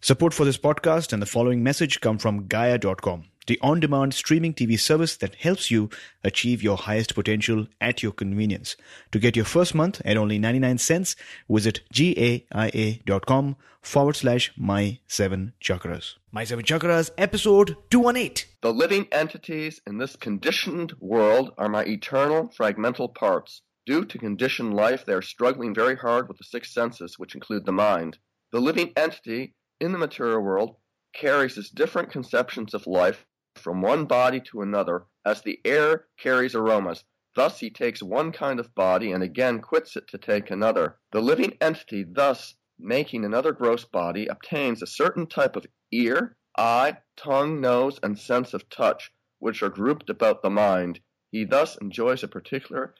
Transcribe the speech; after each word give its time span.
Support 0.00 0.32
for 0.32 0.44
this 0.44 0.56
podcast 0.56 1.12
and 1.12 1.20
the 1.20 1.26
following 1.26 1.64
message 1.64 2.00
come 2.00 2.18
from 2.18 2.46
Gaia.com, 2.46 3.24
the 3.48 3.58
on 3.60 3.80
demand 3.80 4.14
streaming 4.14 4.54
TV 4.54 4.78
service 4.78 5.16
that 5.16 5.34
helps 5.34 5.72
you 5.72 5.90
achieve 6.22 6.62
your 6.62 6.76
highest 6.76 7.16
potential 7.16 7.66
at 7.80 8.00
your 8.00 8.12
convenience. 8.12 8.76
To 9.10 9.18
get 9.18 9.34
your 9.34 9.44
first 9.44 9.74
month 9.74 10.00
at 10.04 10.16
only 10.16 10.38
99 10.38 10.78
cents, 10.78 11.16
visit 11.50 11.80
gaia.com 11.92 13.56
forward 13.82 14.14
slash 14.14 14.52
my 14.56 15.00
seven 15.08 15.52
chakras. 15.60 16.14
My 16.30 16.44
seven 16.44 16.64
chakras, 16.64 17.10
episode 17.18 17.76
218. 17.90 18.46
The 18.62 18.72
living 18.72 19.08
entities 19.10 19.80
in 19.84 19.98
this 19.98 20.14
conditioned 20.14 20.92
world 21.00 21.54
are 21.58 21.68
my 21.68 21.82
eternal 21.82 22.52
fragmental 22.56 23.12
parts. 23.12 23.62
Due 23.84 24.04
to 24.04 24.18
conditioned 24.18 24.74
life, 24.74 25.04
they 25.06 25.12
are 25.12 25.22
struggling 25.22 25.74
very 25.74 25.96
hard 25.96 26.28
with 26.28 26.38
the 26.38 26.44
six 26.44 26.72
senses, 26.72 27.18
which 27.18 27.34
include 27.34 27.66
the 27.66 27.72
mind. 27.72 28.18
The 28.52 28.60
living 28.60 28.92
entity 28.96 29.54
in 29.80 29.92
the 29.92 29.98
material 29.98 30.40
world 30.40 30.76
carries 31.14 31.56
its 31.56 31.70
different 31.70 32.10
conceptions 32.10 32.74
of 32.74 32.86
life 32.86 33.26
from 33.56 33.82
one 33.82 34.04
body 34.04 34.40
to 34.40 34.62
another 34.62 35.04
as 35.24 35.42
the 35.42 35.60
air 35.64 36.06
carries 36.18 36.54
aromas. 36.54 37.04
Thus 37.34 37.60
he 37.60 37.70
takes 37.70 38.02
one 38.02 38.32
kind 38.32 38.58
of 38.58 38.74
body 38.74 39.12
and 39.12 39.22
again 39.22 39.60
quits 39.60 39.96
it 39.96 40.08
to 40.08 40.18
take 40.18 40.50
another. 40.50 40.96
The 41.12 41.20
living 41.20 41.56
entity, 41.60 42.04
thus 42.04 42.54
making 42.78 43.24
another 43.24 43.52
gross 43.52 43.84
body, 43.84 44.26
obtains 44.26 44.82
a 44.82 44.86
certain 44.86 45.26
type 45.26 45.56
of 45.56 45.66
ear, 45.92 46.36
eye, 46.56 46.98
tongue, 47.16 47.60
nose, 47.60 48.00
and 48.02 48.18
sense 48.18 48.54
of 48.54 48.68
touch, 48.70 49.12
which 49.38 49.62
are 49.62 49.68
grouped 49.68 50.10
about 50.10 50.42
the 50.42 50.50
mind. 50.50 51.00
He 51.30 51.44
thus 51.44 51.76
enjoys 51.76 52.22
a 52.22 52.28
particular 52.28 52.94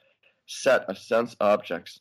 set 0.46 0.82
of 0.88 0.98
sense 0.98 1.34
objects. 1.40 2.00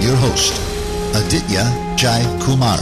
your 0.00 0.16
host, 0.16 0.52
Aditya 1.14 1.94
Jai 1.96 2.22
Kumar. 2.44 2.78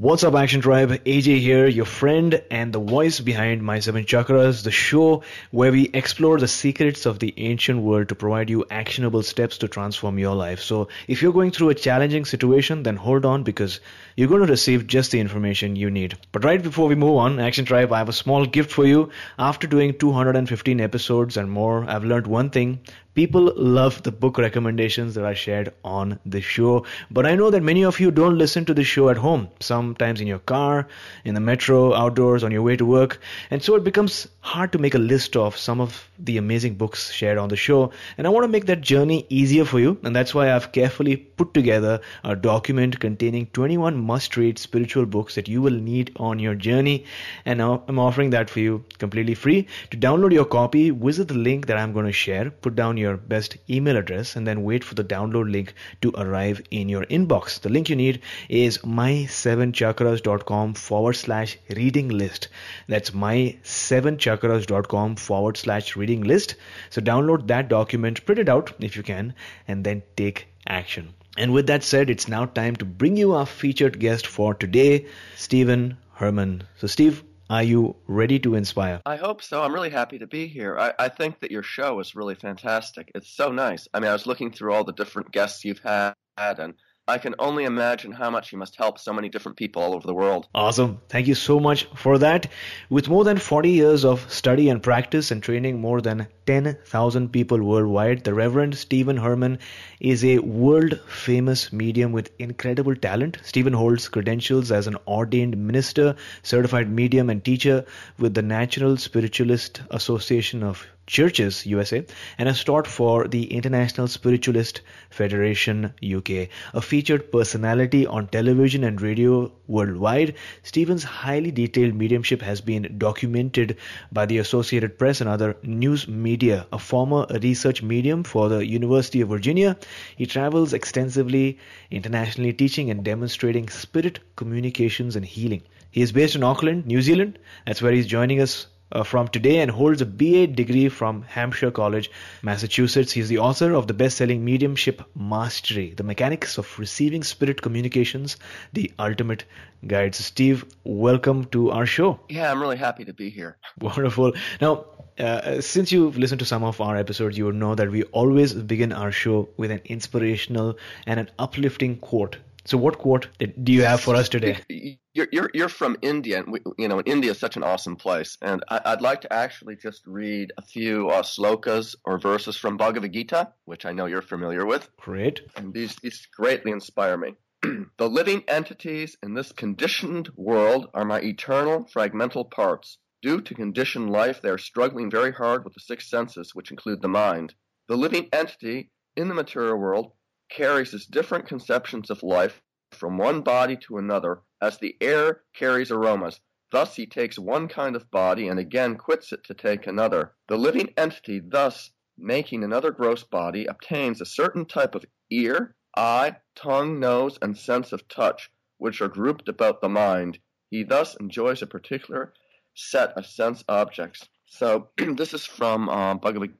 What's 0.00 0.22
up, 0.22 0.36
Action 0.36 0.60
Tribe? 0.60 0.90
AJ 0.90 1.40
here, 1.40 1.66
your 1.66 1.84
friend 1.84 2.40
and 2.52 2.72
the 2.72 2.78
voice 2.78 3.18
behind 3.18 3.64
My 3.64 3.80
Seven 3.80 4.04
Chakras, 4.04 4.62
the 4.62 4.70
show 4.70 5.24
where 5.50 5.72
we 5.72 5.90
explore 5.92 6.38
the 6.38 6.46
secrets 6.46 7.04
of 7.04 7.18
the 7.18 7.34
ancient 7.36 7.82
world 7.82 8.10
to 8.10 8.14
provide 8.14 8.48
you 8.48 8.64
actionable 8.70 9.24
steps 9.24 9.58
to 9.58 9.66
transform 9.66 10.20
your 10.20 10.36
life. 10.36 10.60
So, 10.60 10.86
if 11.08 11.20
you're 11.20 11.32
going 11.32 11.50
through 11.50 11.70
a 11.70 11.74
challenging 11.74 12.24
situation, 12.26 12.84
then 12.84 12.94
hold 12.94 13.24
on 13.24 13.42
because 13.42 13.80
you're 14.18 14.26
going 14.26 14.44
to 14.44 14.50
receive 14.50 14.88
just 14.88 15.12
the 15.12 15.20
information 15.20 15.76
you 15.76 15.88
need. 15.92 16.18
But 16.32 16.42
right 16.42 16.60
before 16.60 16.88
we 16.88 16.96
move 16.96 17.18
on, 17.18 17.38
Action 17.38 17.64
Tribe, 17.64 17.92
I 17.92 17.98
have 17.98 18.08
a 18.08 18.12
small 18.12 18.46
gift 18.46 18.72
for 18.72 18.84
you. 18.84 19.10
After 19.38 19.68
doing 19.68 19.96
215 19.96 20.80
episodes 20.80 21.36
and 21.36 21.48
more, 21.48 21.88
I've 21.88 22.02
learned 22.02 22.26
one 22.26 22.50
thing 22.50 22.80
people 23.18 23.52
love 23.56 24.00
the 24.04 24.12
book 24.12 24.38
recommendations 24.38 25.16
that 25.16 25.24
are 25.24 25.34
shared 25.34 25.72
on 25.82 26.20
the 26.24 26.40
show. 26.40 26.86
But 27.10 27.26
I 27.26 27.34
know 27.34 27.50
that 27.50 27.64
many 27.64 27.84
of 27.84 27.98
you 27.98 28.12
don't 28.12 28.38
listen 28.38 28.64
to 28.66 28.74
the 28.74 28.84
show 28.84 29.08
at 29.08 29.16
home, 29.16 29.48
sometimes 29.58 30.20
in 30.20 30.28
your 30.28 30.38
car, 30.38 30.86
in 31.24 31.34
the 31.34 31.40
metro, 31.40 31.94
outdoors, 31.94 32.44
on 32.44 32.52
your 32.52 32.62
way 32.62 32.76
to 32.76 32.86
work. 32.86 33.18
And 33.50 33.60
so 33.60 33.74
it 33.74 33.82
becomes 33.82 34.28
hard 34.38 34.70
to 34.70 34.78
make 34.78 34.94
a 34.94 34.98
list 34.98 35.36
of 35.36 35.58
some 35.58 35.80
of 35.80 36.08
the 36.16 36.36
amazing 36.36 36.76
books 36.76 37.10
shared 37.10 37.38
on 37.38 37.48
the 37.48 37.56
show. 37.56 37.90
And 38.16 38.24
I 38.24 38.30
want 38.30 38.44
to 38.44 38.54
make 38.56 38.66
that 38.66 38.82
journey 38.82 39.26
easier 39.28 39.64
for 39.64 39.80
you. 39.80 39.98
And 40.04 40.14
that's 40.14 40.32
why 40.32 40.52
I've 40.52 40.70
carefully 40.70 41.16
put 41.16 41.54
together 41.54 42.00
a 42.22 42.36
document 42.36 43.00
containing 43.00 43.46
21 43.46 43.96
must 44.10 44.36
read 44.36 44.58
spiritual 44.58 45.06
books 45.06 45.34
that 45.34 45.48
you 45.48 45.62
will 45.62 45.78
need 45.88 46.12
on 46.16 46.38
your 46.38 46.54
journey. 46.54 47.04
And 47.44 47.60
I'm 47.60 47.98
offering 47.98 48.30
that 48.30 48.50
for 48.50 48.60
you 48.60 48.84
completely 48.98 49.34
free. 49.34 49.66
To 49.90 49.96
download 49.96 50.32
your 50.32 50.44
copy, 50.44 50.90
visit 50.90 51.26
the 51.28 51.34
link 51.34 51.66
that 51.66 51.76
I'm 51.76 51.92
going 51.92 52.06
to 52.06 52.12
share, 52.12 52.50
put 52.50 52.74
down 52.74 52.96
your 52.96 53.16
best 53.16 53.56
email 53.68 53.96
address, 53.96 54.36
and 54.36 54.46
then 54.46 54.62
wait 54.62 54.84
for 54.84 54.94
the 54.94 55.04
download 55.04 55.52
link 55.52 55.74
to 56.02 56.12
arrive 56.16 56.62
in 56.70 56.88
your 56.88 57.04
inbox. 57.06 57.60
The 57.60 57.68
link 57.68 57.90
you 57.90 57.96
need 57.96 58.22
is 58.48 58.78
my7chakras.com 58.78 60.74
forward 60.74 61.14
slash 61.14 61.58
reading 61.76 62.08
list. 62.08 62.48
That's 62.86 63.10
my7chakras.com 63.10 65.16
forward 65.16 65.56
slash 65.56 65.96
reading 65.96 66.22
list. 66.22 66.54
So 66.90 67.00
download 67.00 67.48
that 67.48 67.68
document, 67.68 68.24
print 68.24 68.38
it 68.38 68.48
out 68.48 68.72
if 68.80 68.96
you 68.96 69.02
can, 69.02 69.34
and 69.66 69.84
then 69.84 70.02
take 70.16 70.46
action. 70.66 71.14
And 71.38 71.52
with 71.52 71.68
that 71.68 71.84
said, 71.84 72.10
it's 72.10 72.26
now 72.26 72.46
time 72.46 72.74
to 72.76 72.84
bring 72.84 73.16
you 73.16 73.32
our 73.34 73.46
featured 73.46 74.00
guest 74.00 74.26
for 74.26 74.54
today, 74.54 75.06
Stephen 75.36 75.96
Hermann. 76.14 76.64
So, 76.78 76.88
Steve, 76.88 77.22
are 77.48 77.62
you 77.62 77.94
ready 78.08 78.40
to 78.40 78.56
inspire? 78.56 79.00
I 79.06 79.14
hope 79.14 79.40
so. 79.42 79.62
I'm 79.62 79.72
really 79.72 79.90
happy 79.90 80.18
to 80.18 80.26
be 80.26 80.48
here. 80.48 80.76
I, 80.76 80.92
I 80.98 81.08
think 81.08 81.38
that 81.38 81.52
your 81.52 81.62
show 81.62 82.00
is 82.00 82.16
really 82.16 82.34
fantastic. 82.34 83.12
It's 83.14 83.30
so 83.30 83.52
nice. 83.52 83.86
I 83.94 84.00
mean, 84.00 84.10
I 84.10 84.14
was 84.14 84.26
looking 84.26 84.50
through 84.50 84.74
all 84.74 84.82
the 84.82 84.92
different 84.92 85.30
guests 85.30 85.64
you've 85.64 85.78
had, 85.78 86.14
and 86.36 86.74
I 87.06 87.18
can 87.18 87.36
only 87.38 87.64
imagine 87.64 88.10
how 88.10 88.30
much 88.30 88.52
you 88.52 88.58
must 88.58 88.76
help 88.76 88.98
so 88.98 89.12
many 89.12 89.28
different 89.28 89.56
people 89.56 89.80
all 89.80 89.94
over 89.94 90.08
the 90.08 90.14
world. 90.14 90.48
Awesome. 90.54 91.00
Thank 91.08 91.28
you 91.28 91.36
so 91.36 91.60
much 91.60 91.88
for 91.94 92.18
that. 92.18 92.48
With 92.90 93.08
more 93.08 93.22
than 93.22 93.38
40 93.38 93.70
years 93.70 94.04
of 94.04 94.30
study 94.30 94.68
and 94.68 94.82
practice 94.82 95.30
and 95.30 95.40
training 95.40 95.80
more 95.80 96.00
than 96.00 96.26
10,000 96.48 97.30
people 97.30 97.62
worldwide, 97.62 98.24
the 98.24 98.32
Reverend 98.32 98.74
Stephen 98.74 99.18
Hermann 99.18 99.58
is 100.00 100.24
a 100.24 100.38
world 100.38 100.98
famous 101.06 101.70
medium 101.74 102.10
with 102.10 102.30
incredible 102.38 102.96
talent. 102.96 103.36
Stephen 103.42 103.74
holds 103.74 104.08
credentials 104.08 104.72
as 104.72 104.86
an 104.86 104.96
ordained 105.06 105.58
minister, 105.58 106.16
certified 106.42 106.90
medium, 106.90 107.28
and 107.28 107.44
teacher 107.44 107.84
with 108.18 108.32
the 108.32 108.40
National 108.40 108.96
Spiritualist 108.96 109.82
Association 109.90 110.62
of 110.62 110.86
Churches 111.08 111.64
USA 111.64 112.04
and 112.36 112.48
has 112.48 112.62
taught 112.62 112.86
for 112.86 113.26
the 113.26 113.44
International 113.44 114.06
Spiritualist 114.06 114.82
Federation 115.08 115.94
UK. 116.04 116.48
A 116.74 116.82
featured 116.82 117.32
personality 117.32 118.06
on 118.06 118.28
television 118.28 118.84
and 118.84 119.00
radio 119.00 119.50
worldwide, 119.66 120.34
Stephen's 120.62 121.04
highly 121.04 121.50
detailed 121.50 121.94
mediumship 121.94 122.42
has 122.42 122.60
been 122.60 122.96
documented 122.98 123.78
by 124.12 124.26
the 124.26 124.36
Associated 124.36 124.98
Press 124.98 125.22
and 125.22 125.30
other 125.30 125.56
news 125.62 126.06
media. 126.06 126.37
A 126.40 126.78
former 126.78 127.26
research 127.42 127.82
medium 127.82 128.22
for 128.22 128.48
the 128.48 128.64
University 128.64 129.20
of 129.20 129.28
Virginia, 129.28 129.76
he 130.16 130.24
travels 130.24 130.72
extensively 130.72 131.58
internationally 131.90 132.52
teaching 132.52 132.90
and 132.90 133.04
demonstrating 133.04 133.68
spirit 133.68 134.20
communications 134.36 135.16
and 135.16 135.24
healing. 135.24 135.62
He 135.90 136.00
is 136.00 136.12
based 136.12 136.36
in 136.36 136.44
Auckland, 136.44 136.86
New 136.86 137.02
Zealand. 137.02 137.40
That's 137.66 137.82
where 137.82 137.90
he's 137.90 138.06
joining 138.06 138.40
us 138.40 138.68
uh, 138.92 139.02
from 139.02 139.26
today 139.28 139.58
and 139.58 139.70
holds 139.70 140.00
a 140.00 140.06
BA 140.06 140.46
degree 140.46 140.88
from 140.88 141.22
Hampshire 141.22 141.72
College, 141.72 142.10
Massachusetts. 142.42 143.10
He's 143.12 143.28
the 143.28 143.38
author 143.38 143.72
of 143.74 143.88
the 143.88 143.94
best-selling 143.94 144.44
Mediumship 144.44 145.02
Mastery: 145.16 145.94
The 145.96 146.04
Mechanics 146.04 146.56
of 146.56 146.78
Receiving 146.78 147.24
Spirit 147.24 147.62
Communications, 147.62 148.36
the 148.72 148.92
Ultimate 148.98 149.44
Guide. 149.86 150.14
So 150.14 150.22
Steve, 150.22 150.64
welcome 150.84 151.46
to 151.46 151.70
our 151.72 151.86
show. 151.86 152.20
Yeah, 152.28 152.50
I'm 152.50 152.60
really 152.60 152.76
happy 152.76 153.04
to 153.04 153.12
be 153.12 153.28
here. 153.28 153.56
Wonderful. 153.80 154.34
Now, 154.60 154.84
uh, 155.18 155.60
since 155.60 155.92
you've 155.92 156.16
listened 156.16 156.38
to 156.40 156.44
some 156.44 156.64
of 156.64 156.80
our 156.80 156.96
episodes, 156.96 157.36
you 157.36 157.46
would 157.46 157.54
know 157.54 157.74
that 157.74 157.90
we 157.90 158.04
always 158.04 158.54
begin 158.54 158.92
our 158.92 159.12
show 159.12 159.48
with 159.56 159.70
an 159.70 159.80
inspirational 159.84 160.78
and 161.06 161.20
an 161.20 161.30
uplifting 161.38 161.96
quote 161.96 162.38
So, 162.64 162.78
what 162.78 162.98
quote 162.98 163.28
do 163.38 163.72
you 163.72 163.82
have 163.82 164.00
for 164.00 164.14
us 164.14 164.28
today? 164.28 164.58
You're 165.14 165.26
you're, 165.32 165.50
you're 165.52 165.68
from 165.68 165.96
India, 166.00 166.38
and 166.38 166.52
we, 166.52 166.60
you 166.78 166.86
know, 166.86 167.00
India 167.00 167.32
is 167.32 167.38
such 167.38 167.56
an 167.56 167.64
awesome 167.64 167.96
place, 167.96 168.38
and 168.40 168.62
I, 168.68 168.90
would 168.90 169.00
like 169.00 169.22
to 169.22 169.32
actually 169.32 169.74
just 169.74 170.06
read 170.06 170.52
a 170.56 170.62
few 170.62 171.08
uh, 171.08 171.22
slokas 171.22 171.96
or 172.04 172.20
verses 172.20 172.56
from 172.56 172.76
Bhagavad 172.76 173.12
Gita, 173.12 173.52
which 173.64 173.84
I 173.84 173.90
know 173.90 174.06
you're 174.06 174.22
familiar 174.22 174.64
with. 174.64 174.88
Great. 174.96 175.40
And 175.56 175.74
these 175.74 175.96
these 175.96 176.24
greatly 176.36 176.70
inspire 176.70 177.16
me. 177.16 177.34
the 177.96 178.08
living 178.08 178.44
entities 178.46 179.16
in 179.24 179.34
this 179.34 179.50
conditioned 179.50 180.28
world 180.36 180.88
are 180.94 181.04
my 181.04 181.20
eternal 181.20 181.84
fragmental 181.92 182.48
parts. 182.48 182.98
Due 183.20 183.40
to 183.40 183.54
conditioned 183.54 184.10
life, 184.10 184.40
they 184.40 184.48
are 184.48 184.58
struggling 184.58 185.10
very 185.10 185.32
hard 185.32 185.64
with 185.64 185.74
the 185.74 185.80
six 185.80 186.08
senses, 186.08 186.54
which 186.54 186.70
include 186.70 187.02
the 187.02 187.08
mind. 187.08 187.54
The 187.88 187.96
living 187.96 188.28
entity 188.32 188.92
in 189.16 189.26
the 189.26 189.34
material 189.34 189.76
world 189.76 190.12
carries 190.48 190.92
his 190.92 191.06
different 191.06 191.46
conceptions 191.46 192.10
of 192.10 192.22
life 192.22 192.62
from 192.92 193.18
one 193.18 193.42
body 193.42 193.76
to 193.76 193.98
another 193.98 194.42
as 194.60 194.78
the 194.78 194.96
air 195.00 195.42
carries 195.52 195.90
aromas. 195.90 196.40
Thus 196.70 196.94
he 196.94 197.06
takes 197.06 197.38
one 197.38 197.66
kind 197.66 197.96
of 197.96 198.10
body 198.10 198.46
and 198.46 198.60
again 198.60 198.96
quits 198.96 199.32
it 199.32 199.42
to 199.44 199.54
take 199.54 199.86
another. 199.86 200.36
The 200.46 200.56
living 200.56 200.94
entity, 200.96 201.40
thus 201.40 201.90
making 202.16 202.62
another 202.62 202.90
gross 202.90 203.24
body, 203.24 203.66
obtains 203.66 204.20
a 204.20 204.26
certain 204.26 204.64
type 204.64 204.94
of 204.94 205.04
ear, 205.30 205.74
eye, 205.96 206.36
tongue, 206.54 207.00
nose, 207.00 207.38
and 207.42 207.58
sense 207.58 207.92
of 207.92 208.06
touch, 208.06 208.50
which 208.76 209.00
are 209.00 209.08
grouped 209.08 209.48
about 209.48 209.80
the 209.80 209.88
mind. 209.88 210.38
He 210.70 210.84
thus 210.84 211.16
enjoys 211.16 211.62
a 211.62 211.66
particular 211.66 212.32
set 212.78 213.10
of 213.14 213.26
sense 213.26 213.64
objects. 213.68 214.28
So 214.46 214.88
this 214.96 215.34
is 215.34 215.44
from 215.44 215.88
uh, 215.88 216.14
Bhagavad 216.14 216.54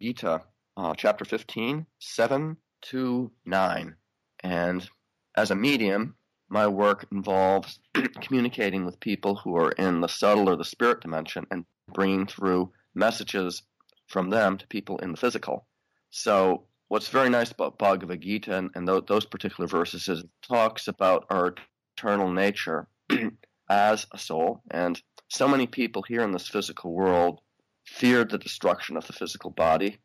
Gita, 0.00 0.42
uh, 0.76 0.94
chapter 0.94 1.24
15, 1.24 1.86
7 1.98 2.56
to 2.82 3.32
9. 3.46 3.96
And 4.40 4.88
as 5.34 5.50
a 5.50 5.54
medium, 5.54 6.14
my 6.50 6.66
work 6.66 7.06
involves 7.10 7.80
communicating 8.20 8.84
with 8.84 9.00
people 9.00 9.36
who 9.36 9.56
are 9.56 9.72
in 9.72 10.02
the 10.02 10.08
subtle 10.08 10.50
or 10.50 10.56
the 10.56 10.64
spirit 10.64 11.00
dimension 11.00 11.46
and 11.50 11.64
bringing 11.92 12.26
through 12.26 12.70
messages 12.94 13.62
from 14.08 14.28
them 14.28 14.58
to 14.58 14.66
people 14.66 14.98
in 14.98 15.12
the 15.12 15.16
physical. 15.16 15.66
So, 16.10 16.66
what's 16.88 17.08
very 17.08 17.30
nice 17.30 17.50
about 17.50 17.78
Bhagavad 17.78 18.20
Gita 18.20 18.54
and, 18.54 18.70
and 18.74 18.86
those, 18.86 19.04
those 19.08 19.24
particular 19.24 19.66
verses 19.66 20.08
is 20.08 20.20
it 20.20 20.30
talks 20.42 20.86
about 20.86 21.24
our 21.30 21.54
eternal 21.96 22.30
nature 22.30 22.86
as 23.70 24.06
a 24.12 24.18
soul. 24.18 24.62
And 24.70 25.00
so 25.32 25.48
many 25.48 25.66
people 25.66 26.02
here 26.02 26.20
in 26.20 26.32
this 26.32 26.46
physical 26.46 26.92
world 26.92 27.40
fear 27.86 28.22
the 28.22 28.36
destruction 28.36 28.98
of 28.98 29.06
the 29.06 29.14
physical 29.14 29.50
body. 29.50 29.96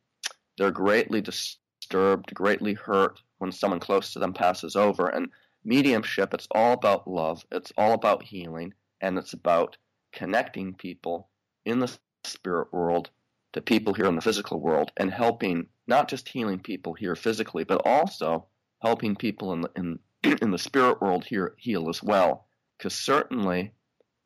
They're 0.57 0.71
greatly 0.71 1.19
disturbed, 1.19 2.33
greatly 2.33 2.73
hurt 2.73 3.21
when 3.37 3.51
someone 3.51 3.81
close 3.81 4.13
to 4.13 4.19
them 4.19 4.33
passes 4.33 4.77
over. 4.77 5.07
And 5.07 5.29
mediumship, 5.65 6.33
it's 6.33 6.47
all 6.51 6.71
about 6.71 7.09
love, 7.09 7.45
it's 7.51 7.73
all 7.77 7.91
about 7.91 8.23
healing, 8.23 8.73
and 9.01 9.17
it's 9.17 9.33
about 9.33 9.75
connecting 10.13 10.73
people 10.73 11.27
in 11.65 11.79
the 11.79 11.93
spirit 12.23 12.71
world 12.71 13.09
to 13.51 13.61
people 13.61 13.93
here 13.93 14.05
in 14.05 14.15
the 14.15 14.21
physical 14.21 14.61
world 14.61 14.93
and 14.95 15.11
helping 15.11 15.67
not 15.87 16.07
just 16.07 16.29
healing 16.29 16.59
people 16.59 16.93
here 16.93 17.17
physically, 17.17 17.65
but 17.65 17.85
also 17.85 18.45
helping 18.81 19.15
people 19.15 19.51
in 19.51 19.61
the 19.61 19.71
in 19.75 19.99
in 20.41 20.51
the 20.51 20.57
spirit 20.57 21.01
world 21.01 21.25
here 21.25 21.53
heal 21.57 21.89
as 21.89 22.01
well. 22.01 22.47
Because 22.77 22.95
certainly, 22.95 23.73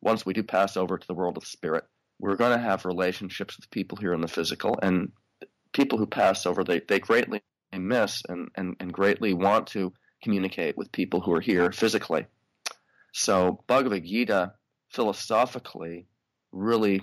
once 0.02 0.26
we 0.26 0.34
do 0.34 0.44
pass 0.44 0.78
over 0.78 0.98
to 0.98 1.08
the 1.08 1.14
world 1.14 1.38
of 1.38 1.46
spirit, 1.46 1.86
we're 2.20 2.36
going 2.36 2.58
to 2.58 2.64
have 2.64 2.86
relationships 2.86 3.58
with 3.58 3.72
people 3.72 3.98
here 3.98 4.14
in 4.14 4.22
the 4.22 4.28
physical, 4.28 4.78
and 4.82 5.12
people 5.74 5.98
who 5.98 6.06
pass 6.06 6.46
over 6.46 6.64
they, 6.64 6.82
they 6.88 7.00
greatly 7.00 7.42
miss 7.74 8.22
and, 8.28 8.50
and, 8.56 8.76
and 8.80 8.92
greatly 8.92 9.34
want 9.34 9.68
to 9.68 9.94
communicate 10.22 10.78
with 10.78 10.92
people 10.92 11.22
who 11.22 11.34
are 11.34 11.42
here 11.42 11.72
physically. 11.72 12.26
So 13.14 13.64
Bhagavad 13.68 14.06
Gita 14.06 14.54
philosophically 14.90 16.06
really 16.52 17.02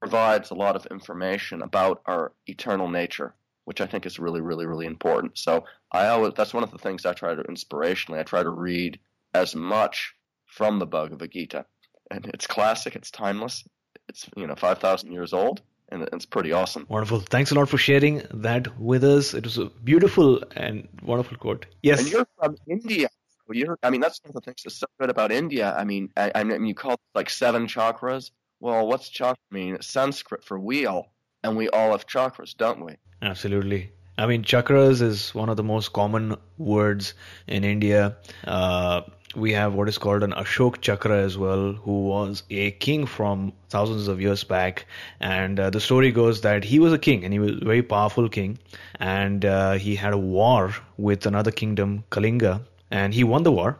provides 0.00 0.50
a 0.50 0.54
lot 0.54 0.76
of 0.76 0.86
information 0.86 1.62
about 1.62 2.02
our 2.06 2.32
eternal 2.46 2.88
nature, 2.88 3.34
which 3.64 3.80
I 3.80 3.86
think 3.86 4.06
is 4.06 4.18
really, 4.18 4.40
really, 4.40 4.66
really 4.66 4.86
important. 4.86 5.38
So 5.38 5.64
I 5.90 6.08
always 6.08 6.34
that's 6.36 6.54
one 6.54 6.64
of 6.64 6.70
the 6.70 6.78
things 6.78 7.04
I 7.04 7.12
try 7.12 7.34
to 7.34 7.42
inspirationally 7.42 8.18
I 8.18 8.22
try 8.22 8.42
to 8.42 8.50
read 8.50 8.98
as 9.34 9.54
much 9.54 10.14
from 10.46 10.78
the 10.78 10.86
Bhagavad 10.86 11.30
Gita, 11.30 11.64
and 12.12 12.26
it's 12.34 12.46
classic, 12.46 12.94
it's 12.94 13.10
timeless, 13.10 13.64
it's 14.08 14.28
you 14.36 14.46
know 14.46 14.54
five 14.54 14.78
thousand 14.78 15.12
years 15.12 15.32
old, 15.32 15.62
and 15.88 16.08
it's 16.12 16.26
pretty 16.26 16.52
awesome. 16.52 16.86
Wonderful. 16.88 17.20
Thanks 17.20 17.50
a 17.50 17.54
lot 17.54 17.68
for 17.68 17.78
sharing 17.78 18.22
that 18.32 18.78
with 18.78 19.04
us. 19.04 19.34
It 19.34 19.44
was 19.44 19.58
a 19.58 19.66
beautiful 19.90 20.42
and 20.56 20.88
wonderful 21.02 21.36
quote. 21.36 21.66
Yes. 21.82 22.00
And 22.00 22.10
you're 22.10 22.26
from 22.38 22.56
India. 22.66 23.08
You're, 23.50 23.78
I 23.82 23.90
mean, 23.90 24.00
that's 24.00 24.20
one 24.22 24.30
of 24.30 24.34
the 24.34 24.40
things 24.40 24.62
that's 24.64 24.76
so 24.76 24.86
good 24.98 25.10
about 25.10 25.30
India. 25.30 25.74
I 25.76 25.84
mean, 25.84 26.10
I, 26.16 26.32
I 26.34 26.44
mean, 26.44 26.64
you 26.64 26.74
call 26.74 26.92
it 26.92 27.00
like 27.14 27.28
seven 27.28 27.66
chakras. 27.66 28.30
Well, 28.60 28.86
what's 28.86 29.08
chakra 29.10 29.36
mean? 29.50 29.74
It's 29.74 29.88
Sanskrit 29.88 30.44
for 30.44 30.58
wheel, 30.58 31.10
and 31.42 31.56
we 31.56 31.68
all 31.68 31.90
have 31.90 32.06
chakras, 32.06 32.56
don't 32.56 32.84
we? 32.84 32.94
Absolutely. 33.20 33.90
I 34.16 34.26
mean, 34.26 34.42
chakras 34.42 35.02
is 35.02 35.34
one 35.34 35.48
of 35.48 35.56
the 35.56 35.64
most 35.64 35.92
common 35.92 36.36
words 36.56 37.14
in 37.46 37.64
India. 37.64 38.16
Uh, 38.46 39.02
we 39.34 39.52
have 39.52 39.74
what 39.74 39.88
is 39.88 39.98
called 39.98 40.22
an 40.22 40.32
Ashok 40.32 40.80
Chakra 40.80 41.22
as 41.22 41.38
well, 41.38 41.72
who 41.72 42.04
was 42.04 42.42
a 42.50 42.72
king 42.72 43.06
from 43.06 43.52
thousands 43.68 44.08
of 44.08 44.20
years 44.20 44.44
back. 44.44 44.86
And 45.20 45.58
uh, 45.58 45.70
the 45.70 45.80
story 45.80 46.10
goes 46.10 46.42
that 46.42 46.64
he 46.64 46.78
was 46.78 46.92
a 46.92 46.98
king 46.98 47.24
and 47.24 47.32
he 47.32 47.38
was 47.38 47.52
a 47.52 47.64
very 47.64 47.82
powerful 47.82 48.28
king. 48.28 48.58
And 49.00 49.44
uh, 49.44 49.72
he 49.72 49.94
had 49.94 50.12
a 50.12 50.18
war 50.18 50.74
with 50.96 51.26
another 51.26 51.50
kingdom, 51.50 52.04
Kalinga, 52.10 52.62
and 52.90 53.14
he 53.14 53.24
won 53.24 53.42
the 53.42 53.52
war. 53.52 53.78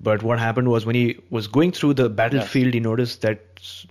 But 0.00 0.22
what 0.22 0.38
happened 0.40 0.68
was 0.68 0.84
when 0.84 0.96
he 0.96 1.20
was 1.30 1.46
going 1.46 1.72
through 1.72 1.94
the 1.94 2.08
battlefield, 2.08 2.66
yes. 2.66 2.74
he 2.74 2.80
noticed 2.80 3.22
that 3.22 3.40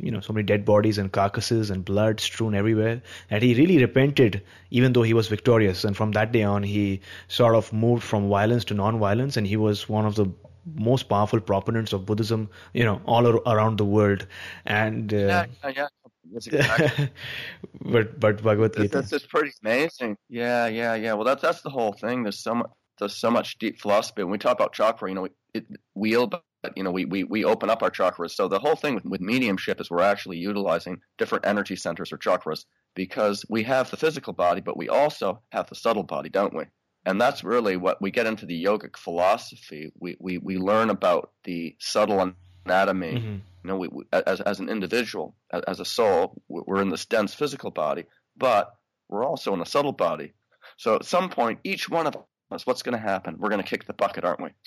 you 0.01 0.11
know 0.11 0.19
so 0.19 0.33
many 0.33 0.43
dead 0.43 0.65
bodies 0.65 0.97
and 0.97 1.09
carcasses 1.09 1.69
and 1.69 1.85
blood 1.85 2.19
strewn 2.19 2.53
everywhere, 2.53 3.01
and 3.29 3.41
he 3.41 3.53
really 3.53 3.77
repented, 3.77 4.41
even 4.69 4.91
though 4.91 5.03
he 5.03 5.13
was 5.13 5.29
victorious. 5.29 5.85
And 5.85 5.95
from 5.95 6.11
that 6.11 6.33
day 6.33 6.43
on, 6.43 6.63
he 6.63 6.99
sort 7.29 7.55
of 7.55 7.71
moved 7.71 8.03
from 8.03 8.27
violence 8.27 8.65
to 8.65 8.73
non-violence, 8.73 9.37
and 9.37 9.47
he 9.47 9.55
was 9.55 9.87
one 9.87 10.05
of 10.05 10.15
the 10.15 10.29
most 10.75 11.09
powerful 11.09 11.39
proponents 11.39 11.93
of 11.93 12.05
Buddhism, 12.05 12.49
you 12.73 12.83
know, 12.83 13.01
all 13.05 13.27
around 13.27 13.77
the 13.77 13.85
world. 13.85 14.27
And 14.65 15.13
uh, 15.13 15.45
yeah, 15.63 15.69
yeah, 15.69 15.87
exactly. 16.35 17.09
but 17.81 18.19
but 18.19 18.41
Bhagavad 18.43 18.75
Gita. 18.75 18.87
That's, 18.87 19.09
that's 19.09 19.25
pretty 19.25 19.51
amazing. 19.63 20.17
Yeah, 20.29 20.67
yeah, 20.67 20.95
yeah. 20.95 21.13
Well, 21.13 21.25
that's 21.25 21.41
that's 21.41 21.61
the 21.61 21.69
whole 21.69 21.93
thing. 21.93 22.23
There's 22.23 22.39
so 22.39 22.55
much 22.55 22.71
there's 22.99 23.15
so 23.15 23.31
much 23.31 23.57
deep 23.57 23.79
philosophy. 23.79 24.23
When 24.23 24.31
we 24.31 24.37
talk 24.37 24.57
about 24.57 24.73
chakra, 24.73 25.09
you 25.09 25.15
know, 25.15 25.27
it, 25.53 25.65
wheel, 25.95 26.27
but 26.27 26.43
you 26.75 26.83
know, 26.83 26.91
we, 26.91 27.05
we 27.05 27.23
we 27.23 27.43
open 27.43 27.69
up 27.69 27.81
our 27.83 27.91
chakras. 27.91 28.31
So 28.31 28.47
the 28.47 28.59
whole 28.59 28.75
thing 28.75 28.95
with, 28.95 29.05
with 29.05 29.21
mediumship 29.21 29.81
is 29.81 29.89
we're 29.89 30.01
actually 30.01 30.37
utilizing 30.37 31.01
different 31.17 31.45
energy 31.45 31.75
centers 31.75 32.11
or 32.11 32.17
chakras 32.17 32.65
because 32.95 33.45
we 33.49 33.63
have 33.63 33.89
the 33.89 33.97
physical 33.97 34.33
body, 34.33 34.61
but 34.61 34.77
we 34.77 34.89
also 34.89 35.41
have 35.51 35.67
the 35.67 35.75
subtle 35.75 36.03
body, 36.03 36.29
don't 36.29 36.55
we? 36.55 36.65
And 37.05 37.19
that's 37.19 37.43
really 37.43 37.77
what 37.77 38.01
we 38.01 38.11
get 38.11 38.27
into 38.27 38.45
the 38.45 38.63
yogic 38.63 38.97
philosophy. 38.97 39.91
We 39.99 40.17
we, 40.19 40.37
we 40.37 40.57
learn 40.57 40.89
about 40.89 41.31
the 41.43 41.75
subtle 41.79 42.33
anatomy. 42.65 43.13
Mm-hmm. 43.13 43.37
You 43.63 43.67
know, 43.67 43.77
we, 43.77 43.87
we, 43.87 44.03
as 44.11 44.41
as 44.41 44.59
an 44.59 44.69
individual, 44.69 45.35
as, 45.51 45.63
as, 45.67 45.79
a 45.79 45.85
soul, 45.85 46.41
we're 46.47 46.81
in 46.81 46.89
this 46.89 47.05
dense 47.05 47.33
physical 47.33 47.71
body, 47.71 48.05
but 48.37 48.75
we're 49.09 49.25
also 49.25 49.53
in 49.53 49.61
a 49.61 49.65
subtle 49.65 49.91
body. 49.91 50.33
So 50.77 50.95
at 50.95 51.05
some 51.05 51.29
point, 51.29 51.59
each 51.63 51.89
one 51.89 52.07
of 52.07 52.15
us, 52.51 52.65
what's 52.65 52.81
going 52.81 52.97
to 52.97 53.03
happen? 53.03 53.35
We're 53.37 53.49
going 53.49 53.61
to 53.61 53.69
kick 53.69 53.85
the 53.85 53.93
bucket, 53.93 54.23
aren't 54.23 54.41
we? 54.41 54.49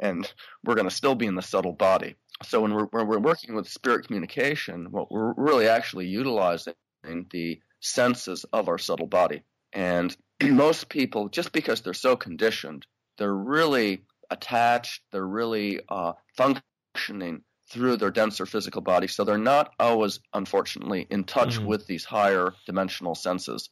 And 0.00 0.32
we're 0.64 0.76
going 0.76 0.88
to 0.88 0.94
still 0.94 1.16
be 1.16 1.26
in 1.26 1.34
the 1.34 1.42
subtle 1.42 1.72
body. 1.72 2.14
So 2.44 2.60
when 2.60 2.72
we're 2.72 2.84
when 2.84 3.08
we're 3.08 3.18
working 3.18 3.56
with 3.56 3.68
spirit 3.68 4.06
communication, 4.06 4.92
what 4.92 5.10
we're 5.10 5.34
really 5.36 5.66
actually 5.66 6.06
utilizing 6.06 6.74
the 7.32 7.60
senses 7.80 8.44
of 8.52 8.68
our 8.68 8.78
subtle 8.78 9.08
body. 9.08 9.42
And 9.72 10.16
most 10.42 10.88
people, 10.88 11.28
just 11.28 11.52
because 11.52 11.80
they're 11.82 11.94
so 11.94 12.16
conditioned, 12.16 12.86
they're 13.18 13.34
really 13.34 14.02
attached, 14.30 15.02
they're 15.12 15.26
really 15.26 15.80
uh, 15.88 16.12
functioning 16.36 17.42
through 17.70 17.96
their 17.96 18.10
denser 18.10 18.46
physical 18.46 18.80
body. 18.80 19.06
So 19.06 19.24
they're 19.24 19.38
not 19.38 19.72
always, 19.78 20.20
unfortunately, 20.32 21.06
in 21.10 21.24
touch 21.24 21.56
mm-hmm. 21.56 21.66
with 21.66 21.86
these 21.86 22.04
higher 22.04 22.54
dimensional 22.66 23.14
senses. 23.14 23.68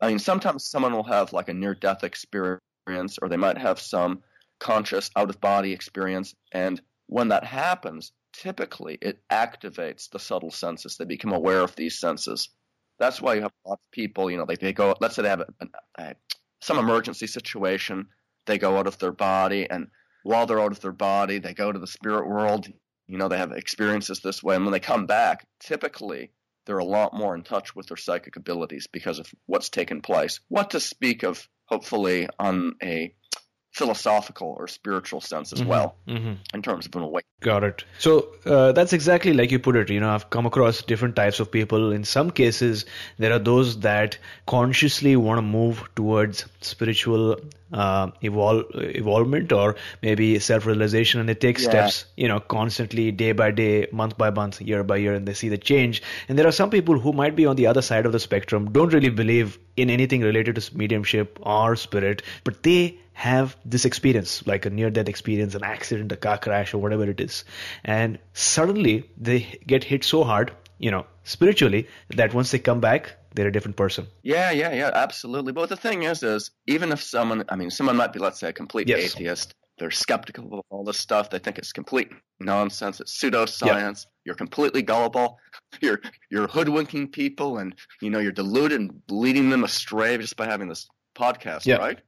I 0.00 0.08
mean, 0.08 0.18
sometimes 0.18 0.66
someone 0.66 0.92
will 0.92 1.04
have 1.04 1.32
like 1.32 1.48
a 1.48 1.54
near 1.54 1.74
death 1.74 2.04
experience, 2.04 3.18
or 3.20 3.28
they 3.28 3.36
might 3.36 3.58
have 3.58 3.80
some 3.80 4.22
conscious 4.58 5.10
out 5.16 5.30
of 5.30 5.40
body 5.40 5.72
experience. 5.72 6.34
And 6.52 6.80
when 7.06 7.28
that 7.28 7.44
happens, 7.44 8.12
typically 8.32 8.98
it 9.00 9.20
activates 9.30 10.10
the 10.10 10.18
subtle 10.18 10.50
senses. 10.50 10.96
They 10.96 11.04
become 11.04 11.32
aware 11.32 11.60
of 11.60 11.76
these 11.76 11.98
senses. 11.98 12.48
That's 12.98 13.20
why 13.20 13.34
you 13.34 13.42
have 13.42 13.52
lots 13.66 13.82
of 13.82 13.90
people, 13.92 14.30
you 14.30 14.38
know, 14.38 14.46
they, 14.46 14.56
they 14.56 14.72
go, 14.72 14.94
let's 15.00 15.16
say 15.16 15.22
they 15.22 15.28
have 15.28 15.40
a, 15.40 15.66
a, 15.98 16.14
some 16.60 16.78
emergency 16.78 17.26
situation, 17.26 18.06
they 18.46 18.58
go 18.58 18.76
out 18.78 18.86
of 18.86 18.98
their 18.98 19.12
body, 19.12 19.68
and 19.68 19.88
while 20.22 20.46
they're 20.46 20.60
out 20.60 20.72
of 20.72 20.80
their 20.80 20.92
body, 20.92 21.38
they 21.38 21.54
go 21.54 21.70
to 21.70 21.78
the 21.78 21.86
spirit 21.86 22.28
world. 22.28 22.66
You 23.06 23.18
know, 23.18 23.28
they 23.28 23.38
have 23.38 23.52
experiences 23.52 24.20
this 24.20 24.42
way, 24.42 24.56
and 24.56 24.64
when 24.64 24.72
they 24.72 24.80
come 24.80 25.06
back, 25.06 25.46
typically 25.60 26.30
they're 26.64 26.78
a 26.78 26.84
lot 26.84 27.14
more 27.14 27.34
in 27.34 27.42
touch 27.42 27.76
with 27.76 27.86
their 27.86 27.96
psychic 27.96 28.36
abilities 28.36 28.88
because 28.90 29.20
of 29.20 29.30
what's 29.46 29.68
taken 29.68 30.00
place. 30.00 30.40
What 30.48 30.70
to 30.70 30.80
speak 30.80 31.22
of, 31.22 31.48
hopefully, 31.66 32.28
on 32.38 32.74
a 32.82 33.14
philosophical 33.76 34.56
or 34.58 34.66
spiritual 34.68 35.20
sense 35.20 35.52
as 35.52 35.62
well 35.62 35.94
Mm-hmm. 36.08 36.34
in 36.54 36.62
terms 36.62 36.86
of 36.86 36.94
an 36.96 37.02
awakening. 37.02 37.24
Got 37.40 37.64
it. 37.64 37.84
So 37.98 38.28
uh, 38.46 38.72
that's 38.72 38.94
exactly 38.94 39.34
like 39.34 39.50
you 39.50 39.58
put 39.58 39.76
it. 39.76 39.90
You 39.90 40.00
know, 40.00 40.08
I've 40.10 40.30
come 40.30 40.46
across 40.46 40.82
different 40.82 41.14
types 41.14 41.40
of 41.40 41.50
people. 41.50 41.92
In 41.92 42.04
some 42.04 42.30
cases, 42.30 42.86
there 43.18 43.32
are 43.32 43.38
those 43.38 43.80
that 43.80 44.16
consciously 44.46 45.14
want 45.16 45.38
to 45.38 45.42
move 45.42 45.82
towards 45.94 46.46
spiritual 46.62 47.36
uh, 47.72 48.06
evol- 48.22 48.64
evolvement 48.96 49.52
or 49.52 49.76
maybe 50.00 50.38
self-realization, 50.38 51.20
and 51.20 51.28
they 51.28 51.34
take 51.34 51.58
Yeah. 51.58 51.68
steps. 51.68 52.04
You 52.16 52.28
know, 52.28 52.40
constantly, 52.40 53.10
day 53.12 53.32
by 53.32 53.50
day, 53.50 53.88
month 53.92 54.16
by 54.16 54.30
month, 54.30 54.62
year 54.62 54.82
by 54.84 54.96
year, 54.96 55.12
and 55.12 55.28
they 55.28 55.34
see 55.34 55.50
the 55.50 55.58
change. 55.58 56.02
And 56.28 56.38
there 56.38 56.46
are 56.46 56.52
some 56.52 56.70
people 56.70 56.98
who 56.98 57.12
might 57.12 57.36
be 57.36 57.44
on 57.44 57.56
the 57.56 57.66
other 57.66 57.82
side 57.82 58.06
of 58.06 58.12
the 58.12 58.20
spectrum, 58.20 58.70
don't 58.72 58.94
really 58.94 59.10
believe 59.10 59.58
in 59.76 59.90
anything 59.90 60.22
related 60.22 60.56
to 60.56 60.76
mediumship 60.76 61.38
or 61.42 61.76
spirit, 61.76 62.22
but 62.44 62.62
they 62.62 62.96
have 63.16 63.56
this 63.64 63.86
experience, 63.86 64.46
like 64.46 64.66
a 64.66 64.70
near 64.70 64.90
death 64.90 65.08
experience, 65.08 65.54
an 65.54 65.64
accident, 65.64 66.12
a 66.12 66.16
car 66.16 66.36
crash, 66.36 66.74
or 66.74 66.78
whatever 66.78 67.08
it 67.08 67.18
is. 67.18 67.44
And 67.82 68.18
suddenly 68.34 69.08
they 69.16 69.58
get 69.66 69.82
hit 69.84 70.04
so 70.04 70.22
hard, 70.22 70.52
you 70.78 70.90
know, 70.90 71.06
spiritually, 71.24 71.88
that 72.10 72.34
once 72.34 72.50
they 72.50 72.58
come 72.58 72.80
back, 72.80 73.16
they're 73.34 73.48
a 73.48 73.52
different 73.52 73.78
person. 73.78 74.06
Yeah, 74.22 74.50
yeah, 74.50 74.72
yeah, 74.74 74.90
absolutely. 74.92 75.52
But 75.52 75.70
the 75.70 75.76
thing 75.76 76.02
is, 76.02 76.22
is 76.22 76.50
even 76.66 76.92
if 76.92 77.02
someone, 77.02 77.44
I 77.48 77.56
mean, 77.56 77.70
someone 77.70 77.96
might 77.96 78.12
be, 78.12 78.18
let's 78.18 78.38
say, 78.38 78.50
a 78.50 78.52
complete 78.52 78.86
Yes. 78.88 79.14
atheist, 79.16 79.54
they're 79.78 79.90
skeptical 79.90 80.52
of 80.52 80.60
all 80.68 80.84
this 80.84 80.98
stuff. 80.98 81.30
They 81.30 81.38
think 81.38 81.56
it's 81.58 81.72
complete 81.72 82.10
nonsense. 82.38 83.00
It's 83.00 83.18
pseudoscience. 83.18 84.06
You're 84.26 84.34
completely 84.34 84.82
gullible. 84.82 85.38
You're 85.80 86.00
you're 86.30 86.48
hoodwinking 86.48 87.08
people, 87.12 87.58
and 87.58 87.74
you 88.00 88.08
know 88.10 88.18
you're 88.18 88.32
deluded 88.32 88.80
and 88.80 89.02
leading 89.10 89.50
them 89.50 89.64
astray 89.64 90.16
just 90.18 90.36
by 90.36 90.46
having 90.46 90.68
this 90.68 90.86
podcast, 91.14 91.66
Yeah. 91.66 91.76
right? 91.76 91.98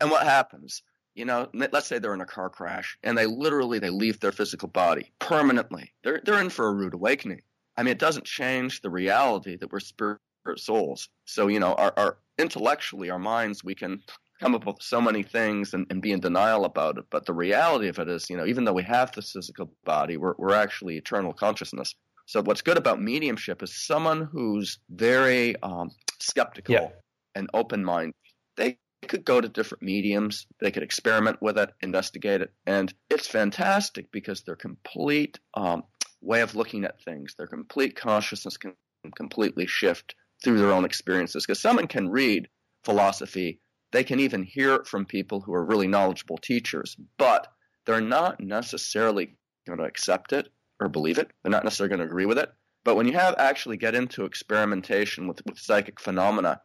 And 0.00 0.10
what 0.10 0.24
happens? 0.24 0.82
You 1.14 1.24
know, 1.24 1.48
let's 1.54 1.86
say 1.86 1.98
they're 1.98 2.14
in 2.14 2.20
a 2.20 2.26
car 2.26 2.50
crash 2.50 2.98
and 3.04 3.16
they 3.16 3.26
literally 3.26 3.78
they 3.78 3.90
leave 3.90 4.18
their 4.20 4.32
physical 4.32 4.68
body 4.68 5.12
permanently. 5.20 5.92
They're 6.02 6.20
they're 6.24 6.40
in 6.40 6.50
for 6.50 6.66
a 6.66 6.72
rude 6.72 6.94
awakening. 6.94 7.42
I 7.76 7.82
mean, 7.82 7.92
it 7.92 7.98
doesn't 7.98 8.24
change 8.26 8.80
the 8.80 8.90
reality 8.90 9.56
that 9.56 9.72
we're 9.72 9.80
spirit 9.80 10.18
souls. 10.56 11.08
So 11.24 11.46
you 11.46 11.60
know, 11.60 11.74
our, 11.74 11.92
our 11.96 12.18
intellectually, 12.38 13.10
our 13.10 13.18
minds, 13.18 13.62
we 13.62 13.74
can 13.76 14.02
come 14.40 14.54
up 14.56 14.66
with 14.66 14.76
so 14.80 15.00
many 15.00 15.22
things 15.22 15.72
and, 15.74 15.86
and 15.90 16.02
be 16.02 16.10
in 16.10 16.18
denial 16.20 16.64
about 16.64 16.98
it. 16.98 17.04
But 17.10 17.26
the 17.26 17.32
reality 17.32 17.86
of 17.88 17.98
it 18.00 18.08
is, 18.08 18.28
you 18.28 18.36
know, 18.36 18.44
even 18.46 18.64
though 18.64 18.72
we 18.72 18.82
have 18.82 19.12
this 19.12 19.30
physical 19.32 19.70
body, 19.84 20.16
we're 20.16 20.34
we're 20.38 20.54
actually 20.54 20.96
eternal 20.96 21.32
consciousness. 21.32 21.94
So 22.26 22.42
what's 22.42 22.62
good 22.62 22.78
about 22.78 23.00
mediumship 23.00 23.62
is 23.62 23.76
someone 23.86 24.22
who's 24.32 24.78
very 24.90 25.54
um, 25.62 25.90
skeptical 26.20 26.74
Yeah. 26.74 26.88
and 27.36 27.48
open 27.54 27.84
minded. 27.84 28.14
They 28.56 28.78
could 29.04 29.24
go 29.24 29.40
to 29.40 29.48
different 29.48 29.82
mediums. 29.82 30.46
They 30.60 30.70
could 30.70 30.82
experiment 30.82 31.40
with 31.40 31.58
it, 31.58 31.70
investigate 31.80 32.40
it, 32.42 32.52
and 32.66 32.92
it's 33.10 33.26
fantastic 33.26 34.10
because 34.10 34.42
their 34.42 34.56
complete 34.56 35.38
um, 35.54 35.84
way 36.20 36.40
of 36.40 36.54
looking 36.54 36.84
at 36.84 37.02
things, 37.02 37.34
their 37.36 37.46
complete 37.46 37.96
consciousness 37.96 38.56
can 38.56 38.74
completely 39.14 39.66
shift 39.66 40.14
through 40.42 40.58
their 40.58 40.72
own 40.72 40.84
experiences. 40.84 41.44
Because 41.44 41.60
someone 41.60 41.86
can 41.86 42.08
read 42.08 42.48
philosophy, 42.84 43.60
they 43.92 44.04
can 44.04 44.20
even 44.20 44.42
hear 44.42 44.74
it 44.74 44.86
from 44.86 45.04
people 45.06 45.40
who 45.40 45.54
are 45.54 45.64
really 45.64 45.86
knowledgeable 45.86 46.38
teachers, 46.38 46.96
but 47.16 47.48
they're 47.86 48.00
not 48.00 48.40
necessarily 48.40 49.36
going 49.66 49.78
to 49.78 49.84
accept 49.84 50.32
it 50.32 50.48
or 50.80 50.88
believe 50.88 51.18
it. 51.18 51.30
They're 51.42 51.52
not 51.52 51.64
necessarily 51.64 51.96
going 51.96 52.06
to 52.06 52.10
agree 52.10 52.26
with 52.26 52.38
it. 52.38 52.50
But 52.84 52.96
when 52.96 53.06
you 53.06 53.14
have 53.14 53.34
actually 53.38 53.76
get 53.78 53.94
into 53.94 54.24
experimentation 54.24 55.26
with, 55.26 55.40
with 55.46 55.58
psychic 55.58 56.00
phenomena, 56.00 56.60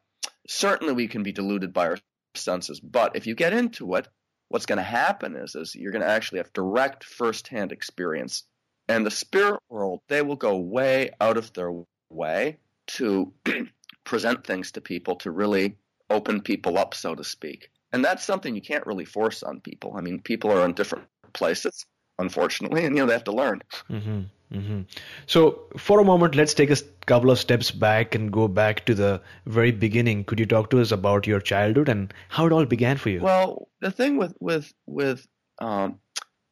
certainly 0.48 0.93
we 0.93 1.08
can 1.08 1.24
be 1.24 1.31
deluded 1.31 1.74
by 1.74 1.88
our 1.88 1.98
senses. 2.39 2.79
But 2.79 3.15
if 3.15 3.27
you 3.27 3.36
get 3.36 3.53
into 3.53 3.96
it, 3.96 4.08
what's 4.50 4.65
going 4.65 4.77
to 4.77 4.84
happen 4.84 5.36
is, 5.36 5.55
is 5.55 5.75
you're 5.75 5.91
going 5.91 6.03
to 6.03 6.10
actually 6.10 6.39
have 6.39 6.53
direct 6.53 7.03
firsthand 7.03 7.72
experience. 7.72 8.43
And 8.88 9.05
the 9.05 9.12
spirit 9.12 9.62
world, 9.69 10.01
they 10.08 10.22
will 10.22 10.36
go 10.36 10.58
way 10.58 11.12
out 11.22 11.38
of 11.38 11.53
their 11.53 11.72
way 12.10 12.58
to 12.88 13.31
present 14.03 14.46
things 14.46 14.72
to 14.72 14.81
people 14.81 15.15
to 15.17 15.31
really 15.31 15.77
open 16.10 16.41
people 16.41 16.77
up, 16.77 16.96
so 16.96 17.13
to 17.13 17.24
speak. 17.24 17.69
And 17.93 18.03
that's 18.03 18.24
something 18.24 18.55
you 18.55 18.62
can't 18.62 18.86
really 18.86 19.05
force 19.05 19.43
on 19.43 19.62
people. 19.62 19.93
I 19.96 20.01
mean, 20.01 20.22
people 20.22 20.51
are 20.51 20.65
in 20.65 20.74
different 20.74 21.05
places, 21.34 21.86
unfortunately, 22.17 22.86
and 22.86 22.96
you 22.96 23.03
know 23.03 23.08
they 23.08 23.13
have 23.13 23.24
to 23.25 23.31
learn. 23.31 23.62
hmm 23.88 24.22
hmm 24.51 24.82
So, 25.27 25.65
for 25.77 26.00
a 26.00 26.03
moment, 26.03 26.36
let's 26.36 26.53
take 26.53 26.72
a 26.72 26.77
couple 27.06 27.29
of 27.29 27.39
steps 27.39 27.70
back 27.70 28.15
and 28.15 28.32
go 28.32 28.48
back 28.48 28.86
to 28.86 28.96
the 28.96 29.22
very 29.46 29.72
beginning. 29.72 30.24
Could 30.24 30.39
you 30.39 30.46
talk 30.46 30.72
to 30.72 30.82
us 30.82 30.91
about 30.91 31.27
your 31.27 31.39
childhood 31.39 31.89
and 31.89 32.13
how 32.29 32.48
it 32.48 32.51
all 32.51 32.65
began 32.65 32.98
for 32.98 33.10
you? 33.10 33.22
Well, 33.22 33.68
the 33.82 33.91
thing 33.91 34.18
with 34.18 34.34
with 34.39 34.74
with 34.88 35.27
um, 35.60 36.00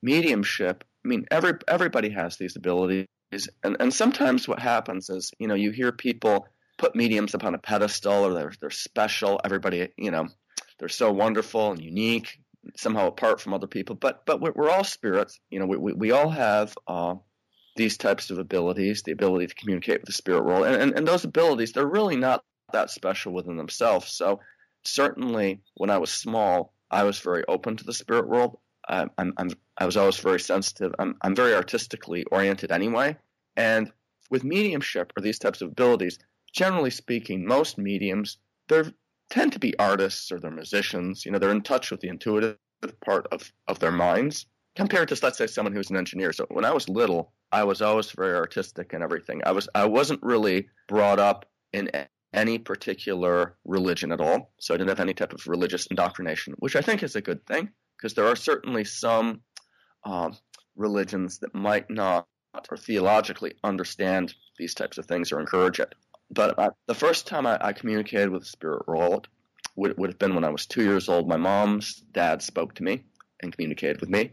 mediumship, 0.03 0.83
I 1.03 1.07
mean, 1.07 1.25
every 1.31 1.53
everybody 1.67 2.09
has 2.09 2.37
these 2.37 2.55
abilities, 2.55 3.07
and 3.63 3.77
and 3.79 3.93
sometimes 3.93 4.47
what 4.47 4.59
happens 4.59 5.09
is, 5.09 5.31
you 5.39 5.47
know, 5.47 5.55
you 5.55 5.71
hear 5.71 5.91
people 5.91 6.47
put 6.77 6.95
mediums 6.95 7.33
upon 7.33 7.55
a 7.55 7.59
pedestal, 7.59 8.25
or 8.25 8.33
they're 8.33 8.53
they're 8.61 8.69
special. 8.69 9.41
Everybody, 9.43 9.89
you 9.97 10.11
know, 10.11 10.27
they're 10.77 10.89
so 10.89 11.11
wonderful 11.11 11.71
and 11.71 11.81
unique, 11.81 12.37
somehow 12.75 13.07
apart 13.07 13.41
from 13.41 13.55
other 13.55 13.67
people. 13.67 13.95
But 13.95 14.23
but 14.27 14.39
we're, 14.39 14.53
we're 14.55 14.69
all 14.69 14.83
spirits. 14.83 15.39
You 15.49 15.59
know, 15.59 15.65
we 15.65 15.77
we, 15.77 15.93
we 15.93 16.11
all 16.11 16.29
have. 16.29 16.77
Uh, 16.87 17.15
these 17.77 17.97
types 17.97 18.29
of 18.29 18.39
abilities, 18.39 19.03
the 19.03 19.11
ability 19.11 19.47
to 19.47 19.55
communicate 19.55 20.01
with 20.01 20.07
the 20.07 20.13
spirit 20.13 20.43
world, 20.43 20.65
and, 20.65 20.75
and, 20.75 20.93
and 20.97 21.07
those 21.07 21.23
abilities, 21.23 21.71
they're 21.71 21.87
really 21.87 22.17
not 22.17 22.43
that 22.73 22.89
special 22.89 23.31
within 23.33 23.55
themselves. 23.55 24.11
So, 24.11 24.41
certainly, 24.83 25.61
when 25.75 25.89
I 25.89 25.97
was 25.97 26.11
small, 26.11 26.73
I 26.91 27.03
was 27.03 27.19
very 27.19 27.43
open 27.47 27.77
to 27.77 27.83
the 27.83 27.93
spirit 27.93 28.27
world. 28.27 28.59
I, 28.87 29.07
I'm, 29.17 29.33
I'm, 29.37 29.51
I 29.77 29.85
was 29.85 29.97
always 29.97 30.17
very 30.17 30.39
sensitive. 30.39 30.93
I'm, 30.99 31.15
I'm 31.21 31.35
very 31.35 31.53
artistically 31.53 32.23
oriented 32.25 32.71
anyway. 32.71 33.17
And 33.55 33.91
with 34.29 34.43
mediumship 34.43 35.13
or 35.17 35.21
these 35.21 35.39
types 35.39 35.61
of 35.61 35.69
abilities, 35.69 36.19
generally 36.53 36.89
speaking, 36.89 37.45
most 37.45 37.77
mediums 37.77 38.37
they 38.67 38.83
tend 39.29 39.53
to 39.53 39.59
be 39.59 39.77
artists 39.79 40.31
or 40.31 40.39
they're 40.39 40.51
musicians. 40.51 41.25
You 41.25 41.31
know, 41.31 41.39
they're 41.39 41.51
in 41.51 41.61
touch 41.61 41.91
with 41.91 42.01
the 42.01 42.09
intuitive 42.09 42.57
part 43.03 43.27
of, 43.31 43.51
of 43.67 43.79
their 43.79 43.91
minds 43.91 44.45
compared 44.77 45.09
to 45.09 45.17
let's 45.23 45.39
say 45.39 45.47
someone 45.47 45.73
who's 45.73 45.89
an 45.89 45.97
engineer. 45.97 46.31
So 46.31 46.45
when 46.49 46.63
I 46.63 46.71
was 46.71 46.87
little, 46.87 47.33
I 47.51 47.63
was 47.63 47.81
always 47.81 48.11
very 48.11 48.35
artistic 48.35 48.93
and 48.93 49.03
everything. 49.03 49.41
I 49.43 49.51
was 49.51 49.67
I 49.73 49.85
wasn't 49.85 50.21
really 50.21 50.69
brought 50.87 51.19
up 51.19 51.45
in 51.73 51.89
any 52.31 52.59
particular 52.59 53.57
religion 53.65 54.11
at 54.11 54.21
all. 54.21 54.53
So 54.59 54.73
I 54.73 54.77
didn't 54.77 54.89
have 54.89 54.99
any 54.99 55.15
type 55.15 55.33
of 55.33 55.47
religious 55.47 55.87
indoctrination, 55.87 56.53
which 56.59 56.75
I 56.75 56.81
think 56.81 57.01
is 57.01 57.15
a 57.15 57.21
good 57.21 57.45
thing 57.47 57.69
because 57.97 58.13
there 58.13 58.27
are 58.27 58.35
certainly 58.35 58.83
some 58.83 59.41
um, 60.03 60.37
religions 60.75 61.39
that 61.39 61.55
might 61.55 61.89
not 61.89 62.27
or 62.69 62.77
theologically 62.77 63.53
understand 63.63 64.33
these 64.57 64.75
types 64.75 64.99
of 64.99 65.05
things 65.07 65.31
or 65.31 65.39
encourage 65.39 65.79
it. 65.79 65.93
But 66.29 66.75
the 66.85 66.95
first 66.95 67.25
time 67.25 67.47
I, 67.47 67.57
I 67.59 67.73
communicated 67.73 68.29
with 68.29 68.43
the 68.43 68.47
spirit 68.47 68.87
world 68.87 69.27
would, 69.75 69.97
would 69.97 70.09
have 70.09 70.19
been 70.19 70.35
when 70.35 70.43
I 70.43 70.49
was 70.49 70.65
two 70.65 70.83
years 70.83 71.09
old. 71.09 71.27
My 71.27 71.37
mom's 71.37 72.03
dad 72.11 72.41
spoke 72.41 72.75
to 72.75 72.83
me 72.83 73.03
and 73.41 73.51
communicated 73.51 74.01
with 74.01 74.09
me. 74.09 74.31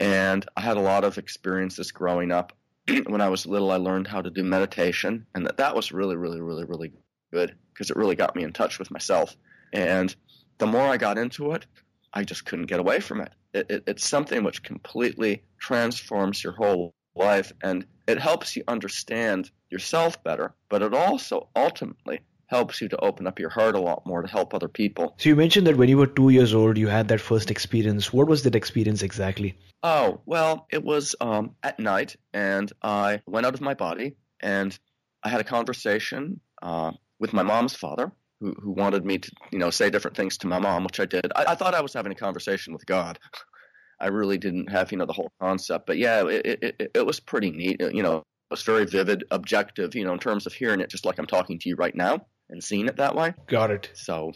And 0.00 0.44
I 0.56 0.60
had 0.60 0.76
a 0.76 0.80
lot 0.80 1.04
of 1.04 1.18
experiences 1.18 1.92
growing 1.92 2.32
up. 2.32 2.52
when 3.06 3.20
I 3.20 3.28
was 3.28 3.46
little, 3.46 3.70
I 3.70 3.76
learned 3.76 4.08
how 4.08 4.20
to 4.20 4.30
do 4.30 4.42
meditation, 4.42 5.26
and 5.34 5.46
that, 5.46 5.56
that 5.56 5.74
was 5.74 5.92
really, 5.92 6.16
really, 6.16 6.40
really, 6.40 6.64
really 6.64 6.92
good 7.32 7.54
because 7.72 7.90
it 7.90 7.96
really 7.96 8.16
got 8.16 8.36
me 8.36 8.42
in 8.42 8.52
touch 8.52 8.78
with 8.78 8.90
myself. 8.90 9.36
And 9.72 10.14
the 10.58 10.66
more 10.66 10.82
I 10.82 10.96
got 10.96 11.18
into 11.18 11.52
it, 11.52 11.66
I 12.12 12.24
just 12.24 12.44
couldn't 12.44 12.66
get 12.66 12.80
away 12.80 13.00
from 13.00 13.20
it. 13.20 13.32
it, 13.52 13.66
it 13.70 13.84
it's 13.86 14.06
something 14.06 14.44
which 14.44 14.62
completely 14.62 15.42
transforms 15.58 16.44
your 16.44 16.52
whole 16.52 16.94
life, 17.16 17.52
and 17.62 17.86
it 18.06 18.18
helps 18.18 18.54
you 18.54 18.62
understand 18.68 19.50
yourself 19.70 20.22
better, 20.22 20.54
but 20.68 20.82
it 20.82 20.94
also 20.94 21.48
ultimately 21.56 22.20
helps 22.46 22.80
you 22.80 22.88
to 22.88 22.96
open 22.98 23.26
up 23.26 23.38
your 23.38 23.50
heart 23.50 23.74
a 23.74 23.80
lot 23.80 24.06
more 24.06 24.22
to 24.22 24.28
help 24.28 24.54
other 24.54 24.68
people. 24.68 25.14
So, 25.18 25.28
you 25.28 25.36
mentioned 25.36 25.66
that 25.66 25.76
when 25.76 25.88
you 25.88 25.98
were 25.98 26.06
two 26.06 26.30
years 26.30 26.54
old, 26.54 26.78
you 26.78 26.88
had 26.88 27.08
that 27.08 27.20
first 27.20 27.50
experience. 27.50 28.12
What 28.12 28.28
was 28.28 28.42
that 28.44 28.54
experience 28.54 29.02
exactly? 29.02 29.56
Oh, 29.82 30.20
well, 30.24 30.66
it 30.70 30.82
was 30.82 31.14
um, 31.20 31.56
at 31.62 31.78
night, 31.78 32.16
and 32.32 32.72
I 32.82 33.20
went 33.26 33.46
out 33.46 33.54
of 33.54 33.60
my 33.60 33.74
body, 33.74 34.16
and 34.40 34.76
I 35.22 35.28
had 35.28 35.40
a 35.40 35.44
conversation 35.44 36.40
uh, 36.62 36.92
with 37.18 37.32
my 37.32 37.42
mom's 37.42 37.74
father, 37.74 38.12
who, 38.40 38.54
who 38.54 38.72
wanted 38.72 39.04
me 39.04 39.18
to, 39.18 39.30
you 39.50 39.58
know, 39.58 39.70
say 39.70 39.90
different 39.90 40.16
things 40.16 40.38
to 40.38 40.46
my 40.46 40.58
mom, 40.58 40.84
which 40.84 41.00
I 41.00 41.06
did. 41.06 41.32
I, 41.36 41.44
I 41.48 41.54
thought 41.54 41.74
I 41.74 41.80
was 41.80 41.92
having 41.92 42.12
a 42.12 42.16
conversation 42.16 42.72
with 42.72 42.86
God. 42.86 43.18
I 44.00 44.08
really 44.08 44.38
didn't 44.38 44.70
have, 44.70 44.90
you 44.90 44.98
know, 44.98 45.06
the 45.06 45.12
whole 45.12 45.32
concept, 45.40 45.86
but 45.86 45.98
yeah, 45.98 46.26
it, 46.26 46.58
it, 46.62 46.90
it 46.94 47.06
was 47.06 47.20
pretty 47.20 47.50
neat. 47.50 47.80
You 47.80 48.02
know, 48.02 48.18
it 48.18 48.24
was 48.50 48.62
very 48.62 48.86
vivid, 48.86 49.24
objective, 49.30 49.94
you 49.94 50.04
know, 50.04 50.12
in 50.12 50.18
terms 50.18 50.46
of 50.46 50.52
hearing 50.52 50.80
it, 50.80 50.90
just 50.90 51.06
like 51.06 51.18
I'm 51.18 51.26
talking 51.26 51.58
to 51.60 51.68
you 51.68 51.76
right 51.76 51.94
now 51.94 52.26
and 52.48 52.62
seeing 52.62 52.88
it 52.88 52.96
that 52.96 53.14
way. 53.14 53.34
Got 53.46 53.70
it. 53.70 53.90
So 53.94 54.32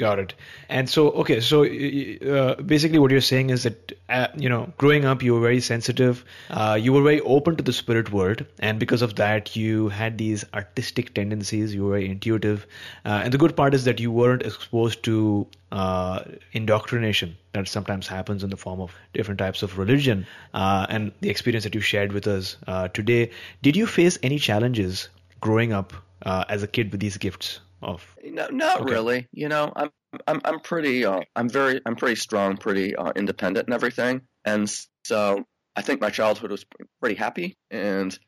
Got 0.00 0.18
it. 0.18 0.34
And 0.70 0.88
so, 0.88 1.10
okay, 1.10 1.40
so 1.40 1.64
uh, 1.64 2.54
basically, 2.62 2.98
what 2.98 3.10
you're 3.10 3.20
saying 3.20 3.50
is 3.50 3.64
that 3.64 3.92
uh, 4.08 4.28
you 4.34 4.48
know, 4.48 4.72
growing 4.78 5.04
up, 5.04 5.22
you 5.22 5.34
were 5.34 5.40
very 5.40 5.60
sensitive. 5.60 6.24
Uh, 6.48 6.78
you 6.80 6.94
were 6.94 7.02
very 7.02 7.20
open 7.20 7.56
to 7.56 7.62
the 7.62 7.72
spirit 7.74 8.10
world, 8.10 8.46
and 8.60 8.78
because 8.78 9.02
of 9.02 9.16
that, 9.16 9.56
you 9.56 9.90
had 9.90 10.16
these 10.16 10.42
artistic 10.54 11.12
tendencies. 11.12 11.74
You 11.74 11.84
were 11.84 11.90
very 11.90 12.08
intuitive, 12.08 12.66
uh, 13.04 13.20
and 13.24 13.34
the 13.34 13.36
good 13.36 13.54
part 13.54 13.74
is 13.74 13.84
that 13.84 14.00
you 14.00 14.10
weren't 14.10 14.42
exposed 14.42 15.02
to 15.02 15.46
uh, 15.70 16.20
indoctrination 16.52 17.36
that 17.52 17.68
sometimes 17.68 18.06
happens 18.06 18.42
in 18.42 18.48
the 18.48 18.56
form 18.56 18.80
of 18.80 18.94
different 19.12 19.38
types 19.38 19.62
of 19.62 19.76
religion. 19.76 20.26
Uh, 20.54 20.86
and 20.88 21.12
the 21.20 21.28
experience 21.28 21.64
that 21.64 21.74
you 21.74 21.82
shared 21.82 22.12
with 22.12 22.26
us 22.26 22.56
today, 22.94 23.30
did 23.60 23.76
you 23.76 23.86
face 23.86 24.18
any 24.22 24.38
challenges 24.38 25.10
growing 25.40 25.74
up 25.74 25.92
as 26.24 26.62
a 26.62 26.66
kid 26.66 26.92
with 26.92 27.00
these 27.00 27.16
gifts? 27.18 27.60
of 27.82 28.16
no, 28.24 28.48
not 28.48 28.82
okay. 28.82 28.90
really 28.90 29.28
you 29.32 29.48
know 29.48 29.72
i'm 29.74 29.90
i'm 30.26 30.40
i'm 30.44 30.60
pretty 30.60 31.04
uh, 31.04 31.20
i'm 31.34 31.48
very 31.48 31.80
i'm 31.86 31.96
pretty 31.96 32.16
strong 32.16 32.56
pretty 32.56 32.94
uh, 32.94 33.12
independent 33.16 33.66
and 33.66 33.74
everything 33.74 34.20
and 34.44 34.70
so 35.04 35.44
i 35.76 35.82
think 35.82 36.00
my 36.00 36.10
childhood 36.10 36.50
was 36.50 36.64
pretty 37.00 37.14
happy 37.16 37.56
and 37.70 38.18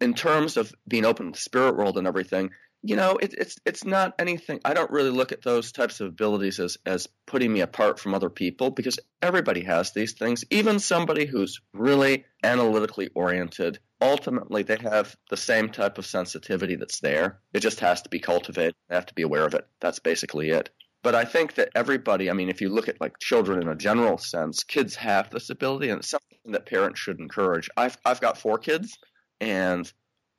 in 0.00 0.14
terms 0.14 0.56
of 0.56 0.72
being 0.88 1.04
open 1.04 1.26
to 1.26 1.32
the 1.32 1.38
spirit 1.38 1.76
world 1.76 1.98
and 1.98 2.06
everything 2.06 2.50
you 2.82 2.96
know 2.96 3.16
it, 3.16 3.34
it's 3.34 3.56
it's 3.64 3.84
not 3.84 4.14
anything 4.18 4.60
i 4.64 4.74
don't 4.74 4.90
really 4.90 5.10
look 5.10 5.32
at 5.32 5.42
those 5.42 5.72
types 5.72 6.00
of 6.00 6.08
abilities 6.08 6.58
as 6.58 6.76
as 6.84 7.08
putting 7.26 7.52
me 7.52 7.60
apart 7.60 7.98
from 7.98 8.14
other 8.14 8.30
people 8.30 8.70
because 8.70 8.98
everybody 9.22 9.62
has 9.62 9.92
these 9.92 10.12
things 10.12 10.44
even 10.50 10.78
somebody 10.78 11.24
who's 11.24 11.60
really 11.72 12.24
analytically 12.42 13.08
oriented 13.14 13.78
ultimately 14.02 14.62
they 14.62 14.76
have 14.76 15.16
the 15.30 15.36
same 15.36 15.68
type 15.68 15.96
of 15.96 16.04
sensitivity 16.04 16.74
that's 16.74 17.00
there. 17.00 17.38
It 17.54 17.60
just 17.60 17.80
has 17.80 18.02
to 18.02 18.08
be 18.08 18.18
cultivated. 18.18 18.74
They 18.88 18.96
have 18.96 19.06
to 19.06 19.14
be 19.14 19.22
aware 19.22 19.46
of 19.46 19.54
it. 19.54 19.66
That's 19.80 20.00
basically 20.00 20.50
it. 20.50 20.70
But 21.02 21.14
I 21.14 21.24
think 21.24 21.54
that 21.54 21.70
everybody, 21.74 22.28
I 22.28 22.32
mean, 22.32 22.48
if 22.48 22.60
you 22.60 22.68
look 22.68 22.88
at 22.88 23.00
like 23.00 23.18
children 23.18 23.62
in 23.62 23.68
a 23.68 23.74
general 23.74 24.18
sense, 24.18 24.62
kids 24.62 24.94
have 24.96 25.30
this 25.30 25.50
ability 25.50 25.88
and 25.88 26.00
it's 26.00 26.10
something 26.10 26.52
that 26.52 26.66
parents 26.66 27.00
should 27.00 27.18
encourage. 27.18 27.70
I've, 27.76 27.96
I've 28.04 28.20
got 28.20 28.38
four 28.38 28.58
kids 28.58 28.98
and 29.40 29.90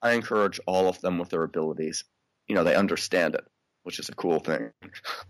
I 0.01 0.11
encourage 0.11 0.59
all 0.65 0.87
of 0.87 0.99
them 1.01 1.17
with 1.17 1.29
their 1.29 1.43
abilities. 1.43 2.03
You 2.47 2.55
know, 2.55 2.63
they 2.63 2.75
understand 2.75 3.35
it 3.35 3.45
which 3.83 3.99
is 3.99 4.07
a 4.07 4.15
cool 4.15 4.39
thing. 4.39 4.71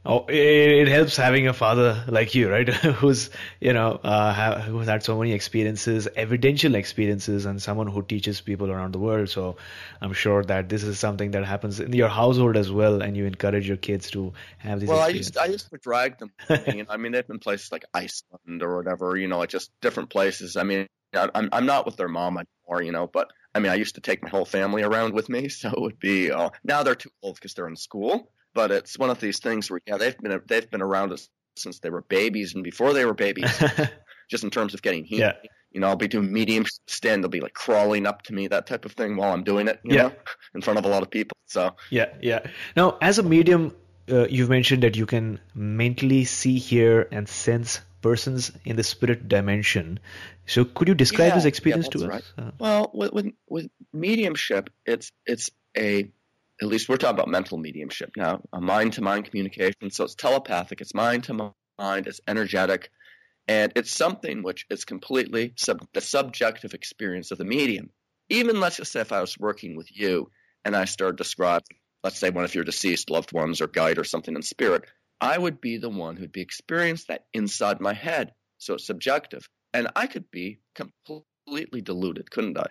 Oh, 0.05 0.25
it, 0.27 0.35
it 0.35 0.87
helps 0.87 1.17
having 1.17 1.47
a 1.47 1.53
father 1.53 2.03
like 2.07 2.35
you, 2.35 2.49
right? 2.49 2.69
who's 3.01 3.31
you 3.59 3.73
know 3.73 3.99
uh, 4.03 4.33
have, 4.33 4.61
who's 4.63 4.87
had 4.87 5.03
so 5.03 5.17
many 5.17 5.33
experiences, 5.33 6.07
evidential 6.15 6.75
experiences, 6.75 7.45
and 7.45 7.61
someone 7.61 7.87
who 7.87 8.03
teaches 8.03 8.41
people 8.41 8.71
around 8.71 8.93
the 8.93 8.99
world. 8.99 9.29
So 9.29 9.57
I'm 10.01 10.13
sure 10.13 10.43
that 10.43 10.69
this 10.69 10.83
is 10.83 10.99
something 10.99 11.31
that 11.31 11.45
happens 11.45 11.79
in 11.79 11.93
your 11.93 12.09
household 12.09 12.55
as 12.55 12.71
well, 12.71 13.01
and 13.01 13.17
you 13.17 13.25
encourage 13.25 13.67
your 13.67 13.77
kids 13.77 14.11
to 14.11 14.33
have 14.59 14.79
these. 14.79 14.89
Well, 14.89 14.99
I 14.99 15.09
used 15.09 15.37
I 15.37 15.45
used 15.45 15.69
to 15.71 15.77
drag 15.77 16.19
them. 16.19 16.31
I 16.49 16.97
mean, 16.97 17.11
they've 17.11 17.27
been 17.27 17.39
places 17.39 17.71
like 17.71 17.85
Iceland 17.93 18.61
or 18.61 18.77
whatever, 18.77 19.17
you 19.17 19.27
know, 19.27 19.39
like 19.39 19.49
just 19.49 19.71
different 19.81 20.11
places. 20.11 20.55
I 20.57 20.63
mean, 20.63 20.87
I'm 21.13 21.49
I'm 21.51 21.65
not 21.65 21.85
with 21.87 21.97
their 21.97 22.07
mom 22.07 22.37
anymore, 22.37 22.83
you 22.83 22.91
know, 22.91 23.07
but 23.07 23.31
I 23.55 23.59
mean, 23.59 23.71
I 23.71 23.75
used 23.75 23.95
to 23.95 24.01
take 24.01 24.23
my 24.23 24.29
whole 24.29 24.45
family 24.45 24.83
around 24.83 25.13
with 25.13 25.29
me, 25.29 25.49
so 25.49 25.69
it 25.69 25.79
would 25.79 25.99
be. 25.99 26.31
Uh, 26.31 26.49
now 26.63 26.83
they're 26.83 26.95
too 26.95 27.11
old 27.21 27.35
because 27.35 27.53
they're 27.53 27.67
in 27.67 27.75
school 27.75 28.29
but 28.53 28.71
it's 28.71 28.97
one 28.97 29.09
of 29.09 29.19
these 29.19 29.39
things 29.39 29.69
where 29.69 29.81
yeah 29.85 29.97
they've 29.97 30.17
been 30.17 30.41
they've 30.47 30.69
been 30.69 30.81
around 30.81 31.11
us 31.11 31.29
since 31.55 31.79
they 31.79 31.89
were 31.89 32.01
babies 32.01 32.55
and 32.55 32.63
before 32.63 32.93
they 32.93 33.05
were 33.05 33.13
babies 33.13 33.51
just 34.29 34.43
in 34.43 34.49
terms 34.49 34.73
of 34.73 34.81
getting 34.81 35.03
heat 35.03 35.19
yeah. 35.19 35.33
you 35.71 35.79
know 35.79 35.87
i'll 35.87 35.95
be 35.95 36.07
doing 36.07 36.31
medium 36.31 36.65
stand 36.87 37.23
they'll 37.23 37.29
be 37.29 37.41
like 37.41 37.53
crawling 37.53 38.05
up 38.05 38.21
to 38.23 38.33
me 38.33 38.47
that 38.47 38.65
type 38.65 38.85
of 38.85 38.93
thing 38.93 39.15
while 39.15 39.33
i'm 39.33 39.43
doing 39.43 39.67
it 39.67 39.79
yeah 39.83 40.03
know, 40.03 40.13
in 40.55 40.61
front 40.61 40.79
of 40.79 40.85
a 40.85 40.87
lot 40.87 41.03
of 41.03 41.09
people 41.09 41.37
so 41.45 41.75
yeah 41.89 42.07
yeah 42.21 42.39
now 42.75 42.97
as 43.01 43.19
a 43.19 43.23
medium 43.23 43.75
uh, 44.11 44.27
you've 44.27 44.49
mentioned 44.49 44.83
that 44.83 44.97
you 44.97 45.05
can 45.05 45.39
mentally 45.55 46.25
see 46.25 46.57
hear 46.57 47.07
and 47.11 47.29
sense 47.29 47.79
persons 48.03 48.51
in 48.65 48.75
the 48.75 48.83
spirit 48.83 49.27
dimension 49.27 49.99
so 50.45 50.65
could 50.65 50.87
you 50.87 50.95
describe 50.95 51.29
yeah, 51.29 51.35
this 51.35 51.45
experience 51.45 51.87
yeah, 51.87 51.99
to 52.01 52.07
right. 52.07 52.21
us 52.21 52.33
uh, 52.37 52.51
well 52.59 52.91
with, 52.93 53.13
with 53.13 53.27
with 53.47 53.67
mediumship 53.93 54.69
it's 54.85 55.11
it's 55.25 55.49
a 55.77 56.11
at 56.61 56.67
least 56.67 56.87
we're 56.87 56.97
talking 56.97 57.15
about 57.15 57.27
mental 57.27 57.57
mediumship 57.57 58.11
now, 58.15 58.41
a 58.53 58.61
mind 58.61 58.93
to 58.93 59.01
mind 59.01 59.25
communication. 59.25 59.89
So 59.91 60.05
it's 60.05 60.15
telepathic, 60.15 60.81
it's 60.81 60.93
mind 60.93 61.25
to 61.25 61.53
mind, 61.79 62.07
it's 62.07 62.21
energetic, 62.27 62.89
and 63.47 63.73
it's 63.75 63.91
something 63.91 64.43
which 64.43 64.65
is 64.69 64.85
completely 64.85 65.53
sub- 65.57 65.87
the 65.93 66.01
subjective 66.01 66.73
experience 66.73 67.31
of 67.31 67.37
the 67.37 67.45
medium. 67.45 67.89
Even 68.29 68.59
let's 68.59 68.77
just 68.77 68.91
say 68.91 69.01
if 69.01 69.11
I 69.11 69.21
was 69.21 69.37
working 69.37 69.75
with 69.75 69.89
you 69.91 70.31
and 70.63 70.75
I 70.75 70.85
started 70.85 71.17
describing, 71.17 71.77
let's 72.03 72.19
say 72.19 72.29
one 72.29 72.45
of 72.45 72.55
your 72.55 72.63
deceased 72.63 73.09
loved 73.09 73.33
ones 73.33 73.59
or 73.59 73.67
guide 73.67 73.97
or 73.97 74.03
something 74.03 74.35
in 74.35 74.41
spirit, 74.41 74.85
I 75.23 75.37
would 75.37 75.61
be 75.61 75.77
the 75.77 75.89
one 75.89 76.17
who'd 76.17 76.33
be 76.33 76.41
experiencing 76.41 77.05
that 77.07 77.25
inside 77.33 77.79
my 77.79 77.93
head. 77.93 78.33
So 78.57 78.73
it's 78.73 78.85
subjective. 78.85 79.47
And 79.73 79.87
I 79.95 80.07
could 80.07 80.29
be 80.29 80.59
completely 80.75 81.81
deluded, 81.81 82.29
couldn't 82.29 82.59
I? 82.59 82.67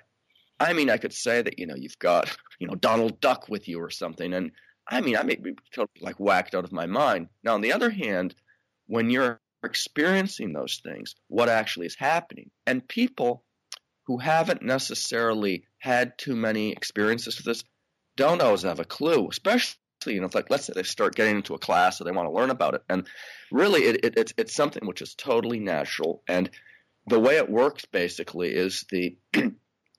I 0.61 0.75
mean, 0.75 0.91
I 0.91 0.99
could 0.99 1.15
say 1.15 1.41
that, 1.41 1.59
you 1.59 1.67
know, 1.67 1.75
you've 1.75 1.99
got, 1.99 2.37
you 2.59 2.67
know, 2.67 2.75
Donald 2.75 3.21
Duck 3.21 3.49
with 3.49 3.69
you 3.69 3.81
or 3.81 3.88
something. 3.88 4.35
And 4.35 4.53
I 4.87 5.01
mean, 5.01 5.17
I 5.17 5.23
may 5.23 5.37
be 5.37 5.55
totally 5.75 6.03
like 6.03 6.21
whacked 6.21 6.55
out 6.55 6.65
of 6.65 6.73
my 6.73 6.85
mind. 6.85 7.29
Now, 7.43 7.55
on 7.55 7.62
the 7.62 7.73
other 7.73 7.88
hand, 7.88 8.35
when 8.87 9.09
you're 9.09 9.41
experiencing 9.65 10.53
those 10.53 10.81
things, 10.85 11.15
what 11.29 11.49
actually 11.49 11.87
is 11.87 11.95
happening, 11.95 12.51
and 12.67 12.87
people 12.87 13.45
who 14.07 14.19
haven't 14.19 14.62
necessarily 14.62 15.65
had 15.79 16.19
too 16.19 16.37
many 16.37 16.73
experiences 16.73 17.38
with 17.38 17.47
this 17.47 17.65
don't 18.17 18.43
always 18.43 18.62
have 18.62 18.81
a 18.81 18.85
clue, 18.85 19.29
especially 19.31 19.79
you 20.07 20.21
know, 20.21 20.29
like 20.33 20.51
let's 20.51 20.67
say 20.67 20.73
they 20.75 20.83
start 20.83 21.15
getting 21.15 21.37
into 21.37 21.55
a 21.55 21.59
class 21.59 22.01
or 22.01 22.05
they 22.05 22.11
want 22.11 22.29
to 22.29 22.33
learn 22.33 22.51
about 22.51 22.75
it, 22.75 22.83
and 22.88 23.07
really, 23.51 23.83
it, 23.83 24.05
it, 24.05 24.15
it's 24.17 24.35
it's 24.37 24.55
something 24.55 24.87
which 24.87 25.03
is 25.03 25.15
totally 25.15 25.61
natural. 25.61 26.23
And 26.29 26.51
the 27.07 27.21
way 27.21 27.37
it 27.37 27.51
works 27.51 27.85
basically 27.85 28.51
is 28.51 28.85
the 28.91 29.17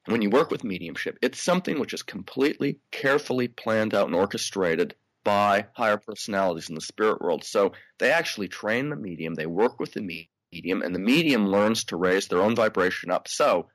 when 0.05 0.21
you 0.21 0.29
work 0.29 0.51
with 0.51 0.63
mediumship, 0.63 1.17
it's 1.21 1.41
something 1.41 1.79
which 1.79 1.93
is 1.93 2.03
completely 2.03 2.79
carefully 2.91 3.47
planned 3.47 3.93
out 3.93 4.07
and 4.07 4.15
orchestrated 4.15 4.95
by 5.23 5.67
higher 5.73 5.97
personalities 5.97 6.69
in 6.69 6.75
the 6.75 6.81
spirit 6.81 7.21
world. 7.21 7.43
So 7.43 7.71
they 7.99 8.11
actually 8.11 8.49
train 8.49 8.89
the 8.89 8.95
medium, 8.95 9.35
they 9.35 9.45
work 9.45 9.79
with 9.79 9.93
the 9.93 10.01
medium, 10.51 10.81
and 10.81 10.93
the 10.93 10.99
medium 10.99 11.47
learns 11.47 11.85
to 11.85 11.97
raise 11.97 12.27
their 12.27 12.41
own 12.41 12.55
vibration 12.55 13.11
up. 13.11 13.27
So 13.27 13.67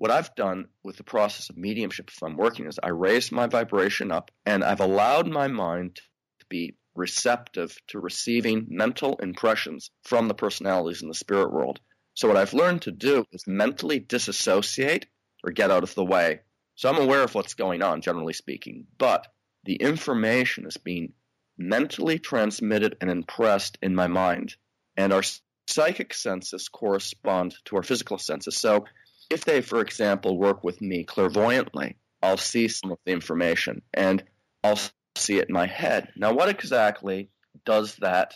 what 0.00 0.10
I've 0.10 0.34
done 0.34 0.68
with 0.82 0.96
the 0.96 1.04
process 1.04 1.50
of 1.50 1.58
mediumship, 1.58 2.08
if 2.08 2.22
I'm 2.22 2.38
working, 2.38 2.66
is 2.66 2.80
I 2.82 2.88
raise 2.88 3.30
my 3.30 3.48
vibration 3.48 4.10
up 4.10 4.30
and 4.46 4.64
I've 4.64 4.80
allowed 4.80 5.28
my 5.28 5.46
mind 5.46 5.96
to 5.96 6.46
be 6.48 6.78
receptive 6.94 7.76
to 7.88 8.00
receiving 8.00 8.64
mental 8.70 9.18
impressions 9.22 9.90
from 10.04 10.26
the 10.26 10.32
personalities 10.32 11.02
in 11.02 11.08
the 11.08 11.14
spirit 11.14 11.52
world. 11.52 11.80
So 12.14 12.28
what 12.28 12.38
I've 12.38 12.54
learned 12.54 12.80
to 12.82 12.92
do 12.92 13.26
is 13.30 13.44
mentally 13.46 13.98
disassociate 13.98 15.04
or 15.44 15.52
get 15.52 15.70
out 15.70 15.82
of 15.82 15.94
the 15.94 16.04
way. 16.04 16.40
So 16.76 16.88
I'm 16.88 16.96
aware 16.96 17.22
of 17.22 17.34
what's 17.34 17.52
going 17.52 17.82
on, 17.82 18.00
generally 18.00 18.32
speaking, 18.32 18.86
but 18.96 19.26
the 19.64 19.74
information 19.74 20.64
is 20.66 20.78
being 20.78 21.12
mentally 21.58 22.18
transmitted 22.18 22.96
and 23.02 23.10
impressed 23.10 23.76
in 23.82 23.94
my 23.94 24.06
mind. 24.06 24.56
And 24.96 25.12
our 25.12 25.22
psychic 25.68 26.14
senses 26.14 26.70
correspond 26.70 27.54
to 27.66 27.76
our 27.76 27.82
physical 27.82 28.16
senses. 28.16 28.56
So 28.56 28.86
if 29.30 29.44
they, 29.44 29.60
for 29.60 29.80
example, 29.80 30.36
work 30.36 30.64
with 30.64 30.82
me 30.82 31.04
clairvoyantly, 31.04 31.96
I'll 32.22 32.36
see 32.36 32.68
some 32.68 32.92
of 32.92 32.98
the 33.06 33.12
information 33.12 33.82
and 33.94 34.22
I'll 34.62 34.78
see 35.16 35.38
it 35.38 35.48
in 35.48 35.54
my 35.54 35.66
head. 35.66 36.08
Now, 36.16 36.34
what 36.34 36.48
exactly 36.48 37.30
does 37.64 37.96
that, 37.96 38.34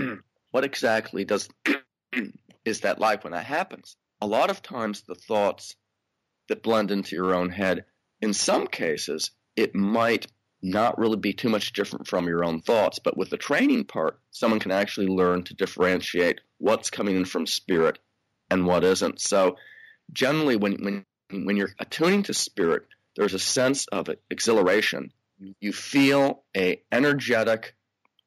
what 0.52 0.64
exactly 0.64 1.24
does, 1.24 1.48
is 2.64 2.80
that 2.80 2.98
like 2.98 3.24
when 3.24 3.32
that 3.32 3.44
happens? 3.44 3.96
A 4.20 4.26
lot 4.26 4.48
of 4.48 4.62
times 4.62 5.02
the 5.02 5.14
thoughts 5.14 5.76
that 6.48 6.62
blend 6.62 6.90
into 6.90 7.16
your 7.16 7.34
own 7.34 7.50
head. 7.50 7.84
In 8.20 8.32
some 8.32 8.66
cases, 8.66 9.32
it 9.56 9.74
might 9.74 10.26
not 10.62 10.98
really 10.98 11.16
be 11.16 11.32
too 11.32 11.48
much 11.48 11.72
different 11.72 12.06
from 12.06 12.26
your 12.26 12.44
own 12.44 12.60
thoughts, 12.60 12.98
but 12.98 13.16
with 13.16 13.30
the 13.30 13.36
training 13.36 13.84
part, 13.84 14.18
someone 14.30 14.60
can 14.60 14.70
actually 14.70 15.06
learn 15.06 15.42
to 15.44 15.54
differentiate 15.54 16.40
what's 16.58 16.90
coming 16.90 17.16
in 17.16 17.24
from 17.24 17.46
spirit 17.46 17.98
and 18.50 18.66
what 18.66 18.84
isn't. 18.84 19.20
So, 19.20 19.56
generally, 20.12 20.56
when 20.56 20.74
when 20.82 21.04
when 21.30 21.56
you're 21.56 21.74
attuning 21.78 22.22
to 22.24 22.34
spirit, 22.34 22.84
there's 23.16 23.34
a 23.34 23.38
sense 23.38 23.86
of 23.88 24.08
exhilaration. 24.30 25.12
You 25.60 25.72
feel 25.72 26.44
a 26.56 26.82
energetic 26.92 27.74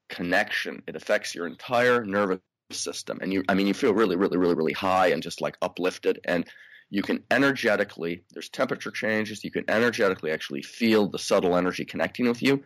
connection. 0.10 0.84
It 0.88 0.96
affects 0.96 1.34
your 1.34 1.48
entire 1.48 2.04
nervous 2.04 2.40
system, 2.72 3.20
and 3.22 3.34
you 3.34 3.44
I 3.50 3.54
mean 3.54 3.68
you 3.68 3.74
feel 3.74 3.94
really, 3.94 4.16
really, 4.16 4.38
really, 4.38 4.56
really 4.56 4.74
high 4.74 5.08
and 5.08 5.24
just 5.24 5.42
like 5.42 5.58
uplifted. 5.62 6.20
And 6.24 6.46
you 6.90 7.04
can 7.04 7.24
energetically, 7.30 8.24
there's 8.34 8.50
temperature 8.50 8.92
changes, 8.92 9.44
you 9.44 9.52
can 9.52 9.70
energetically 9.70 10.32
actually 10.32 10.64
feel 10.64 11.08
the 11.08 11.20
subtle 11.20 11.56
energy 11.56 11.86
connecting 11.86 12.28
with 12.28 12.42
you. 12.42 12.64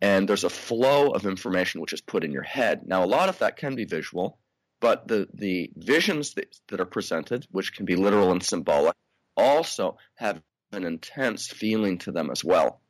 And 0.00 0.28
there's 0.28 0.42
a 0.42 0.50
flow 0.50 1.10
of 1.10 1.26
information 1.26 1.80
which 1.80 1.92
is 1.92 2.00
put 2.00 2.24
in 2.24 2.32
your 2.32 2.42
head. 2.42 2.80
Now, 2.84 3.04
a 3.04 3.06
lot 3.06 3.28
of 3.28 3.38
that 3.38 3.56
can 3.56 3.76
be 3.76 3.84
visual, 3.84 4.38
but 4.82 5.06
the, 5.06 5.28
the 5.32 5.70
visions 5.76 6.34
that, 6.34 6.54
that 6.68 6.80
are 6.80 6.84
presented, 6.84 7.46
which 7.52 7.72
can 7.72 7.86
be 7.86 7.94
literal 7.96 8.32
and 8.32 8.42
symbolic, 8.42 8.96
also 9.36 9.96
have 10.16 10.42
an 10.72 10.84
intense 10.84 11.46
feeling 11.46 11.98
to 11.98 12.10
them 12.10 12.30
as 12.30 12.44
well. 12.44 12.80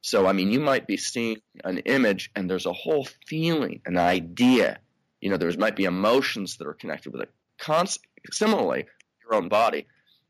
So, 0.00 0.26
I 0.26 0.32
mean, 0.32 0.50
you 0.50 0.60
might 0.60 0.86
be 0.86 0.96
seeing 0.96 1.36
an 1.62 1.78
image 1.78 2.30
and 2.34 2.48
there's 2.48 2.66
a 2.66 2.72
whole 2.72 3.06
feeling, 3.26 3.82
an 3.84 3.98
idea 3.98 4.78
You 5.24 5.30
know, 5.30 5.38
there 5.38 5.50
might 5.58 5.74
be 5.74 5.84
emotions 5.84 6.58
that 6.58 6.66
are 6.66 6.74
connected 6.74 7.12
with 7.12 7.22
it. 7.22 7.30
Const- 7.58 8.06
similarly, 8.30 8.84
your 9.22 9.34
own 9.34 9.48
body, 9.48 9.86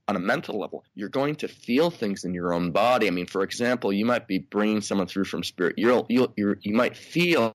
on 0.07 0.15
a 0.15 0.21
mental 0.21 0.59
level, 0.59 0.85
you're 0.95 1.09
going 1.09 1.35
to 1.37 1.49
feel 1.49 1.91
things 1.91 2.25
in 2.25 2.33
your 2.33 2.53
own 2.55 2.71
body. 2.71 3.09
I 3.09 3.11
mean, 3.11 3.27
for 3.27 3.43
example, 3.43 3.93
you 3.93 4.05
might 4.05 4.29
be 4.29 4.39
bringing 4.39 4.83
someone 4.83 5.09
through 5.09 5.25
from 5.25 5.43
spirit. 5.43 5.75
You'll, 5.79 6.07
you'll, 6.09 6.33
you 6.37 6.75
might 6.75 6.97
feel 6.97 7.53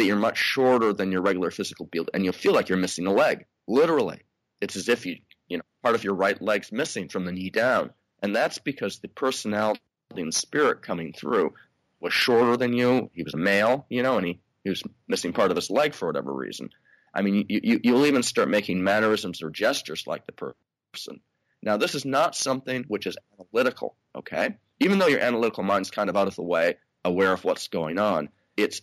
that 0.00 0.06
you're 0.06 0.16
much 0.16 0.38
shorter 0.38 0.94
than 0.94 1.12
your 1.12 1.20
regular 1.20 1.50
physical 1.50 1.84
build, 1.84 2.08
and 2.14 2.24
you'll 2.24 2.32
feel 2.32 2.54
like 2.54 2.70
you're 2.70 2.78
missing 2.78 3.06
a 3.06 3.12
leg. 3.12 3.44
Literally, 3.68 4.22
it's 4.58 4.76
as 4.76 4.88
if 4.88 5.04
you, 5.04 5.16
you 5.46 5.58
know, 5.58 5.62
part 5.82 5.94
of 5.94 6.04
your 6.04 6.14
right 6.14 6.40
leg's 6.40 6.72
missing 6.72 7.10
from 7.10 7.26
the 7.26 7.32
knee 7.32 7.50
down, 7.50 7.90
and 8.22 8.34
that's 8.34 8.56
because 8.56 8.98
the 8.98 9.08
personality 9.08 9.80
and 10.16 10.34
spirit 10.34 10.80
coming 10.80 11.12
through 11.12 11.52
was 12.00 12.14
shorter 12.14 12.56
than 12.56 12.72
you. 12.72 13.10
He 13.12 13.22
was 13.22 13.34
a 13.34 13.38
male, 13.38 13.84
you 13.90 14.02
know, 14.02 14.16
and 14.16 14.26
he, 14.26 14.40
he 14.64 14.70
was 14.70 14.82
missing 15.06 15.34
part 15.34 15.50
of 15.50 15.56
his 15.56 15.70
leg 15.70 15.92
for 15.92 16.06
whatever 16.06 16.32
reason. 16.32 16.70
I 17.12 17.20
mean, 17.20 17.44
you, 17.48 17.60
you, 17.62 17.80
you'll 17.82 18.06
even 18.06 18.22
start 18.22 18.48
making 18.48 18.82
mannerisms 18.82 19.42
or 19.42 19.50
gestures 19.50 20.06
like 20.06 20.24
the 20.26 20.54
person. 20.92 21.20
Now, 21.62 21.76
this 21.76 21.94
is 21.94 22.06
not 22.06 22.34
something 22.34 22.84
which 22.88 23.06
is 23.06 23.18
analytical, 23.38 23.96
okay? 24.16 24.56
Even 24.78 24.98
though 24.98 25.08
your 25.08 25.20
analytical 25.20 25.62
mind's 25.62 25.90
kind 25.90 26.08
of 26.08 26.16
out 26.16 26.28
of 26.28 26.36
the 26.36 26.42
way, 26.42 26.76
aware 27.04 27.32
of 27.32 27.44
what's 27.44 27.68
going 27.68 27.98
on, 27.98 28.30
it's 28.56 28.80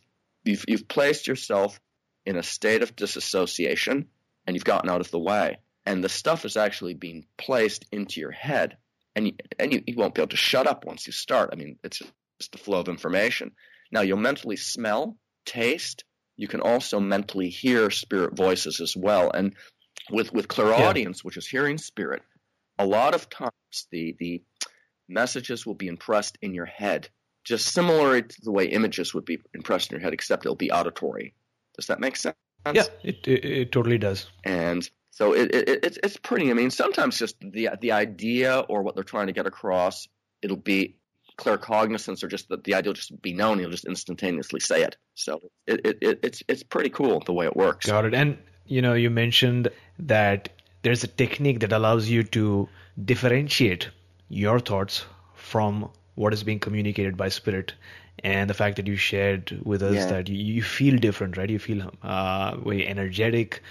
you've, 0.48 0.66
you've 0.68 0.88
placed 0.88 1.28
yourself 1.28 1.80
in 2.26 2.38
a 2.38 2.44
state 2.44 2.82
of 2.82 2.96
disassociation 2.96 4.08
and 4.46 4.56
you've 4.56 4.66
gotten 4.66 4.90
out 4.90 5.02
of 5.02 5.12
the 5.12 5.20
way. 5.20 5.60
And 5.86 6.04
the 6.04 6.10
stuff 6.10 6.44
is 6.46 6.58
actually 6.58 6.94
being 6.94 7.26
placed 7.38 7.86
into 7.92 8.20
your 8.20 8.32
head. 8.32 8.78
And, 9.16 9.28
you, 9.28 9.34
and 9.58 9.74
you, 9.74 9.84
you 9.88 9.96
won't 9.96 10.16
be 10.16 10.22
able 10.22 10.30
to 10.30 10.38
shut 10.38 10.68
up 10.68 10.86
once 10.86 11.08
you 11.08 11.14
start. 11.14 11.50
I 11.54 11.56
mean, 11.56 11.78
it's 11.84 12.02
just 12.40 12.52
the 12.52 12.58
flow 12.58 12.80
of 12.80 12.90
information. 12.90 13.52
Now, 13.92 14.02
you'll 14.02 14.18
mentally 14.18 14.58
smell, 14.58 15.18
taste. 15.46 16.04
You 16.36 16.48
can 16.48 16.62
also 16.62 17.00
mentally 17.00 17.50
hear 17.50 17.90
spirit 17.90 18.36
voices 18.36 18.82
as 18.82 18.96
well. 18.96 19.32
And 19.32 19.56
with, 20.12 20.34
with 20.34 20.48
clairaudience, 20.48 21.20
yeah. 21.20 21.24
which 21.24 21.38
is 21.38 21.48
hearing 21.48 21.78
spirit, 21.78 22.22
a 22.78 22.86
lot 22.86 23.16
of 23.16 23.30
times 23.30 23.88
the, 23.92 24.16
the 24.20 24.44
messages 25.08 25.66
will 25.66 25.76
be 25.76 25.88
impressed 25.88 26.38
in 26.42 26.54
your 26.54 26.66
head 26.66 27.10
just 27.48 27.68
similar 27.68 28.22
to 28.22 28.42
the 28.42 28.52
way 28.52 28.66
images 28.66 29.14
would 29.14 29.26
be 29.26 29.40
impressed 29.54 29.92
in 29.92 29.96
your 29.96 30.04
head, 30.04 30.14
except 30.14 30.46
it'll 30.46 30.56
be 30.56 30.72
auditory. 30.72 31.34
Does 31.76 31.88
that 31.88 32.00
make 32.00 32.16
sense? 32.16 32.36
Yeah, 32.74 32.84
it 33.04 33.28
it, 33.28 33.46
it 33.46 33.72
totally 33.72 33.98
does. 33.98 34.28
And 34.44 34.88
so 35.12 35.34
it, 35.34 35.54
it, 35.56 35.80
it's 35.84 36.00
it's 36.04 36.18
pretty. 36.18 36.50
I 36.52 36.54
mean, 36.54 36.72
sometimes 36.72 37.18
just 37.18 37.40
the 37.40 37.70
the 37.80 37.94
idea 37.94 38.60
or 38.60 38.84
what 38.84 38.96
they're 38.96 39.04
trying 39.04 39.28
to 39.28 39.34
get 39.34 39.46
across, 39.46 40.08
it'll 40.42 40.58
be 40.58 40.98
claircognizance 41.38 42.24
or 42.24 42.28
just 42.28 42.50
the, 42.50 42.58
the 42.58 42.74
idea 42.74 42.90
will 42.90 42.96
just 42.96 43.22
be 43.22 43.34
known. 43.34 43.60
You'll 43.60 43.70
just 43.70 43.86
instantaneously 43.86 44.60
say 44.60 44.84
it. 44.84 44.98
So 45.14 45.40
it, 45.66 45.82
it, 45.86 45.98
it 46.02 46.20
it's 46.24 46.44
it's 46.48 46.64
pretty 46.64 46.90
cool 46.90 47.22
the 47.26 47.34
way 47.34 47.46
it 47.46 47.56
works. 47.56 47.86
Got 47.86 48.06
it. 48.06 48.14
And 48.14 48.38
you 48.66 48.82
know, 48.82 48.94
you 48.94 49.10
mentioned 49.10 49.70
that 50.00 50.50
there's 50.82 51.04
a 51.04 51.08
technique 51.08 51.62
that 51.62 51.72
allows 51.72 52.10
you 52.10 52.24
to 52.24 52.68
differentiate 53.04 53.90
your 54.30 54.60
thoughts 54.60 55.06
from 55.36 55.90
what 56.18 56.34
is 56.34 56.44
being 56.44 56.60
communicated 56.60 57.16
by 57.16 57.30
spirit 57.30 57.74
and 58.24 58.50
the 58.50 58.54
fact 58.54 58.76
that 58.78 58.88
you 58.88 58.96
shared 58.96 59.60
with 59.64 59.84
us 59.84 59.96
yeah. 59.96 60.06
that 60.08 60.28
you, 60.28 60.36
you, 60.36 60.64
feel 60.64 60.98
different 60.98 61.38
right 61.38 61.50
you 61.50 61.60
feel 61.60 61.92
uh, 62.02 62.58
very 62.58 62.88
energetic 62.88 63.62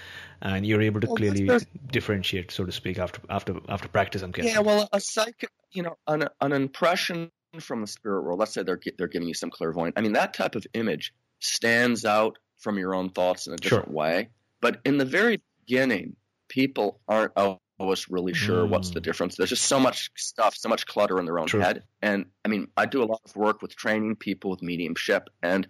and 0.41 0.65
you're 0.65 0.81
able 0.81 1.01
to 1.01 1.07
well, 1.07 1.17
clearly 1.17 1.49
differentiate 1.91 2.49
so 2.51 2.63
to 2.63 2.71
speak 2.71 2.97
after 2.97 3.21
after 3.29 3.55
after 3.67 3.87
practice 3.89 4.21
i'm 4.21 4.31
guessing 4.31 4.51
yeah 4.51 4.59
well 4.59 4.87
a 4.93 4.99
psychic 4.99 5.51
you 5.71 5.83
know 5.83 5.97
an, 6.07 6.27
an 6.41 6.53
impression 6.53 7.29
from 7.59 7.81
the 7.81 7.87
spirit 7.87 8.23
world 8.23 8.39
let's 8.39 8.53
say 8.53 8.63
they're 8.63 8.79
they're 8.97 9.07
giving 9.07 9.27
you 9.27 9.33
some 9.33 9.49
clairvoyant 9.49 9.97
i 9.97 10.01
mean 10.01 10.13
that 10.13 10.33
type 10.33 10.55
of 10.55 10.65
image 10.73 11.13
stands 11.39 12.05
out 12.05 12.37
from 12.57 12.77
your 12.77 12.95
own 12.95 13.09
thoughts 13.09 13.47
in 13.47 13.53
a 13.53 13.57
different 13.57 13.85
sure. 13.85 13.93
way 13.93 14.29
but 14.61 14.79
in 14.85 14.97
the 14.97 15.05
very 15.05 15.41
beginning 15.65 16.15
people 16.47 16.99
aren't 17.07 17.33
always 17.79 18.09
really 18.09 18.33
sure 18.33 18.65
mm. 18.65 18.69
what's 18.69 18.91
the 18.91 18.99
mm. 18.99 19.03
difference. 19.03 19.35
There's 19.35 19.49
just 19.49 19.65
so 19.65 19.79
much 19.79 20.09
stuff, 20.15 20.55
so 20.55 20.69
much 20.69 20.85
clutter 20.85 21.19
in 21.19 21.25
their 21.25 21.39
own 21.39 21.47
True. 21.47 21.59
head. 21.59 21.83
And 22.01 22.25
I 22.43 22.49
mean, 22.49 22.67
I 22.75 22.85
do 22.85 23.03
a 23.03 23.05
lot 23.05 23.21
of 23.25 23.35
work 23.35 23.61
with 23.61 23.75
training 23.75 24.15
people 24.15 24.49
with 24.49 24.61
mediumship, 24.61 25.29
and 25.41 25.67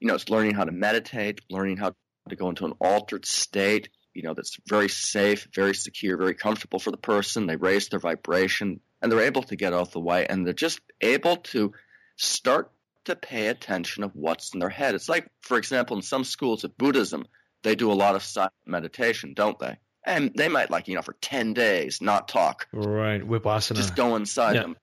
you 0.00 0.08
know, 0.08 0.14
it's 0.14 0.30
learning 0.30 0.54
how 0.54 0.64
to 0.64 0.72
meditate, 0.72 1.40
learning 1.50 1.76
how 1.76 1.94
to 2.28 2.36
go 2.36 2.48
into 2.48 2.64
an 2.64 2.72
altered 2.80 3.26
state. 3.26 3.90
You 4.14 4.22
know, 4.22 4.34
that's 4.34 4.58
very 4.68 4.88
safe, 4.88 5.46
very 5.54 5.74
secure, 5.74 6.16
very 6.16 6.34
comfortable 6.34 6.78
for 6.78 6.90
the 6.90 6.96
person. 6.96 7.46
They 7.46 7.56
raise 7.56 7.88
their 7.88 8.00
vibration, 8.00 8.80
and 9.00 9.12
they're 9.12 9.20
able 9.20 9.42
to 9.44 9.56
get 9.56 9.72
out 9.72 9.92
the 9.92 10.00
way, 10.00 10.26
and 10.26 10.46
they're 10.46 10.54
just 10.54 10.80
able 11.00 11.36
to 11.36 11.72
start 12.16 12.72
to 13.04 13.16
pay 13.16 13.48
attention 13.48 14.02
of 14.02 14.12
what's 14.14 14.52
in 14.52 14.60
their 14.60 14.68
head. 14.68 14.94
It's 14.94 15.08
like, 15.08 15.28
for 15.42 15.56
example, 15.56 15.96
in 15.96 16.02
some 16.02 16.24
schools 16.24 16.64
of 16.64 16.76
Buddhism, 16.76 17.26
they 17.62 17.74
do 17.74 17.92
a 17.92 17.94
lot 17.94 18.14
of 18.14 18.22
silent 18.22 18.52
meditation, 18.66 19.34
don't 19.34 19.58
they? 19.58 19.78
And 20.06 20.32
they 20.34 20.48
might 20.48 20.70
like 20.70 20.88
you 20.88 20.94
know 20.94 21.02
for 21.02 21.16
10 21.20 21.54
days 21.54 22.00
not 22.00 22.28
talk. 22.28 22.66
Right. 22.72 23.24
Whip 23.26 23.44
vipassana 23.44 23.76
just 23.76 23.96
go 23.96 24.16
inside 24.16 24.56
yeah. 24.56 24.62
them. 24.62 24.76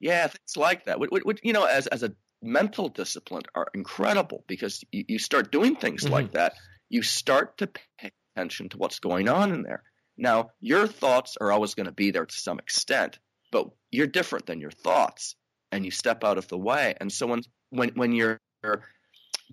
Yeah 0.00 0.28
things 0.28 0.56
like 0.56 0.84
that. 0.84 1.00
Which, 1.00 1.10
which, 1.10 1.40
you 1.42 1.52
know 1.52 1.64
as, 1.64 1.86
as 1.86 2.02
a 2.02 2.12
mental 2.40 2.88
discipline 2.88 3.42
are 3.54 3.66
incredible 3.74 4.44
because 4.46 4.84
you, 4.92 5.04
you 5.08 5.18
start 5.18 5.50
doing 5.50 5.76
things 5.76 6.04
mm-hmm. 6.04 6.12
like 6.12 6.32
that. 6.32 6.54
You 6.88 7.02
start 7.02 7.58
to 7.58 7.66
pay 7.66 8.12
attention 8.36 8.68
to 8.70 8.78
what's 8.78 9.00
going 9.00 9.28
on 9.28 9.52
in 9.52 9.62
there. 9.62 9.82
Now 10.16 10.50
your 10.60 10.86
thoughts 10.86 11.36
are 11.40 11.50
always 11.50 11.74
going 11.74 11.86
to 11.86 11.92
be 11.92 12.10
there 12.10 12.26
to 12.26 12.36
some 12.36 12.58
extent 12.58 13.18
but 13.50 13.68
you're 13.90 14.06
different 14.06 14.46
than 14.46 14.60
your 14.60 14.70
thoughts 14.70 15.34
and 15.72 15.84
you 15.84 15.90
step 15.90 16.24
out 16.24 16.38
of 16.38 16.48
the 16.48 16.58
way. 16.58 16.94
And 17.00 17.12
so 17.12 17.26
when 17.26 17.42
when, 17.70 17.90
when 17.90 18.12
your 18.12 18.40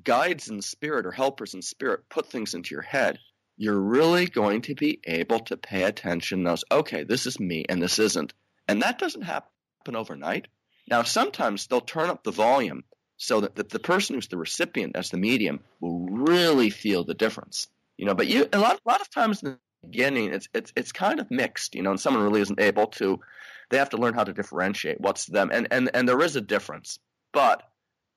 guides 0.04 0.50
in 0.50 0.62
spirit 0.62 1.06
or 1.06 1.12
helpers 1.12 1.54
in 1.54 1.62
spirit 1.62 2.10
put 2.10 2.30
things 2.30 2.54
into 2.54 2.74
your 2.76 2.82
head 2.82 3.18
you're 3.58 3.80
really 3.80 4.26
going 4.26 4.62
to 4.62 4.76
be 4.76 5.00
able 5.06 5.40
to 5.40 5.58
pay 5.58 5.84
attention. 5.84 6.44
Knows 6.44 6.64
okay 6.72 7.04
this 7.04 7.26
is 7.26 7.40
me 7.40 7.66
and 7.68 7.82
this 7.82 8.00
isn't. 8.00 8.34
And 8.68 8.82
that 8.82 9.00
doesn't 9.00 9.22
happen 9.22 9.96
overnight. 9.96 10.48
Now 10.88 11.04
sometimes 11.04 11.68
they'll 11.68 11.82
turn 11.82 12.10
up 12.10 12.24
the 12.24 12.32
volume 12.32 12.84
so 13.18 13.42
that, 13.42 13.56
that 13.56 13.70
the 13.70 13.80
person 13.80 14.16
who's 14.16 14.28
the 14.28 14.38
recipient 14.38 14.96
as 14.96 15.10
the 15.10 15.18
medium 15.18 15.62
will 15.80 16.06
really 16.10 16.70
feel 16.70 17.04
the 17.04 17.14
difference. 17.14 17.68
You 17.98 18.06
know 18.06 18.16
but 18.16 18.28
you 18.28 18.48
a 18.52 18.60
lot, 18.60 18.80
a 18.86 18.90
lot 18.90 19.02
of 19.02 19.10
times 19.10 19.42
in 19.42 19.52
the 19.52 19.60
beginning 19.88 20.34
it's, 20.34 20.50
it's 20.54 20.74
it's 20.76 20.92
kind 20.92 21.20
of 21.20 21.32
mixed 21.32 21.76
you 21.76 21.84
know 21.84 21.92
and 21.92 22.00
someone 22.00 22.24
really 22.24 22.42
isn't 22.42 22.60
able 22.60 22.88
to 22.88 23.20
they 23.70 23.78
have 23.78 23.92
to 23.92 23.98
learn 23.98 24.14
how 24.14 24.24
to 24.24 24.34
differentiate 24.34 25.00
what's 25.00 25.26
them. 25.26 25.50
And 25.54 25.68
and 25.72 25.90
and 25.94 26.10
there 26.10 26.22
is 26.22 26.36
a 26.36 26.42
difference 26.42 27.00
but 27.32 27.64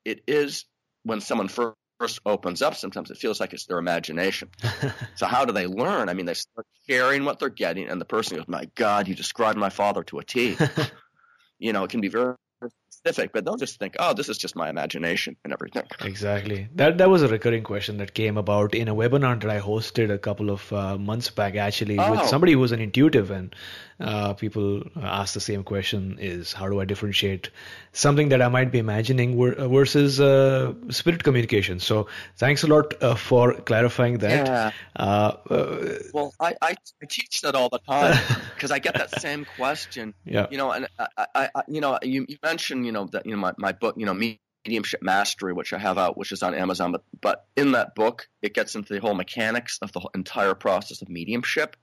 it 0.03 0.21
is 0.27 0.65
when 1.03 1.21
someone 1.21 1.47
first 1.47 1.78
first 1.99 2.19
opens 2.25 2.61
up, 2.61 2.75
sometimes 2.75 3.11
it 3.11 3.17
feels 3.17 3.39
like 3.39 3.53
it's 3.53 3.65
their 3.65 3.77
imagination. 3.77 4.49
so 5.15 5.25
how 5.25 5.45
do 5.45 5.53
they 5.53 5.67
learn? 5.67 6.09
I 6.09 6.13
mean, 6.13 6.25
they 6.25 6.33
start 6.33 6.65
sharing 6.89 7.25
what 7.25 7.39
they're 7.39 7.49
getting, 7.49 7.87
and 7.89 7.99
the 7.99 8.05
person 8.05 8.37
goes, 8.37 8.47
"My 8.47 8.65
God, 8.75 9.07
you 9.07 9.15
described 9.15 9.57
my 9.57 9.69
father 9.69 10.03
to 10.03 10.19
a 10.19 10.23
T." 10.23 10.57
you 11.59 11.73
know, 11.73 11.83
it 11.83 11.89
can 11.89 12.01
be 12.01 12.07
very 12.07 12.35
specific, 12.91 13.31
but 13.33 13.45
they'll 13.45 13.57
just 13.57 13.79
think, 13.79 13.95
"Oh, 13.99 14.13
this 14.13 14.29
is 14.29 14.37
just 14.37 14.55
my 14.55 14.69
imagination 14.69 15.35
and 15.43 15.53
everything." 15.53 15.83
Exactly. 16.01 16.67
That 16.75 16.97
that 16.97 17.09
was 17.09 17.21
a 17.23 17.27
recurring 17.27 17.63
question 17.63 17.97
that 17.97 18.13
came 18.13 18.37
about 18.37 18.75
in 18.75 18.87
a 18.87 18.95
webinar 18.95 19.39
that 19.41 19.49
I 19.49 19.59
hosted 19.59 20.11
a 20.11 20.17
couple 20.17 20.49
of 20.49 20.71
uh, 20.73 20.97
months 20.97 21.29
back, 21.29 21.55
actually, 21.55 21.97
oh. 21.99 22.11
with 22.11 22.25
somebody 22.27 22.53
who 22.53 22.59
was 22.59 22.71
an 22.71 22.81
intuitive, 22.81 23.31
and 23.31 23.55
uh, 23.99 24.33
people 24.33 24.83
ask 25.01 25.33
the 25.33 25.41
same 25.41 25.63
question: 25.63 26.17
Is 26.19 26.53
how 26.53 26.69
do 26.69 26.79
I 26.79 26.85
differentiate 26.85 27.49
something 27.91 28.29
that 28.29 28.41
I 28.41 28.47
might 28.47 28.71
be 28.71 28.79
imagining 28.79 29.37
versus 29.37 30.19
uh, 30.19 30.73
spirit 30.89 31.23
communication? 31.23 31.79
So, 31.79 32.07
thanks 32.37 32.63
a 32.63 32.67
lot 32.67 33.01
uh, 33.01 33.15
for 33.15 33.53
clarifying 33.53 34.19
that. 34.19 34.45
Yeah. 34.45 34.71
Uh, 34.95 35.33
uh, 35.49 35.99
well, 36.13 36.33
I, 36.39 36.55
I, 36.61 36.75
I 37.01 37.05
teach 37.09 37.41
that 37.41 37.55
all 37.55 37.69
the 37.69 37.79
time 37.79 38.17
because 38.55 38.71
I 38.71 38.79
get 38.79 38.95
that 38.95 39.19
same 39.19 39.45
question. 39.55 40.13
Yeah. 40.25 40.47
You 40.51 40.57
know, 40.57 40.71
and 40.71 40.87
I, 40.97 41.25
I, 41.35 41.49
I 41.55 41.61
you 41.67 41.81
know, 41.81 41.99
you, 42.01 42.25
you 42.27 42.37
mentioned, 42.43 42.78
you 42.83 42.91
know, 42.91 43.07
that 43.11 43.25
you 43.25 43.31
know 43.31 43.37
my, 43.37 43.53
my 43.57 43.71
book, 43.71 43.95
you 43.97 44.05
know, 44.05 44.13
mediumship 44.13 45.01
mastery, 45.01 45.53
which 45.53 45.73
I 45.73 45.79
have 45.79 45.97
out, 45.97 46.17
which 46.17 46.31
is 46.31 46.43
on 46.43 46.53
Amazon. 46.55 46.91
But 46.91 47.03
but 47.21 47.45
in 47.55 47.73
that 47.73 47.95
book, 47.95 48.27
it 48.41 48.53
gets 48.53 48.75
into 48.75 48.93
the 48.93 48.99
whole 48.99 49.13
mechanics 49.13 49.79
of 49.81 49.91
the 49.91 50.07
entire 50.15 50.55
process 50.55 51.01
of 51.01 51.09
mediumship, 51.09 51.75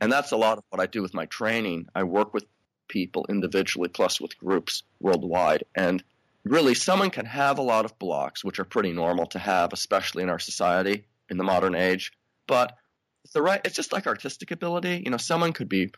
and 0.00 0.10
that's 0.10 0.32
a 0.32 0.36
lot 0.36 0.58
of 0.58 0.64
what 0.70 0.80
I 0.80 0.86
do 0.86 1.02
with 1.02 1.14
my 1.14 1.26
training. 1.26 1.86
I 1.94 2.04
work 2.04 2.34
with 2.34 2.44
people 2.88 3.26
individually, 3.28 3.88
plus 3.88 4.20
with 4.20 4.38
groups 4.38 4.82
worldwide, 5.00 5.64
and 5.74 6.02
really, 6.44 6.74
someone 6.74 7.10
can 7.10 7.26
have 7.26 7.58
a 7.58 7.62
lot 7.62 7.84
of 7.84 7.98
blocks, 7.98 8.44
which 8.44 8.58
are 8.58 8.64
pretty 8.64 8.92
normal 8.92 9.26
to 9.26 9.38
have, 9.38 9.72
especially 9.72 10.22
in 10.22 10.30
our 10.30 10.38
society 10.38 11.06
in 11.28 11.38
the 11.38 11.44
modern 11.44 11.74
age. 11.74 12.12
But 12.46 12.76
it's 13.24 13.32
the 13.32 13.42
right. 13.42 13.60
It's 13.64 13.74
just 13.74 13.92
like 13.92 14.06
artistic 14.06 14.50
ability. 14.52 15.02
You 15.04 15.10
know, 15.10 15.16
someone 15.16 15.52
could 15.52 15.68
be 15.68 15.90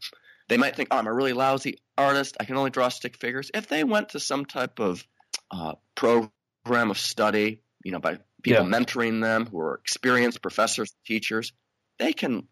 they 0.48 0.56
might 0.56 0.76
think, 0.76 0.88
oh, 0.90 0.96
I'm 0.96 1.06
a 1.06 1.12
really 1.12 1.32
lousy 1.32 1.78
artist. 1.96 2.36
I 2.40 2.44
can 2.44 2.56
only 2.56 2.70
draw 2.70 2.88
stick 2.88 3.16
figures. 3.16 3.50
If 3.54 3.68
they 3.68 3.84
went 3.84 4.10
to 4.10 4.20
some 4.20 4.44
type 4.44 4.80
of 4.80 5.06
uh, 5.50 5.74
program 5.94 6.90
of 6.90 6.98
study, 6.98 7.62
you 7.84 7.92
know, 7.92 7.98
by 7.98 8.18
people 8.42 8.64
yeah. 8.64 8.70
mentoring 8.70 9.22
them 9.22 9.46
who 9.46 9.58
are 9.60 9.76
experienced 9.76 10.42
professors, 10.42 10.94
teachers, 11.06 11.52
they 11.98 12.12
can. 12.12 12.48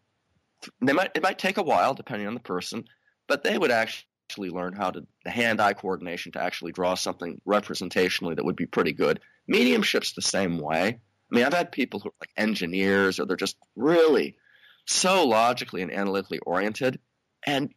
They 0.81 0.93
might. 0.93 1.11
It 1.15 1.23
might 1.23 1.39
take 1.39 1.57
a 1.57 1.63
while, 1.63 1.93
depending 1.93 2.27
on 2.27 2.33
the 2.33 2.39
person, 2.39 2.85
but 3.27 3.43
they 3.43 3.57
would 3.57 3.71
actually 3.71 4.49
learn 4.49 4.73
how 4.73 4.91
to 4.91 5.05
the 5.23 5.29
hand-eye 5.29 5.73
coordination 5.73 6.33
to 6.33 6.41
actually 6.41 6.71
draw 6.71 6.95
something 6.95 7.39
representationally 7.47 8.35
that 8.35 8.45
would 8.45 8.55
be 8.55 8.65
pretty 8.65 8.93
good. 8.93 9.19
Mediumship's 9.47 10.13
the 10.13 10.21
same 10.21 10.59
way. 10.59 10.99
I 11.31 11.35
mean, 11.35 11.45
I've 11.45 11.53
had 11.53 11.71
people 11.71 11.99
who 11.99 12.09
are 12.09 12.19
like 12.19 12.31
engineers 12.35 13.19
or 13.19 13.25
they're 13.25 13.37
just 13.37 13.57
really 13.75 14.35
so 14.85 15.25
logically 15.27 15.81
and 15.81 15.91
analytically 15.91 16.39
oriented. 16.39 16.99
And 17.45 17.73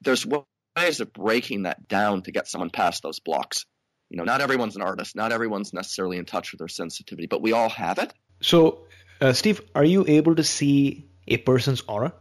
there's 0.00 0.26
ways 0.26 1.00
of 1.00 1.12
breaking 1.12 1.64
that 1.64 1.88
down 1.88 2.22
to 2.22 2.32
get 2.32 2.48
someone 2.48 2.70
past 2.70 3.02
those 3.02 3.20
blocks. 3.20 3.66
You 4.10 4.16
know, 4.16 4.24
not 4.24 4.40
everyone's 4.40 4.76
an 4.76 4.82
artist, 4.82 5.16
not 5.16 5.32
everyone's 5.32 5.72
necessarily 5.72 6.16
in 6.16 6.24
touch 6.24 6.52
with 6.52 6.60
their 6.60 6.68
sensitivity, 6.68 7.26
but 7.26 7.42
we 7.42 7.52
all 7.52 7.68
have 7.68 7.98
it. 7.98 8.12
So, 8.40 8.86
uh, 9.20 9.32
Steve, 9.32 9.60
are 9.74 9.84
you 9.84 10.04
able 10.08 10.34
to 10.36 10.44
see 10.44 11.10
a 11.26 11.36
person's 11.38 11.82
aura? 11.82 12.12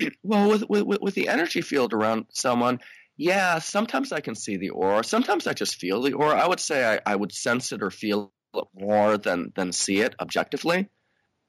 Well, 0.22 0.50
with, 0.50 0.68
with 0.68 1.00
with 1.00 1.14
the 1.14 1.26
energy 1.26 1.60
field 1.60 1.92
around 1.92 2.26
someone, 2.32 2.78
yeah, 3.16 3.58
sometimes 3.58 4.12
I 4.12 4.20
can 4.20 4.36
see 4.36 4.56
the 4.56 4.70
aura. 4.70 5.02
Sometimes 5.02 5.48
I 5.48 5.52
just 5.52 5.74
feel 5.74 6.00
the 6.02 6.12
aura. 6.12 6.40
I 6.40 6.46
would 6.46 6.60
say 6.60 6.84
I, 6.86 7.00
I 7.04 7.16
would 7.16 7.32
sense 7.32 7.72
it 7.72 7.82
or 7.82 7.90
feel 7.90 8.32
it 8.54 8.64
more 8.74 9.18
than 9.18 9.52
than 9.56 9.72
see 9.72 10.00
it 10.00 10.14
objectively. 10.20 10.88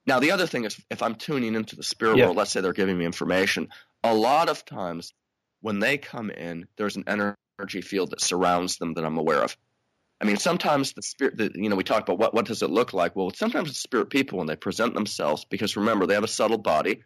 Now, 0.08 0.20
the 0.20 0.32
other 0.32 0.48
thing 0.48 0.66
is, 0.66 0.82
if 0.90 1.04
I'm 1.04 1.14
tuning 1.14 1.54
into 1.54 1.76
the 1.76 1.84
spirit 1.84 2.18
yeah. 2.18 2.26
world, 2.26 2.38
let's 2.38 2.50
say 2.50 2.62
they're 2.62 2.74
giving 2.74 2.98
me 2.98 3.06
information, 3.06 3.70
a 4.04 4.16
lot 4.16 4.50
of 4.50 4.66
times 4.66 5.14
when 5.62 5.80
they 5.80 5.98
come 5.98 6.30
in, 6.30 6.68
there's 6.78 6.96
an 6.96 7.06
energy 7.08 7.82
field 7.82 8.12
that 8.12 8.22
surrounds 8.22 8.78
them 8.78 8.94
that 8.94 9.06
I'm 9.06 9.18
aware 9.18 9.44
of. 9.44 9.58
I 10.22 10.26
mean, 10.26 10.38
sometimes 10.38 10.94
the 10.94 11.02
spirit, 11.02 11.38
the, 11.38 11.52
you 11.56 11.70
know, 11.70 11.78
we 11.78 11.84
talk 11.84 12.02
about 12.02 12.20
what, 12.20 12.34
what 12.34 12.46
does 12.46 12.62
it 12.62 12.70
look 12.70 12.94
like? 12.94 13.16
Well, 13.16 13.32
sometimes 13.34 13.70
it's 13.70 13.80
spirit 13.80 14.10
people 14.10 14.38
when 14.38 14.48
they 14.48 14.56
present 14.56 14.94
themselves, 14.94 15.46
because 15.46 15.78
remember, 15.78 16.06
they 16.06 16.16
have 16.16 16.24
a 16.24 16.28
subtle 16.28 16.58
body. 16.58 17.04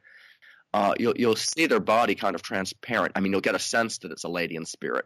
Uh, 0.73 0.95
you'll, 0.97 1.13
you'll 1.15 1.35
see 1.35 1.67
their 1.67 1.79
body 1.79 2.15
kind 2.15 2.33
of 2.33 2.41
transparent. 2.41 3.11
I 3.15 3.19
mean, 3.19 3.31
you'll 3.31 3.41
get 3.41 3.53
a 3.53 3.59
sense 3.59 3.99
that 3.99 4.11
it's 4.11 4.23
a 4.23 4.29
lady 4.29 4.55
in 4.55 4.65
spirit. 4.65 5.05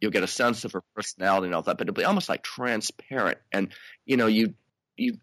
You'll 0.00 0.12
get 0.12 0.22
a 0.22 0.28
sense 0.28 0.64
of 0.64 0.72
her 0.72 0.82
personality 0.94 1.46
and 1.46 1.54
all 1.54 1.62
that, 1.62 1.76
but 1.76 1.88
it'll 1.88 1.94
be 1.94 2.04
almost 2.04 2.28
like 2.28 2.42
transparent. 2.42 3.38
And, 3.52 3.72
you 4.06 4.16
know, 4.16 4.28
you, 4.28 4.54
you, 4.96 5.18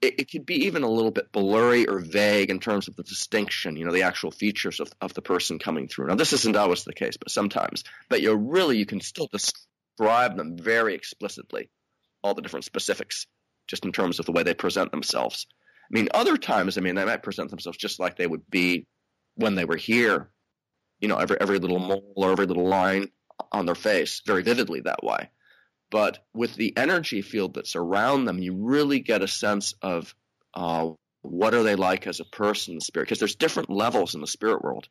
it, 0.00 0.20
it 0.20 0.30
could 0.30 0.46
be 0.46 0.66
even 0.66 0.82
a 0.82 0.90
little 0.90 1.10
bit 1.10 1.32
blurry 1.32 1.86
or 1.86 1.98
vague 1.98 2.50
in 2.50 2.60
terms 2.60 2.88
of 2.88 2.96
the 2.96 3.02
distinction, 3.02 3.76
you 3.76 3.84
know, 3.84 3.92
the 3.92 4.02
actual 4.02 4.30
features 4.30 4.80
of, 4.80 4.90
of 5.00 5.14
the 5.14 5.22
person 5.22 5.58
coming 5.58 5.88
through. 5.88 6.06
Now, 6.06 6.14
this 6.14 6.32
isn't 6.32 6.56
always 6.56 6.84
the 6.84 6.94
case, 6.94 7.16
but 7.16 7.30
sometimes. 7.30 7.84
But 8.08 8.22
you 8.22 8.34
really, 8.34 8.78
you 8.78 8.86
can 8.86 9.00
still 9.00 9.28
describe 9.30 10.36
them 10.36 10.56
very 10.56 10.94
explicitly, 10.94 11.70
all 12.22 12.34
the 12.34 12.42
different 12.42 12.64
specifics, 12.64 13.26
just 13.66 13.84
in 13.84 13.92
terms 13.92 14.18
of 14.18 14.26
the 14.26 14.32
way 14.32 14.42
they 14.42 14.54
present 14.54 14.90
themselves. 14.90 15.46
I 15.90 15.94
mean, 15.94 16.08
other 16.14 16.36
times, 16.36 16.78
I 16.78 16.80
mean, 16.80 16.94
they 16.94 17.04
might 17.04 17.22
present 17.22 17.50
themselves 17.50 17.78
just 17.78 18.00
like 18.00 18.16
they 18.16 18.26
would 18.26 18.48
be 18.48 18.86
when 19.34 19.54
they 19.54 19.64
were 19.64 19.76
here. 19.76 20.30
You 21.00 21.08
know, 21.08 21.16
every 21.16 21.40
every 21.40 21.58
little 21.58 21.78
mole 21.78 22.12
or 22.14 22.30
every 22.30 22.46
little 22.46 22.68
line 22.68 23.08
on 23.52 23.66
their 23.66 23.74
face, 23.74 24.22
very 24.26 24.42
vividly 24.42 24.80
that 24.80 25.02
way. 25.02 25.30
But 25.90 26.24
with 26.32 26.54
the 26.54 26.76
energy 26.76 27.22
field 27.22 27.54
that's 27.54 27.76
around 27.76 28.24
them, 28.24 28.38
you 28.38 28.54
really 28.54 29.00
get 29.00 29.22
a 29.22 29.28
sense 29.28 29.74
of 29.82 30.14
uh, 30.54 30.90
what 31.22 31.54
are 31.54 31.62
they 31.62 31.76
like 31.76 32.06
as 32.06 32.20
a 32.20 32.24
person 32.24 32.72
in 32.72 32.78
the 32.78 32.84
spirit, 32.84 33.06
because 33.06 33.18
there's 33.18 33.34
different 33.34 33.70
levels 33.70 34.14
in 34.14 34.20
the 34.20 34.26
spirit 34.26 34.62
world 34.62 34.88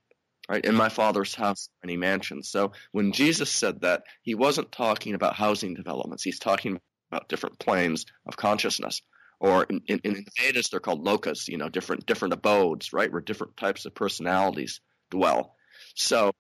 right? 0.50 0.66
In 0.66 0.76
my 0.76 0.90
father's 0.90 1.36
house 1.36 1.70
many 1.84 1.96
mansions. 1.96 2.50
So 2.50 2.72
when 2.92 3.12
Jesus 3.12 3.52
said 3.52 3.82
that, 3.82 4.04
he 4.24 4.34
wasn't 4.34 4.72
talking 4.72 5.14
about 5.14 5.36
housing 5.36 5.76
developments. 5.76 6.24
He's 6.24 6.40
talking 6.40 6.80
about 7.12 7.30
different 7.30 7.60
planes 7.60 8.06
of 8.26 8.36
consciousness. 8.36 9.02
Or 9.40 9.64
in, 9.64 9.82
in, 9.88 10.00
in 10.04 10.14
the 10.16 10.26
Vedas, 10.38 10.70
they're 10.70 10.82
called 10.82 11.06
lokas, 11.06 11.48
you 11.48 11.58
know, 11.58 11.70
different 11.70 12.06
different 12.06 12.34
abodes, 12.34 12.92
right, 12.92 13.10
where 13.10 13.22
different 13.22 13.56
types 13.56 13.86
of 13.86 13.96
personalities 13.96 14.82
dwell. 15.12 15.56
So 15.96 16.32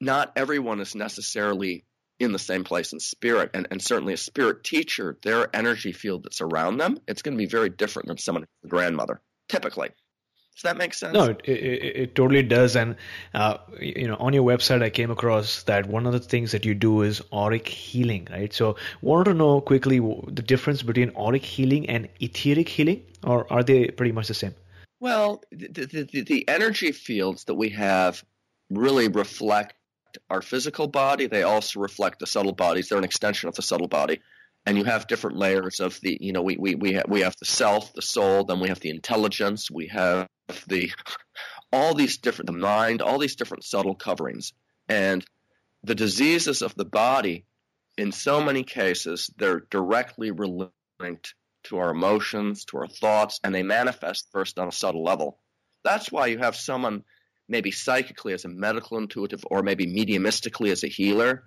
not 0.00 0.32
everyone 0.36 0.80
is 0.80 0.94
necessarily 0.94 1.84
in 2.22 2.32
the 2.32 2.38
same 2.38 2.64
place 2.64 2.92
in 2.92 3.00
spirit. 3.00 3.50
And, 3.54 3.66
and 3.70 3.82
certainly 3.82 4.14
a 4.14 4.16
spirit 4.16 4.64
teacher, 4.64 5.18
their 5.22 5.54
energy 5.54 5.92
field 5.92 6.24
that's 6.24 6.40
around 6.40 6.78
them, 6.78 6.98
it's 7.06 7.22
going 7.22 7.36
to 7.36 7.38
be 7.38 7.46
very 7.46 7.68
different 7.68 8.08
than 8.08 8.18
someone, 8.18 8.46
a 8.64 8.68
grandmother, 8.68 9.20
typically. 9.48 9.90
Does 10.54 10.62
that 10.64 10.76
make 10.76 10.92
sense? 10.92 11.14
No, 11.14 11.30
it, 11.30 11.40
it, 11.46 11.96
it 11.96 12.14
totally 12.14 12.42
does. 12.42 12.76
And 12.76 12.96
uh, 13.32 13.56
you 13.80 14.06
know, 14.06 14.16
on 14.16 14.34
your 14.34 14.44
website, 14.44 14.82
I 14.82 14.90
came 14.90 15.10
across 15.10 15.62
that 15.62 15.86
one 15.86 16.06
of 16.06 16.12
the 16.12 16.20
things 16.20 16.52
that 16.52 16.66
you 16.66 16.74
do 16.74 17.02
is 17.02 17.22
auric 17.32 17.66
healing, 17.66 18.28
right? 18.30 18.52
So, 18.52 18.76
wanted 19.00 19.30
to 19.30 19.34
know 19.34 19.62
quickly 19.62 19.98
the 19.98 20.42
difference 20.42 20.82
between 20.82 21.10
auric 21.16 21.42
healing 21.42 21.88
and 21.88 22.06
etheric 22.20 22.68
healing, 22.68 23.02
or 23.24 23.50
are 23.50 23.62
they 23.62 23.88
pretty 23.88 24.12
much 24.12 24.28
the 24.28 24.34
same? 24.34 24.54
Well, 25.00 25.42
the, 25.50 26.06
the, 26.12 26.22
the 26.22 26.48
energy 26.48 26.92
fields 26.92 27.44
that 27.44 27.54
we 27.54 27.70
have 27.70 28.22
really 28.70 29.08
reflect 29.08 29.74
our 30.30 30.42
physical 30.42 30.88
body. 30.88 31.26
They 31.26 31.42
also 31.42 31.80
reflect 31.80 32.18
the 32.18 32.26
subtle 32.26 32.52
bodies. 32.52 32.88
They're 32.88 32.98
an 32.98 33.04
extension 33.04 33.48
of 33.48 33.54
the 33.54 33.62
subtle 33.62 33.88
body 33.88 34.20
and 34.66 34.78
you 34.78 34.84
have 34.84 35.06
different 35.06 35.36
layers 35.36 35.80
of 35.80 36.00
the 36.00 36.16
you 36.20 36.32
know 36.32 36.42
we 36.42 36.56
we 36.56 36.74
we 36.74 36.92
have, 36.94 37.06
we 37.08 37.20
have 37.20 37.36
the 37.38 37.44
self 37.44 37.92
the 37.94 38.02
soul 38.02 38.44
then 38.44 38.60
we 38.60 38.68
have 38.68 38.80
the 38.80 38.90
intelligence 38.90 39.70
we 39.70 39.88
have 39.88 40.28
the 40.68 40.90
all 41.72 41.94
these 41.94 42.18
different 42.18 42.46
the 42.46 42.56
mind 42.56 43.02
all 43.02 43.18
these 43.18 43.36
different 43.36 43.64
subtle 43.64 43.94
coverings 43.94 44.52
and 44.88 45.24
the 45.82 45.94
diseases 45.94 46.62
of 46.62 46.74
the 46.74 46.84
body 46.84 47.44
in 47.98 48.12
so 48.12 48.42
many 48.42 48.62
cases 48.62 49.30
they're 49.36 49.64
directly 49.70 50.30
linked 51.00 51.34
to 51.64 51.78
our 51.78 51.90
emotions 51.90 52.64
to 52.64 52.78
our 52.78 52.88
thoughts 52.88 53.40
and 53.44 53.54
they 53.54 53.62
manifest 53.62 54.28
first 54.32 54.58
on 54.58 54.68
a 54.68 54.72
subtle 54.72 55.04
level 55.04 55.38
that's 55.84 56.12
why 56.12 56.26
you 56.26 56.38
have 56.38 56.54
someone 56.56 57.02
maybe 57.52 57.70
psychically 57.70 58.32
as 58.32 58.44
a 58.44 58.48
medical 58.48 58.98
intuitive 58.98 59.44
or 59.50 59.62
maybe 59.62 59.86
mediumistically 59.86 60.72
as 60.72 60.82
a 60.82 60.88
healer 60.88 61.44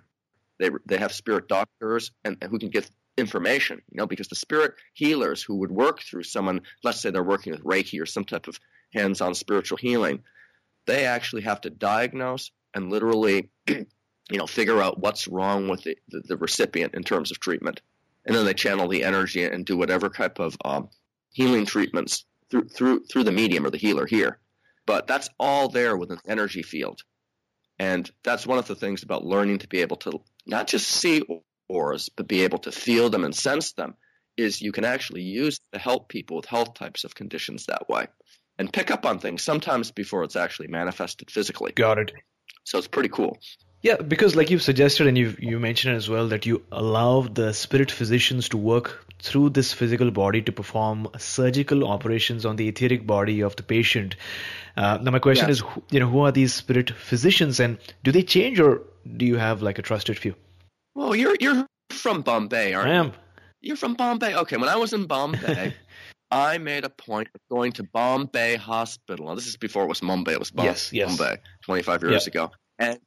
they, 0.58 0.70
they 0.86 0.98
have 0.98 1.12
spirit 1.12 1.48
doctors 1.48 2.12
and, 2.24 2.36
and 2.40 2.50
who 2.50 2.58
can 2.58 2.70
give 2.70 2.90
information, 3.16 3.80
you 3.90 3.98
know, 3.98 4.06
because 4.06 4.28
the 4.28 4.34
spirit 4.36 4.74
healers 4.92 5.42
who 5.42 5.56
would 5.56 5.70
work 5.70 6.00
through 6.00 6.22
someone, 6.22 6.62
let's 6.82 7.00
say 7.00 7.10
they're 7.10 7.22
working 7.22 7.52
with 7.52 7.64
Reiki 7.64 8.00
or 8.00 8.06
some 8.06 8.24
type 8.24 8.48
of 8.48 8.58
hands 8.92 9.20
on 9.20 9.34
spiritual 9.34 9.78
healing, 9.78 10.22
they 10.86 11.04
actually 11.04 11.42
have 11.42 11.60
to 11.62 11.70
diagnose 11.70 12.50
and 12.74 12.90
literally, 12.90 13.50
you 13.66 13.86
know, 14.30 14.46
figure 14.46 14.80
out 14.80 14.98
what's 14.98 15.28
wrong 15.28 15.68
with 15.68 15.82
the, 15.84 15.96
the, 16.08 16.22
the, 16.26 16.36
recipient 16.36 16.94
in 16.94 17.02
terms 17.02 17.30
of 17.30 17.40
treatment. 17.40 17.80
And 18.24 18.34
then 18.34 18.44
they 18.44 18.54
channel 18.54 18.88
the 18.88 19.04
energy 19.04 19.44
and 19.44 19.64
do 19.64 19.76
whatever 19.76 20.08
type 20.08 20.38
of 20.38 20.56
um, 20.64 20.88
healing 21.30 21.64
treatments 21.64 22.24
through, 22.50 22.68
through, 22.68 23.04
through 23.04 23.24
the 23.24 23.32
medium 23.32 23.64
or 23.64 23.70
the 23.70 23.78
healer 23.78 24.06
here. 24.06 24.38
But 24.86 25.06
that's 25.06 25.28
all 25.38 25.68
there 25.68 25.96
with 25.96 26.10
an 26.10 26.20
energy 26.26 26.62
field. 26.62 27.02
And 27.78 28.10
that's 28.22 28.46
one 28.46 28.58
of 28.58 28.66
the 28.66 28.74
things 28.74 29.02
about 29.02 29.26
learning 29.26 29.58
to 29.58 29.68
be 29.68 29.80
able 29.80 29.96
to 29.98 30.22
not 30.46 30.66
just 30.66 30.86
see 30.86 31.22
auras, 31.68 32.08
but 32.08 32.28
be 32.28 32.44
able 32.44 32.58
to 32.60 32.72
feel 32.72 33.10
them 33.10 33.24
and 33.24 33.34
sense 33.34 33.72
them, 33.72 33.94
is 34.36 34.62
you 34.62 34.72
can 34.72 34.84
actually 34.84 35.22
use 35.22 35.60
to 35.72 35.78
help 35.78 36.08
people 36.08 36.36
with 36.36 36.46
health 36.46 36.74
types 36.74 37.04
of 37.04 37.14
conditions 37.14 37.66
that 37.66 37.88
way 37.88 38.06
and 38.58 38.72
pick 38.72 38.90
up 38.90 39.04
on 39.04 39.18
things 39.18 39.42
sometimes 39.42 39.90
before 39.90 40.24
it's 40.24 40.36
actually 40.36 40.68
manifested 40.68 41.30
physically. 41.30 41.72
Got 41.72 41.98
it. 41.98 42.12
So 42.64 42.78
it's 42.78 42.88
pretty 42.88 43.08
cool. 43.08 43.38
Yeah, 43.82 43.96
because 43.96 44.34
like 44.34 44.50
you've 44.50 44.62
suggested 44.62 45.06
and 45.06 45.16
you 45.16 45.36
you 45.38 45.60
mentioned 45.60 45.96
as 45.96 46.08
well 46.08 46.28
that 46.28 46.46
you 46.46 46.62
allow 46.72 47.22
the 47.22 47.52
spirit 47.52 47.90
physicians 47.90 48.48
to 48.48 48.56
work 48.56 49.04
through 49.18 49.50
this 49.50 49.72
physical 49.72 50.10
body 50.10 50.42
to 50.42 50.52
perform 50.52 51.08
surgical 51.18 51.86
operations 51.86 52.44
on 52.44 52.56
the 52.56 52.68
etheric 52.68 53.06
body 53.06 53.40
of 53.40 53.56
the 53.56 53.62
patient. 53.62 54.16
Uh, 54.76 54.98
now 55.00 55.10
my 55.10 55.18
question 55.18 55.48
yes. 55.48 55.58
is, 55.58 55.64
you 55.90 56.00
know, 56.00 56.08
who 56.08 56.20
are 56.20 56.32
these 56.32 56.52
spirit 56.52 56.90
physicians 56.90 57.60
and 57.60 57.78
do 58.04 58.12
they 58.12 58.22
change 58.22 58.60
or 58.60 58.82
do 59.16 59.24
you 59.24 59.36
have 59.36 59.62
like 59.62 59.78
a 59.78 59.82
trusted 59.82 60.18
few? 60.18 60.34
Well, 60.94 61.14
you're 61.14 61.36
you're 61.40 61.66
from 61.90 62.22
Bombay, 62.22 62.74
aren't 62.74 62.88
you? 62.88 62.94
I 62.94 62.96
am. 62.96 63.12
you? 63.60 63.74
are 63.74 63.76
from 63.76 63.94
Bombay. 63.94 64.34
Okay, 64.34 64.56
when 64.56 64.68
I 64.68 64.76
was 64.76 64.92
in 64.92 65.06
Bombay, 65.06 65.74
I 66.30 66.58
made 66.58 66.84
a 66.84 66.90
point 66.90 67.28
of 67.34 67.40
going 67.50 67.72
to 67.72 67.84
Bombay 67.84 68.56
Hospital. 68.56 69.26
Now, 69.26 69.34
this 69.34 69.46
is 69.46 69.56
before 69.56 69.84
it 69.84 69.88
was 69.88 70.00
Mumbai. 70.00 70.32
It 70.32 70.38
was 70.38 70.50
Bombay. 70.50 70.70
Yes, 70.70 70.92
yes. 70.92 71.16
Bombay, 71.16 71.36
25 71.64 72.02
years 72.02 72.26
yep. 72.26 72.34
ago. 72.34 72.50
And 72.78 72.98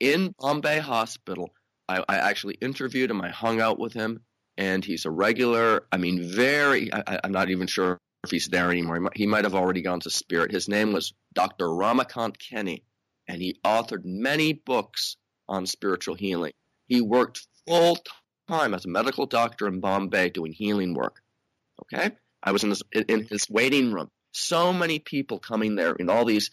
in 0.00 0.34
Bombay 0.38 0.78
Hospital, 0.78 1.50
I, 1.88 2.04
I, 2.08 2.16
actually 2.16 2.54
interviewed 2.60 3.10
him. 3.10 3.20
I 3.20 3.30
hung 3.30 3.60
out 3.60 3.78
with 3.78 3.92
him, 3.92 4.20
and 4.56 4.84
he's 4.84 5.06
a 5.06 5.10
regular. 5.10 5.86
I 5.90 5.96
mean, 5.96 6.30
very. 6.30 6.92
I, 6.92 7.20
am 7.24 7.32
not 7.32 7.50
even 7.50 7.66
sure 7.66 7.98
if 8.24 8.30
he's 8.30 8.48
there 8.48 8.70
anymore. 8.70 8.96
He 8.96 9.00
might, 9.00 9.16
he 9.16 9.26
might 9.26 9.44
have 9.44 9.54
already 9.54 9.82
gone 9.82 10.00
to 10.00 10.10
spirit. 10.10 10.52
His 10.52 10.68
name 10.68 10.92
was 10.92 11.14
Dr. 11.32 11.66
Ramakant 11.66 12.36
Keni, 12.36 12.82
and 13.26 13.40
he 13.40 13.58
authored 13.64 14.04
many 14.04 14.52
books 14.52 15.16
on 15.48 15.66
spiritual 15.66 16.14
healing. 16.14 16.52
He 16.86 17.00
worked 17.00 17.46
full 17.66 17.98
time 18.48 18.74
as 18.74 18.84
a 18.84 18.88
medical 18.88 19.26
doctor 19.26 19.66
in 19.66 19.80
Bombay 19.80 20.30
doing 20.30 20.52
healing 20.52 20.94
work. 20.94 21.20
Okay? 21.82 22.12
I 22.42 22.52
was 22.52 22.64
in 22.64 22.70
his, 22.70 22.82
in 22.92 23.24
his 23.24 23.48
waiting 23.48 23.92
room. 23.92 24.10
So 24.32 24.72
many 24.72 24.98
people 24.98 25.38
coming 25.38 25.74
there 25.74 25.92
in 25.94 26.08
all 26.08 26.24
these 26.24 26.50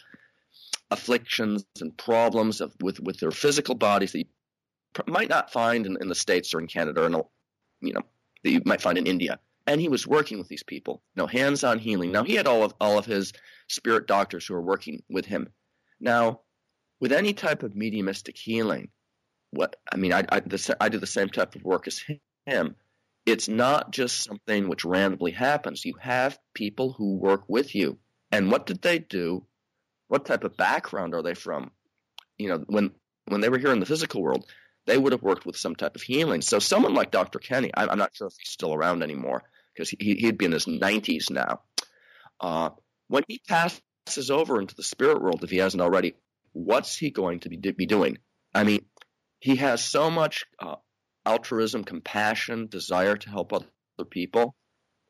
afflictions 0.96 1.66
and 1.82 1.98
problems 1.98 2.62
of, 2.62 2.74
with, 2.82 3.00
with 3.00 3.18
their 3.20 3.32
physical 3.32 3.76
bodies 3.76 4.12
that 4.14 4.20
you 4.20 4.26
might 5.08 5.30
not 5.30 5.52
find 5.52 5.86
in, 5.86 5.98
in 6.02 6.08
the 6.08 6.16
States 6.26 6.54
or 6.54 6.60
in 6.60 6.68
Canada 6.68 7.04
or, 7.04 7.08
in, 7.08 7.16
you 7.88 7.94
know, 7.94 8.06
that 8.44 8.52
you 8.52 8.62
might 8.66 8.82
find 8.82 8.98
in 8.98 9.08
India. 9.08 9.40
And 9.68 9.82
he 9.82 9.90
was 9.90 10.06
working 10.08 10.38
with 10.38 10.48
these 10.48 10.64
people, 10.64 11.02
you 11.16 11.22
know, 11.22 11.28
hands-on 11.28 11.80
healing. 11.80 12.12
Now, 12.12 12.24
he 12.24 12.36
had 12.36 12.48
all 12.48 12.64
of, 12.64 12.74
all 12.80 12.98
of 12.98 13.06
his 13.06 13.34
spirit 13.68 14.08
doctors 14.08 14.46
who 14.46 14.54
were 14.54 14.62
working 14.62 15.04
with 15.10 15.26
him. 15.26 15.50
Now, 16.00 16.42
with 17.02 17.12
any 17.12 17.34
type 17.34 17.64
of 17.64 17.76
mediumistic 17.76 18.38
healing, 18.38 18.90
what 19.52 19.76
I 19.92 19.98
mean, 19.98 20.14
I 20.14 20.24
I, 20.30 20.40
the, 20.40 20.78
I 20.80 20.90
do 20.90 21.00
the 21.00 21.08
same 21.08 21.30
type 21.30 21.56
of 21.56 21.64
work 21.64 21.88
as 21.88 22.04
him. 22.46 22.76
It's 23.26 23.48
not 23.48 23.92
just 23.92 24.24
something 24.24 24.70
which 24.70 24.86
randomly 24.86 25.32
happens. 25.32 25.84
You 25.84 25.96
have 26.00 26.38
people 26.54 26.94
who 26.94 27.18
work 27.18 27.44
with 27.48 27.74
you. 27.74 27.98
And 28.32 28.52
what 28.52 28.66
did 28.68 28.82
they 28.82 29.00
do? 29.00 29.46
What 30.08 30.26
type 30.26 30.44
of 30.44 30.58
background 30.58 31.14
are 31.14 31.24
they 31.24 31.34
from? 31.34 31.72
You 32.38 32.50
know, 32.50 32.64
when 32.68 32.92
when 33.28 33.42
they 33.42 33.50
were 33.50 33.58
here 33.58 33.72
in 33.72 33.80
the 33.80 33.86
physical 33.86 34.22
world, 34.22 34.46
they 34.86 34.98
would 34.98 35.12
have 35.12 35.24
worked 35.24 35.46
with 35.46 35.58
some 35.58 35.76
type 35.76 35.96
of 35.96 36.02
healing. 36.02 36.42
So 36.42 36.60
someone 36.60 36.94
like 36.94 37.12
Dr. 37.12 37.40
Keni, 37.40 37.72
I'm 37.76 37.98
not 37.98 38.16
sure 38.16 38.28
if 38.28 38.36
he's 38.40 38.50
still 38.50 38.74
around 38.74 39.02
anymore 39.02 39.44
because 39.74 39.90
he, 39.90 40.16
he'd 40.16 40.38
be 40.38 40.46
in 40.46 40.52
his 40.52 40.66
90s 40.66 41.32
now. 41.32 41.62
Uh, 42.40 42.70
when 43.08 43.24
he 43.28 43.42
passes 43.48 44.30
over 44.30 44.60
into 44.60 44.76
the 44.76 44.84
spirit 44.84 45.22
world, 45.22 45.44
if 45.44 45.50
he 45.50 45.58
hasn't 45.58 45.82
already, 45.82 46.16
what's 46.54 46.96
he 46.96 47.10
going 47.10 47.40
to 47.42 47.50
be, 47.50 47.58
be 47.58 47.86
doing? 47.86 48.20
I 48.54 48.64
mean, 48.64 48.86
he 49.40 49.56
has 49.58 49.84
so 49.84 50.12
much 50.12 50.46
uh, 50.60 50.76
altruism, 51.26 51.84
compassion, 51.84 52.68
desire 52.68 53.18
to 53.18 53.30
help 53.30 53.54
other 53.54 53.66
people. 54.10 54.56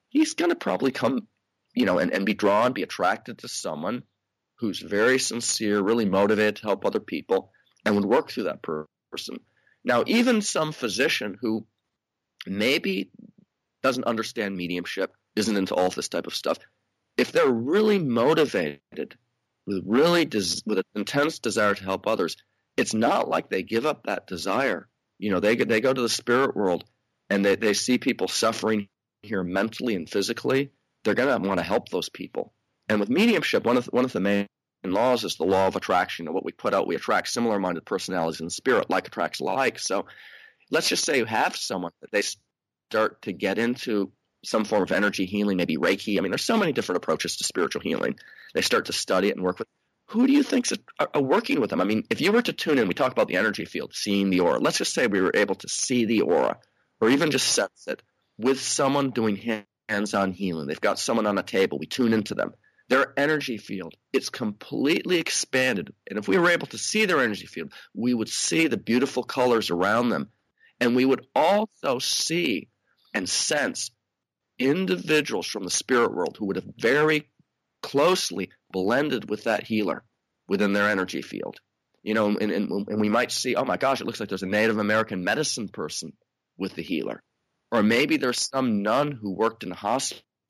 He's 0.10 0.34
going 0.34 0.52
to 0.52 0.56
probably 0.56 0.92
come, 0.92 1.28
you 1.74 1.86
know, 1.86 2.00
and, 2.00 2.14
and 2.14 2.26
be 2.26 2.34
drawn, 2.34 2.72
be 2.72 2.84
attracted 2.84 3.40
to 3.40 3.50
someone 3.50 4.04
who's 4.58 4.80
very 4.80 5.20
sincere, 5.20 5.82
really 5.82 6.06
motivated 6.06 6.58
to 6.58 6.64
help 6.64 6.86
other 6.86 7.00
people, 7.00 7.52
and 7.86 7.96
would 7.96 8.06
work 8.06 8.30
through 8.30 8.44
that 8.44 8.62
person. 8.62 9.38
Now, 9.84 10.04
even 10.08 10.42
some 10.42 10.72
physician 10.72 11.38
who 11.40 11.68
maybe 12.48 13.12
doesn't 13.84 14.06
understand 14.06 14.56
mediumship, 14.56 15.14
isn't 15.36 15.58
into 15.58 15.76
all 15.76 15.90
this 15.90 16.10
type 16.10 16.28
of 16.28 16.36
stuff, 16.36 16.58
if 17.18 17.32
they're 17.32 17.50
really 17.50 18.00
motivated 18.00 19.18
with 19.68 19.84
really 19.86 20.26
des- 20.26 20.62
with 20.66 20.80
an 20.80 20.84
intense 20.96 21.40
desire 21.40 21.76
to 21.76 21.84
help 21.84 22.08
others, 22.08 22.38
it's 22.78 22.94
not 22.94 23.28
like 23.28 23.50
they 23.50 23.64
give 23.64 23.86
up 23.86 24.04
that 24.04 24.28
desire. 24.28 24.88
You 25.18 25.32
know, 25.32 25.40
they 25.40 25.56
they 25.56 25.82
go 25.82 25.94
to 25.94 26.02
the 26.02 26.10
spirit 26.10 26.56
world 26.56 26.84
and 27.30 27.44
they, 27.44 27.56
they 27.56 27.74
see 27.74 27.98
people 27.98 28.28
suffering 28.28 28.88
here 29.22 29.44
mentally 29.44 29.96
and 29.96 30.10
physically. 30.10 30.72
They're 31.04 31.16
to 31.16 31.38
want 31.38 31.60
to 31.60 31.64
help 31.64 31.90
those 31.90 32.10
people. 32.10 32.54
And 32.88 33.00
with 33.00 33.10
mediumship, 33.10 33.66
one 33.66 33.78
of 33.78 33.86
the, 33.86 33.92
one 33.92 34.06
of 34.06 34.14
the 34.14 34.20
main 34.20 34.48
laws 34.84 35.24
is 35.24 35.36
the 35.36 35.46
law 35.46 35.68
of 35.68 35.76
attraction. 35.76 36.32
What 36.32 36.46
we 36.46 36.52
put 36.52 36.74
out, 36.74 36.88
we 36.88 36.96
attract 36.96 37.30
similar 37.30 37.60
minded 37.60 37.86
personalities 37.86 38.42
in 38.42 38.50
spirit, 38.50 38.90
like 38.90 39.08
attracts 39.08 39.42
like. 39.42 39.80
So 39.80 40.06
let's 40.70 40.90
just 40.90 41.04
say 41.04 41.18
you 41.18 41.26
have 41.26 41.56
someone 41.56 41.92
that 42.02 42.12
they 42.12 42.24
start 42.92 43.24
to 43.24 43.32
get 43.34 43.58
into 43.58 44.12
some 44.44 44.64
form 44.64 44.84
of 44.84 44.92
energy 44.92 45.26
healing, 45.26 45.58
maybe 45.58 45.78
Reiki. 45.78 46.18
I 46.18 46.22
mean, 46.22 46.32
there's 46.32 46.46
so 46.46 46.58
many 46.58 46.72
different 46.72 46.98
approaches 46.98 47.38
to 47.38 47.44
spiritual 47.44 47.82
healing. 47.82 48.20
They 48.54 48.62
start 48.62 48.86
to 48.86 48.94
study 48.94 49.30
it 49.30 49.36
and 49.36 49.44
work 49.44 49.58
with. 49.58 49.68
Who 50.10 50.28
do 50.28 50.34
you 50.34 50.44
think's 50.44 50.72
a 51.00 51.20
working 51.20 51.60
with 51.60 51.72
them? 51.72 51.82
I 51.82 51.84
mean, 51.84 52.04
if 52.12 52.22
you 52.22 52.32
were 52.32 52.44
to 52.44 52.54
tune 52.54 52.78
in, 52.78 52.88
we 52.88 52.94
talk 52.94 53.12
about 53.12 53.28
the 53.28 53.38
energy 53.38 53.66
field, 53.66 53.96
seeing 53.96 54.30
the 54.30 54.42
aura. 54.42 54.60
Let's 54.60 54.78
just 54.78 54.94
say 54.94 55.08
we 55.08 55.20
were 55.20 55.32
able 55.34 55.56
to 55.56 55.68
see 55.68 56.06
the 56.06 56.22
aura, 56.22 56.60
or 57.02 57.10
even 57.10 57.32
just 57.32 57.48
sense 57.48 57.88
it 57.88 58.04
with 58.38 58.62
someone 58.62 59.10
doing 59.10 59.64
hands-on 59.90 60.34
healing. 60.34 60.68
They've 60.68 60.80
got 60.80 61.00
someone 61.00 61.26
on 61.26 61.40
a 61.40 61.44
table. 61.44 61.80
We 61.80 61.88
tune 61.88 62.14
into 62.14 62.36
them. 62.36 62.54
Their 62.88 63.18
energy 63.18 63.58
field, 63.58 63.96
it's 64.14 64.30
completely 64.30 65.18
expanded. 65.18 65.94
And 66.10 66.20
if 66.20 66.28
we 66.28 66.38
were 66.38 66.50
able 66.50 66.68
to 66.68 66.78
see 66.78 67.06
their 67.06 67.20
energy 67.20 67.48
field, 67.48 67.74
we 67.96 68.14
would 68.14 68.30
see 68.30 68.68
the 68.68 68.78
beautiful 68.78 69.24
colors 69.24 69.72
around 69.72 70.10
them. 70.10 70.30
And 70.80 70.96
we 70.96 71.06
would 71.06 71.26
also 71.34 72.00
see 72.00 72.70
and 73.14 73.28
sense 73.28 73.92
individuals 74.60 75.48
from 75.48 75.64
the 75.64 75.72
spirit 75.72 76.14
world 76.14 76.36
who 76.38 76.46
would 76.46 76.58
have 76.58 76.70
very 76.78 77.30
closely 77.82 78.52
blended 78.72 79.30
with 79.30 79.46
that 79.46 79.64
healer 79.64 80.04
within 80.48 80.74
their 80.74 80.90
energy 80.90 81.22
field. 81.22 81.58
You 82.04 82.14
know, 82.14 82.28
and, 82.28 82.52
and, 82.52 82.88
and 82.88 83.02
we 83.02 83.10
might 83.10 83.32
see, 83.32 83.56
oh 83.56 83.66
my 83.66 83.78
gosh, 83.78 84.00
it 84.00 84.06
looks 84.06 84.20
like 84.20 84.30
there's 84.30 84.44
a 84.44 84.48
Native 84.48 84.78
American 84.78 85.24
medicine 85.24 85.70
person 85.70 86.14
with 86.56 86.76
the 86.76 86.84
healer. 86.84 87.24
Or 87.72 87.82
maybe 87.82 88.18
there's 88.18 88.48
some 88.48 88.84
nun 88.84 89.12
who 89.12 89.32
worked 89.32 89.64
in 89.64 89.72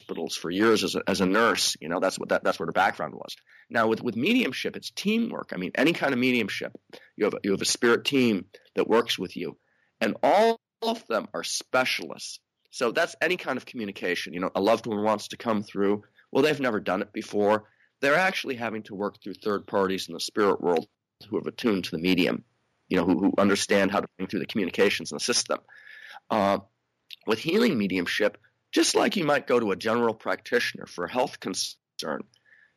hospitals 0.05 0.35
for 0.35 0.49
years 0.49 0.83
as 0.83 0.95
a, 0.95 1.01
as 1.07 1.21
a 1.21 1.25
nurse. 1.25 1.75
You 1.81 1.89
know, 1.89 1.99
that's 1.99 2.19
what 2.19 2.29
that, 2.29 2.43
that's 2.43 2.59
what 2.59 2.67
her 2.67 2.73
background 2.73 3.13
was. 3.13 3.35
Now 3.69 3.87
with, 3.87 4.01
with 4.01 4.15
mediumship, 4.15 4.75
it's 4.75 4.91
teamwork. 4.91 5.51
I 5.53 5.57
mean, 5.57 5.71
any 5.75 5.93
kind 5.93 6.13
of 6.13 6.19
mediumship, 6.19 6.73
you 7.17 7.25
have, 7.25 7.35
you 7.43 7.51
have 7.51 7.61
a 7.61 7.65
spirit 7.65 8.05
team 8.05 8.45
that 8.75 8.87
works 8.87 9.17
with 9.17 9.35
you. 9.35 9.57
And 10.01 10.15
all 10.23 10.59
of 10.81 11.05
them 11.07 11.27
are 11.33 11.43
specialists 11.43 12.39
so 12.75 12.91
that's 12.91 13.15
any 13.21 13.37
kind 13.37 13.55
of 13.55 13.65
communication. 13.65 14.33
You 14.33 14.41
know, 14.41 14.51
a 14.53 14.59
loved 14.59 14.85
one 14.85 15.01
wants 15.01 15.29
to 15.29 15.37
come 15.37 15.63
through. 15.63 16.03
Well, 16.29 16.43
they've 16.43 16.59
never 16.59 16.81
done 16.81 17.01
it 17.01 17.13
before. 17.13 17.69
They're 18.01 18.15
actually 18.15 18.55
having 18.55 18.83
to 18.83 18.95
work 18.95 19.23
through 19.23 19.35
third 19.35 19.65
parties 19.65 20.09
in 20.09 20.13
the 20.13 20.19
spirit 20.19 20.59
world 20.59 20.85
who 21.29 21.37
have 21.37 21.47
attuned 21.47 21.85
to 21.85 21.91
the 21.91 22.01
medium, 22.01 22.43
you 22.89 22.97
know, 22.97 23.05
who, 23.05 23.17
who 23.17 23.33
understand 23.37 23.91
how 23.91 24.01
to 24.01 24.07
bring 24.17 24.27
through 24.27 24.41
the 24.41 24.45
communications 24.45 25.13
and 25.13 25.21
assist 25.21 25.47
them. 25.47 25.59
Uh, 26.29 26.57
with 27.25 27.39
healing 27.39 27.77
mediumship, 27.77 28.37
just 28.75 28.93
like 28.93 29.15
you 29.15 29.23
might 29.23 29.47
go 29.47 29.57
to 29.57 29.71
a 29.71 29.75
general 29.77 30.13
practitioner 30.13 30.85
for 30.85 31.05
a 31.05 31.11
health 31.11 31.39
concern, 31.39 32.25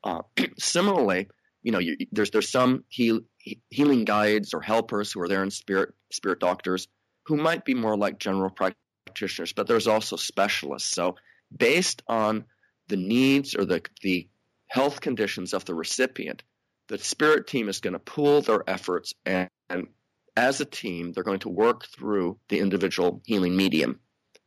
uh, 0.04 0.22
similarly, 0.56 1.26
you 1.60 1.72
know, 1.72 1.80
you, 1.80 1.96
there's 2.12 2.30
there's 2.30 2.48
some 2.48 2.84
heal, 2.88 3.22
healing 3.68 4.04
guides 4.04 4.54
or 4.54 4.60
helpers 4.60 5.10
who 5.10 5.20
are 5.20 5.26
there 5.26 5.42
in 5.42 5.50
spirit 5.50 5.92
spirit 6.12 6.38
doctors 6.38 6.86
who 7.26 7.36
might 7.36 7.64
be 7.64 7.74
more 7.74 7.96
like 7.96 8.20
general 8.20 8.48
practitioners 8.48 9.52
but 9.52 9.66
there's 9.66 9.88
also 9.88 10.14
specialists. 10.14 10.88
So 10.88 11.16
based 11.54 12.02
on 12.06 12.44
the 12.86 12.96
needs 12.96 13.56
or 13.56 13.64
the, 13.64 13.82
the 14.00 14.28
health 14.68 15.00
conditions 15.00 15.52
of 15.52 15.64
the 15.64 15.74
recipient, 15.74 16.44
the 16.86 16.98
spirit 16.98 17.48
team 17.48 17.68
is 17.68 17.80
going 17.80 17.94
to 17.94 17.98
pool 17.98 18.40
their 18.40 18.62
efforts 18.70 19.14
and, 19.26 19.50
and 19.68 19.88
as 20.36 20.60
a 20.60 20.64
team, 20.64 21.10
they're 21.10 21.24
going 21.24 21.40
to 21.40 21.48
work 21.48 21.86
through 21.86 22.38
the 22.48 22.60
individual 22.60 23.20
healing 23.24 23.56
medium 23.56 23.98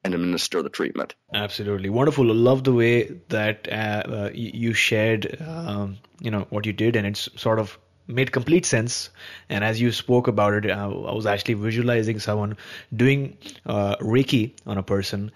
and 0.03 0.13
administer 0.13 0.61
the 0.61 0.69
treatment. 0.69 1.15
Absolutely 1.33 1.89
wonderful. 1.89 2.29
I 2.29 2.33
love 2.33 2.63
the 2.63 2.73
way 2.73 3.03
that 3.29 3.67
uh, 3.71 4.03
uh, 4.05 4.29
you 4.33 4.73
shared, 4.73 5.37
um, 5.41 5.97
you 6.19 6.31
know, 6.31 6.47
what 6.49 6.65
you 6.65 6.73
did, 6.73 6.95
and 6.95 7.05
it's 7.05 7.29
sort 7.35 7.59
of 7.59 7.77
made 8.07 8.31
complete 8.31 8.65
sense. 8.65 9.09
And 9.49 9.63
as 9.63 9.79
you 9.79 9.91
spoke 9.91 10.27
about 10.27 10.53
it, 10.53 10.71
I, 10.71 10.83
I 10.83 11.13
was 11.13 11.25
actually 11.25 11.53
visualizing 11.55 12.19
someone 12.19 12.57
doing 12.95 13.37
uh, 13.65 13.95
Reiki 13.97 14.53
on 14.65 14.77
a 14.77 14.83
person, 14.83 15.31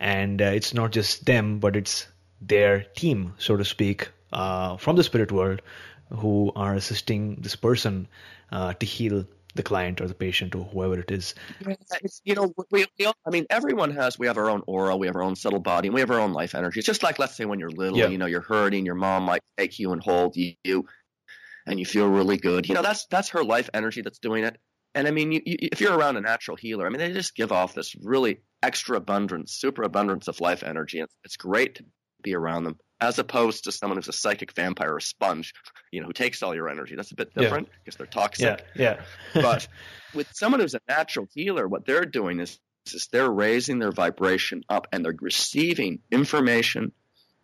and 0.00 0.40
uh, 0.40 0.46
it's 0.46 0.74
not 0.74 0.92
just 0.92 1.26
them, 1.26 1.58
but 1.58 1.76
it's 1.76 2.06
their 2.40 2.80
team, 2.96 3.34
so 3.38 3.56
to 3.56 3.64
speak, 3.64 4.08
uh, 4.32 4.76
from 4.76 4.96
the 4.96 5.04
spirit 5.04 5.32
world, 5.32 5.62
who 6.14 6.52
are 6.54 6.74
assisting 6.74 7.36
this 7.36 7.56
person 7.56 8.08
uh, 8.52 8.72
to 8.74 8.86
heal 8.86 9.26
the 9.56 9.62
client 9.62 10.00
or 10.00 10.08
the 10.08 10.14
patient 10.14 10.54
or 10.54 10.64
whoever 10.64 11.00
it 11.00 11.10
is. 11.10 11.34
you 12.24 12.34
know, 12.34 12.52
we, 12.70 12.86
we, 12.98 13.06
I 13.06 13.30
mean, 13.30 13.46
everyone 13.50 13.90
has. 13.92 14.18
We 14.18 14.26
have 14.26 14.38
our 14.38 14.50
own 14.50 14.62
aura, 14.66 14.96
we 14.96 15.06
have 15.06 15.16
our 15.16 15.22
own 15.22 15.36
subtle 15.36 15.60
body, 15.60 15.88
and 15.88 15.94
we 15.94 16.00
have 16.00 16.10
our 16.10 16.20
own 16.20 16.32
life 16.32 16.54
energy. 16.54 16.80
It's 16.80 16.86
just 16.86 17.02
like, 17.02 17.18
let's 17.18 17.36
say, 17.36 17.44
when 17.44 17.58
you're 17.58 17.70
little, 17.70 17.98
yeah. 17.98 18.08
you 18.08 18.18
know, 18.18 18.26
you're 18.26 18.40
hurting, 18.40 18.86
your 18.86 18.94
mom 18.94 19.24
might 19.24 19.42
take 19.58 19.78
you 19.78 19.92
and 19.92 20.02
hold 20.02 20.36
you 20.36 20.86
and 21.66 21.78
you 21.80 21.84
feel 21.84 22.08
really 22.08 22.36
good. 22.36 22.68
You 22.68 22.74
know, 22.74 22.82
that's 22.82 23.06
that's 23.06 23.30
her 23.30 23.44
life 23.44 23.68
energy 23.74 24.02
that's 24.02 24.18
doing 24.18 24.44
it. 24.44 24.56
And 24.94 25.06
I 25.06 25.10
mean, 25.10 25.32
you, 25.32 25.42
you, 25.44 25.56
if 25.60 25.80
you're 25.80 25.96
around 25.96 26.16
a 26.16 26.22
natural 26.22 26.56
healer, 26.56 26.86
I 26.86 26.88
mean, 26.88 26.98
they 26.98 27.12
just 27.12 27.36
give 27.36 27.52
off 27.52 27.74
this 27.74 27.94
really 28.02 28.40
extra 28.62 28.96
abundance, 28.96 29.52
super 29.52 29.82
abundance 29.82 30.28
of 30.28 30.40
life 30.40 30.62
energy. 30.62 31.00
It's, 31.00 31.14
it's 31.24 31.36
great 31.36 31.76
to 31.76 31.84
be 32.22 32.34
around 32.34 32.64
them, 32.64 32.78
as 33.00 33.18
opposed 33.18 33.64
to 33.64 33.72
someone 33.72 33.98
who's 33.98 34.08
a 34.08 34.12
psychic 34.12 34.52
vampire 34.52 34.94
or 34.94 35.00
sponge, 35.00 35.52
you 35.90 36.00
know, 36.00 36.06
who 36.06 36.12
takes 36.12 36.42
all 36.42 36.54
your 36.54 36.68
energy. 36.68 36.96
That's 36.96 37.12
a 37.12 37.16
bit 37.16 37.34
different 37.34 37.68
yeah. 37.68 37.74
because 37.84 37.96
they're 37.96 38.06
toxic. 38.06 38.64
Yeah, 38.74 38.96
yeah. 38.96 39.02
but 39.42 39.68
with 40.14 40.28
someone 40.32 40.60
who's 40.60 40.74
a 40.74 40.80
natural 40.88 41.26
healer, 41.34 41.68
what 41.68 41.86
they're 41.86 42.06
doing 42.06 42.40
is, 42.40 42.58
is 42.86 43.08
they're 43.12 43.30
raising 43.30 43.78
their 43.78 43.92
vibration 43.92 44.62
up 44.68 44.86
and 44.92 45.04
they're 45.04 45.14
receiving 45.20 46.00
information 46.10 46.92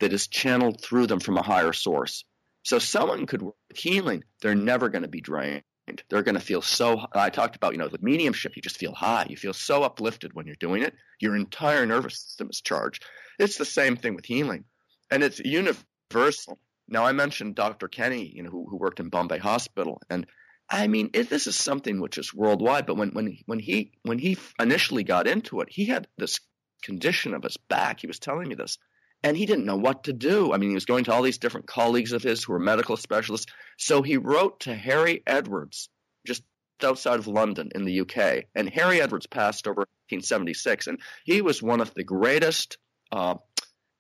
that 0.01 0.13
is 0.13 0.27
channeled 0.27 0.81
through 0.81 1.07
them 1.07 1.21
from 1.21 1.37
a 1.37 1.43
higher 1.43 1.73
source. 1.73 2.25
So 2.65 2.79
someone 2.79 3.27
could 3.27 3.43
work 3.43 3.57
with 3.69 3.79
healing, 3.79 4.25
they're 4.41 4.55
never 4.55 4.89
going 4.89 5.03
to 5.03 5.09
be 5.09 5.21
drained. 5.21 5.63
They're 6.09 6.23
going 6.23 6.37
to 6.37 6.41
feel 6.41 6.63
so. 6.63 7.07
I 7.13 7.31
talked 7.31 7.57
about, 7.57 7.73
you 7.73 7.79
know, 7.79 7.89
with 7.91 8.03
mediumship, 8.03 8.55
you 8.55 8.63
just 8.63 8.79
feel 8.79 8.95
high. 8.95 9.27
You 9.29 9.37
feel 9.37 9.53
so 9.53 9.83
uplifted 9.83 10.33
when 10.33 10.47
you're 10.47 10.55
doing 10.59 10.83
it. 10.83 10.95
Your 11.21 11.37
entire 11.37 11.85
nervous 11.87 12.21
system 12.21 12.49
is 12.51 12.61
charged. 12.61 13.05
It's 13.39 13.59
the 13.59 13.65
same 13.65 13.97
thing 13.97 14.15
with 14.15 14.25
healing, 14.25 14.65
and 15.13 15.23
it's 15.23 15.39
universal. 15.39 16.59
Now, 16.89 17.05
I 17.05 17.13
mentioned 17.13 17.55
Dr. 17.55 17.89
Keni, 17.89 18.33
you 18.35 18.43
know, 18.43 18.51
who, 18.51 18.67
who 18.69 18.77
worked 18.77 19.01
in 19.01 19.09
Bombay 19.09 19.39
Hospital, 19.39 20.01
and 20.11 20.27
I 20.69 20.87
mean, 20.89 21.11
it, 21.13 21.29
this 21.29 21.47
is 21.47 21.55
something 21.55 22.01
which 22.01 22.19
is 22.19 22.35
worldwide. 22.35 22.87
But 22.87 22.97
when 22.97 23.11
when 23.11 23.39
when 23.47 23.61
he 23.61 23.93
when 24.03 24.19
he 24.19 24.39
initially 24.59 25.05
got 25.05 25.29
into 25.29 25.61
it, 25.61 25.69
he 25.71 25.85
had 25.85 26.09
this 26.19 26.41
condition 26.83 27.35
of 27.35 27.45
his 27.45 27.57
back. 27.57 28.01
He 28.01 28.09
was 28.09 28.19
telling 28.19 28.49
me 28.49 28.57
this 28.57 28.79
and 29.23 29.37
he 29.37 29.47
didn't 29.47 29.67
know 29.67 29.77
what 29.77 30.05
to 30.05 30.13
do. 30.13 30.53
I 30.53 30.59
mean, 30.59 30.71
he 30.71 30.75
was 30.75 30.85
going 30.85 31.05
to 31.05 31.13
all 31.13 31.23
these 31.23 31.39
different 31.39 31.67
colleagues 31.67 32.13
of 32.13 32.23
his 32.23 32.43
who 32.43 32.53
were 32.53 32.59
medical 32.59 32.97
specialists. 32.97 33.53
So 33.79 34.03
he 34.03 34.17
wrote 34.17 34.61
to 34.61 34.75
Harry 34.75 35.23
Edwards, 35.27 35.89
just 36.27 36.43
outside 36.83 37.21
of 37.21 37.29
London 37.29 37.71
in 37.75 37.85
the 37.85 38.01
UK. 38.01 38.45
And 38.55 38.69
Harry 38.71 39.01
Edwards 39.01 39.27
passed 39.27 39.69
over 39.69 39.83
1876, 40.11 40.89
and 40.89 41.01
he 41.25 41.41
was 41.41 41.63
one 41.63 41.81
of 41.81 41.95
the 41.95 42.05
greatest 42.05 42.79
uh, 43.13 43.37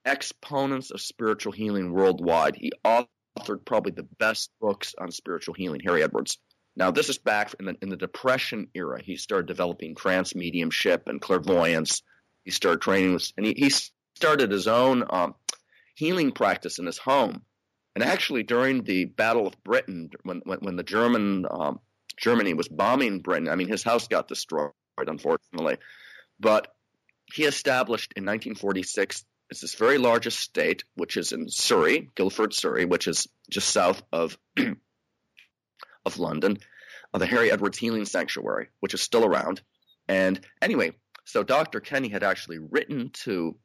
exponents 0.04 0.90
of 0.90 1.00
spiritual 1.00 1.52
healing 1.52 1.92
worldwide. 1.92 2.56
He 2.56 2.72
authored 2.84 3.64
probably 3.64 3.92
the 3.92 4.08
best 4.18 4.50
books 4.60 4.94
on 4.98 5.10
spiritual 5.10 5.54
healing, 5.54 5.80
Harry 5.84 6.02
Edwards. 6.02 6.38
Now, 6.74 6.90
this 6.90 7.08
is 7.08 7.18
back 7.18 7.54
in 7.58 7.66
the, 7.66 7.76
in 7.82 7.90
the 7.90 7.96
Depression 7.96 8.68
era. 8.74 9.00
He 9.02 9.16
started 9.16 9.46
developing 9.46 9.94
trance 9.94 10.34
mediumship 10.34 11.04
and 11.06 11.20
clairvoyance 11.20 12.02
he 12.44 12.50
started 12.50 12.80
training 12.80 13.14
with, 13.14 13.32
and 13.36 13.46
he, 13.46 13.54
he 13.56 13.70
started 14.16 14.50
his 14.50 14.66
own 14.66 15.04
um, 15.08 15.34
healing 15.94 16.32
practice 16.32 16.78
in 16.78 16.86
his 16.86 16.98
home. 16.98 17.42
And 17.94 18.02
actually, 18.02 18.42
during 18.42 18.82
the 18.82 19.04
Battle 19.04 19.46
of 19.46 19.62
Britain, 19.62 20.10
when 20.22 20.40
when, 20.44 20.58
when 20.60 20.76
the 20.76 20.82
German 20.82 21.46
um, 21.48 21.78
Germany 22.16 22.54
was 22.54 22.68
bombing 22.68 23.20
Britain, 23.20 23.48
I 23.48 23.56
mean, 23.56 23.68
his 23.68 23.82
house 23.82 24.08
got 24.08 24.28
destroyed, 24.28 24.72
unfortunately, 24.98 25.76
but 26.40 26.68
he 27.32 27.44
established 27.44 28.12
in 28.16 28.24
1946 28.24 29.24
it's 29.52 29.60
this 29.60 29.74
very 29.74 29.98
large 29.98 30.26
estate, 30.26 30.84
which 30.94 31.18
is 31.18 31.32
in 31.32 31.50
Surrey, 31.50 32.08
Guildford, 32.14 32.54
Surrey, 32.54 32.86
which 32.86 33.06
is 33.06 33.28
just 33.50 33.68
south 33.68 34.02
of 34.10 34.38
of 36.06 36.18
London, 36.18 36.56
of 37.12 37.20
the 37.20 37.26
Harry 37.26 37.52
Edwards 37.52 37.76
Healing 37.76 38.06
Sanctuary, 38.06 38.68
which 38.80 38.94
is 38.94 39.02
still 39.02 39.26
around. 39.26 39.60
And 40.08 40.40
anyway, 40.62 40.92
so 41.26 41.42
Dr. 41.42 41.82
Keni 41.82 42.10
had 42.10 42.22
actually 42.22 42.60
written 42.60 43.10
to 43.24 43.58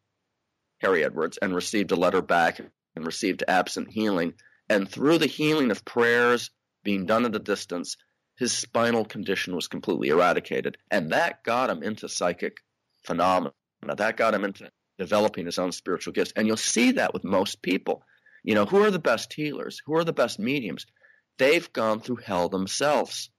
Harry 0.79 1.05
Edwards 1.05 1.38
and 1.41 1.55
received 1.55 1.93
a 1.93 1.95
letter 1.95 2.21
back 2.21 2.59
and 2.59 3.05
received 3.05 3.45
absent 3.47 3.89
healing. 3.89 4.33
And 4.67 4.89
through 4.89 5.19
the 5.19 5.25
healing 5.25 5.71
of 5.71 5.85
prayers 5.85 6.51
being 6.83 7.05
done 7.05 7.23
at 7.23 7.33
a 7.33 7.39
distance, 7.39 7.95
his 8.38 8.51
spinal 8.51 9.05
condition 9.05 9.55
was 9.55 9.69
completely 9.69 10.09
eradicated. 10.09 10.77
And 10.91 11.13
that 11.13 11.45
got 11.45 11.69
him 11.69 11.81
into 11.81 12.09
psychic 12.09 12.57
phenomena. 13.05 13.53
That 13.95 14.17
got 14.17 14.33
him 14.33 14.43
into 14.43 14.69
developing 14.97 15.45
his 15.45 15.59
own 15.59 15.71
spiritual 15.71 16.13
gifts. 16.13 16.33
And 16.35 16.47
you'll 16.47 16.57
see 16.57 16.93
that 16.93 17.13
with 17.13 17.23
most 17.23 17.61
people. 17.61 18.03
You 18.43 18.55
know, 18.55 18.65
who 18.65 18.83
are 18.83 18.91
the 18.91 18.99
best 18.99 19.33
healers? 19.33 19.81
Who 19.85 19.95
are 19.95 20.03
the 20.03 20.13
best 20.13 20.39
mediums? 20.39 20.85
They've 21.37 21.71
gone 21.71 21.99
through 21.99 22.17
hell 22.17 22.49
themselves. 22.49 23.29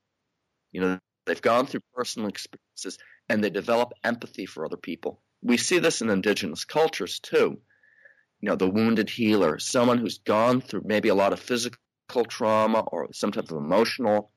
You 0.72 0.80
know, 0.80 0.98
they've 1.26 1.40
gone 1.40 1.66
through 1.66 1.80
personal 1.94 2.28
experiences 2.28 2.98
and 3.28 3.42
they 3.42 3.50
develop 3.50 3.92
empathy 4.04 4.46
for 4.46 4.64
other 4.64 4.76
people. 4.76 5.20
We 5.42 5.56
see 5.56 5.78
this 5.78 6.02
in 6.02 6.10
indigenous 6.10 6.64
cultures 6.64 7.20
too. 7.20 7.60
You 8.40 8.48
know, 8.48 8.56
the 8.56 8.70
wounded 8.70 9.10
healer, 9.10 9.58
someone 9.58 9.98
who's 9.98 10.18
gone 10.18 10.60
through 10.60 10.82
maybe 10.84 11.08
a 11.08 11.14
lot 11.14 11.32
of 11.32 11.40
physical 11.40 11.78
trauma 12.28 12.80
or 12.80 13.08
some 13.12 13.32
type 13.32 13.50
of 13.50 13.56
emotional 13.56 14.30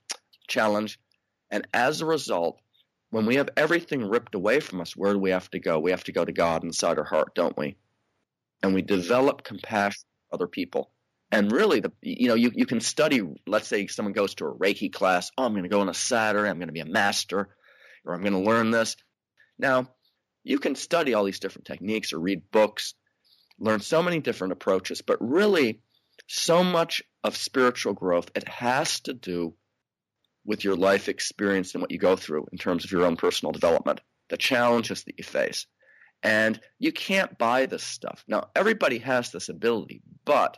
challenge. 0.48 1.00
And 1.50 1.68
as 1.74 2.02
a 2.02 2.06
result, 2.06 2.60
when 3.12 3.26
we 3.26 3.36
have 3.36 3.50
everything 3.56 4.10
ripped 4.10 4.36
away 4.36 4.60
from 4.60 4.82
us, 4.82 4.96
where 4.96 5.14
do 5.14 5.20
we 5.20 5.32
have 5.32 5.50
to 5.52 5.60
go? 5.60 5.80
We 5.80 5.92
have 5.92 6.06
to 6.06 6.12
go 6.12 6.26
to 6.26 6.32
God 6.32 6.64
inside 6.64 6.98
our 6.98 7.04
heart, 7.04 7.36
don't 7.36 7.58
we? 7.58 7.78
And 8.64 8.74
we 8.74 8.82
develop 8.82 9.44
compassion 9.44 10.04
for 10.30 10.36
other 10.36 10.48
people. 10.48 10.92
And 11.30 11.52
really, 11.52 11.82
the 11.82 11.92
you 12.02 12.28
know, 12.28 12.36
you, 12.36 12.52
you 12.54 12.66
can 12.66 12.80
study, 12.80 13.22
let's 13.46 13.68
say 13.68 13.88
someone 13.88 14.14
goes 14.14 14.36
to 14.36 14.46
a 14.46 14.54
Reiki 14.54 14.92
class, 14.92 15.32
oh, 15.38 15.46
I'm 15.46 15.54
going 15.54 15.64
to 15.64 15.70
go 15.70 15.82
on 15.82 15.90
a 15.90 15.94
Saturday, 15.94 16.50
I'm 16.50 16.58
going 16.58 16.68
to 16.70 16.74
be 16.74 16.80
a 16.80 16.86
master, 16.86 17.50
or 18.06 18.14
I'm 18.14 18.22
going 18.22 18.34
to 18.34 18.40
learn 18.40 18.72
this. 18.72 18.96
Now, 19.60 19.90
you 20.44 20.60
can 20.60 20.76
study 20.76 21.14
all 21.14 21.24
these 21.24 21.40
different 21.40 21.68
techniques 21.68 22.14
or 22.14 22.20
read 22.20 22.50
books, 22.52 22.96
learn 23.60 23.80
so 23.82 24.02
many 24.02 24.20
different 24.20 24.54
approaches, 24.54 25.02
but 25.02 25.18
really, 25.22 25.82
so 26.28 26.64
much 26.64 27.04
of 27.24 27.36
spiritual 27.36 27.94
growth, 27.94 28.32
it 28.36 28.48
has 28.48 29.02
to 29.02 29.14
do 29.14 29.54
with 30.46 30.64
your 30.64 30.76
life 30.76 31.08
experience 31.10 31.74
and 31.74 31.82
what 31.82 31.92
you 31.92 31.98
go 31.98 32.16
through 32.16 32.48
in 32.52 32.58
terms 32.58 32.84
of 32.84 32.92
your 32.92 33.06
own 33.06 33.16
personal 33.16 33.52
development, 33.52 34.02
the 34.30 34.38
challenges 34.38 35.04
that 35.04 35.16
you 35.18 35.24
face. 35.24 35.68
And 36.24 36.60
you 36.80 36.92
can't 36.92 37.38
buy 37.38 37.66
this 37.66 37.84
stuff. 37.84 38.24
Now, 38.28 38.50
everybody 38.56 39.00
has 39.00 39.32
this 39.32 39.50
ability, 39.50 40.02
but 40.24 40.58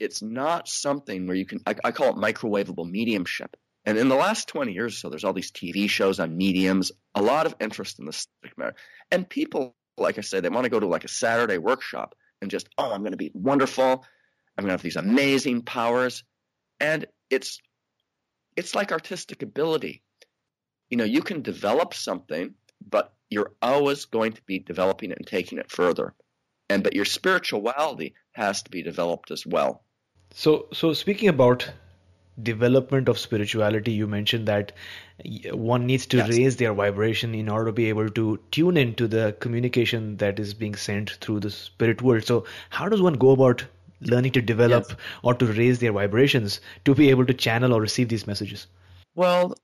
it's 0.00 0.22
not 0.22 0.68
something 0.68 1.26
where 1.26 1.36
you 1.36 1.46
can, 1.46 1.60
I, 1.66 1.76
I 1.84 1.92
call 1.92 2.10
it 2.10 2.16
microwavable 2.16 2.90
mediumship. 2.90 3.56
And 3.84 3.98
in 3.98 4.08
the 4.08 4.16
last 4.16 4.48
20 4.48 4.72
years 4.72 4.94
or 4.94 4.96
so, 4.96 5.10
there's 5.10 5.24
all 5.24 5.32
these 5.32 5.52
TV 5.52 5.88
shows 5.88 6.20
on 6.20 6.36
mediums, 6.36 6.92
a 7.14 7.22
lot 7.22 7.46
of 7.46 7.54
interest 7.60 7.98
in 7.98 8.06
this 8.06 8.26
matter. 8.56 8.74
And 9.10 9.28
people, 9.28 9.76
like 9.96 10.18
I 10.18 10.22
say, 10.22 10.40
they 10.40 10.48
want 10.48 10.64
to 10.64 10.70
go 10.70 10.80
to 10.80 10.86
like 10.86 11.04
a 11.04 11.08
Saturday 11.08 11.58
workshop 11.58 12.14
and 12.40 12.50
just, 12.50 12.68
oh, 12.78 12.92
I'm 12.92 13.00
going 13.00 13.12
to 13.12 13.16
be 13.16 13.30
wonderful. 13.34 14.04
I'm 14.56 14.62
going 14.62 14.68
to 14.68 14.72
have 14.72 14.82
these 14.82 14.96
amazing 14.96 15.62
powers. 15.62 16.24
And 16.80 17.06
it's 17.30 17.60
it's 18.56 18.74
like 18.74 18.92
artistic 18.92 19.42
ability. 19.42 20.02
You 20.90 20.96
know, 20.98 21.04
you 21.04 21.22
can 21.22 21.42
develop 21.42 21.94
something, 21.94 22.54
but 22.86 23.12
you're 23.30 23.52
always 23.62 24.04
going 24.04 24.32
to 24.32 24.42
be 24.42 24.58
developing 24.58 25.10
it 25.10 25.18
and 25.18 25.26
taking 25.26 25.58
it 25.58 25.70
further. 25.70 26.14
And 26.68 26.82
but 26.82 26.94
your 26.94 27.04
spirituality 27.04 28.14
has 28.32 28.62
to 28.62 28.70
be 28.70 28.82
developed 28.82 29.30
as 29.30 29.46
well. 29.46 29.84
So 30.34 30.68
so 30.72 30.92
speaking 30.92 31.28
about 31.28 31.70
development 32.42 33.08
of 33.08 33.18
spirituality 33.18 33.92
you 33.92 34.06
mentioned 34.06 34.48
that 34.48 34.72
one 35.52 35.84
needs 35.86 36.06
to 36.06 36.16
yes. 36.16 36.28
raise 36.30 36.56
their 36.56 36.72
vibration 36.72 37.34
in 37.34 37.48
order 37.48 37.66
to 37.66 37.72
be 37.72 37.90
able 37.90 38.08
to 38.08 38.40
tune 38.50 38.78
into 38.78 39.06
the 39.06 39.36
communication 39.38 40.16
that 40.16 40.40
is 40.40 40.54
being 40.54 40.74
sent 40.74 41.10
through 41.20 41.38
the 41.40 41.50
spirit 41.50 42.00
world 42.00 42.24
so 42.24 42.46
how 42.70 42.88
does 42.88 43.02
one 43.02 43.14
go 43.14 43.32
about 43.32 43.66
learning 44.02 44.32
to 44.32 44.42
develop 44.42 44.86
yes. 44.88 44.98
or 45.22 45.34
to 45.34 45.46
raise 45.46 45.78
their 45.78 45.92
vibrations 45.92 46.60
to 46.84 46.94
be 46.94 47.10
able 47.10 47.26
to 47.26 47.34
channel 47.34 47.72
or 47.72 47.80
receive 47.80 48.08
these 48.08 48.26
messages? 48.26 48.66
Well, 49.14 49.54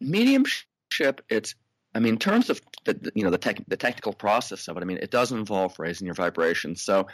mediumship, 0.00 1.22
it's 1.28 1.54
I 1.94 2.00
mean, 2.00 2.14
in 2.14 2.18
terms 2.18 2.50
of 2.50 2.60
the, 2.84 3.12
you 3.14 3.22
know 3.22 3.30
the 3.30 3.38
tech, 3.38 3.62
the 3.68 3.76
technical 3.76 4.12
process 4.12 4.68
of 4.68 4.76
it, 4.76 4.82
I 4.82 4.84
mean, 4.84 4.98
it 4.98 5.10
does 5.10 5.30
involve 5.30 5.78
raising 5.78 6.06
your 6.06 6.14
vibrations. 6.14 6.82
So, 6.82 7.06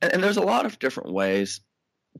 and, 0.00 0.12
and, 0.12 0.22
there's 0.22 0.36
a 0.36 0.42
lot 0.42 0.64
of 0.64 0.78
different 0.78 1.12
ways, 1.12 1.60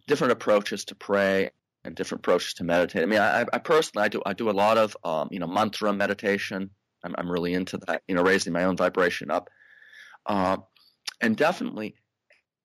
different 0.08 0.32
approaches 0.32 0.86
to 0.86 0.96
pray 0.96 1.50
and 1.84 1.94
different 1.94 2.20
approaches 2.20 2.54
to 2.54 2.64
meditate. 2.64 3.02
I 3.02 3.06
mean, 3.06 3.20
I, 3.20 3.46
I 3.52 3.58
personally 3.58 4.04
I 4.04 4.08
do 4.08 4.22
I 4.26 4.32
do 4.32 4.50
a 4.50 4.52
lot 4.52 4.78
of 4.78 4.96
um, 5.04 5.28
you 5.30 5.38
know 5.38 5.46
mantra 5.46 5.92
meditation. 5.92 6.70
I'm, 7.04 7.14
I'm 7.16 7.30
really 7.30 7.54
into 7.54 7.78
that. 7.86 8.02
You 8.08 8.16
know, 8.16 8.22
raising 8.22 8.52
my 8.52 8.64
own 8.64 8.76
vibration 8.76 9.30
up, 9.30 9.48
uh, 10.26 10.56
and 11.20 11.36
definitely 11.36 11.94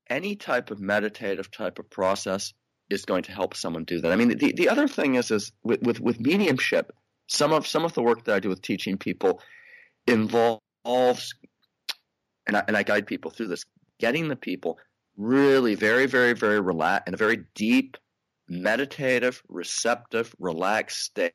any 0.10 0.36
type 0.36 0.72
of 0.72 0.80
meditative 0.80 1.52
type 1.52 1.80
of 1.80 1.90
process 1.90 2.54
is 2.90 3.06
going 3.06 3.24
to 3.24 3.32
help 3.32 3.56
someone 3.56 3.84
do 3.84 4.02
that. 4.02 4.12
I 4.12 4.16
mean, 4.16 4.38
the, 4.38 4.54
the 4.54 4.70
other 4.70 4.88
thing 4.88 5.16
is, 5.16 5.32
is 5.32 5.52
with, 5.64 5.82
with, 5.82 6.00
with 6.00 6.20
mediumship, 6.20 6.92
some 7.28 7.52
of, 7.52 7.68
some 7.68 7.84
of 7.84 7.94
the 7.94 8.02
work 8.02 8.24
that 8.26 8.36
I 8.36 8.40
do 8.40 8.50
with 8.50 8.62
teaching 8.62 8.98
people 8.98 9.42
involves, 10.06 11.36
and 12.46 12.56
I, 12.56 12.64
and 12.68 12.78
I 12.78 12.84
guide 12.84 13.08
people 13.08 13.32
through 13.32 13.48
this, 13.48 13.66
getting 14.00 14.30
the 14.30 14.36
people 14.36 14.78
really 15.18 15.76
very, 15.76 16.06
very, 16.06 16.34
very 16.34 16.62
relaxed 16.62 17.08
in 17.08 17.14
a 17.14 17.18
very 17.18 17.44
deep, 17.56 17.98
meditative, 18.48 19.42
receptive, 19.50 20.34
relaxed 20.40 21.04
state. 21.04 21.34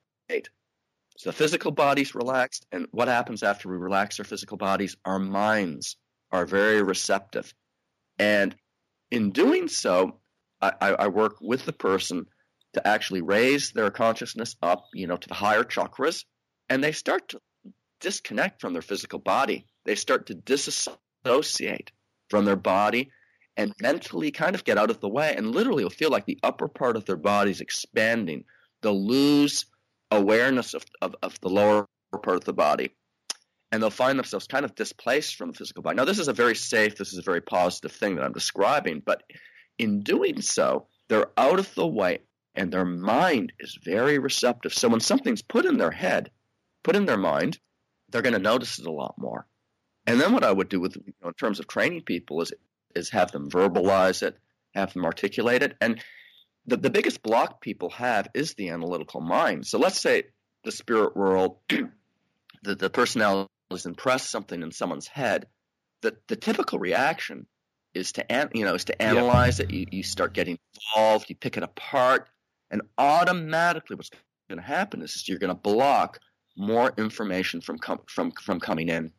So 1.18 1.30
the 1.30 1.32
physical 1.32 1.72
body's 1.72 2.14
relaxed, 2.14 2.66
and 2.72 2.86
what 2.90 3.08
happens 3.08 3.42
after 3.42 3.68
we 3.68 3.76
relax 3.76 4.18
our 4.18 4.24
physical 4.24 4.56
bodies? 4.56 4.96
Our 5.04 5.18
minds 5.18 5.96
are 6.30 6.46
very 6.46 6.82
receptive. 6.82 7.52
And 8.18 8.56
in 9.12 9.30
doing 9.30 9.68
so, 9.68 10.18
I, 10.62 10.72
I 10.80 11.08
work 11.08 11.36
with 11.40 11.66
the 11.66 11.72
person 11.72 12.26
to 12.72 12.88
actually 12.88 13.20
raise 13.20 13.72
their 13.72 13.90
consciousness 13.90 14.56
up, 14.62 14.86
you 14.94 15.06
know, 15.06 15.18
to 15.18 15.28
the 15.28 15.34
higher 15.34 15.64
chakras, 15.64 16.24
and 16.70 16.82
they 16.82 16.92
start 16.92 17.28
to 17.28 17.40
disconnect 18.00 18.60
from 18.60 18.72
their 18.72 18.82
physical 18.82 19.18
body. 19.18 19.66
They 19.84 19.96
start 19.96 20.26
to 20.26 20.34
disassociate 20.34 21.92
from 22.30 22.46
their 22.46 22.56
body 22.56 23.10
and 23.54 23.74
mentally 23.82 24.30
kind 24.30 24.54
of 24.54 24.64
get 24.64 24.78
out 24.78 24.90
of 24.90 25.00
the 25.00 25.10
way 25.10 25.34
and 25.36 25.54
literally 25.54 25.84
will 25.84 25.90
feel 25.90 26.10
like 26.10 26.24
the 26.24 26.38
upper 26.42 26.68
part 26.68 26.96
of 26.96 27.04
their 27.04 27.16
body 27.16 27.50
is 27.50 27.60
expanding. 27.60 28.44
They'll 28.80 29.06
lose 29.06 29.66
awareness 30.10 30.72
of, 30.72 30.84
of, 31.02 31.14
of 31.22 31.38
the 31.42 31.50
lower 31.50 31.86
part 32.22 32.36
of 32.36 32.44
the 32.44 32.54
body 32.54 32.92
and 33.72 33.82
they'll 33.82 33.90
find 33.90 34.18
themselves 34.18 34.46
kind 34.46 34.66
of 34.66 34.74
displaced 34.74 35.36
from 35.36 35.50
the 35.50 35.56
physical 35.56 35.82
body. 35.82 35.96
Now, 35.96 36.04
this 36.04 36.18
is 36.18 36.28
a 36.28 36.34
very 36.34 36.54
safe, 36.54 36.96
this 36.96 37.12
is 37.12 37.18
a 37.18 37.22
very 37.22 37.40
positive 37.40 37.90
thing 37.90 38.16
that 38.16 38.24
I'm 38.24 38.32
describing, 38.32 39.02
but 39.04 39.22
in 39.78 40.02
doing 40.02 40.42
so, 40.42 40.86
they're 41.08 41.30
out 41.38 41.58
of 41.58 41.74
the 41.74 41.86
way 41.86 42.20
and 42.54 42.70
their 42.70 42.84
mind 42.84 43.54
is 43.58 43.78
very 43.82 44.18
receptive. 44.18 44.74
So 44.74 44.88
when 44.88 45.00
something's 45.00 45.40
put 45.40 45.64
in 45.64 45.78
their 45.78 45.90
head, 45.90 46.30
put 46.82 46.96
in 46.96 47.06
their 47.06 47.16
mind, 47.16 47.58
they're 48.10 48.22
going 48.22 48.34
to 48.34 48.38
notice 48.38 48.78
it 48.78 48.86
a 48.86 48.92
lot 48.92 49.14
more. 49.16 49.46
And 50.06 50.20
then 50.20 50.34
what 50.34 50.44
I 50.44 50.52
would 50.52 50.68
do 50.68 50.78
with, 50.78 50.96
you 50.96 51.14
know, 51.22 51.28
in 51.28 51.34
terms 51.34 51.58
of 51.58 51.66
training 51.66 52.02
people 52.02 52.42
is 52.42 52.52
is 52.94 53.08
have 53.08 53.32
them 53.32 53.48
verbalize 53.48 54.22
it, 54.22 54.36
have 54.74 54.92
them 54.92 55.06
articulate 55.06 55.62
it, 55.62 55.74
and 55.80 56.02
the, 56.66 56.76
the 56.76 56.90
biggest 56.90 57.22
block 57.22 57.62
people 57.62 57.88
have 57.88 58.28
is 58.34 58.52
the 58.52 58.68
analytical 58.68 59.22
mind. 59.22 59.66
So 59.66 59.78
let's 59.78 59.98
say 59.98 60.24
the 60.62 60.72
spirit 60.72 61.16
world, 61.16 61.56
the, 62.62 62.74
the 62.74 62.90
personality 62.90 63.48
is 63.74 63.86
impress 63.86 64.28
something 64.28 64.62
in 64.62 64.72
someone's 64.72 65.06
head, 65.06 65.46
the, 66.02 66.16
the 66.28 66.36
typical 66.36 66.78
reaction 66.78 67.46
is 67.94 68.12
to 68.12 68.50
you 68.54 68.64
know 68.64 68.74
is 68.74 68.86
to 68.86 69.02
analyze 69.02 69.60
it. 69.60 69.70
You, 69.70 69.86
you 69.90 70.02
start 70.02 70.32
getting 70.32 70.58
involved. 70.94 71.28
You 71.28 71.36
pick 71.36 71.56
it 71.56 71.62
apart, 71.62 72.28
and 72.70 72.82
automatically, 72.98 73.96
what's 73.96 74.10
going 74.48 74.60
to 74.60 74.66
happen 74.66 75.02
is 75.02 75.28
you're 75.28 75.38
going 75.38 75.54
to 75.54 75.54
block 75.54 76.18
more 76.56 76.92
information 76.96 77.60
from 77.60 77.78
com- 77.78 78.00
from 78.06 78.32
from 78.32 78.60
coming 78.60 78.88
in. 78.88 79.12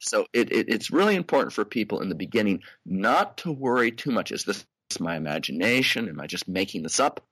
So 0.00 0.26
it, 0.32 0.52
it, 0.52 0.68
it's 0.68 0.90
really 0.90 1.16
important 1.16 1.52
for 1.52 1.64
people 1.64 2.00
in 2.00 2.08
the 2.08 2.14
beginning 2.14 2.62
not 2.86 3.38
to 3.38 3.52
worry 3.52 3.90
too 3.90 4.12
much. 4.12 4.30
Is 4.30 4.44
this 4.44 4.64
my 5.00 5.16
imagination? 5.16 6.08
Am 6.08 6.20
I 6.20 6.26
just 6.26 6.48
making 6.48 6.82
this 6.82 7.00
up? 7.00 7.24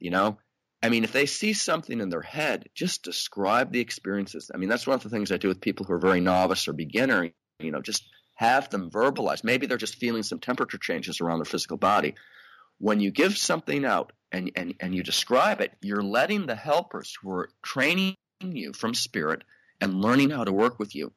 You 0.00 0.10
know, 0.10 0.38
I 0.82 0.90
mean, 0.90 1.04
if 1.04 1.12
they 1.12 1.26
see 1.26 1.54
something 1.54 2.00
in 2.00 2.08
their 2.08 2.22
head, 2.22 2.68
just 2.74 3.02
describe 3.02 3.72
the 3.72 3.80
experiences. 3.80 4.50
I 4.54 4.58
mean, 4.58 4.68
that's 4.68 4.86
one 4.86 4.94
of 4.94 5.02
the 5.02 5.08
things 5.08 5.32
I 5.32 5.36
do 5.36 5.48
with 5.48 5.60
people 5.60 5.84
who 5.84 5.92
are 5.94 5.98
very 5.98 6.20
novice 6.20 6.68
or 6.68 6.72
beginner. 6.72 7.30
You 7.58 7.72
know, 7.72 7.82
just 7.82 8.04
have 8.34 8.70
them 8.70 8.90
verbalize. 8.90 9.42
Maybe 9.42 9.66
they're 9.66 9.76
just 9.76 9.96
feeling 9.96 10.22
some 10.22 10.38
temperature 10.38 10.78
changes 10.78 11.20
around 11.20 11.40
their 11.40 11.44
physical 11.44 11.76
body. 11.76 12.14
When 12.78 13.00
you 13.00 13.10
give 13.10 13.36
something 13.36 13.84
out 13.84 14.12
and, 14.30 14.52
and, 14.54 14.74
and 14.78 14.94
you 14.94 15.02
describe 15.02 15.60
it, 15.60 15.72
you're 15.82 16.02
letting 16.02 16.46
the 16.46 16.54
helpers 16.54 17.16
who 17.20 17.32
are 17.32 17.48
training 17.64 18.14
you 18.40 18.72
from 18.72 18.94
spirit 18.94 19.42
and 19.80 20.00
learning 20.00 20.30
how 20.30 20.44
to 20.44 20.52
work 20.52 20.78
with 20.78 20.94
you, 20.94 21.12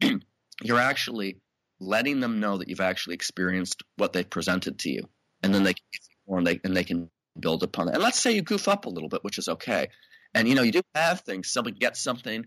you're 0.62 0.78
actually 0.78 1.40
letting 1.80 2.20
them 2.20 2.38
know 2.38 2.58
that 2.58 2.68
you've 2.68 2.80
actually 2.80 3.14
experienced 3.14 3.82
what 3.96 4.12
they've 4.12 4.30
presented 4.30 4.78
to 4.78 4.90
you. 4.90 5.08
And 5.42 5.52
then 5.52 5.64
they 5.64 5.74
can 5.74 5.82
and 6.26 6.46
they, 6.46 6.60
and 6.64 6.74
they 6.74 6.84
can 6.84 7.10
build 7.38 7.62
upon 7.62 7.88
it. 7.88 7.94
And 7.94 8.02
let's 8.02 8.20
say 8.20 8.32
you 8.32 8.42
goof 8.42 8.68
up 8.68 8.86
a 8.86 8.90
little 8.90 9.08
bit, 9.08 9.24
which 9.24 9.38
is 9.38 9.48
okay. 9.48 9.88
And 10.34 10.48
you 10.48 10.54
know, 10.54 10.62
you 10.62 10.72
do 10.72 10.82
have 10.94 11.20
things. 11.20 11.50
Somebody 11.50 11.78
gets 11.78 12.00
something 12.00 12.44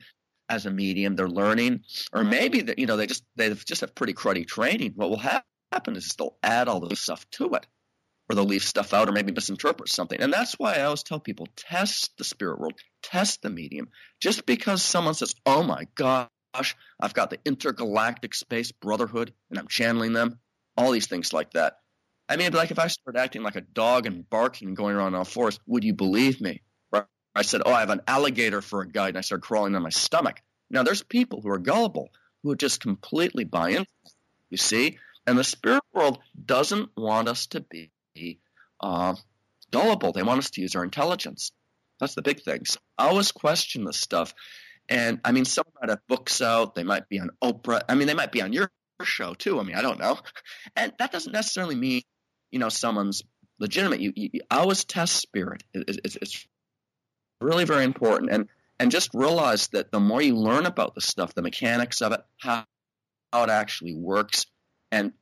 as 0.49 0.65
a 0.65 0.71
medium, 0.71 1.15
they're 1.15 1.27
learning, 1.27 1.81
or 2.13 2.23
maybe 2.23 2.61
that 2.61 2.79
you 2.79 2.85
know 2.85 2.97
they 2.97 3.07
just 3.07 3.23
they 3.35 3.53
just 3.53 3.81
have 3.81 3.95
pretty 3.95 4.13
cruddy 4.13 4.47
training. 4.47 4.93
What 4.95 5.09
will 5.09 5.17
happen 5.17 5.95
is 5.95 6.13
they'll 6.17 6.37
add 6.41 6.67
all 6.67 6.79
this 6.79 7.01
stuff 7.01 7.29
to 7.31 7.53
it, 7.55 7.67
or 8.29 8.35
they'll 8.35 8.45
leave 8.45 8.63
stuff 8.63 8.93
out, 8.93 9.09
or 9.09 9.11
maybe 9.11 9.31
misinterpret 9.31 9.89
something. 9.89 10.19
And 10.19 10.31
that's 10.31 10.53
why 10.53 10.75
I 10.75 10.83
always 10.83 11.03
tell 11.03 11.19
people 11.19 11.47
test 11.55 12.17
the 12.17 12.23
spirit 12.23 12.59
world, 12.59 12.79
test 13.03 13.41
the 13.41 13.49
medium. 13.49 13.89
Just 14.21 14.45
because 14.45 14.81
someone 14.81 15.15
says, 15.15 15.35
"Oh 15.45 15.63
my 15.63 15.87
gosh, 15.95 16.75
I've 16.99 17.13
got 17.13 17.29
the 17.29 17.39
intergalactic 17.45 18.33
space 18.33 18.71
brotherhood, 18.71 19.33
and 19.49 19.59
I'm 19.59 19.67
channeling 19.67 20.13
them," 20.13 20.39
all 20.77 20.91
these 20.91 21.07
things 21.07 21.33
like 21.33 21.51
that 21.51 21.79
I 22.29 22.35
mean, 22.35 22.51
like 22.53 22.71
if 22.71 22.79
I 22.79 22.87
started 22.87 23.19
acting 23.19 23.43
like 23.43 23.55
a 23.55 23.61
dog 23.61 24.05
and 24.05 24.29
barking 24.29 24.69
and 24.69 24.77
going 24.77 24.95
around 24.95 25.15
all 25.15 25.23
fours, 25.23 25.59
would 25.65 25.83
you 25.83 25.93
believe 25.93 26.41
me? 26.41 26.61
I 27.37 27.43
said, 27.43 27.61
"Oh, 27.65 27.71
I 27.71 27.81
have 27.81 27.91
an 27.91 28.01
alligator 28.07 28.61
for 28.63 28.81
a 28.81 28.87
guide," 28.89 29.09
and 29.09 29.19
I 29.19 29.21
started 29.21 29.43
crawling 29.43 29.75
on 29.75 29.83
my 29.83 29.89
stomach. 29.89 30.41
Now, 30.71 30.81
there's 30.81 31.03
people 31.03 31.39
who 31.39 31.49
are 31.49 31.59
gullible 31.59 32.09
who 32.41 32.55
just 32.55 32.81
completely 32.81 33.43
buy 33.43 33.69
in. 33.69 33.85
You 34.49 34.57
see, 34.57 34.97
and 35.27 35.37
the 35.37 35.43
spirit 35.43 35.83
world 35.93 36.19
doesn't 36.43 36.89
want 36.97 37.27
us 37.27 37.47
to 37.47 37.61
be 37.61 37.91
uh, 38.81 39.15
gullible. 39.71 40.13
They 40.13 40.23
want 40.23 40.39
us 40.39 40.49
to 40.51 40.61
use 40.61 40.75
our 40.75 40.83
intelligence. 40.83 41.51
That's 41.99 42.15
the 42.15 42.21
big 42.21 42.41
thing. 42.41 42.65
So 42.65 42.79
I 42.97 43.07
always 43.07 43.31
question 43.31 43.85
this 43.85 43.99
stuff. 43.99 44.33
And 44.89 45.19
I 45.23 45.31
mean, 45.31 45.45
some 45.45 45.65
might 45.79 45.89
have 45.89 45.99
books 46.07 46.41
out. 46.41 46.75
They 46.75 46.83
might 46.83 47.09
be 47.09 47.19
on 47.19 47.29
Oprah. 47.43 47.81
I 47.89 47.95
mean, 47.95 48.07
they 48.07 48.13
might 48.13 48.31
be 48.31 48.41
on 48.41 48.53
your 48.53 48.71
show 49.03 49.33
too. 49.33 49.59
I 49.59 49.63
mean, 49.63 49.75
I 49.75 49.81
don't 49.81 49.99
know. 49.99 50.17
And 50.75 50.93
that 50.97 51.11
doesn't 51.11 51.33
necessarily 51.33 51.75
mean 51.75 52.01
you 52.51 52.59
know 52.59 52.69
someone's 52.69 53.23
legitimate. 53.59 53.99
You, 53.99 54.13
you, 54.15 54.41
always 54.51 54.85
test 54.85 55.15
spirit. 55.15 55.63
It, 55.73 55.99
it's, 56.03 56.15
it's 56.15 56.47
really 57.41 57.65
very 57.65 57.83
important, 57.83 58.31
and 58.31 58.47
and 58.79 58.91
just 58.91 59.13
realize 59.13 59.67
that 59.69 59.91
the 59.91 59.99
more 59.99 60.21
you 60.21 60.35
learn 60.35 60.65
about 60.65 60.95
the 60.95 61.01
stuff, 61.01 61.33
the 61.33 61.41
mechanics 61.41 62.01
of 62.01 62.11
it, 62.11 62.21
how 62.39 62.65
how 63.33 63.43
it 63.43 63.49
actually 63.49 63.95
works, 63.95 64.45
and 64.91 65.13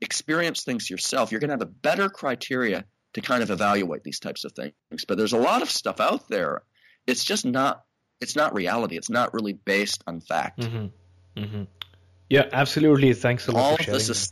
experience 0.00 0.64
things 0.64 0.88
yourself, 0.88 1.32
you're 1.32 1.40
going 1.40 1.48
to 1.48 1.54
have 1.54 1.62
a 1.62 1.66
better 1.66 2.08
criteria 2.08 2.84
to 3.14 3.20
kind 3.20 3.42
of 3.42 3.50
evaluate 3.50 4.04
these 4.04 4.20
types 4.20 4.44
of 4.44 4.52
things. 4.52 5.04
But 5.06 5.18
there's 5.18 5.32
a 5.32 5.38
lot 5.38 5.62
of 5.62 5.70
stuff 5.70 6.00
out 6.00 6.28
there. 6.28 6.62
It's 7.06 7.24
just 7.24 7.44
not. 7.44 7.84
It's 8.20 8.34
not 8.34 8.52
reality. 8.52 8.96
It's 8.96 9.10
not 9.10 9.32
really 9.32 9.52
based 9.52 10.02
on 10.06 10.20
fact. 10.20 10.58
Mm-hmm. 10.58 11.40
Mm-hmm. 11.40 11.62
Yeah, 12.28 12.48
absolutely. 12.52 13.14
Thanks 13.14 13.46
a 13.46 13.52
lot 13.52 13.62
all 13.62 13.76
for 13.76 13.82
sharing. 13.84 13.98
This 13.98 14.08
is, 14.10 14.30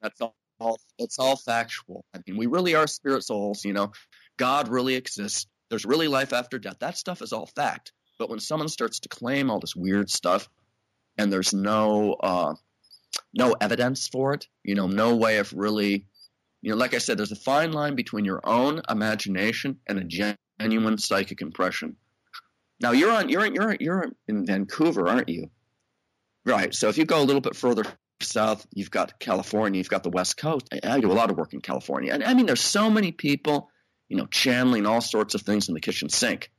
That's 0.00 0.20
all 0.20 0.36
all 0.60 0.78
it's 0.98 1.18
all 1.18 1.36
factual. 1.36 2.04
I 2.14 2.20
mean, 2.26 2.36
we 2.36 2.46
really 2.46 2.74
are 2.74 2.86
spirit 2.86 3.22
souls, 3.22 3.64
you 3.64 3.72
know. 3.72 3.92
God 4.36 4.68
really 4.68 4.94
exists. 4.94 5.46
There's 5.68 5.84
really 5.84 6.08
life 6.08 6.32
after 6.32 6.58
death. 6.58 6.78
That 6.80 6.96
stuff 6.96 7.22
is 7.22 7.32
all 7.32 7.46
fact. 7.46 7.92
But 8.18 8.30
when 8.30 8.40
someone 8.40 8.68
starts 8.68 9.00
to 9.00 9.08
claim 9.08 9.50
all 9.50 9.60
this 9.60 9.76
weird 9.76 10.10
stuff 10.10 10.48
and 11.16 11.32
there's 11.32 11.52
no 11.52 12.14
uh, 12.14 12.54
no 13.34 13.54
evidence 13.60 14.08
for 14.08 14.34
it, 14.34 14.46
you 14.62 14.74
know, 14.74 14.86
no 14.86 15.16
way 15.16 15.38
of 15.38 15.52
really 15.52 16.06
you 16.62 16.70
know, 16.70 16.76
like 16.76 16.94
I 16.94 16.98
said, 16.98 17.16
there's 17.16 17.32
a 17.32 17.36
fine 17.36 17.72
line 17.72 17.94
between 17.94 18.24
your 18.24 18.40
own 18.44 18.82
imagination 18.88 19.78
and 19.86 19.98
a 19.98 20.36
genuine 20.58 20.98
psychic 20.98 21.40
impression. 21.40 21.96
Now 22.80 22.92
you're 22.92 23.12
on 23.12 23.28
you're 23.28 23.46
you're 23.46 23.76
you're 23.78 24.06
in 24.28 24.46
Vancouver, 24.46 25.08
aren't 25.08 25.28
you? 25.28 25.50
Right. 26.44 26.74
So 26.74 26.88
if 26.88 26.98
you 26.98 27.04
go 27.04 27.22
a 27.22 27.24
little 27.24 27.42
bit 27.42 27.56
further 27.56 27.84
south, 28.22 28.66
you've 28.72 28.90
got 28.90 29.18
California, 29.18 29.78
you've 29.78 29.88
got 29.88 30.02
the 30.02 30.10
West 30.10 30.36
Coast. 30.36 30.68
I, 30.72 30.96
I 30.96 31.00
do 31.00 31.10
a 31.10 31.14
lot 31.14 31.30
of 31.30 31.36
work 31.36 31.52
in 31.52 31.60
California. 31.60 32.12
And 32.12 32.24
I 32.24 32.34
mean, 32.34 32.46
there's 32.46 32.60
so 32.60 32.90
many 32.90 33.12
people, 33.12 33.70
you 34.08 34.16
know, 34.16 34.26
channeling 34.26 34.86
all 34.86 35.00
sorts 35.00 35.34
of 35.34 35.42
things 35.42 35.68
in 35.68 35.74
the 35.74 35.80
kitchen 35.80 36.08
sink. 36.08 36.50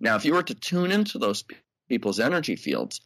Now, 0.00 0.16
if 0.16 0.24
you 0.24 0.34
were 0.34 0.42
to 0.42 0.54
tune 0.54 0.92
into 0.92 1.18
those 1.18 1.44
people's 1.88 2.20
energy 2.20 2.56
fields, 2.56 3.00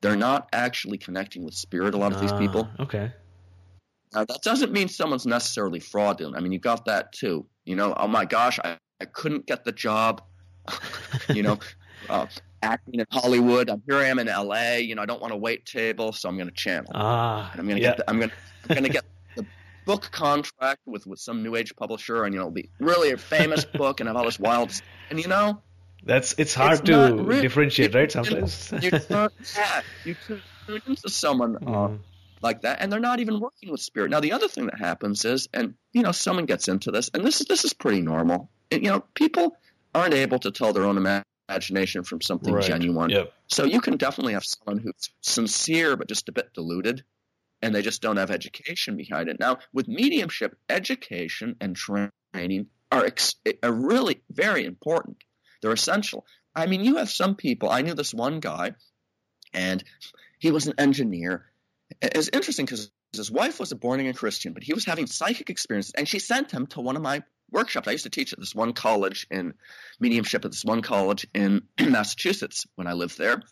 they're 0.00 0.16
not 0.16 0.48
actually 0.52 0.98
connecting 0.98 1.44
with 1.44 1.54
spirit, 1.54 1.94
a 1.94 1.98
lot 1.98 2.12
of 2.12 2.20
these 2.20 2.32
ah, 2.32 2.38
people. 2.38 2.68
Okay. 2.78 3.12
Now, 4.14 4.24
that 4.24 4.42
doesn't 4.42 4.72
mean 4.72 4.88
someone's 4.88 5.26
necessarily 5.26 5.80
fraudulent. 5.80 6.36
I 6.36 6.40
mean, 6.40 6.52
you 6.52 6.58
got 6.58 6.86
that 6.86 7.12
too. 7.12 7.46
You 7.64 7.76
know, 7.76 7.94
oh 7.96 8.08
my 8.08 8.24
gosh, 8.24 8.58
I, 8.62 8.78
I 9.00 9.04
couldn't 9.06 9.46
get 9.46 9.64
the 9.64 9.72
job. 9.72 10.22
you 11.34 11.42
know, 11.42 11.58
uh, 12.08 12.26
acting 12.62 13.00
in 13.00 13.06
Hollywood. 13.10 13.70
I'm 13.70 13.82
here 13.86 13.98
I 13.98 14.06
am 14.06 14.18
in 14.18 14.26
LA. 14.26 14.74
You 14.74 14.94
know, 14.94 15.02
I 15.02 15.06
don't 15.06 15.20
want 15.20 15.32
to 15.32 15.36
wait 15.36 15.66
table, 15.66 16.12
so 16.12 16.28
I'm 16.28 16.36
going 16.36 16.48
to 16.48 16.54
channel. 16.54 16.90
Ah, 16.94 17.50
and 17.52 17.60
I'm 17.60 17.66
going 17.66 17.76
to 17.78 17.82
yeah. 17.82 17.90
get. 17.90 17.96
The, 17.98 18.10
I'm 18.10 18.18
going. 18.18 18.32
I'm 18.68 18.74
going 18.74 18.84
to 18.84 18.90
get 18.90 19.04
the 19.36 19.46
book 19.84 20.10
contract 20.10 20.80
with 20.86 21.06
with 21.06 21.18
some 21.18 21.42
new 21.42 21.56
age 21.56 21.74
publisher, 21.76 22.24
and 22.24 22.34
you 22.34 22.38
know, 22.38 22.46
it'll 22.46 22.54
be 22.54 22.70
really 22.78 23.12
a 23.12 23.18
famous 23.18 23.64
book, 23.80 24.00
and 24.00 24.08
have 24.08 24.16
all 24.16 24.24
this 24.24 24.38
wild. 24.38 24.72
And 25.10 25.20
you 25.20 25.28
know, 25.28 25.62
that's 26.04 26.34
it's 26.38 26.54
hard 26.54 26.80
it's 26.80 26.88
to 26.88 27.14
really, 27.14 27.42
differentiate, 27.42 27.94
right? 27.94 28.10
Sometimes. 28.10 28.72
you 28.80 28.90
turn, 28.98 29.30
yeah, 29.56 29.80
you 30.04 30.16
tune 30.26 30.42
into 30.86 31.08
someone. 31.08 31.56
Mm. 31.56 31.98
like 32.40 32.62
that, 32.62 32.80
and 32.80 32.92
they're 32.92 33.00
not 33.00 33.20
even 33.20 33.40
working 33.40 33.70
with 33.70 33.80
spirit. 33.80 34.10
Now, 34.10 34.20
the 34.20 34.32
other 34.32 34.48
thing 34.48 34.66
that 34.66 34.78
happens 34.78 35.24
is, 35.24 35.48
and 35.52 35.74
you 35.92 36.02
know, 36.02 36.12
someone 36.12 36.46
gets 36.46 36.68
into 36.68 36.90
this, 36.90 37.10
and 37.14 37.24
this 37.24 37.40
is 37.40 37.46
this 37.46 37.64
is 37.64 37.72
pretty 37.72 38.00
normal. 38.00 38.50
And, 38.70 38.84
you 38.84 38.90
know, 38.90 39.00
people 39.14 39.56
aren't 39.94 40.14
able 40.14 40.38
to 40.40 40.50
tell 40.50 40.72
their 40.74 40.84
own 40.84 40.98
imagination 40.98 41.24
from 42.04 42.20
something 42.20 42.52
right. 42.52 42.64
genuine. 42.64 43.10
Yep. 43.10 43.32
So 43.46 43.64
you 43.64 43.80
can 43.80 43.96
definitely 43.96 44.34
have 44.34 44.44
someone 44.44 44.82
who's 44.82 45.10
sincere 45.20 45.96
but 45.96 46.08
just 46.08 46.28
a 46.28 46.32
bit 46.32 46.52
diluted, 46.54 47.04
and 47.62 47.74
they 47.74 47.82
just 47.82 48.02
don't 48.02 48.16
have 48.16 48.30
education 48.30 48.96
behind 48.96 49.28
it. 49.28 49.40
Now, 49.40 49.58
with 49.72 49.88
mediumship, 49.88 50.56
education 50.68 51.56
and 51.60 51.74
training 51.74 52.66
are, 52.92 53.04
ex- 53.04 53.36
are 53.62 53.72
really 53.72 54.22
very 54.30 54.64
important. 54.64 55.18
They're 55.62 55.72
essential. 55.72 56.24
I 56.54 56.66
mean, 56.66 56.84
you 56.84 56.96
have 56.96 57.10
some 57.10 57.34
people. 57.34 57.70
I 57.70 57.82
knew 57.82 57.94
this 57.94 58.14
one 58.14 58.40
guy, 58.40 58.72
and 59.52 59.82
he 60.38 60.50
was 60.50 60.66
an 60.66 60.74
engineer. 60.78 61.46
It's 62.00 62.30
interesting 62.32 62.66
because 62.66 62.90
his 63.12 63.30
wife 63.30 63.58
was 63.58 63.72
a 63.72 63.76
born 63.76 64.00
again 64.00 64.14
Christian, 64.14 64.52
but 64.52 64.62
he 64.62 64.74
was 64.74 64.84
having 64.84 65.06
psychic 65.06 65.50
experiences, 65.50 65.94
and 65.96 66.06
she 66.06 66.18
sent 66.18 66.50
him 66.50 66.66
to 66.68 66.80
one 66.80 66.96
of 66.96 67.02
my 67.02 67.22
workshops. 67.50 67.88
I 67.88 67.92
used 67.92 68.04
to 68.04 68.10
teach 68.10 68.32
at 68.32 68.38
this 68.38 68.54
one 68.54 68.72
college 68.72 69.26
in 69.30 69.54
mediumship 70.00 70.44
at 70.44 70.50
this 70.50 70.64
one 70.64 70.82
college 70.82 71.26
in 71.34 71.62
Massachusetts 71.80 72.66
when 72.74 72.86
I 72.86 72.92
lived 72.92 73.18
there. 73.18 73.42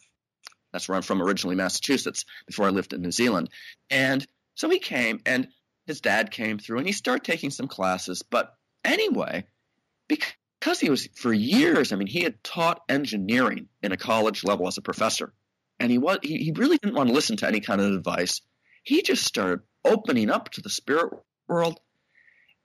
That's 0.72 0.88
where 0.88 0.96
I'm 0.96 1.02
from 1.02 1.22
originally, 1.22 1.56
Massachusetts, 1.56 2.24
before 2.46 2.66
I 2.66 2.70
lived 2.70 2.92
in 2.92 3.00
New 3.00 3.12
Zealand. 3.12 3.50
And 3.90 4.26
so 4.54 4.68
he 4.68 4.78
came, 4.78 5.20
and 5.24 5.48
his 5.86 6.00
dad 6.00 6.30
came 6.30 6.58
through, 6.58 6.78
and 6.78 6.86
he 6.86 6.92
started 6.92 7.24
taking 7.24 7.50
some 7.50 7.68
classes. 7.68 8.22
But 8.22 8.52
anyway, 8.84 9.44
because 10.08 10.80
he 10.80 10.90
was 10.90 11.08
for 11.14 11.32
years, 11.32 11.92
I 11.92 11.96
mean, 11.96 12.08
he 12.08 12.22
had 12.22 12.42
taught 12.42 12.82
engineering 12.88 13.68
in 13.82 13.92
a 13.92 13.96
college 13.96 14.44
level 14.44 14.66
as 14.66 14.76
a 14.76 14.82
professor, 14.82 15.32
and 15.78 15.90
he 15.90 15.98
was 15.98 16.18
he, 16.22 16.38
he 16.38 16.52
really 16.52 16.78
didn't 16.78 16.96
want 16.96 17.08
to 17.08 17.14
listen 17.14 17.36
to 17.38 17.46
any 17.46 17.60
kind 17.60 17.80
of 17.80 17.92
advice. 17.92 18.40
He 18.82 19.02
just 19.02 19.24
started 19.24 19.60
opening 19.84 20.30
up 20.30 20.50
to 20.50 20.60
the 20.60 20.70
spirit 20.70 21.12
world 21.48 21.80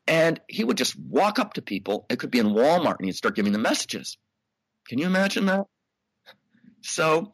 and 0.08 0.40
he 0.48 0.64
would 0.64 0.78
just 0.78 0.98
walk 0.98 1.40
up 1.40 1.54
to 1.54 1.62
people. 1.62 2.06
It 2.10 2.20
could 2.20 2.32
be 2.32 2.40
in 2.40 2.48
Walmart 2.48 2.98
and 3.00 3.06
he'd 3.06 3.16
start 3.16 3.36
giving 3.36 3.52
them 3.52 3.62
messages. 3.62 4.18
Can 4.88 5.00
you 5.00 5.06
imagine 5.06 5.46
that? 5.46 5.66
So, 6.82 7.34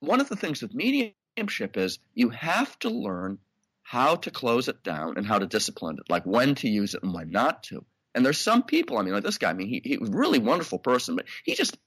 one 0.00 0.20
of 0.20 0.28
the 0.28 0.36
things 0.36 0.60
with 0.60 0.74
mediumship 0.74 1.76
is 1.76 2.00
you 2.14 2.30
have 2.30 2.76
to 2.80 2.90
learn 2.90 3.38
how 3.82 4.16
to 4.16 4.30
close 4.30 4.68
it 4.68 4.82
down 4.82 5.16
and 5.16 5.26
how 5.26 5.38
to 5.38 5.46
discipline 5.46 5.96
it, 5.98 6.10
like 6.10 6.24
when 6.24 6.54
to 6.56 6.68
use 6.68 6.94
it 6.94 7.02
and 7.02 7.14
when 7.14 7.30
not 7.30 7.62
to. 7.64 7.84
And 8.14 8.24
there's 8.24 8.38
some 8.38 8.62
people, 8.62 8.98
I 8.98 9.02
mean, 9.02 9.14
like 9.14 9.22
this 9.22 9.38
guy, 9.38 9.50
I 9.50 9.54
mean, 9.54 9.68
he, 9.68 9.80
he 9.84 9.98
was 9.98 10.10
a 10.10 10.16
really 10.16 10.38
wonderful 10.38 10.78
person, 10.78 11.16
but 11.16 11.26
he 11.44 11.54
just 11.54 11.78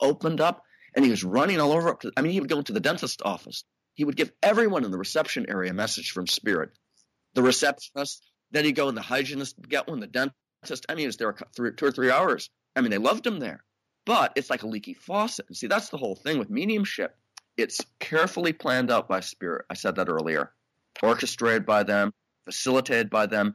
opened 0.00 0.40
up 0.40 0.64
and 0.94 1.04
he 1.04 1.10
was 1.10 1.24
running 1.24 1.60
all 1.60 1.72
over. 1.72 1.88
Up 1.90 2.00
to, 2.00 2.12
I 2.16 2.22
mean, 2.22 2.32
he 2.32 2.40
would 2.40 2.48
go 2.48 2.58
into 2.58 2.72
the 2.72 2.80
dentist 2.80 3.22
office. 3.24 3.64
He 3.94 4.04
would 4.04 4.16
give 4.16 4.32
everyone 4.42 4.84
in 4.84 4.90
the 4.90 4.98
reception 4.98 5.46
area 5.48 5.70
a 5.70 5.74
message 5.74 6.12
from 6.12 6.26
spirit. 6.26 6.70
The 7.34 7.42
receptionist, 7.42 8.27
then 8.50 8.64
he'd 8.64 8.72
go 8.72 8.88
and 8.88 8.96
the 8.96 9.02
hygienist 9.02 9.56
get 9.68 9.88
one, 9.88 10.00
the 10.00 10.06
dentist. 10.06 10.86
I 10.88 10.94
mean, 10.94 11.06
was 11.06 11.16
there 11.16 11.34
three, 11.54 11.72
two 11.74 11.86
or 11.86 11.92
three 11.92 12.10
hours. 12.10 12.50
I 12.74 12.80
mean, 12.80 12.90
they 12.90 12.98
loved 12.98 13.26
him 13.26 13.38
there. 13.38 13.64
But 14.06 14.32
it's 14.36 14.50
like 14.50 14.62
a 14.62 14.68
leaky 14.68 14.94
faucet. 14.94 15.46
And 15.48 15.56
see, 15.56 15.66
that's 15.66 15.90
the 15.90 15.98
whole 15.98 16.16
thing 16.16 16.38
with 16.38 16.50
mediumship. 16.50 17.16
It's 17.56 17.80
carefully 17.98 18.52
planned 18.52 18.90
out 18.90 19.08
by 19.08 19.20
spirit. 19.20 19.66
I 19.68 19.74
said 19.74 19.96
that 19.96 20.08
earlier. 20.08 20.52
Orchestrated 21.02 21.66
by 21.66 21.82
them, 21.82 22.12
facilitated 22.44 23.10
by 23.10 23.26
them, 23.26 23.54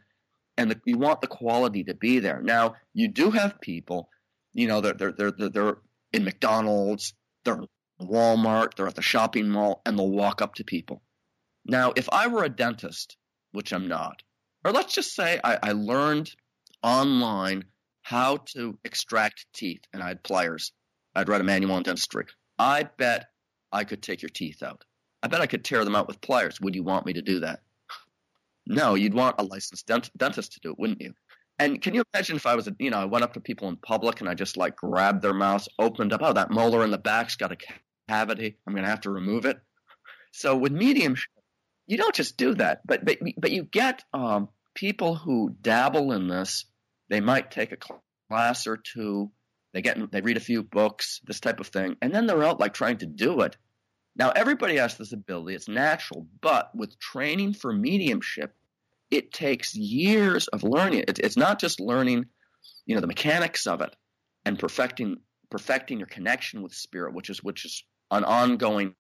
and 0.57 0.71
the, 0.71 0.79
you 0.85 0.97
want 0.97 1.21
the 1.21 1.27
quality 1.27 1.83
to 1.85 1.93
be 1.93 2.19
there. 2.19 2.41
Now, 2.41 2.75
you 2.93 3.07
do 3.07 3.31
have 3.31 3.59
people 3.59 4.09
You 4.53 4.67
know, 4.67 4.81
they're 4.81 4.93
they're 4.93 5.11
they're 5.11 5.49
they're 5.49 5.77
in 6.11 6.23
McDonald's, 6.23 7.13
they're 7.43 7.55
in 7.55 7.67
Walmart, 7.99 8.75
they're 8.75 8.87
at 8.87 8.95
the 8.95 9.01
shopping 9.01 9.49
mall, 9.49 9.81
and 9.85 9.97
they'll 9.97 10.09
walk 10.09 10.41
up 10.41 10.55
to 10.55 10.63
people. 10.63 11.01
Now, 11.65 11.93
if 11.95 12.07
I 12.11 12.27
were 12.27 12.43
a 12.43 12.49
dentist, 12.49 13.17
which 13.51 13.73
I'm 13.73 13.87
not, 13.87 14.21
or 14.63 14.71
let's 14.71 14.93
just 14.93 15.15
say 15.15 15.39
I, 15.43 15.57
I 15.61 15.71
learned 15.73 16.31
online 16.81 17.65
how 18.01 18.37
to 18.37 18.77
extract 18.83 19.45
teeth 19.53 19.81
and 19.93 20.03
I 20.03 20.09
had 20.09 20.23
pliers. 20.23 20.71
I'd 21.15 21.29
read 21.29 21.41
a 21.41 21.45
manual 21.45 21.73
on 21.73 21.83
dentistry. 21.83 22.25
I 22.57 22.83
bet 22.97 23.27
I 23.71 23.83
could 23.83 24.01
take 24.01 24.21
your 24.21 24.29
teeth 24.29 24.61
out. 24.63 24.83
I 25.21 25.27
bet 25.27 25.41
I 25.41 25.47
could 25.47 25.63
tear 25.63 25.85
them 25.85 25.95
out 25.95 26.07
with 26.07 26.21
pliers. 26.21 26.59
Would 26.61 26.75
you 26.75 26.83
want 26.83 27.05
me 27.05 27.13
to 27.13 27.21
do 27.21 27.41
that? 27.41 27.61
No, 28.65 28.95
you'd 28.95 29.13
want 29.13 29.35
a 29.39 29.43
licensed 29.43 29.87
dent- 29.87 30.09
dentist 30.15 30.53
to 30.53 30.61
do 30.61 30.71
it, 30.71 30.79
wouldn't 30.79 31.01
you? 31.01 31.13
And 31.59 31.81
can 31.81 31.93
you 31.93 32.03
imagine 32.13 32.37
if 32.37 32.45
I 32.45 32.55
was, 32.55 32.65
a, 32.69 32.75
you 32.79 32.91
know, 32.91 32.97
I 32.99 33.03
went 33.03 33.25
up 33.25 33.33
to 33.33 33.41
people 33.41 33.67
in 33.67 33.75
public 33.75 34.21
and 34.21 34.29
I 34.29 34.35
just 34.35 34.55
like 34.55 34.77
grabbed 34.77 35.21
their 35.21 35.33
mouths, 35.33 35.67
opened 35.77 36.13
up, 36.13 36.21
oh, 36.23 36.31
that 36.31 36.49
molar 36.49 36.81
in 36.85 36.89
the 36.89 36.97
back's 36.97 37.35
got 37.35 37.51
a 37.51 37.57
cavity. 38.07 38.55
I'm 38.65 38.73
going 38.73 38.85
to 38.85 38.89
have 38.89 39.01
to 39.01 39.11
remove 39.11 39.43
it. 39.45 39.59
So 40.31 40.55
with 40.55 40.71
mediumship, 40.71 41.29
you 41.87 41.97
don't 41.97 42.15
just 42.15 42.37
do 42.37 42.55
that, 42.55 42.81
but 42.85 43.03
but 43.05 43.19
but 43.37 43.51
you 43.51 43.63
get 43.63 44.03
um, 44.13 44.49
people 44.73 45.15
who 45.15 45.55
dabble 45.61 46.11
in 46.11 46.27
this. 46.27 46.65
They 47.09 47.21
might 47.21 47.51
take 47.51 47.71
a 47.71 47.77
class 48.29 48.67
or 48.67 48.77
two. 48.77 49.31
They 49.73 49.81
get 49.81 50.11
they 50.11 50.21
read 50.21 50.37
a 50.37 50.41
few 50.41 50.63
books, 50.63 51.19
this 51.25 51.39
type 51.39 51.59
of 51.59 51.67
thing, 51.67 51.97
and 52.01 52.13
then 52.13 52.27
they're 52.27 52.43
out 52.43 52.59
like 52.59 52.73
trying 52.73 52.97
to 52.97 53.05
do 53.05 53.41
it. 53.41 53.57
Now 54.15 54.29
everybody 54.29 54.77
has 54.77 54.97
this 54.97 55.13
ability; 55.13 55.55
it's 55.55 55.67
natural. 55.67 56.27
But 56.41 56.75
with 56.75 56.99
training 56.99 57.53
for 57.53 57.73
mediumship, 57.73 58.53
it 59.09 59.33
takes 59.33 59.75
years 59.75 60.47
of 60.47 60.63
learning. 60.63 61.05
It, 61.07 61.19
it's 61.19 61.37
not 61.37 61.59
just 61.59 61.79
learning, 61.79 62.25
you 62.85 62.95
know, 62.95 63.01
the 63.01 63.07
mechanics 63.07 63.65
of 63.67 63.81
it 63.81 63.95
and 64.45 64.59
perfecting 64.59 65.17
perfecting 65.49 65.99
your 65.99 66.07
connection 66.07 66.61
with 66.61 66.73
spirit, 66.73 67.13
which 67.13 67.29
is 67.29 67.43
which 67.43 67.65
is 67.65 67.83
an 68.11 68.23
ongoing 68.23 68.95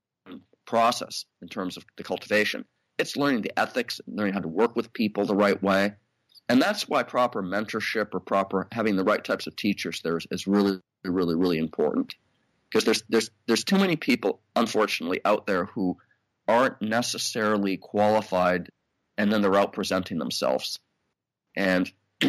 process 0.65 1.25
in 1.41 1.47
terms 1.47 1.77
of 1.77 1.85
the 1.97 2.03
cultivation. 2.03 2.65
It's 2.97 3.17
learning 3.17 3.41
the 3.41 3.57
ethics, 3.57 3.99
learning 4.07 4.33
how 4.33 4.39
to 4.39 4.47
work 4.47 4.75
with 4.75 4.93
people 4.93 5.25
the 5.25 5.35
right 5.35 5.61
way. 5.61 5.93
And 6.49 6.61
that's 6.61 6.87
why 6.87 7.03
proper 7.03 7.41
mentorship 7.41 8.13
or 8.13 8.19
proper 8.19 8.67
having 8.71 8.95
the 8.95 9.03
right 9.03 9.23
types 9.23 9.47
of 9.47 9.55
teachers 9.55 10.01
there 10.01 10.17
is, 10.17 10.27
is 10.29 10.47
really, 10.47 10.79
really, 11.03 11.35
really 11.35 11.57
important. 11.57 12.15
Because 12.69 12.85
there's 12.85 13.03
there's 13.09 13.29
there's 13.47 13.63
too 13.63 13.77
many 13.77 13.95
people, 13.95 14.41
unfortunately, 14.55 15.21
out 15.23 15.45
there 15.45 15.65
who 15.65 15.97
aren't 16.47 16.81
necessarily 16.81 17.77
qualified 17.77 18.69
and 19.17 19.31
then 19.31 19.41
they're 19.41 19.55
out 19.55 19.73
presenting 19.73 20.17
themselves. 20.17 20.79
And 21.55 21.91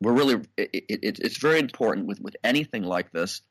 we're 0.00 0.12
really 0.12 0.34
it, 0.56 0.84
it, 0.88 1.18
it's 1.20 1.38
very 1.38 1.58
important 1.58 2.06
with, 2.06 2.20
with 2.20 2.36
anything 2.42 2.84
like 2.84 3.12
this 3.12 3.42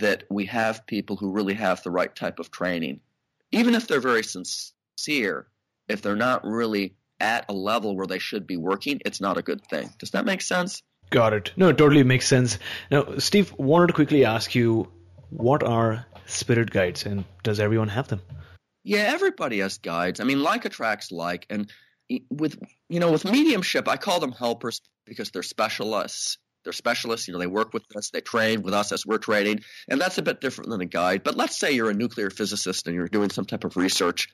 that 0.00 0.24
we 0.30 0.46
have 0.46 0.86
people 0.86 1.16
who 1.16 1.30
really 1.30 1.54
have 1.54 1.82
the 1.82 1.90
right 1.90 2.14
type 2.14 2.38
of 2.38 2.50
training. 2.50 3.00
Even 3.52 3.74
if 3.74 3.86
they're 3.86 4.00
very 4.00 4.24
sincere, 4.24 5.46
if 5.88 6.02
they're 6.02 6.16
not 6.16 6.44
really 6.44 6.94
at 7.20 7.46
a 7.48 7.52
level 7.52 7.96
where 7.96 8.06
they 8.06 8.18
should 8.18 8.46
be 8.46 8.56
working, 8.56 9.00
it's 9.04 9.20
not 9.20 9.38
a 9.38 9.42
good 9.42 9.64
thing. 9.66 9.92
Does 9.98 10.10
that 10.10 10.24
make 10.24 10.42
sense? 10.42 10.82
Got 11.10 11.32
it. 11.32 11.52
No, 11.56 11.68
it 11.68 11.78
totally 11.78 12.02
makes 12.02 12.26
sense. 12.26 12.58
Now, 12.90 13.18
Steve, 13.18 13.52
wanted 13.56 13.88
to 13.88 13.92
quickly 13.92 14.24
ask 14.24 14.54
you 14.54 14.90
what 15.30 15.62
are 15.62 16.06
spirit 16.26 16.70
guides 16.70 17.06
and 17.06 17.24
does 17.42 17.60
everyone 17.60 17.88
have 17.88 18.08
them? 18.08 18.20
Yeah, 18.82 19.10
everybody 19.14 19.60
has 19.60 19.78
guides. 19.78 20.20
I 20.20 20.24
mean, 20.24 20.42
like 20.42 20.64
attracts 20.64 21.10
like, 21.10 21.46
and 21.48 21.70
with 22.30 22.58
you 22.88 23.00
know, 23.00 23.10
with 23.10 23.24
mediumship, 23.24 23.88
I 23.88 23.96
call 23.96 24.20
them 24.20 24.32
helpers 24.32 24.80
because 25.06 25.30
they're 25.30 25.42
specialists. 25.42 26.38
They're 26.64 26.72
specialists. 26.72 27.28
You 27.28 27.32
know, 27.32 27.40
they 27.40 27.46
work 27.46 27.72
with 27.72 27.84
us, 27.96 28.10
they 28.10 28.20
train 28.20 28.62
with 28.62 28.74
us 28.74 28.92
as 28.92 29.06
we're 29.06 29.18
training, 29.18 29.60
and 29.88 30.00
that's 30.00 30.18
a 30.18 30.22
bit 30.22 30.40
different 30.40 30.70
than 30.70 30.80
a 30.80 30.86
guide. 30.86 31.22
But 31.22 31.36
let's 31.36 31.58
say 31.58 31.72
you're 31.72 31.90
a 31.90 31.94
nuclear 31.94 32.30
physicist 32.30 32.86
and 32.86 32.94
you're 32.94 33.08
doing 33.08 33.30
some 33.30 33.44
type 33.44 33.64
of 33.64 33.76
research, 33.76 34.28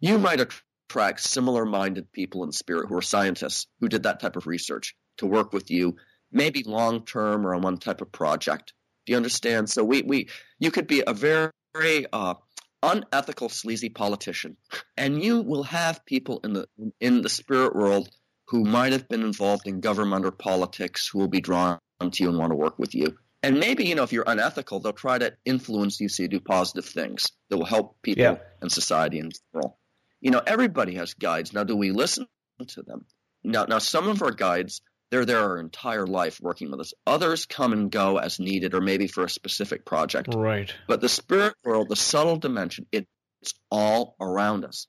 you 0.00 0.18
might 0.18 0.40
attract 0.88 1.20
similar-minded 1.20 2.12
people 2.12 2.44
in 2.44 2.52
spirit 2.52 2.88
who 2.88 2.96
are 2.96 3.02
scientists 3.02 3.66
who 3.80 3.88
did 3.88 4.04
that 4.04 4.20
type 4.20 4.36
of 4.36 4.46
research 4.46 4.94
to 5.18 5.26
work 5.26 5.52
with 5.52 5.70
you, 5.70 5.96
maybe 6.30 6.62
long-term 6.62 7.46
or 7.46 7.54
on 7.54 7.62
one 7.62 7.78
type 7.78 8.00
of 8.00 8.12
project. 8.12 8.72
Do 9.04 9.12
you 9.12 9.16
understand? 9.16 9.68
So 9.70 9.84
we 9.84 10.02
we 10.02 10.28
you 10.58 10.70
could 10.70 10.86
be 10.86 11.02
a 11.06 11.12
very 11.12 11.50
very 11.74 12.06
uh, 12.12 12.34
unethical, 12.82 13.48
sleazy 13.48 13.88
politician, 13.88 14.56
and 14.96 15.22
you 15.22 15.42
will 15.42 15.64
have 15.64 16.04
people 16.04 16.40
in 16.44 16.52
the 16.54 16.66
in 17.00 17.22
the 17.22 17.28
spirit 17.28 17.74
world 17.74 18.08
who 18.48 18.64
might 18.64 18.92
have 18.92 19.08
been 19.08 19.22
involved 19.22 19.66
in 19.66 19.80
government 19.80 20.24
or 20.24 20.30
politics 20.30 21.08
who 21.08 21.18
will 21.18 21.28
be 21.28 21.40
drawn 21.40 21.78
to 22.00 22.22
you 22.22 22.28
and 22.28 22.38
want 22.38 22.50
to 22.52 22.56
work 22.56 22.78
with 22.78 22.94
you. 22.94 23.16
And 23.42 23.58
maybe, 23.60 23.84
you 23.84 23.94
know, 23.94 24.02
if 24.04 24.12
you're 24.12 24.24
unethical, 24.26 24.80
they'll 24.80 24.92
try 24.92 25.18
to 25.18 25.32
influence 25.44 26.00
you 26.00 26.08
so 26.08 26.22
you 26.22 26.28
do 26.28 26.40
positive 26.40 26.84
things 26.84 27.30
that 27.48 27.56
will 27.58 27.64
help 27.64 28.00
people 28.02 28.22
Yeah. 28.22 28.36
and 28.60 28.70
society 28.70 29.18
in 29.18 29.30
general. 29.52 29.78
You 30.20 30.30
know, 30.30 30.42
everybody 30.44 30.94
has 30.94 31.14
guides. 31.14 31.52
Now, 31.52 31.64
do 31.64 31.76
we 31.76 31.90
listen 31.92 32.26
to 32.68 32.82
them? 32.82 33.06
Now, 33.44 33.64
now 33.64 33.78
some 33.78 34.08
of 34.08 34.22
our 34.22 34.32
guides, 34.32 34.80
they're 35.10 35.24
there 35.24 35.40
our 35.40 35.58
entire 35.58 36.06
life 36.06 36.40
working 36.40 36.70
with 36.70 36.80
us. 36.80 36.92
Others 37.06 37.46
come 37.46 37.72
and 37.72 37.90
go 37.90 38.18
as 38.18 38.40
needed 38.40 38.74
or 38.74 38.80
maybe 38.80 39.06
for 39.06 39.24
a 39.24 39.30
specific 39.30 39.84
project. 39.84 40.34
Right. 40.34 40.72
But 40.88 41.00
the 41.00 41.08
spirit 41.08 41.54
world, 41.64 41.88
the 41.88 41.96
subtle 41.96 42.36
dimension, 42.36 42.86
it, 42.90 43.06
it's 43.42 43.54
all 43.70 44.16
around 44.20 44.64
us. 44.64 44.88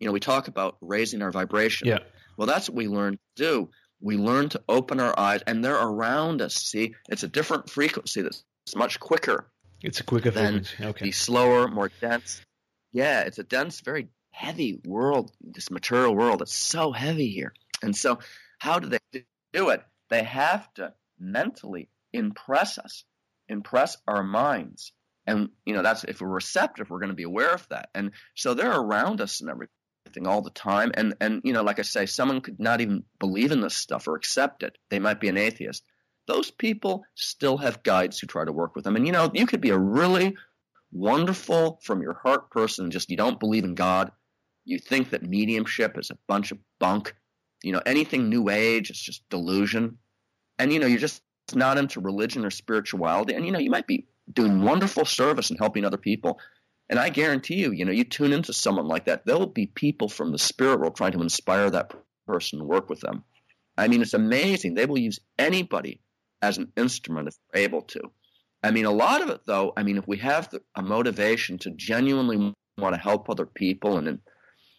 You 0.00 0.06
know, 0.06 0.12
we 0.12 0.20
talk 0.20 0.48
about 0.48 0.76
raising 0.80 1.22
our 1.22 1.30
vibration. 1.30 1.88
Yeah. 1.88 2.00
Well, 2.36 2.46
that's 2.46 2.68
what 2.68 2.76
we 2.76 2.88
learn 2.88 3.14
to 3.14 3.18
do. 3.36 3.70
We 4.00 4.16
learn 4.16 4.48
to 4.50 4.60
open 4.68 5.00
our 5.00 5.18
eyes, 5.18 5.42
and 5.46 5.64
they're 5.64 5.80
around 5.80 6.42
us. 6.42 6.54
See, 6.54 6.94
it's 7.08 7.22
a 7.22 7.28
different 7.28 7.70
frequency 7.70 8.22
that's 8.22 8.44
much 8.76 8.98
quicker, 8.98 9.50
It's 9.82 10.00
a 10.00 10.04
quicker 10.04 10.32
frequency. 10.32 10.84
Okay. 10.84 11.04
be 11.06 11.12
slower, 11.12 11.68
more 11.68 11.90
dense. 12.00 12.42
Yeah, 12.92 13.20
it's 13.20 13.38
a 13.38 13.44
dense, 13.44 13.80
very 13.80 14.08
heavy 14.34 14.80
world, 14.84 15.30
this 15.40 15.70
material 15.70 16.14
world. 16.14 16.42
It's 16.42 16.54
so 16.54 16.90
heavy 16.90 17.28
here. 17.28 17.54
And 17.82 17.96
so, 17.96 18.18
how 18.58 18.80
do 18.80 18.88
they 18.88 19.24
do 19.52 19.70
it? 19.70 19.82
They 20.10 20.24
have 20.24 20.72
to 20.74 20.92
mentally 21.18 21.88
impress 22.12 22.78
us, 22.78 23.04
impress 23.48 23.96
our 24.08 24.22
minds. 24.24 24.92
And, 25.26 25.50
you 25.64 25.74
know, 25.74 25.82
that's 25.82 26.04
if 26.04 26.20
we're 26.20 26.28
receptive, 26.28 26.90
we're 26.90 26.98
going 26.98 27.10
to 27.10 27.14
be 27.14 27.22
aware 27.22 27.54
of 27.54 27.66
that. 27.68 27.90
And 27.94 28.10
so 28.34 28.54
they're 28.54 28.78
around 28.78 29.20
us 29.20 29.40
and 29.40 29.48
everything 29.48 30.26
all 30.26 30.42
the 30.42 30.50
time. 30.50 30.90
And, 30.94 31.14
and, 31.20 31.40
you 31.44 31.52
know, 31.52 31.62
like 31.62 31.78
I 31.78 31.82
say, 31.82 32.06
someone 32.06 32.40
could 32.40 32.60
not 32.60 32.80
even 32.80 33.04
believe 33.20 33.52
in 33.52 33.60
this 33.60 33.76
stuff 33.76 34.08
or 34.08 34.16
accept 34.16 34.62
it. 34.62 34.76
They 34.90 34.98
might 34.98 35.20
be 35.20 35.28
an 35.28 35.38
atheist. 35.38 35.84
Those 36.26 36.50
people 36.50 37.04
still 37.14 37.56
have 37.58 37.82
guides 37.82 38.18
who 38.18 38.26
try 38.26 38.44
to 38.44 38.52
work 38.52 38.74
with 38.74 38.84
them. 38.84 38.96
And, 38.96 39.06
you 39.06 39.12
know, 39.12 39.30
you 39.32 39.46
could 39.46 39.60
be 39.60 39.70
a 39.70 39.78
really 39.78 40.36
wonderful 40.92 41.80
from 41.82 42.02
your 42.02 42.14
heart 42.14 42.50
person, 42.50 42.90
just 42.90 43.10
you 43.10 43.16
don't 43.16 43.40
believe 43.40 43.64
in 43.64 43.74
God. 43.74 44.10
You 44.64 44.78
think 44.78 45.10
that 45.10 45.22
mediumship 45.22 45.98
is 45.98 46.10
a 46.10 46.18
bunch 46.26 46.52
of 46.52 46.58
bunk. 46.78 47.14
You 47.62 47.72
know, 47.72 47.82
anything 47.84 48.28
new 48.28 48.48
age 48.48 48.90
is 48.90 48.98
just 48.98 49.28
delusion. 49.28 49.98
And, 50.58 50.72
you 50.72 50.78
know, 50.78 50.86
you're 50.86 50.98
just 50.98 51.22
not 51.54 51.78
into 51.78 52.00
religion 52.00 52.44
or 52.44 52.50
spirituality. 52.50 53.34
And, 53.34 53.44
you 53.44 53.52
know, 53.52 53.58
you 53.58 53.70
might 53.70 53.86
be 53.86 54.06
doing 54.32 54.62
wonderful 54.62 55.04
service 55.04 55.50
and 55.50 55.58
helping 55.58 55.84
other 55.84 55.96
people. 55.98 56.38
And 56.88 56.98
I 56.98 57.08
guarantee 57.08 57.56
you, 57.56 57.72
you 57.72 57.84
know, 57.84 57.92
you 57.92 58.04
tune 58.04 58.32
into 58.32 58.52
someone 58.52 58.88
like 58.88 59.06
that, 59.06 59.24
there'll 59.24 59.46
be 59.46 59.66
people 59.66 60.08
from 60.08 60.32
the 60.32 60.38
spirit 60.38 60.80
world 60.80 60.96
trying 60.96 61.12
to 61.12 61.22
inspire 61.22 61.70
that 61.70 61.92
person 62.26 62.58
to 62.58 62.64
work 62.64 62.88
with 62.88 63.00
them. 63.00 63.24
I 63.76 63.88
mean, 63.88 64.02
it's 64.02 64.14
amazing. 64.14 64.74
They 64.74 64.86
will 64.86 64.98
use 64.98 65.20
anybody 65.38 66.00
as 66.42 66.58
an 66.58 66.72
instrument 66.76 67.28
if 67.28 67.34
they're 67.52 67.62
able 67.62 67.82
to. 67.82 68.00
I 68.62 68.70
mean, 68.70 68.84
a 68.84 68.90
lot 68.90 69.22
of 69.22 69.30
it, 69.30 69.40
though, 69.46 69.72
I 69.76 69.82
mean, 69.82 69.98
if 69.98 70.06
we 70.06 70.18
have 70.18 70.48
the, 70.50 70.62
a 70.74 70.82
motivation 70.82 71.58
to 71.58 71.70
genuinely 71.70 72.54
want 72.78 72.94
to 72.94 73.00
help 73.00 73.28
other 73.28 73.46
people 73.46 73.98
and, 73.98 74.08
and 74.08 74.18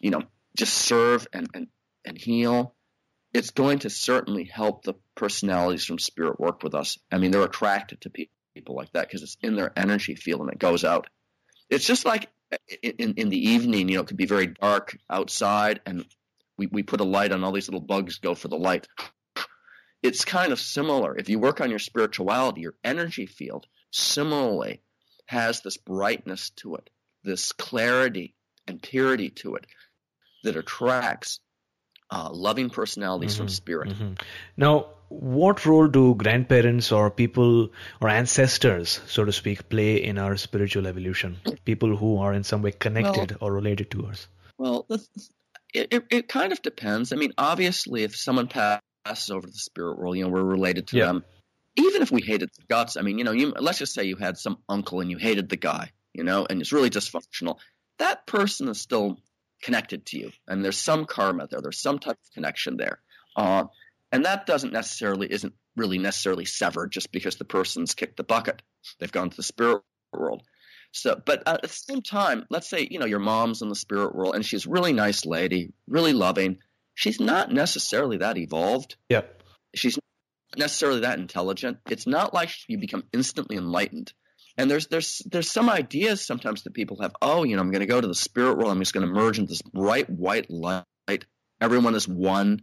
you 0.00 0.10
know, 0.10 0.22
just 0.56 0.74
serve 0.74 1.26
and, 1.32 1.48
and, 1.54 1.68
and 2.04 2.18
heal, 2.18 2.74
it's 3.32 3.50
going 3.50 3.80
to 3.80 3.90
certainly 3.90 4.44
help 4.44 4.84
the 4.84 4.94
personalities 5.14 5.84
from 5.84 5.98
spirit 5.98 6.40
work 6.40 6.62
with 6.62 6.74
us. 6.74 6.98
I 7.12 7.18
mean, 7.18 7.30
they're 7.30 7.42
attracted 7.42 8.00
to 8.02 8.10
pe- 8.10 8.28
people 8.54 8.74
like 8.74 8.92
that 8.92 9.08
because 9.08 9.22
it's 9.22 9.36
in 9.42 9.56
their 9.56 9.72
energy 9.76 10.14
field 10.14 10.40
and 10.42 10.50
it 10.50 10.58
goes 10.58 10.84
out. 10.84 11.08
It's 11.68 11.86
just 11.86 12.04
like 12.04 12.30
in, 12.82 13.14
in 13.14 13.28
the 13.28 13.48
evening, 13.50 13.88
you 13.88 13.96
know, 13.96 14.02
it 14.02 14.06
could 14.06 14.16
be 14.16 14.26
very 14.26 14.46
dark 14.46 14.96
outside 15.10 15.80
and 15.84 16.06
we, 16.56 16.66
we 16.66 16.82
put 16.82 17.00
a 17.00 17.04
light 17.04 17.32
on 17.32 17.44
all 17.44 17.52
these 17.52 17.68
little 17.68 17.80
bugs 17.80 18.18
go 18.18 18.34
for 18.34 18.48
the 18.48 18.56
light. 18.56 18.88
It's 20.02 20.24
kind 20.24 20.52
of 20.52 20.60
similar. 20.60 21.16
If 21.18 21.28
you 21.28 21.38
work 21.38 21.60
on 21.60 21.70
your 21.70 21.78
spirituality, 21.78 22.60
your 22.62 22.76
energy 22.84 23.26
field 23.26 23.66
similarly 23.90 24.80
has 25.26 25.60
this 25.60 25.76
brightness 25.76 26.50
to 26.50 26.76
it, 26.76 26.88
this 27.24 27.52
clarity 27.52 28.34
and 28.66 28.80
purity 28.80 29.30
to 29.30 29.56
it 29.56 29.66
that 30.44 30.56
attracts 30.56 31.40
uh, 32.10 32.28
loving 32.32 32.70
personalities 32.70 33.36
from 33.36 33.48
spirit. 33.48 33.90
Mhm. 33.90 34.20
Now, 34.56 34.86
what 35.08 35.66
role 35.66 35.88
do 35.88 36.14
grandparents 36.14 36.92
or 36.92 37.10
people 37.10 37.70
or 38.00 38.08
ancestors, 38.08 39.00
so 39.06 39.24
to 39.24 39.32
speak, 39.32 39.68
play 39.68 40.02
in 40.02 40.18
our 40.18 40.36
spiritual 40.36 40.86
evolution? 40.86 41.36
People 41.64 41.96
who 41.96 42.18
are 42.18 42.32
in 42.32 42.44
some 42.44 42.62
way 42.62 42.72
connected 42.72 43.36
or 43.40 43.52
related 43.52 43.90
to 43.92 44.06
us. 44.06 44.28
Well, 44.58 44.86
it, 45.74 45.88
it, 45.92 46.04
it 46.10 46.28
kind 46.28 46.52
of 46.52 46.62
depends. 46.62 47.12
I 47.12 47.16
mean, 47.16 47.32
obviously, 47.36 48.04
if 48.04 48.16
someone 48.16 48.46
passes 48.48 49.30
over 49.30 49.46
to 49.46 49.52
the 49.52 49.58
spirit 49.58 49.98
world, 49.98 50.16
you 50.16 50.24
know, 50.24 50.30
we're 50.30 50.44
related 50.44 50.86
to 50.88 50.96
Yeah. 50.98 51.06
them. 51.06 51.24
even 51.78 52.00
if 52.02 52.10
we 52.10 52.22
hated 52.22 52.48
the 52.56 52.62
guts, 52.68 52.96
I 52.96 53.02
mean, 53.02 53.18
you 53.18 53.24
know, 53.24 53.32
you, 53.32 53.52
let's 53.58 53.78
just 53.78 53.92
say 53.92 54.04
you 54.04 54.16
had 54.16 54.38
some 54.38 54.58
uncle 54.68 55.00
and 55.00 55.10
you 55.10 55.18
hated 55.18 55.48
the 55.50 55.56
guy, 55.58 55.90
you 56.14 56.24
know, 56.24 56.46
and 56.48 56.60
it's 56.62 56.72
really 56.72 56.88
dysfunctional. 56.88 57.58
That 57.98 58.26
person 58.26 58.68
is 58.68 58.80
still 58.80 59.18
connected 59.62 60.06
to 60.06 60.18
you, 60.18 60.30
and 60.46 60.64
there's 60.64 60.78
some 60.78 61.04
karma 61.04 61.46
there. 61.50 61.60
There's 61.60 61.80
some 61.80 61.98
type 61.98 62.18
of 62.22 62.34
connection 62.34 62.76
there, 62.76 63.00
uh, 63.36 63.64
and 64.12 64.24
that 64.24 64.46
doesn't 64.46 64.72
necessarily 64.72 65.30
isn't 65.30 65.54
really 65.76 65.98
necessarily 65.98 66.44
severed 66.44 66.92
just 66.92 67.12
because 67.12 67.36
the 67.36 67.44
person's 67.44 67.94
kicked 67.94 68.16
the 68.16 68.24
bucket. 68.24 68.62
They've 68.98 69.12
gone 69.12 69.30
to 69.30 69.36
the 69.36 69.42
spirit 69.42 69.82
world. 70.12 70.42
So, 70.92 71.20
but 71.24 71.42
at 71.46 71.62
the 71.62 71.68
same 71.68 72.00
time, 72.00 72.46
let's 72.48 72.68
say 72.68 72.88
you 72.90 72.98
know 72.98 73.06
your 73.06 73.18
mom's 73.18 73.62
in 73.62 73.68
the 73.68 73.74
spirit 73.74 74.14
world, 74.14 74.34
and 74.34 74.44
she's 74.44 74.66
a 74.66 74.70
really 74.70 74.92
nice 74.92 75.26
lady, 75.26 75.72
really 75.86 76.12
loving. 76.12 76.58
She's 76.94 77.20
not 77.20 77.52
necessarily 77.52 78.18
that 78.18 78.38
evolved. 78.38 78.96
Yeah. 79.08 79.22
She's 79.74 79.98
necessarily 80.56 81.00
that 81.00 81.18
intelligent. 81.18 81.78
It's 81.90 82.06
not 82.06 82.32
like 82.32 82.50
you 82.68 82.78
become 82.78 83.04
instantly 83.12 83.56
enlightened. 83.56 84.12
And 84.58 84.70
there's 84.70 84.86
there's 84.86 85.22
there's 85.26 85.50
some 85.50 85.68
ideas 85.68 86.24
sometimes 86.24 86.62
that 86.62 86.74
people 86.74 87.00
have. 87.02 87.14
Oh, 87.20 87.44
you 87.44 87.56
know, 87.56 87.62
I'm 87.62 87.70
going 87.70 87.80
to 87.80 87.86
go 87.86 88.00
to 88.00 88.06
the 88.06 88.14
spirit 88.14 88.56
world. 88.56 88.70
I'm 88.70 88.78
just 88.78 88.94
going 88.94 89.06
to 89.06 89.12
merge 89.12 89.38
into 89.38 89.50
this 89.50 89.62
bright 89.62 90.08
white 90.08 90.50
light. 90.50 90.84
Everyone 91.60 91.94
is 91.94 92.08
one. 92.08 92.62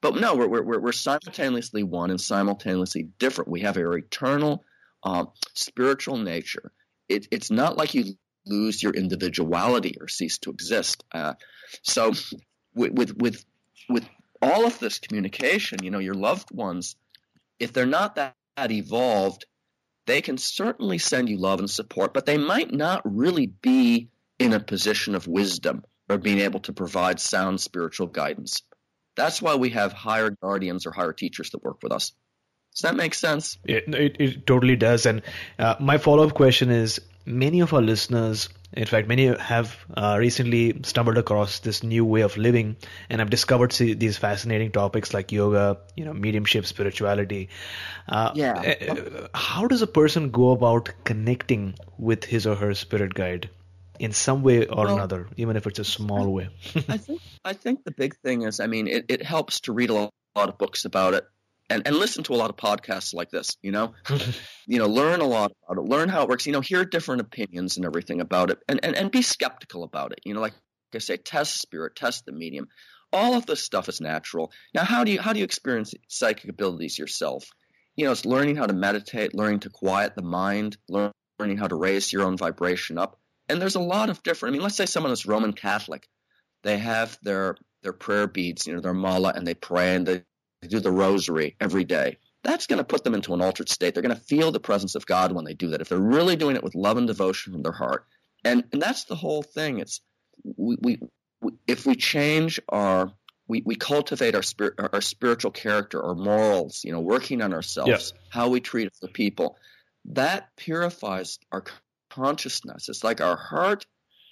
But 0.00 0.16
no, 0.16 0.34
we're 0.34 0.48
we're 0.48 0.80
we're 0.80 0.92
simultaneously 0.92 1.82
one 1.82 2.10
and 2.10 2.20
simultaneously 2.20 3.08
different. 3.18 3.50
We 3.50 3.60
have 3.60 3.76
our 3.76 3.96
eternal 3.96 4.64
uh, 5.02 5.26
spiritual 5.54 6.16
nature. 6.16 6.72
It, 7.08 7.28
it's 7.30 7.50
not 7.50 7.76
like 7.76 7.94
you 7.94 8.14
lose 8.46 8.82
your 8.82 8.92
individuality 8.92 9.96
or 10.00 10.08
cease 10.08 10.38
to 10.38 10.50
exist. 10.50 11.04
Uh, 11.12 11.34
so, 11.82 12.12
with, 12.74 12.92
with 12.92 13.16
with 13.16 13.44
with 13.88 14.08
all 14.42 14.66
of 14.66 14.78
this 14.78 14.98
communication, 14.98 15.82
you 15.82 15.90
know, 15.90 15.98
your 15.98 16.14
loved 16.14 16.50
ones 16.50 16.96
if 17.60 17.72
they're 17.74 17.86
not 17.86 18.16
that 18.16 18.34
evolved, 18.58 19.44
they 20.10 20.20
can 20.20 20.38
certainly 20.38 20.98
send 20.98 21.28
you 21.28 21.38
love 21.38 21.60
and 21.60 21.70
support, 21.70 22.12
but 22.12 22.26
they 22.26 22.36
might 22.36 22.72
not 22.72 23.00
really 23.04 23.46
be 23.46 24.08
in 24.40 24.52
a 24.52 24.58
position 24.58 25.14
of 25.14 25.28
wisdom 25.28 25.84
or 26.08 26.18
being 26.18 26.40
able 26.40 26.58
to 26.60 26.72
provide 26.72 27.20
sound 27.20 27.60
spiritual 27.60 28.08
guidance. 28.08 28.62
That's 29.14 29.40
why 29.40 29.54
we 29.54 29.70
have 29.70 29.92
higher 29.92 30.30
guardians 30.30 30.84
or 30.84 30.90
higher 30.90 31.12
teachers 31.12 31.50
that 31.50 31.62
work 31.62 31.78
with 31.82 31.92
us. 31.92 32.12
Does 32.74 32.82
that 32.82 32.96
make 32.96 33.14
sense? 33.14 33.58
It, 33.64 33.84
it, 33.94 34.16
it 34.18 34.46
totally 34.46 34.76
does. 34.76 35.06
And 35.06 35.22
uh, 35.58 35.76
my 35.78 35.98
follow 35.98 36.26
up 36.26 36.34
question 36.34 36.70
is 36.70 37.00
many 37.24 37.60
of 37.60 37.72
our 37.72 37.82
listeners 37.82 38.48
in 38.72 38.86
fact, 38.86 39.08
many 39.08 39.26
have 39.26 39.76
uh, 39.96 40.16
recently 40.18 40.80
stumbled 40.84 41.18
across 41.18 41.58
this 41.58 41.82
new 41.82 42.04
way 42.04 42.20
of 42.20 42.36
living 42.36 42.76
and 43.08 43.18
have 43.18 43.28
discovered 43.28 43.72
these 43.72 44.16
fascinating 44.16 44.70
topics 44.70 45.12
like 45.12 45.32
yoga, 45.32 45.78
you 45.96 46.04
know, 46.04 46.12
mediumship, 46.12 46.66
spirituality. 46.66 47.48
Uh, 48.08 48.30
yeah. 48.34 48.74
Uh, 48.88 49.26
how 49.34 49.66
does 49.66 49.82
a 49.82 49.88
person 49.88 50.30
go 50.30 50.50
about 50.50 50.92
connecting 51.02 51.74
with 51.98 52.24
his 52.24 52.46
or 52.46 52.54
her 52.54 52.74
spirit 52.74 53.12
guide 53.12 53.50
in 53.98 54.12
some 54.12 54.42
way 54.42 54.66
or 54.66 54.84
well, 54.84 54.94
another, 54.94 55.28
even 55.36 55.56
if 55.56 55.66
it's 55.66 55.80
a 55.80 55.84
small 55.84 56.32
way? 56.32 56.48
I 56.88 56.96
think 56.96 57.20
I 57.44 57.52
think 57.54 57.82
the 57.82 57.90
big 57.90 58.16
thing 58.18 58.42
is, 58.42 58.60
I 58.60 58.68
mean, 58.68 58.86
it, 58.86 59.06
it 59.08 59.22
helps 59.22 59.62
to 59.62 59.72
read 59.72 59.90
a 59.90 59.94
lot, 59.94 60.10
a 60.36 60.38
lot 60.38 60.48
of 60.48 60.58
books 60.58 60.84
about 60.84 61.14
it 61.14 61.24
and, 61.70 61.86
and 61.86 61.96
listen 61.96 62.24
to 62.24 62.34
a 62.34 62.36
lot 62.36 62.50
of 62.50 62.56
podcasts 62.56 63.14
like 63.14 63.30
this, 63.30 63.56
you 63.62 63.70
know, 63.70 63.94
you 64.66 64.78
know, 64.78 64.88
learn 64.88 65.20
a 65.20 65.26
lot 65.26 65.52
about 65.64 65.82
it, 65.82 65.88
learn 65.88 66.08
how 66.08 66.24
it 66.24 66.28
works, 66.28 66.44
you 66.44 66.52
know, 66.52 66.60
hear 66.60 66.84
different 66.84 67.20
opinions 67.20 67.76
and 67.76 67.86
everything 67.86 68.20
about 68.20 68.50
it 68.50 68.58
and, 68.68 68.80
and, 68.82 68.96
and 68.96 69.10
be 69.10 69.22
skeptical 69.22 69.84
about 69.84 70.12
it. 70.12 70.20
You 70.24 70.34
know, 70.34 70.40
like 70.40 70.52
I 70.94 70.98
say, 70.98 71.16
test 71.16 71.60
spirit, 71.60 71.94
test 71.94 72.26
the 72.26 72.32
medium. 72.32 72.66
All 73.12 73.34
of 73.34 73.46
this 73.46 73.62
stuff 73.62 73.88
is 73.88 74.00
natural. 74.00 74.52
Now, 74.74 74.84
how 74.84 75.04
do 75.04 75.12
you, 75.12 75.20
how 75.20 75.32
do 75.32 75.38
you 75.38 75.44
experience 75.44 75.94
psychic 76.08 76.50
abilities 76.50 76.98
yourself? 76.98 77.44
You 77.96 78.04
know, 78.04 78.12
it's 78.12 78.24
learning 78.24 78.56
how 78.56 78.66
to 78.66 78.72
meditate, 78.72 79.34
learning 79.34 79.60
to 79.60 79.70
quiet 79.70 80.14
the 80.16 80.22
mind, 80.22 80.76
learning 80.88 81.56
how 81.56 81.68
to 81.68 81.76
raise 81.76 82.12
your 82.12 82.22
own 82.22 82.36
vibration 82.36 82.98
up. 82.98 83.18
And 83.48 83.60
there's 83.60 83.74
a 83.74 83.80
lot 83.80 84.10
of 84.10 84.22
different, 84.22 84.52
I 84.52 84.54
mean, 84.54 84.62
let's 84.62 84.76
say 84.76 84.86
someone 84.86 85.12
is 85.12 85.26
Roman 85.26 85.52
Catholic. 85.52 86.06
They 86.62 86.78
have 86.78 87.18
their, 87.22 87.56
their 87.82 87.92
prayer 87.92 88.28
beads, 88.28 88.66
you 88.66 88.74
know, 88.74 88.80
their 88.80 88.94
mala, 88.94 89.32
and 89.34 89.46
they 89.46 89.54
pray 89.54 89.94
and 89.96 90.06
they 90.06 90.22
they 90.62 90.68
do 90.68 90.80
the 90.80 90.92
rosary 90.92 91.56
every 91.60 91.84
day, 91.84 92.18
that's 92.42 92.66
going 92.66 92.78
to 92.78 92.84
put 92.84 93.04
them 93.04 93.14
into 93.14 93.34
an 93.34 93.42
altered 93.42 93.68
state. 93.68 93.94
They're 93.94 94.02
going 94.02 94.16
to 94.16 94.22
feel 94.22 94.50
the 94.50 94.60
presence 94.60 94.94
of 94.94 95.06
God 95.06 95.32
when 95.32 95.44
they 95.44 95.54
do 95.54 95.68
that. 95.70 95.80
If 95.80 95.88
they're 95.88 95.98
really 95.98 96.36
doing 96.36 96.56
it 96.56 96.64
with 96.64 96.74
love 96.74 96.96
and 96.96 97.06
devotion 97.06 97.52
from 97.52 97.62
their 97.62 97.72
heart, 97.72 98.06
and 98.44 98.64
and 98.72 98.80
that's 98.80 99.04
the 99.04 99.16
whole 99.16 99.42
thing. 99.42 99.78
It's 99.78 100.00
we, 100.44 100.76
we, 100.80 101.00
we 101.42 101.52
if 101.66 101.86
we 101.86 101.94
change 101.94 102.60
our 102.68 103.12
we, 103.46 103.62
we 103.64 103.74
cultivate 103.74 104.34
our 104.34 104.42
spirit 104.42 104.74
our 104.78 105.00
spiritual 105.00 105.50
character, 105.50 106.02
our 106.02 106.14
morals, 106.14 106.82
you 106.84 106.92
know, 106.92 107.00
working 107.00 107.42
on 107.42 107.52
ourselves, 107.52 107.90
yes. 107.90 108.12
how 108.30 108.48
we 108.48 108.60
treat 108.60 108.90
other 109.02 109.12
people, 109.12 109.56
that 110.06 110.48
purifies 110.56 111.38
our 111.52 111.64
consciousness. 112.10 112.88
It's 112.88 113.04
like 113.04 113.20
our 113.20 113.36
heart 113.36 113.86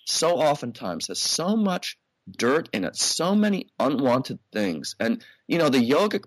so 0.06 0.38
oftentimes 0.38 1.08
has 1.08 1.18
so 1.18 1.56
much 1.56 1.98
dirt 2.30 2.68
in 2.72 2.84
it, 2.84 2.96
so 2.96 3.34
many 3.34 3.70
unwanted 3.78 4.38
things. 4.52 4.94
And, 4.98 5.24
you 5.46 5.58
know, 5.58 5.68
the 5.68 5.78
yogic 5.78 6.24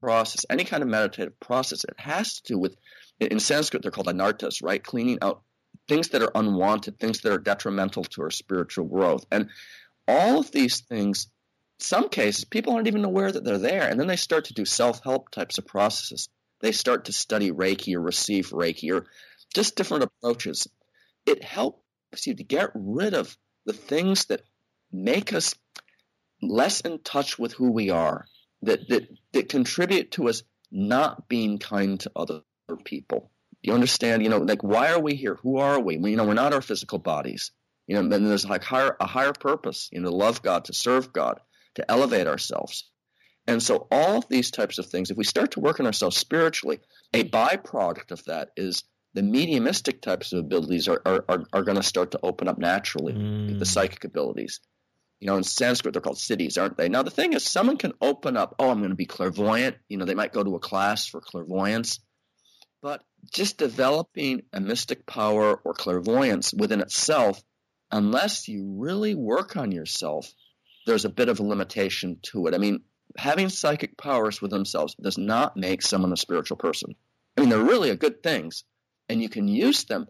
process, 0.00 0.44
any 0.50 0.64
kind 0.64 0.82
of 0.82 0.88
meditative 0.88 1.38
process, 1.40 1.84
it 1.84 1.94
has 1.98 2.40
to 2.40 2.54
do 2.54 2.58
with, 2.58 2.76
in 3.20 3.40
Sanskrit, 3.40 3.82
they're 3.82 3.90
called 3.90 4.08
anarthas, 4.08 4.62
right? 4.62 4.82
Cleaning 4.82 5.18
out 5.22 5.42
things 5.88 6.08
that 6.08 6.22
are 6.22 6.32
unwanted, 6.34 6.98
things 6.98 7.20
that 7.20 7.32
are 7.32 7.38
detrimental 7.38 8.04
to 8.04 8.22
our 8.22 8.30
spiritual 8.30 8.86
growth. 8.86 9.24
And 9.30 9.50
all 10.08 10.38
of 10.38 10.50
these 10.50 10.80
things, 10.80 11.28
some 11.78 12.08
cases, 12.08 12.44
people 12.44 12.74
aren't 12.74 12.88
even 12.88 13.04
aware 13.04 13.30
that 13.30 13.44
they're 13.44 13.58
there. 13.58 13.88
And 13.88 13.98
then 13.98 14.06
they 14.06 14.16
start 14.16 14.46
to 14.46 14.54
do 14.54 14.64
self 14.64 15.02
help 15.02 15.30
types 15.30 15.58
of 15.58 15.66
processes. 15.66 16.28
They 16.60 16.72
start 16.72 17.06
to 17.06 17.12
study 17.12 17.50
Reiki 17.50 17.94
or 17.94 18.00
receive 18.00 18.50
Reiki 18.50 18.92
or 18.92 19.06
just 19.54 19.76
different 19.76 20.04
approaches. 20.04 20.66
It 21.26 21.42
helps 21.42 22.26
you 22.26 22.34
to 22.34 22.44
get 22.44 22.70
rid 22.74 23.14
of 23.14 23.36
the 23.66 23.72
things 23.72 24.26
that 24.26 24.42
make 24.92 25.32
us 25.32 25.54
less 26.42 26.80
in 26.80 27.00
touch 27.02 27.38
with 27.38 27.52
who 27.52 27.70
we 27.70 27.90
are, 27.90 28.26
that, 28.62 28.88
that, 28.88 29.08
that 29.32 29.48
contribute 29.48 30.12
to 30.12 30.28
us 30.28 30.42
not 30.70 31.28
being 31.28 31.58
kind 31.58 32.00
to 32.00 32.10
other 32.16 32.42
people. 32.84 33.30
You 33.62 33.72
understand, 33.72 34.22
you 34.22 34.28
know, 34.28 34.38
like 34.38 34.62
why 34.62 34.92
are 34.92 35.00
we 35.00 35.14
here? 35.14 35.36
Who 35.42 35.58
are 35.58 35.80
we? 35.80 35.96
we 35.96 36.10
you 36.10 36.16
know, 36.16 36.24
we're 36.24 36.34
not 36.34 36.52
our 36.52 36.62
physical 36.62 36.98
bodies. 36.98 37.50
You 37.86 37.94
know, 37.94 38.16
and 38.16 38.26
there's 38.26 38.48
like 38.48 38.64
higher, 38.64 38.96
a 39.00 39.06
higher 39.06 39.32
purpose, 39.32 39.88
you 39.92 40.00
know, 40.00 40.10
to 40.10 40.16
love 40.16 40.42
God, 40.42 40.64
to 40.66 40.72
serve 40.72 41.12
God, 41.12 41.40
to 41.76 41.88
elevate 41.90 42.26
ourselves. 42.26 42.90
And 43.46 43.62
so 43.62 43.86
all 43.90 44.18
of 44.18 44.28
these 44.28 44.50
types 44.50 44.78
of 44.78 44.86
things, 44.86 45.10
if 45.10 45.16
we 45.16 45.24
start 45.24 45.52
to 45.52 45.60
work 45.60 45.78
on 45.78 45.86
ourselves 45.86 46.16
spiritually, 46.16 46.80
a 47.14 47.24
byproduct 47.24 48.10
of 48.10 48.24
that 48.24 48.50
is 48.56 48.82
the 49.14 49.22
mediumistic 49.22 50.02
types 50.02 50.32
of 50.32 50.40
abilities 50.40 50.88
are, 50.88 51.00
are, 51.06 51.24
are, 51.28 51.44
are 51.52 51.62
going 51.62 51.76
to 51.76 51.82
start 51.82 52.10
to 52.10 52.20
open 52.22 52.48
up 52.48 52.58
naturally, 52.58 53.12
mm. 53.12 53.58
the 53.58 53.64
psychic 53.64 54.04
abilities. 54.04 54.60
You 55.20 55.26
know, 55.26 55.36
in 55.36 55.44
Sanskrit, 55.44 55.94
they're 55.94 56.02
called 56.02 56.18
siddhis, 56.18 56.60
aren't 56.60 56.76
they? 56.76 56.88
Now, 56.88 57.02
the 57.02 57.10
thing 57.10 57.32
is, 57.32 57.44
someone 57.44 57.78
can 57.78 57.92
open 58.00 58.36
up, 58.36 58.54
oh, 58.58 58.70
I'm 58.70 58.78
going 58.78 58.90
to 58.90 58.96
be 58.96 59.06
clairvoyant. 59.06 59.76
You 59.88 59.96
know, 59.96 60.04
they 60.04 60.14
might 60.14 60.32
go 60.32 60.44
to 60.44 60.56
a 60.56 60.60
class 60.60 61.06
for 61.06 61.20
clairvoyance. 61.20 62.00
But 62.82 63.02
just 63.32 63.56
developing 63.56 64.42
a 64.52 64.60
mystic 64.60 65.06
power 65.06 65.56
or 65.64 65.74
clairvoyance 65.74 66.52
within 66.52 66.80
itself, 66.80 67.42
unless 67.90 68.46
you 68.46 68.76
really 68.78 69.14
work 69.14 69.56
on 69.56 69.72
yourself, 69.72 70.30
there's 70.86 71.04
a 71.04 71.10
bit 71.10 71.28
of 71.28 71.40
a 71.40 71.44
limitation 71.44 72.18
to 72.22 72.46
it. 72.46 72.54
I 72.54 72.58
mean, 72.58 72.82
having 73.16 73.48
psychic 73.48 73.96
powers 73.96 74.42
within 74.42 74.58
themselves 74.58 74.94
does 74.94 75.18
not 75.18 75.56
make 75.56 75.82
someone 75.82 76.12
a 76.12 76.16
spiritual 76.16 76.58
person. 76.58 76.94
I 77.36 77.40
mean, 77.40 77.50
they're 77.50 77.58
really 77.58 77.90
a 77.90 77.96
good 77.96 78.22
things, 78.22 78.64
and 79.08 79.22
you 79.22 79.28
can 79.28 79.48
use 79.48 79.84
them 79.84 80.06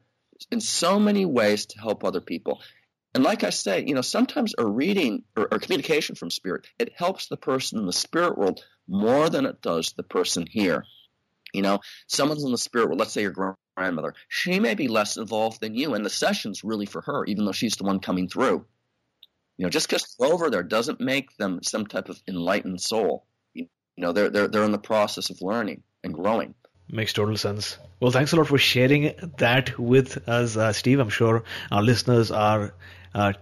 in 0.50 0.60
so 0.60 0.98
many 0.98 1.24
ways 1.24 1.66
to 1.66 1.80
help 1.80 2.04
other 2.04 2.20
people. 2.20 2.60
And 3.16 3.24
like 3.24 3.44
I 3.44 3.48
say, 3.48 3.82
you 3.86 3.94
know, 3.94 4.02
sometimes 4.02 4.54
a 4.58 4.66
reading 4.66 5.24
or, 5.38 5.48
or, 5.50 5.58
communication 5.58 6.16
from 6.16 6.28
spirit, 6.28 6.66
it 6.78 6.92
helps 6.94 7.28
the 7.28 7.38
person 7.38 7.78
in 7.78 7.86
the 7.86 7.92
spirit 7.94 8.36
world 8.36 8.62
more 8.86 9.30
than 9.30 9.46
it 9.46 9.62
does 9.62 9.92
the 9.92 10.02
person 10.02 10.46
here. 10.46 10.84
You 11.54 11.62
know, 11.62 11.80
someone's 12.08 12.44
in 12.44 12.52
the 12.52 12.58
spirit 12.58 12.88
world, 12.88 12.98
let's 12.98 13.12
say 13.14 13.22
your 13.22 13.56
grandmother, 13.74 14.12
she 14.28 14.60
may 14.60 14.74
be 14.74 14.88
less 14.88 15.16
involved 15.16 15.62
than 15.62 15.74
you, 15.74 15.94
and 15.94 16.04
the 16.04 16.10
session's 16.10 16.62
really 16.62 16.84
for 16.84 17.00
her, 17.00 17.24
even 17.24 17.46
though 17.46 17.52
she's 17.52 17.76
the 17.76 17.84
one 17.84 18.00
coming 18.00 18.28
through. 18.28 18.66
You 19.56 19.64
know, 19.64 19.70
just 19.70 19.88
because 19.88 20.14
they're 20.20 20.30
over 20.30 20.50
there 20.50 20.62
doesn't 20.62 21.00
make 21.00 21.34
them 21.38 21.60
some 21.62 21.86
type 21.86 22.10
of 22.10 22.20
enlightened 22.28 22.82
soul. 22.82 23.24
You 23.54 23.66
know, 23.96 24.12
they're, 24.12 24.28
they're, 24.28 24.48
they're 24.48 24.64
in 24.64 24.72
the 24.72 24.78
process 24.78 25.30
of 25.30 25.40
learning 25.40 25.84
and 26.04 26.12
growing. 26.12 26.54
Makes 26.90 27.14
total 27.14 27.38
sense. 27.38 27.78
Well, 27.98 28.10
thanks 28.10 28.32
a 28.32 28.36
lot 28.36 28.48
for 28.48 28.58
sharing 28.58 29.14
that 29.38 29.78
with 29.78 30.28
us, 30.28 30.56
uh, 30.56 30.74
Steve. 30.74 31.00
I'm 31.00 31.08
sure 31.08 31.44
our 31.72 31.82
listeners 31.82 32.30
are 32.30 32.74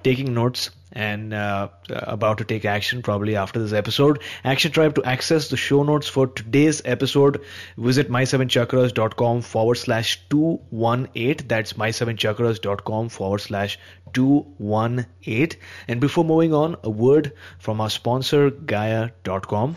taking 0.02 0.34
notes 0.34 0.70
and 0.94 1.34
uh, 1.34 1.68
about 1.90 2.38
to 2.38 2.44
take 2.44 2.64
action 2.64 3.02
probably 3.02 3.36
after 3.36 3.58
this 3.58 3.72
episode. 3.72 4.22
Action 4.44 4.70
Tribe 4.70 4.94
to 4.94 5.04
access 5.04 5.48
the 5.48 5.56
show 5.56 5.82
notes 5.82 6.06
for 6.06 6.28
today's 6.28 6.82
episode, 6.84 7.40
visit 7.76 8.10
my7chakras.com 8.10 9.42
forward 9.42 9.74
slash 9.74 10.20
218. 10.30 11.48
That's 11.48 11.72
my7chakras.com 11.74 13.08
forward 13.08 13.40
slash 13.40 13.78
218. 14.12 15.58
And 15.88 16.00
before 16.00 16.24
moving 16.24 16.54
on, 16.54 16.76
a 16.84 16.90
word 16.90 17.32
from 17.58 17.80
our 17.80 17.90
sponsor, 17.90 18.50
Gaia.com. 18.50 19.76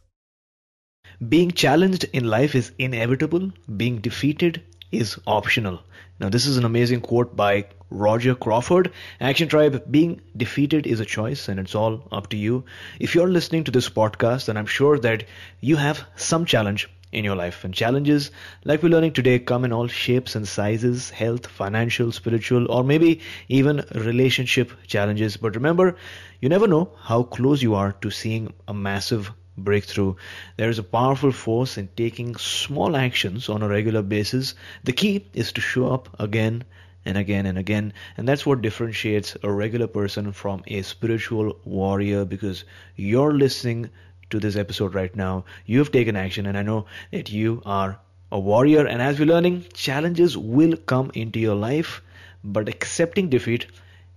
Being 1.29 1.51
challenged 1.51 2.05
in 2.13 2.23
life 2.25 2.55
is 2.55 2.71
inevitable, 2.79 3.51
being 3.77 3.99
defeated 3.99 4.63
is 4.91 5.19
optional. 5.27 5.79
Now, 6.19 6.29
this 6.29 6.47
is 6.47 6.57
an 6.57 6.65
amazing 6.65 7.01
quote 7.01 7.35
by 7.35 7.65
Roger 7.91 8.33
Crawford. 8.33 8.91
Action 9.19 9.47
Tribe, 9.47 9.83
being 9.91 10.21
defeated 10.35 10.87
is 10.87 10.99
a 10.99 11.05
choice 11.05 11.47
and 11.47 11.59
it's 11.59 11.75
all 11.75 12.07
up 12.11 12.29
to 12.29 12.37
you. 12.37 12.63
If 12.99 13.13
you're 13.13 13.27
listening 13.27 13.65
to 13.65 13.71
this 13.71 13.87
podcast, 13.87 14.45
then 14.45 14.57
I'm 14.57 14.65
sure 14.65 14.97
that 14.97 15.25
you 15.59 15.75
have 15.75 16.03
some 16.15 16.43
challenge 16.43 16.89
in 17.11 17.23
your 17.23 17.35
life. 17.35 17.63
And 17.63 17.71
challenges, 17.71 18.31
like 18.65 18.81
we're 18.81 18.89
learning 18.89 19.13
today, 19.13 19.37
come 19.37 19.63
in 19.63 19.71
all 19.71 19.87
shapes 19.87 20.35
and 20.35 20.47
sizes 20.47 21.11
health, 21.11 21.45
financial, 21.45 22.11
spiritual, 22.11 22.71
or 22.71 22.83
maybe 22.83 23.21
even 23.47 23.85
relationship 23.93 24.71
challenges. 24.87 25.37
But 25.37 25.53
remember, 25.53 25.97
you 26.39 26.49
never 26.49 26.65
know 26.65 26.89
how 26.99 27.21
close 27.21 27.61
you 27.61 27.75
are 27.75 27.91
to 28.01 28.09
seeing 28.09 28.51
a 28.67 28.73
massive 28.73 29.31
breakthrough. 29.63 30.15
There 30.57 30.69
is 30.69 30.79
a 30.79 30.83
powerful 30.83 31.31
force 31.31 31.77
in 31.77 31.89
taking 31.95 32.35
small 32.35 32.95
actions 32.95 33.49
on 33.49 33.61
a 33.61 33.67
regular 33.67 34.01
basis. 34.01 34.55
The 34.83 34.93
key 34.93 35.25
is 35.33 35.51
to 35.53 35.61
show 35.61 35.91
up 35.91 36.09
again 36.19 36.63
and 37.05 37.17
again 37.17 37.45
and 37.45 37.57
again. 37.57 37.93
And 38.17 38.27
that's 38.27 38.45
what 38.45 38.61
differentiates 38.61 39.35
a 39.43 39.51
regular 39.51 39.87
person 39.87 40.31
from 40.31 40.63
a 40.67 40.81
spiritual 40.81 41.57
warrior 41.65 42.25
because 42.25 42.63
you're 42.95 43.33
listening 43.33 43.89
to 44.29 44.39
this 44.39 44.55
episode 44.55 44.93
right 44.93 45.15
now. 45.15 45.45
You've 45.65 45.91
taken 45.91 46.15
action, 46.15 46.45
and 46.45 46.57
I 46.57 46.63
know 46.63 46.85
that 47.11 47.31
you 47.31 47.61
are 47.65 47.99
a 48.31 48.39
warrior. 48.39 48.85
And 48.85 49.01
as 49.01 49.19
we're 49.19 49.25
learning, 49.25 49.65
challenges 49.73 50.37
will 50.37 50.77
come 50.77 51.11
into 51.13 51.39
your 51.39 51.55
life, 51.55 52.01
but 52.43 52.69
accepting 52.69 53.29
defeat 53.29 53.67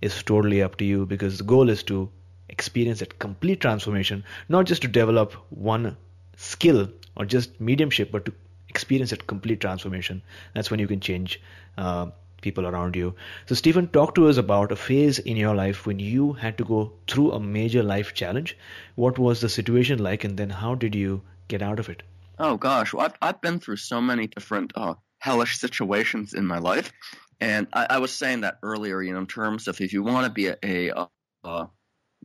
is 0.01 0.23
totally 0.23 0.61
up 0.61 0.77
to 0.77 0.85
you 0.85 1.05
because 1.05 1.37
the 1.37 1.43
goal 1.43 1.69
is 1.69 1.83
to 1.83 2.09
experience 2.49 2.99
that 2.99 3.19
complete 3.19 3.61
transformation, 3.61 4.23
not 4.49 4.65
just 4.65 4.81
to 4.83 4.87
develop 4.87 5.33
one 5.49 5.97
skill 6.37 6.89
or 7.15 7.25
just 7.25 7.59
mediumship, 7.59 8.11
but 8.11 8.25
to 8.25 8.33
experience 8.69 9.11
that 9.11 9.27
complete 9.27 9.61
transformation. 9.61 10.21
That's 10.53 10.69
when 10.69 10.79
you 10.79 10.87
can 10.87 10.99
change 10.99 11.41
uh, 11.77 12.07
people 12.41 12.67
around 12.67 12.95
you. 12.95 13.15
So, 13.47 13.55
Stephen, 13.55 13.87
talk 13.87 14.15
to 14.15 14.27
us 14.27 14.37
about 14.37 14.71
a 14.71 14.75
phase 14.75 15.19
in 15.19 15.37
your 15.37 15.55
life 15.55 15.85
when 15.85 15.99
you 15.99 16.33
had 16.33 16.57
to 16.57 16.65
go 16.65 16.91
through 17.07 17.31
a 17.31 17.39
major 17.39 17.83
life 17.83 18.13
challenge. 18.13 18.57
What 18.95 19.17
was 19.17 19.41
the 19.41 19.49
situation 19.49 19.99
like, 19.99 20.23
and 20.23 20.37
then 20.37 20.49
how 20.49 20.75
did 20.75 20.93
you 20.95 21.21
get 21.47 21.61
out 21.61 21.79
of 21.79 21.89
it? 21.89 22.03
Oh 22.37 22.57
gosh, 22.57 22.93
well, 22.93 23.05
I've 23.05 23.17
I've 23.21 23.41
been 23.41 23.59
through 23.59 23.77
so 23.77 24.01
many 24.01 24.27
different 24.27 24.73
uh, 24.75 24.95
hellish 25.19 25.57
situations 25.57 26.33
in 26.33 26.45
my 26.45 26.59
life, 26.59 26.91
and 27.39 27.67
I, 27.73 27.87
I, 27.91 27.97
was 27.99 28.13
saying 28.13 28.41
that 28.41 28.59
earlier. 28.61 29.01
You 29.01 29.13
know, 29.13 29.19
in 29.19 29.27
terms 29.27 29.69
of 29.69 29.79
if 29.79 29.93
you 29.93 30.03
want 30.03 30.25
to 30.27 30.31
be 30.31 30.47
a, 30.47 30.57
a, 30.63 30.89
a 30.89 31.09
uh, 31.45 31.67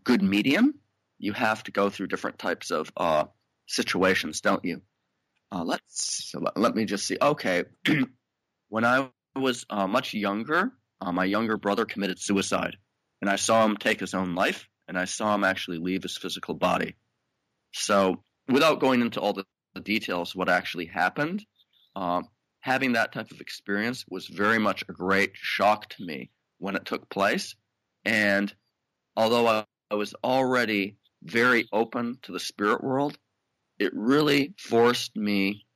good 0.05 0.23
medium, 0.23 0.75
you 1.19 1.33
have 1.33 1.63
to 1.65 1.73
go 1.73 1.91
through 1.91 2.09
different 2.09 2.39
types 2.39 2.71
of 2.71 2.91
uh, 2.97 3.25
situations, 3.67 4.41
don't 4.41 4.65
you? 4.65 4.83
Uh, 5.53 5.65
let's 5.65 6.31
so 6.31 6.41
let, 6.41 6.57
let, 6.57 6.75
me 6.75 6.85
just 6.85 7.07
see. 7.07 7.19
Okay, 7.21 7.65
when 8.69 8.85
I 8.85 9.11
was 9.37 9.67
uh, 9.69 9.87
much 9.87 10.15
younger, 10.15 10.73
uh, 11.01 11.13
my 11.13 11.25
younger 11.25 11.57
brother 11.57 11.85
committed 11.85 12.21
suicide, 12.21 12.77
and 13.21 13.29
I 13.29 13.37
saw 13.37 13.65
him 13.65 13.77
take 13.77 14.01
his 14.01 14.15
own 14.15 14.35
life, 14.35 14.69
and 14.89 14.99
I 14.99 15.05
saw 15.05 15.35
him 15.35 15.45
actually 15.45 15.79
leave 15.79 16.03
his 16.03 16.17
physical 16.17 16.55
body. 16.55 16.97
So, 17.73 18.23
without 18.49 18.81
going 18.81 19.01
into 19.01 19.21
all 19.21 19.33
the, 19.33 19.45
the 19.75 19.81
details, 19.81 20.35
what 20.35 20.49
actually 20.49 20.87
happened, 20.87 21.45
uh, 21.97 22.23
having 22.61 22.93
that 22.93 23.13
type 23.13 23.31
of 23.31 23.41
experience 23.41 24.05
was 24.09 24.27
very 24.27 24.59
much 24.59 24.85
a 24.89 24.93
great 24.93 25.33
shock 25.35 25.89
to 25.91 26.05
me 26.05 26.31
when 26.59 26.77
it 26.77 26.85
took 26.85 27.09
place, 27.09 27.57
and 28.05 28.55
although 29.17 29.49
I 29.49 29.65
I 29.91 29.97
was 29.97 30.15
already 30.23 30.97
very 31.23 31.69
open 31.73 32.19
to 32.23 32.33
the 32.33 32.41
spirit 32.41 32.83
world, 32.83 33.19
it 33.79 33.93
really 33.95 34.55
forced 34.59 35.17
me 35.17 35.67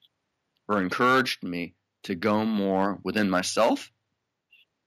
or 0.68 0.80
encouraged 0.80 1.42
me 1.42 1.74
to 2.04 2.14
go 2.14 2.44
more 2.44 3.00
within 3.02 3.30
myself, 3.30 3.90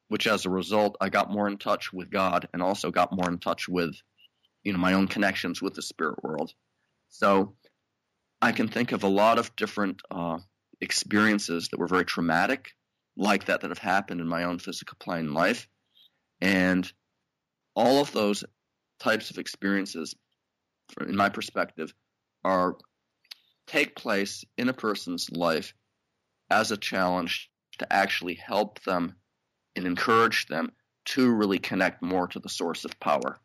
which 0.08 0.28
as 0.28 0.46
a 0.46 0.50
result, 0.50 0.98
I 1.02 1.10
got 1.10 1.32
more 1.32 1.48
in 1.48 1.58
touch 1.58 1.92
with 1.92 2.10
God 2.10 2.48
and 2.54 2.62
also 2.62 2.92
got 2.92 3.12
more 3.12 3.28
in 3.28 3.40
touch 3.40 3.68
with, 3.68 3.96
you 4.64 4.72
know, 4.72 4.80
my 4.80 4.94
own 4.94 5.08
connections 5.08 5.62
with 5.62 5.74
the 5.74 5.82
spirit 5.82 6.24
world. 6.24 6.54
So 7.10 7.56
I 8.42 8.52
can 8.52 8.68
think 8.68 8.92
of 8.92 9.04
a 9.04 9.10
lot 9.10 9.40
of 9.40 9.56
different 9.56 10.02
uh, 10.12 10.38
experiences 10.80 11.70
that 11.70 11.80
were 11.80 11.88
very 11.88 12.06
traumatic, 12.06 12.72
like 13.16 13.46
that, 13.46 13.62
that 13.62 13.72
have 13.72 13.80
happened 13.80 14.22
in 14.22 14.28
my 14.28 14.44
own 14.44 14.60
physical 14.60 14.98
plane 15.00 15.34
life. 15.34 15.68
And 16.40 16.92
all 17.76 18.00
of 18.00 18.12
those 18.12 18.44
types 19.00 19.30
of 19.32 19.38
experiences, 19.38 20.16
in 21.02 21.16
my 21.16 21.30
perspective, 21.30 21.94
are 22.44 22.76
take 23.68 23.96
place 23.96 24.46
in 24.58 24.70
a 24.70 24.74
person's 24.74 25.30
life 25.30 25.74
as 26.50 26.72
a 26.72 26.78
challenge 26.78 27.50
to 27.80 27.94
actually 27.94 28.36
help 28.36 28.82
them 28.84 29.16
and 29.76 29.86
encourage 29.86 30.48
them 30.48 30.72
to 31.06 31.32
really 31.32 31.60
connect 31.60 32.02
more 32.02 32.28
to 32.28 32.40
the 32.40 32.50
source 32.50 32.86
of 32.86 33.00
power. 33.00 33.40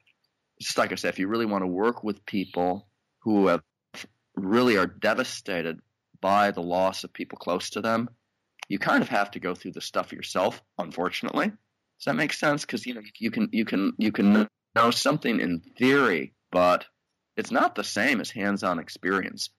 Just 0.60 0.78
like 0.78 0.92
I 0.92 0.94
said, 0.94 1.10
if 1.10 1.18
you 1.18 1.28
really 1.28 1.46
want 1.46 1.62
to 1.62 1.68
work 1.68 2.02
with 2.02 2.24
people 2.24 2.86
who 3.20 3.48
have 3.48 3.62
really 4.36 4.76
are 4.76 4.86
devastated 4.86 5.80
by 6.20 6.50
the 6.50 6.62
loss 6.62 7.04
of 7.04 7.12
people 7.12 7.38
close 7.38 7.70
to 7.70 7.80
them, 7.80 8.08
you 8.68 8.78
kind 8.78 9.02
of 9.02 9.08
have 9.08 9.30
to 9.32 9.40
go 9.40 9.54
through 9.54 9.72
the 9.72 9.80
stuff 9.80 10.12
yourself, 10.12 10.62
unfortunately. 10.78 11.48
Does 11.48 12.06
that 12.06 12.14
make 12.14 12.32
sense? 12.32 12.64
Because 12.64 12.86
you 12.86 12.94
know 12.94 13.02
you 13.18 13.30
can 13.30 13.48
you 13.52 13.64
can 13.64 13.92
you 13.98 14.12
can 14.12 14.48
know 14.74 14.90
something 14.90 15.40
in 15.40 15.60
theory, 15.78 16.34
but 16.50 16.86
it's 17.36 17.50
not 17.50 17.74
the 17.74 17.84
same 17.84 18.20
as 18.20 18.30
hands-on 18.30 18.78
experience. 18.78 19.50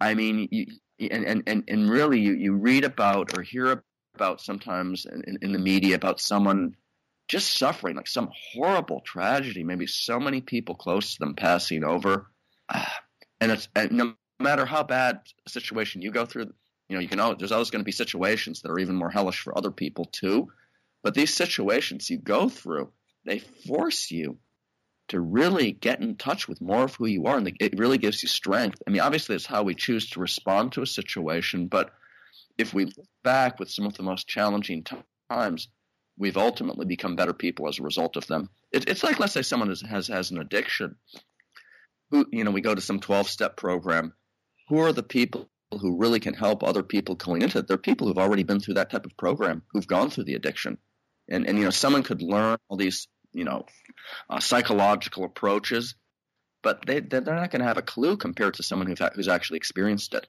I 0.00 0.14
mean, 0.14 0.48
you, 0.50 0.66
and, 0.98 1.42
and, 1.46 1.64
and 1.68 1.90
really, 1.90 2.20
you, 2.20 2.32
you 2.32 2.54
read 2.54 2.84
about 2.84 3.36
or 3.36 3.42
hear 3.42 3.82
about 4.14 4.40
sometimes 4.40 5.06
in, 5.06 5.38
in 5.42 5.52
the 5.52 5.58
media 5.58 5.94
about 5.94 6.20
someone 6.20 6.74
just 7.28 7.58
suffering, 7.58 7.96
like 7.96 8.06
some 8.06 8.30
horrible 8.52 9.00
tragedy, 9.00 9.64
maybe 9.64 9.86
so 9.86 10.20
many 10.20 10.40
people 10.40 10.74
close 10.74 11.14
to 11.14 11.18
them 11.20 11.34
passing 11.34 11.84
over. 11.84 12.26
And 13.38 13.52
it's 13.52 13.68
and 13.76 13.92
no 13.92 14.14
matter 14.40 14.64
how 14.64 14.82
bad 14.82 15.20
a 15.46 15.50
situation 15.50 16.00
you 16.00 16.10
go 16.10 16.24
through, 16.24 16.54
you 16.88 16.96
know, 16.96 17.00
you 17.00 17.06
can 17.08 17.20
always, 17.20 17.36
there's 17.36 17.52
always 17.52 17.68
going 17.68 17.80
to 17.80 17.84
be 17.84 17.92
situations 17.92 18.62
that 18.62 18.70
are 18.70 18.78
even 18.78 18.96
more 18.96 19.10
hellish 19.10 19.40
for 19.40 19.56
other 19.56 19.70
people 19.70 20.06
too. 20.06 20.48
But 21.02 21.12
these 21.12 21.34
situations 21.34 22.08
you 22.08 22.16
go 22.16 22.48
through, 22.48 22.90
they 23.26 23.40
force 23.40 24.10
you 24.10 24.38
to 25.08 25.20
really 25.20 25.72
get 25.72 26.00
in 26.00 26.16
touch 26.16 26.48
with 26.48 26.60
more 26.60 26.84
of 26.84 26.96
who 26.96 27.06
you 27.06 27.26
are, 27.26 27.36
and 27.36 27.52
it 27.60 27.78
really 27.78 27.98
gives 27.98 28.22
you 28.22 28.28
strength. 28.28 28.82
I 28.86 28.90
mean, 28.90 29.02
obviously, 29.02 29.36
it's 29.36 29.46
how 29.46 29.62
we 29.62 29.74
choose 29.74 30.10
to 30.10 30.20
respond 30.20 30.72
to 30.72 30.82
a 30.82 30.86
situation, 30.86 31.68
but 31.68 31.90
if 32.58 32.72
we 32.72 32.86
look 32.86 33.08
back 33.22 33.60
with 33.60 33.70
some 33.70 33.86
of 33.86 33.94
the 33.94 34.02
most 34.02 34.26
challenging 34.26 34.84
times, 35.30 35.68
we've 36.18 36.38
ultimately 36.38 36.86
become 36.86 37.14
better 37.14 37.34
people 37.34 37.68
as 37.68 37.78
a 37.78 37.82
result 37.82 38.16
of 38.16 38.26
them. 38.26 38.48
It, 38.72 38.88
it's 38.88 39.04
like, 39.04 39.20
let's 39.20 39.34
say, 39.34 39.42
someone 39.42 39.68
has, 39.68 39.82
has 39.82 40.08
has 40.08 40.30
an 40.30 40.38
addiction. 40.38 40.96
Who 42.10 42.26
you 42.32 42.44
know, 42.44 42.50
we 42.50 42.60
go 42.62 42.74
to 42.74 42.80
some 42.80 43.00
twelve 43.00 43.28
step 43.28 43.56
program. 43.56 44.14
Who 44.68 44.78
are 44.78 44.92
the 44.92 45.02
people 45.02 45.50
who 45.70 45.98
really 45.98 46.20
can 46.20 46.34
help 46.34 46.62
other 46.62 46.82
people 46.82 47.14
going 47.14 47.42
into 47.42 47.58
it? 47.58 47.68
They're 47.68 47.76
people 47.76 48.06
who've 48.06 48.18
already 48.18 48.44
been 48.44 48.60
through 48.60 48.74
that 48.74 48.90
type 48.90 49.06
of 49.06 49.16
program, 49.16 49.62
who've 49.72 49.86
gone 49.86 50.10
through 50.10 50.24
the 50.24 50.34
addiction 50.34 50.78
And 51.28 51.46
and 51.46 51.58
you 51.58 51.64
know, 51.64 51.70
someone 51.70 52.02
could 52.02 52.22
learn 52.22 52.58
all 52.68 52.76
these 52.76 53.08
you 53.36 53.44
know 53.44 53.66
uh, 54.30 54.40
psychological 54.40 55.24
approaches, 55.24 55.94
but 56.62 56.84
they 56.86 57.00
they're 57.00 57.20
not 57.20 57.50
going 57.50 57.60
to 57.60 57.66
have 57.66 57.78
a 57.78 57.82
clue 57.82 58.16
compared 58.16 58.54
to 58.54 58.62
someone 58.62 58.88
who's 58.88 59.00
who's 59.14 59.28
actually 59.28 59.58
experienced 59.58 60.14
it. 60.14 60.26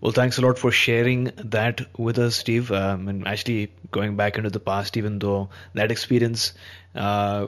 Well, 0.00 0.12
thanks 0.12 0.38
a 0.38 0.42
lot 0.42 0.58
for 0.58 0.72
sharing 0.72 1.24
that 1.36 1.80
with 1.98 2.18
us, 2.18 2.36
Steve. 2.36 2.72
Um, 2.72 3.08
and 3.08 3.26
actually 3.26 3.72
going 3.90 4.16
back 4.16 4.36
into 4.36 4.50
the 4.50 4.60
past, 4.60 4.96
even 4.96 5.18
though 5.18 5.50
that 5.74 5.92
experience 5.92 6.52
uh, 6.94 7.46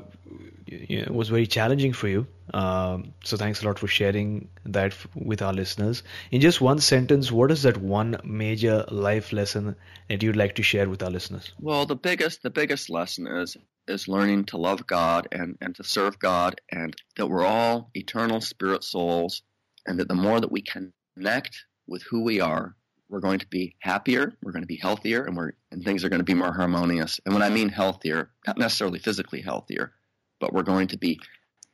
was 1.08 1.28
very 1.28 1.46
challenging 1.46 1.92
for 1.92 2.08
you. 2.08 2.26
Um, 2.52 3.14
so 3.24 3.36
thanks 3.36 3.62
a 3.62 3.66
lot 3.66 3.78
for 3.78 3.86
sharing 3.86 4.48
that 4.66 4.94
with 5.14 5.42
our 5.42 5.52
listeners. 5.52 6.02
In 6.30 6.40
just 6.40 6.60
one 6.60 6.78
sentence, 6.78 7.32
what 7.32 7.50
is 7.50 7.62
that 7.62 7.78
one 7.78 8.20
major 8.22 8.84
life 8.90 9.32
lesson 9.32 9.76
that 10.08 10.22
you'd 10.22 10.36
like 10.36 10.54
to 10.56 10.62
share 10.62 10.88
with 10.88 11.02
our 11.02 11.10
listeners? 11.10 11.52
Well, 11.60 11.86
the 11.86 11.96
biggest 11.96 12.42
the 12.42 12.50
biggest 12.50 12.90
lesson 12.90 13.26
is 13.26 13.56
is 13.86 14.08
learning 14.08 14.44
to 14.46 14.56
love 14.56 14.86
God 14.86 15.28
and, 15.32 15.58
and 15.60 15.74
to 15.74 15.84
serve 15.84 16.18
God 16.18 16.60
and 16.70 16.94
that 17.16 17.26
we're 17.26 17.44
all 17.44 17.90
eternal 17.94 18.40
spirit 18.40 18.82
souls 18.82 19.42
and 19.86 19.98
that 19.98 20.08
the 20.08 20.14
more 20.14 20.40
that 20.40 20.50
we 20.50 20.62
connect 20.62 21.64
with 21.86 22.02
who 22.02 22.22
we 22.22 22.40
are, 22.40 22.74
we're 23.08 23.20
going 23.20 23.38
to 23.38 23.46
be 23.46 23.76
happier, 23.80 24.32
we're 24.42 24.52
going 24.52 24.62
to 24.62 24.66
be 24.66 24.76
healthier, 24.76 25.24
and 25.24 25.36
we're 25.36 25.52
and 25.70 25.84
things 25.84 26.04
are 26.04 26.08
going 26.08 26.20
to 26.20 26.24
be 26.24 26.34
more 26.34 26.52
harmonious. 26.52 27.20
And 27.24 27.34
when 27.34 27.42
I 27.42 27.50
mean 27.50 27.68
healthier, 27.68 28.30
not 28.46 28.58
necessarily 28.58 28.98
physically 28.98 29.40
healthier, 29.40 29.92
but 30.40 30.52
we're 30.52 30.62
going 30.62 30.88
to 30.88 30.98
be 30.98 31.20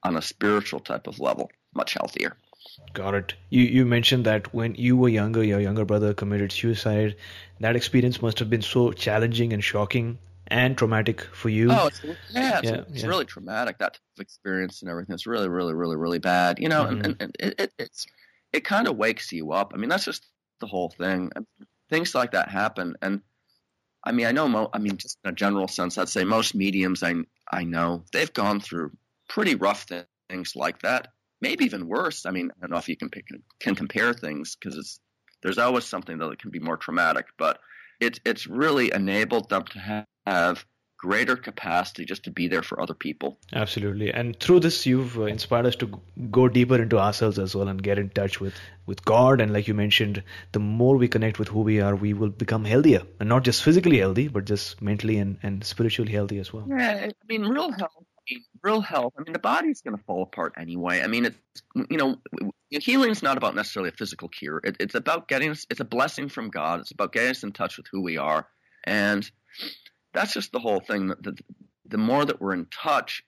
on 0.02 0.16
a 0.16 0.22
spiritual 0.22 0.80
type 0.80 1.06
of 1.06 1.20
level 1.20 1.50
much 1.74 1.94
healthier. 1.94 2.36
Got 2.92 3.14
it. 3.14 3.34
You 3.48 3.62
you 3.62 3.86
mentioned 3.86 4.26
that 4.26 4.52
when 4.52 4.74
you 4.74 4.96
were 4.96 5.08
younger, 5.08 5.42
your 5.42 5.61
younger 5.61 5.84
brother 5.84 6.12
committed 6.14 6.52
suicide. 6.52 7.16
That 7.61 7.76
experience 7.76 8.20
must 8.20 8.38
have 8.38 8.50
been 8.50 8.62
so 8.62 8.92
challenging 8.92 9.52
and 9.52 9.62
shocking 9.62 10.18
and 10.48 10.76
traumatic 10.76 11.22
for 11.32 11.48
you. 11.48 11.70
Oh, 11.70 11.86
it's, 11.86 12.02
yeah, 12.02 12.58
it's, 12.58 12.70
yeah, 12.70 12.84
it's 12.90 13.02
yeah. 13.02 13.08
really 13.08 13.24
traumatic 13.24 13.78
that 13.78 13.94
type 13.94 14.02
of 14.16 14.20
experience 14.20 14.82
and 14.82 14.90
everything. 14.90 15.14
It's 15.14 15.26
really, 15.26 15.48
really, 15.48 15.74
really, 15.74 15.96
really 15.96 16.18
bad. 16.18 16.58
You 16.58 16.68
know, 16.68 16.84
mm-hmm. 16.84 17.04
and, 17.04 17.16
and, 17.20 17.36
and 17.38 17.54
it, 17.58 17.72
it's 17.78 18.06
it 18.53 18.64
kind 18.64 18.88
of 18.88 18.96
wakes 18.96 19.32
you 19.32 19.53
up. 19.53 19.72
I 19.74 19.78
mean, 19.78 19.88
that's 19.90 20.05
just 20.05 20.26
the 20.61 20.66
whole 20.66 20.90
thing. 20.90 21.30
Things 21.90 22.14
like 22.14 22.32
that 22.32 22.51
happen, 22.51 22.96
and 23.03 23.20
I 24.05 24.12
mean, 24.12 24.26
I 24.26 24.32
know. 24.32 24.48
Mo- 24.48 24.70
I 24.72 24.78
mean, 24.78 24.96
just 24.96 25.18
in 25.24 25.30
a 25.30 25.34
general 25.34 25.68
sense, 25.68 25.98
I'd 25.98 26.09
say 26.09 26.24
most 26.24 26.55
mediums 26.55 27.03
I 27.03 27.14
I 27.53 27.64
know 27.64 28.05
they've 28.12 28.32
gone 28.32 28.61
through 28.61 28.92
pretty 29.28 29.55
rough 29.57 29.86
things 30.30 30.57
like 30.57 30.80
that. 30.82 31.09
Maybe 31.40 31.64
even 31.64 31.88
worse. 31.88 32.26
I 32.26 32.30
mean, 32.30 32.51
I 32.57 32.61
don't 32.61 32.70
know 32.70 32.78
if 32.78 32.88
you 32.88 32.96
can 32.96 33.11
pick, 33.11 33.26
can 33.61 33.74
compare 33.74 34.14
things 34.14 34.57
because 34.57 35.01
there's 35.42 35.59
always 35.59 35.84
something 35.84 36.18
that 36.18 36.38
can 36.40 36.51
be 36.51 36.61
more 36.61 36.76
traumatic, 36.76 37.26
but 37.38 37.59
it's 38.01 38.20
it's 38.24 38.46
really 38.46 38.92
enabled 38.92 39.48
them 39.51 39.64
to 39.64 40.07
have 40.26 40.64
greater 41.01 41.34
capacity 41.34 42.05
just 42.05 42.24
to 42.24 42.30
be 42.30 42.46
there 42.46 42.62
for 42.62 42.80
other 42.80 42.92
people. 42.92 43.38
Absolutely. 43.55 44.12
And 44.12 44.38
through 44.38 44.61
this, 44.61 44.84
you've 44.84 45.18
uh, 45.18 45.24
inspired 45.24 45.64
us 45.64 45.76
to 45.76 46.01
go 46.30 46.46
deeper 46.46 46.80
into 46.80 46.98
ourselves 46.98 47.38
as 47.38 47.55
well 47.55 47.68
and 47.68 47.82
get 47.82 47.98
in 47.98 48.11
touch 48.11 48.38
with, 48.38 48.55
with 48.86 49.03
God. 49.05 49.40
And 49.40 49.53
like 49.53 49.66
you 49.66 49.72
mentioned, 49.72 50.22
the 50.53 50.59
more 50.59 50.96
we 50.96 51.09
connect 51.09 51.38
with 51.38 51.48
who 51.48 51.61
we 51.61 51.80
are, 51.80 51.96
we 51.96 52.12
will 52.12 52.28
become 52.28 52.66
healthier. 52.66 53.03
And 53.18 53.30
not 53.30 53.44
just 53.44 53.62
physically 53.62 53.98
healthy, 53.98 54.28
but 54.28 54.44
just 54.44 54.82
mentally 54.82 55.16
and, 55.16 55.38
and 55.42 55.64
spiritually 55.64 56.12
healthy 56.12 56.38
as 56.38 56.53
well. 56.53 56.66
Yeah, 56.68 57.09
I 57.09 57.12
mean, 57.28 57.46
real 57.46 57.72
health. 57.72 57.92
I 57.96 58.34
mean, 58.34 58.44
real 58.62 58.80
health. 58.82 59.14
I 59.18 59.22
mean, 59.22 59.32
the 59.32 59.38
body's 59.38 59.80
going 59.80 59.96
to 59.96 60.05
fall 60.05 60.22
apart 60.22 60.53
anyway. 60.59 61.01
I 61.01 61.07
mean, 61.07 61.24
it's 61.24 61.62
you 61.88 61.96
know, 61.96 62.16
healing's 62.68 63.22
not 63.22 63.38
about 63.38 63.55
necessarily 63.55 63.88
a 63.88 63.92
physical 63.92 64.28
cure. 64.28 64.61
It, 64.62 64.76
it's 64.78 64.94
about 64.94 65.28
getting 65.28 65.51
us. 65.51 65.66
It's 65.70 65.80
a 65.80 65.84
blessing 65.84 66.28
from 66.28 66.51
God. 66.51 66.80
It's 66.80 66.90
about 66.90 67.12
getting 67.12 67.30
us 67.30 67.42
in 67.42 67.53
touch 67.53 67.78
with 67.78 67.86
who 67.90 68.03
we 68.03 68.18
are, 68.18 68.46
and 68.84 69.28
that's 70.12 70.34
just 70.34 70.52
the 70.52 70.58
whole 70.58 70.80
thing. 70.80 71.08
The, 71.08 71.36
the 71.86 71.98
more 71.98 72.24
that 72.24 72.40
we're 72.40 72.54
in 72.54 72.66
touch, 72.66 73.24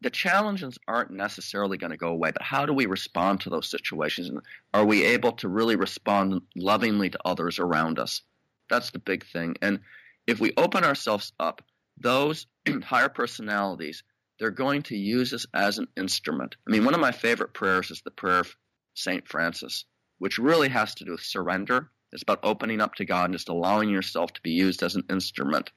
the 0.00 0.10
challenges 0.10 0.78
aren't 0.88 1.10
necessarily 1.10 1.78
going 1.78 1.90
to 1.90 1.96
go 1.96 2.08
away, 2.08 2.30
but 2.30 2.42
how 2.42 2.66
do 2.66 2.72
we 2.72 2.86
respond 2.86 3.40
to 3.40 3.50
those 3.50 3.70
situations? 3.70 4.28
And 4.28 4.40
are 4.72 4.84
we 4.84 5.04
able 5.04 5.32
to 5.32 5.48
really 5.48 5.76
respond 5.76 6.40
lovingly 6.54 7.10
to 7.10 7.18
others 7.24 7.58
around 7.58 7.98
us? 7.98 8.22
That's 8.70 8.90
the 8.90 8.98
big 8.98 9.26
thing. 9.26 9.56
And 9.62 9.80
if 10.26 10.40
we 10.40 10.52
open 10.56 10.84
ourselves 10.84 11.32
up, 11.38 11.62
those 11.98 12.46
higher 12.82 13.08
personalities, 13.08 14.02
they're 14.38 14.50
going 14.50 14.82
to 14.82 14.96
use 14.96 15.32
us 15.32 15.46
as 15.54 15.78
an 15.78 15.88
instrument. 15.96 16.56
I 16.66 16.70
mean, 16.70 16.84
one 16.84 16.94
of 16.94 17.00
my 17.00 17.12
favorite 17.12 17.54
prayers 17.54 17.90
is 17.90 18.02
the 18.02 18.10
prayer 18.10 18.40
of 18.40 18.56
St. 18.94 19.26
Francis, 19.26 19.84
which 20.18 20.38
really 20.38 20.68
has 20.68 20.94
to 20.96 21.04
do 21.04 21.12
with 21.12 21.22
surrender. 21.22 21.90
It's 22.12 22.22
about 22.22 22.40
opening 22.42 22.80
up 22.80 22.94
to 22.96 23.04
God 23.04 23.26
and 23.26 23.34
just 23.34 23.48
allowing 23.48 23.88
yourself 23.88 24.32
to 24.34 24.42
be 24.42 24.52
used 24.52 24.82
as 24.82 24.94
an 24.94 25.04
instrument 25.10 25.70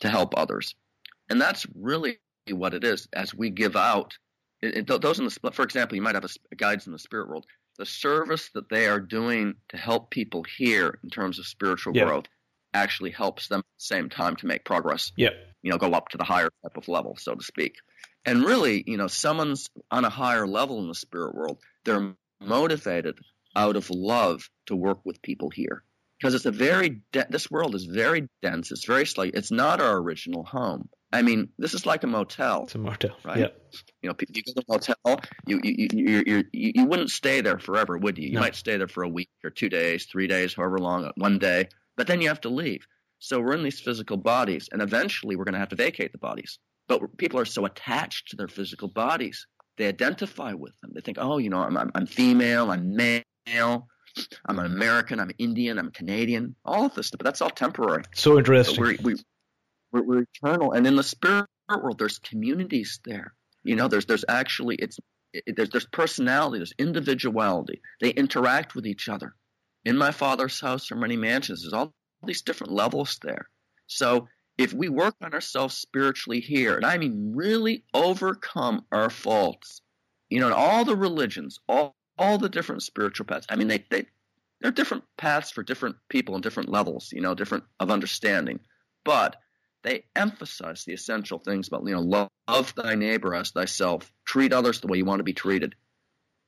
to 0.00 0.08
help 0.08 0.34
others. 0.36 0.74
And 1.28 1.40
that's 1.40 1.66
really 1.74 2.18
what 2.50 2.74
it 2.74 2.84
is 2.84 3.08
as 3.12 3.34
we 3.34 3.50
give 3.50 3.76
out. 3.76 4.16
It, 4.60 4.90
it, 4.90 5.00
those 5.00 5.18
in 5.18 5.26
the, 5.26 5.50
for 5.52 5.62
example, 5.62 5.96
you 5.96 6.02
might 6.02 6.14
have 6.14 6.24
a, 6.24 6.30
a 6.50 6.56
guides 6.56 6.86
in 6.86 6.92
the 6.92 6.98
spirit 6.98 7.28
world. 7.28 7.46
The 7.78 7.86
service 7.86 8.50
that 8.54 8.68
they 8.68 8.86
are 8.86 9.00
doing 9.00 9.54
to 9.70 9.76
help 9.76 10.10
people 10.10 10.44
here 10.44 10.98
in 11.02 11.10
terms 11.10 11.38
of 11.38 11.46
spiritual 11.46 11.96
yeah. 11.96 12.04
growth 12.04 12.26
actually 12.74 13.10
helps 13.10 13.48
them 13.48 13.60
at 13.60 13.78
the 13.78 13.84
same 13.84 14.08
time 14.08 14.36
to 14.36 14.46
make 14.46 14.64
progress. 14.64 15.12
Yeah. 15.16 15.30
You 15.62 15.70
know, 15.70 15.78
go 15.78 15.92
up 15.92 16.08
to 16.10 16.18
the 16.18 16.24
higher 16.24 16.50
type 16.62 16.76
of 16.76 16.88
level, 16.88 17.16
so 17.18 17.34
to 17.34 17.42
speak. 17.42 17.76
And 18.24 18.44
really, 18.44 18.84
you 18.86 18.96
know, 18.96 19.06
someone's 19.06 19.68
on 19.90 20.04
a 20.04 20.10
higher 20.10 20.46
level 20.46 20.80
in 20.80 20.88
the 20.88 20.94
spirit 20.94 21.34
world, 21.34 21.58
they're 21.84 22.14
motivated 22.40 23.18
out 23.56 23.76
of 23.76 23.90
love 23.90 24.48
to 24.66 24.76
work 24.76 25.00
with 25.04 25.22
people 25.22 25.50
here 25.50 25.82
because 26.22 26.34
it's 26.34 26.46
a 26.46 26.52
very 26.52 27.00
de- 27.10 27.26
this 27.30 27.50
world 27.50 27.74
is 27.74 27.84
very 27.84 28.28
dense. 28.42 28.70
It's 28.70 28.84
very 28.84 29.06
slow. 29.06 29.24
It's 29.24 29.50
not 29.50 29.80
our 29.80 29.96
original 29.96 30.44
home. 30.44 30.88
I 31.12 31.22
mean, 31.22 31.48
this 31.58 31.74
is 31.74 31.84
like 31.84 32.04
a 32.04 32.06
motel. 32.06 32.62
It's 32.62 32.76
a 32.76 32.78
motel, 32.78 33.16
right? 33.24 33.38
Yeah. 33.38 33.48
You 34.02 34.10
know, 34.10 34.14
you 34.28 34.42
go 34.44 34.52
to 34.52 34.64
a 34.68 34.72
motel, 34.72 35.20
you 35.46 35.60
you 35.64 35.88
you 35.92 36.22
you 36.24 36.44
you, 36.52 36.72
you 36.76 36.84
wouldn't 36.86 37.10
stay 37.10 37.40
there 37.40 37.58
forever, 37.58 37.98
would 37.98 38.18
you? 38.18 38.28
You 38.28 38.34
no. 38.34 38.40
might 38.40 38.54
stay 38.54 38.76
there 38.76 38.86
for 38.86 39.02
a 39.02 39.08
week 39.08 39.30
or 39.42 39.50
two 39.50 39.68
days, 39.68 40.06
three 40.06 40.28
days, 40.28 40.54
however 40.54 40.78
long, 40.78 41.10
one 41.16 41.40
day, 41.40 41.68
but 41.96 42.06
then 42.06 42.20
you 42.20 42.28
have 42.28 42.40
to 42.42 42.48
leave. 42.48 42.86
So 43.18 43.40
we're 43.40 43.54
in 43.54 43.64
these 43.64 43.80
physical 43.80 44.16
bodies, 44.16 44.68
and 44.70 44.80
eventually 44.80 45.34
we're 45.34 45.44
going 45.44 45.54
to 45.54 45.60
have 45.60 45.70
to 45.70 45.76
vacate 45.76 46.12
the 46.12 46.18
bodies. 46.18 46.60
But 46.86 47.18
people 47.18 47.40
are 47.40 47.44
so 47.44 47.66
attached 47.66 48.28
to 48.28 48.36
their 48.36 48.48
physical 48.48 48.88
bodies, 48.88 49.46
they 49.76 49.88
identify 49.88 50.52
with 50.52 50.72
them. 50.82 50.92
They 50.94 51.00
think, 51.00 51.18
oh, 51.20 51.38
you 51.38 51.50
know, 51.50 51.58
I'm 51.58 51.76
I'm, 51.76 51.90
I'm 51.96 52.06
female, 52.06 52.70
I'm 52.70 52.94
male. 52.94 53.88
I'm 54.46 54.58
an 54.58 54.66
American, 54.66 55.20
I'm 55.20 55.30
Indian, 55.38 55.78
I'm 55.78 55.90
Canadian, 55.90 56.54
all 56.64 56.86
of 56.86 56.94
this 56.94 57.08
stuff, 57.08 57.18
but 57.18 57.24
that's 57.24 57.40
all 57.40 57.50
temporary. 57.50 58.04
So 58.14 58.38
interesting. 58.38 58.80
we're, 58.80 58.96
we, 59.02 59.14
we're, 59.92 60.02
we're 60.02 60.24
eternal. 60.34 60.72
And 60.72 60.86
in 60.86 60.96
the 60.96 61.02
spirit 61.02 61.46
world, 61.68 61.98
there's 61.98 62.18
communities 62.18 63.00
there. 63.04 63.34
You 63.64 63.76
know, 63.76 63.88
there's, 63.88 64.06
there's 64.06 64.24
actually, 64.28 64.76
it's, 64.76 64.98
it, 65.32 65.56
there's, 65.56 65.70
there's 65.70 65.86
personality, 65.86 66.58
there's 66.58 66.74
individuality. 66.78 67.80
They 68.00 68.10
interact 68.10 68.74
with 68.74 68.86
each 68.86 69.08
other. 69.08 69.34
In 69.84 69.96
my 69.96 70.10
father's 70.10 70.60
house 70.60 70.92
are 70.92 70.96
many 70.96 71.16
mansions. 71.16 71.62
There's 71.62 71.72
all 71.72 71.92
these 72.24 72.42
different 72.42 72.72
levels 72.72 73.18
there. 73.22 73.48
So 73.86 74.28
if 74.58 74.72
we 74.72 74.88
work 74.88 75.14
on 75.22 75.34
ourselves 75.34 75.76
spiritually 75.76 76.40
here, 76.40 76.76
and 76.76 76.84
I 76.84 76.98
mean 76.98 77.32
really 77.34 77.84
overcome 77.94 78.84
our 78.92 79.10
faults, 79.10 79.80
you 80.28 80.40
know, 80.40 80.48
in 80.48 80.52
all 80.52 80.84
the 80.84 80.96
religions, 80.96 81.58
all 81.68 81.94
all 82.18 82.38
the 82.38 82.48
different 82.48 82.82
spiritual 82.82 83.26
paths. 83.26 83.46
I 83.48 83.56
mean, 83.56 83.68
they 83.68 83.84
they 83.90 84.06
they're 84.60 84.70
different 84.70 85.04
paths 85.16 85.50
for 85.50 85.62
different 85.62 85.96
people 86.08 86.34
and 86.34 86.42
different 86.42 86.68
levels, 86.68 87.10
you 87.12 87.20
know, 87.20 87.34
different 87.34 87.64
of 87.80 87.90
understanding, 87.90 88.60
but 89.04 89.36
they 89.82 90.04
emphasize 90.14 90.84
the 90.84 90.92
essential 90.92 91.38
things 91.38 91.68
about 91.68 91.86
you 91.86 91.94
know 91.94 92.00
love, 92.00 92.28
love 92.48 92.74
thy 92.74 92.94
neighbor 92.94 93.34
as 93.34 93.50
thyself, 93.50 94.12
treat 94.24 94.52
others 94.52 94.80
the 94.80 94.86
way 94.86 94.98
you 94.98 95.04
want 95.04 95.20
to 95.20 95.24
be 95.24 95.32
treated, 95.32 95.74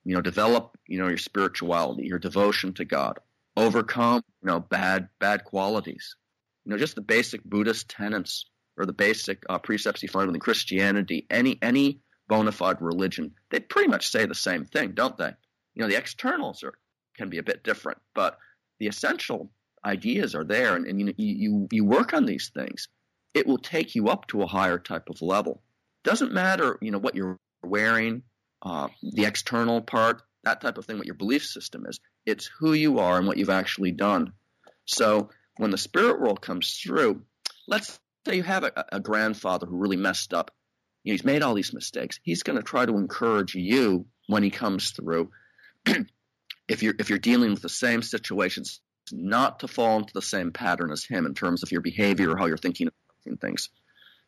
you 0.03 0.15
know, 0.15 0.21
develop 0.21 0.77
you 0.87 0.99
know 0.99 1.07
your 1.07 1.17
spirituality, 1.17 2.07
your 2.07 2.19
devotion 2.19 2.73
to 2.73 2.85
God, 2.85 3.19
overcome 3.57 4.23
you 4.41 4.47
know 4.47 4.59
bad 4.59 5.09
bad 5.19 5.43
qualities, 5.43 6.15
you 6.63 6.71
know, 6.71 6.77
just 6.77 6.95
the 6.95 7.01
basic 7.01 7.43
Buddhist 7.43 7.89
tenets 7.89 8.45
or 8.77 8.85
the 8.85 8.93
basic 8.93 9.43
uh, 9.49 9.57
precepts 9.59 10.03
you 10.03 10.09
find 10.09 10.27
within 10.27 10.39
Christianity, 10.39 11.25
any 11.29 11.57
any 11.61 12.01
bona 12.27 12.51
fide 12.51 12.81
religion, 12.81 13.33
they 13.49 13.59
pretty 13.59 13.89
much 13.89 14.09
say 14.09 14.25
the 14.25 14.35
same 14.35 14.65
thing, 14.65 14.93
don't 14.93 15.17
they? 15.17 15.31
You 15.75 15.83
know, 15.83 15.89
the 15.89 15.97
externals 15.97 16.63
are 16.63 16.73
can 17.15 17.29
be 17.29 17.37
a 17.37 17.43
bit 17.43 17.63
different, 17.63 17.99
but 18.13 18.37
the 18.79 18.87
essential 18.87 19.51
ideas 19.85 20.35
are 20.35 20.43
there, 20.43 20.75
and, 20.75 20.85
and 20.85 20.99
you, 20.99 21.13
you 21.17 21.67
you 21.71 21.85
work 21.85 22.13
on 22.13 22.25
these 22.25 22.51
things. 22.53 22.87
It 23.33 23.47
will 23.47 23.57
take 23.57 23.95
you 23.95 24.07
up 24.07 24.27
to 24.27 24.41
a 24.41 24.47
higher 24.47 24.79
type 24.79 25.09
of 25.09 25.21
level. 25.21 25.61
Doesn't 26.03 26.31
matter, 26.31 26.77
you 26.81 26.91
know, 26.91 26.99
what 26.99 27.15
you're 27.15 27.39
wearing, 27.63 28.23
uh, 28.61 28.87
the 29.01 29.25
external 29.25 29.81
part, 29.81 30.21
that 30.43 30.61
type 30.61 30.77
of 30.77 30.85
thing, 30.85 30.97
what 30.97 31.05
your 31.05 31.15
belief 31.15 31.45
system 31.45 31.85
is. 31.87 31.99
It's 32.25 32.49
who 32.59 32.73
you 32.73 32.99
are 32.99 33.17
and 33.17 33.27
what 33.27 33.37
you've 33.37 33.49
actually 33.49 33.91
done. 33.91 34.33
So 34.85 35.29
when 35.57 35.71
the 35.71 35.77
spirit 35.77 36.21
world 36.21 36.41
comes 36.41 36.79
through, 36.81 37.23
let's 37.67 37.99
say 38.25 38.35
you 38.35 38.43
have 38.43 38.63
a, 38.63 38.85
a 38.93 38.99
grandfather 38.99 39.65
who 39.65 39.77
really 39.77 39.97
messed 39.97 40.33
up. 40.33 40.51
You 41.03 41.11
know, 41.11 41.15
he's 41.15 41.25
made 41.25 41.41
all 41.41 41.53
these 41.53 41.73
mistakes. 41.73 42.19
He's 42.23 42.43
going 42.43 42.57
to 42.57 42.63
try 42.63 42.85
to 42.85 42.97
encourage 42.97 43.55
you 43.55 44.05
when 44.27 44.43
he 44.43 44.49
comes 44.49 44.91
through 44.91 45.29
if 46.67 46.83
you're 46.83 46.95
if 46.99 47.09
you're 47.09 47.19
dealing 47.19 47.51
with 47.51 47.61
the 47.61 47.69
same 47.69 48.01
situations, 48.01 48.81
not 49.11 49.59
to 49.59 49.67
fall 49.67 49.99
into 49.99 50.13
the 50.13 50.21
same 50.21 50.51
pattern 50.51 50.91
as 50.91 51.03
him 51.03 51.25
in 51.25 51.33
terms 51.33 51.63
of 51.63 51.71
your 51.71 51.81
behavior 51.81 52.31
or 52.31 52.37
how 52.37 52.45
you're 52.45 52.57
thinking 52.57 52.87
of 52.87 53.39
things. 53.39 53.69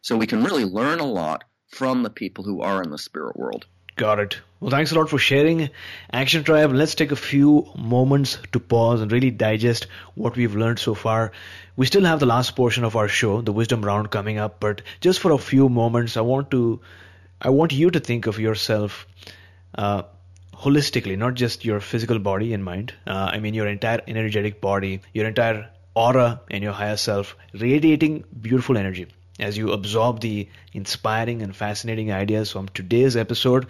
So 0.02 0.18
we 0.18 0.28
can 0.28 0.44
really 0.44 0.66
learn 0.66 1.00
a 1.00 1.06
lot 1.06 1.44
from 1.70 2.04
the 2.04 2.10
people 2.10 2.44
who 2.44 2.62
are 2.62 2.82
in 2.82 2.92
the 2.92 2.98
spirit 2.98 3.36
world. 3.38 3.66
Got 3.96 4.20
it. 4.20 4.40
Well, 4.60 4.70
thanks 4.70 4.92
a 4.92 4.96
lot 4.96 5.10
for 5.10 5.18
sharing, 5.18 5.70
Action 6.14 6.44
Tribe. 6.44 6.72
Let's 6.72 6.94
take 6.94 7.12
a 7.12 7.16
few 7.16 7.68
moments 7.76 8.38
to 8.52 8.60
pause 8.60 9.02
and 9.02 9.12
really 9.12 9.32
digest 9.32 9.88
what 10.14 10.36
we've 10.36 10.56
learned 10.56 10.78
so 10.78 10.94
far. 10.94 11.32
We 11.76 11.88
still 11.88 12.06
have 12.06 12.20
the 12.20 12.28
last 12.28 12.56
portion 12.56 12.84
of 12.84 12.96
our 12.96 13.08
show, 13.08 13.42
the 13.42 13.52
wisdom 13.52 13.84
round, 13.84 14.12
coming 14.12 14.38
up, 14.38 14.60
but 14.60 14.84
just 15.02 15.20
for 15.20 15.32
a 15.32 15.38
few 15.40 15.68
moments, 15.68 16.16
I 16.16 16.22
want 16.22 16.52
to, 16.52 16.80
I 17.42 17.50
want 17.50 17.72
you 17.72 17.90
to 17.90 18.00
think 18.00 18.28
of 18.28 18.40
yourself 18.40 19.08
uh, 19.76 20.04
holistically, 20.60 21.18
not 21.18 21.36
just 21.36 21.66
your 21.66 21.80
physical 21.80 22.20
body 22.20 22.54
and 22.54 22.64
mind. 22.64 22.94
Uh, 23.06 23.30
I 23.34 23.40
mean, 23.40 23.54
your 23.54 23.68
entire 23.68 24.02
energetic 24.08 24.60
body, 24.60 25.02
your 25.14 25.28
entire 25.28 25.70
aura, 25.96 26.42
and 26.50 26.64
your 26.64 26.74
higher 26.74 26.98
self, 26.98 27.36
radiating 27.54 28.24
beautiful 28.42 28.78
energy 28.78 29.08
as 29.40 29.58
you 29.58 29.72
absorb 29.72 30.20
the 30.20 30.50
inspiring 30.74 31.42
and 31.44 31.56
fascinating 31.56 32.12
ideas 32.12 32.52
from 32.52 32.68
today's 32.70 33.16
episode. 33.16 33.68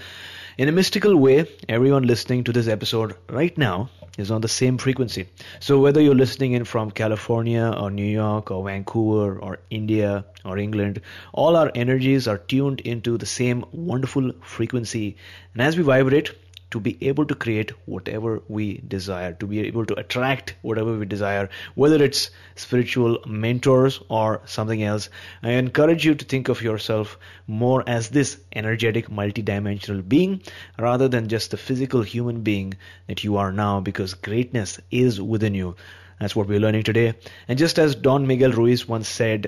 In 0.58 0.70
a 0.70 0.72
mystical 0.72 1.16
way, 1.16 1.48
everyone 1.68 2.04
listening 2.04 2.46
to 2.46 2.54
this 2.54 2.68
episode 2.68 3.16
right 3.30 3.58
now 3.58 3.90
is 4.18 4.32
on 4.32 4.42
the 4.42 4.48
same 4.48 4.78
frequency. 4.78 5.28
So 5.60 5.80
whether 5.80 6.02
you're 6.02 6.16
listening 6.16 6.54
in 6.54 6.64
from 6.64 6.92
California 6.92 7.72
or 7.78 7.92
New 7.92 8.06
York 8.06 8.50
or 8.50 8.64
Vancouver 8.66 9.38
or 9.40 9.60
India 9.70 10.26
or 10.44 10.58
England, 10.58 11.02
all 11.34 11.56
our 11.56 11.72
energies 11.76 12.28
are 12.28 12.38
tuned 12.38 12.80
into 12.80 13.18
the 13.18 13.26
same 13.26 13.66
wonderful 13.72 14.32
frequency. 14.42 15.18
And 15.54 15.62
as 15.62 15.78
we 15.78 15.84
vibrate, 15.84 16.32
to 16.78 16.82
be 16.82 16.98
able 17.08 17.26
to 17.26 17.34
create 17.34 17.72
whatever 17.88 18.44
we 18.48 18.78
desire, 18.88 19.34
to 19.34 19.48
be 19.48 19.62
able 19.62 19.84
to 19.84 19.96
attract 20.00 20.54
whatever 20.62 20.96
we 20.96 21.06
desire, 21.08 21.50
whether 21.74 22.04
it's 22.04 22.30
spiritual 22.56 23.18
mentors 23.26 24.00
or 24.10 24.42
something 24.46 24.84
else. 24.84 25.10
I 25.42 25.54
encourage 25.54 26.06
you 26.06 26.14
to 26.14 26.26
think 26.26 26.50
of 26.50 26.62
yourself 26.62 27.18
more 27.48 27.84
as 27.88 28.10
this 28.10 28.38
energetic, 28.54 29.10
multidimensional 29.10 30.08
being 30.08 30.44
rather 30.78 31.08
than 31.08 31.30
just 31.30 31.50
the 31.50 31.58
physical 31.58 32.04
human 32.04 32.42
being 32.42 32.76
that 33.08 33.24
you 33.24 33.38
are 33.38 33.52
now 33.52 33.80
because 33.80 34.14
greatness 34.14 34.80
is 34.92 35.20
within 35.20 35.56
you. 35.56 35.76
That's 36.20 36.36
what 36.36 36.48
we're 36.48 36.60
learning 36.60 36.84
today. 36.84 37.16
And 37.48 37.58
just 37.58 37.80
as 37.80 37.96
Don 37.96 38.28
Miguel 38.28 38.52
Ruiz 38.52 38.88
once 38.88 39.08
said, 39.08 39.48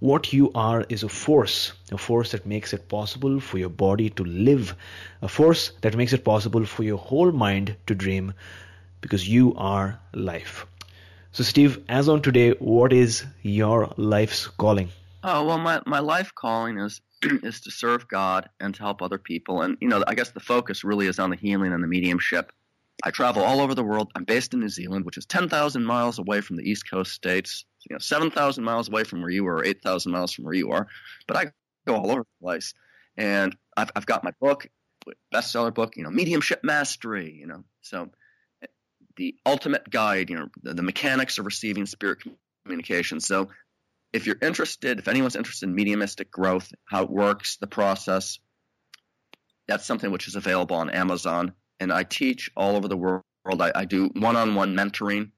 what 0.00 0.32
you 0.32 0.50
are 0.54 0.84
is 0.88 1.02
a 1.02 1.08
force, 1.08 1.72
a 1.90 1.98
force 1.98 2.32
that 2.32 2.46
makes 2.46 2.72
it 2.72 2.88
possible 2.88 3.40
for 3.40 3.58
your 3.58 3.70
body 3.70 4.10
to 4.10 4.24
live, 4.24 4.74
a 5.22 5.28
force 5.28 5.72
that 5.80 5.96
makes 5.96 6.12
it 6.12 6.24
possible 6.24 6.64
for 6.66 6.82
your 6.82 6.98
whole 6.98 7.32
mind 7.32 7.76
to 7.86 7.94
dream, 7.94 8.34
because 9.00 9.28
you 9.28 9.54
are 9.56 9.98
life. 10.12 10.66
So, 11.32 11.44
Steve, 11.44 11.82
as 11.88 12.08
on 12.08 12.22
today, 12.22 12.50
what 12.52 12.92
is 12.92 13.24
your 13.42 13.92
life's 13.96 14.46
calling? 14.46 14.90
Oh 15.22 15.44
well, 15.44 15.58
my 15.58 15.80
my 15.86 16.00
life 16.00 16.32
calling 16.34 16.78
is 16.78 17.00
is 17.22 17.60
to 17.62 17.70
serve 17.70 18.06
God 18.08 18.48
and 18.60 18.74
to 18.74 18.82
help 18.82 19.00
other 19.00 19.18
people, 19.18 19.62
and 19.62 19.76
you 19.80 19.88
know, 19.88 20.04
I 20.06 20.14
guess 20.14 20.30
the 20.30 20.40
focus 20.40 20.84
really 20.84 21.06
is 21.06 21.18
on 21.18 21.30
the 21.30 21.36
healing 21.36 21.72
and 21.72 21.82
the 21.82 21.88
mediumship. 21.88 22.52
I 23.02 23.10
travel 23.10 23.42
all 23.42 23.60
over 23.60 23.74
the 23.74 23.84
world. 23.84 24.10
I'm 24.14 24.24
based 24.24 24.54
in 24.54 24.60
New 24.60 24.70
Zealand, 24.70 25.04
which 25.04 25.18
is 25.18 25.26
10,000 25.26 25.84
miles 25.84 26.18
away 26.18 26.40
from 26.40 26.56
the 26.56 26.62
East 26.62 26.88
Coast 26.88 27.12
states 27.12 27.66
you 27.88 27.94
know, 27.94 27.98
7,000 27.98 28.64
miles 28.64 28.88
away 28.88 29.04
from 29.04 29.20
where 29.20 29.30
you 29.30 29.46
are, 29.46 29.56
or 29.56 29.64
8,000 29.64 30.12
miles 30.12 30.32
from 30.32 30.44
where 30.44 30.54
you 30.54 30.72
are. 30.72 30.86
But 31.26 31.36
I 31.36 31.44
go 31.86 31.96
all 31.96 32.10
over 32.10 32.20
the 32.20 32.44
place. 32.44 32.74
And 33.16 33.56
I've, 33.76 33.90
I've 33.96 34.06
got 34.06 34.24
my 34.24 34.32
book, 34.40 34.68
bestseller 35.32 35.72
book, 35.72 35.96
you 35.96 36.02
know, 36.02 36.10
Mediumship 36.10 36.62
Mastery, 36.62 37.32
you 37.32 37.46
know. 37.46 37.64
So 37.82 38.10
the 39.16 39.34
ultimate 39.46 39.88
guide, 39.88 40.30
you 40.30 40.36
know, 40.36 40.48
the, 40.62 40.74
the 40.74 40.82
mechanics 40.82 41.38
of 41.38 41.46
receiving 41.46 41.86
spirit 41.86 42.18
communication. 42.64 43.20
So 43.20 43.48
if 44.12 44.26
you're 44.26 44.38
interested, 44.40 44.98
if 44.98 45.08
anyone's 45.08 45.36
interested 45.36 45.68
in 45.68 45.74
mediumistic 45.74 46.30
growth, 46.30 46.72
how 46.84 47.04
it 47.04 47.10
works, 47.10 47.56
the 47.56 47.66
process, 47.66 48.38
that's 49.68 49.84
something 49.84 50.10
which 50.10 50.28
is 50.28 50.36
available 50.36 50.76
on 50.76 50.90
Amazon. 50.90 51.52
And 51.80 51.92
I 51.92 52.02
teach 52.04 52.50
all 52.56 52.76
over 52.76 52.88
the 52.88 52.96
world. 52.96 53.22
I, 53.46 53.72
I 53.74 53.84
do 53.84 54.10
one-on-one 54.14 54.74
mentoring 54.74 55.30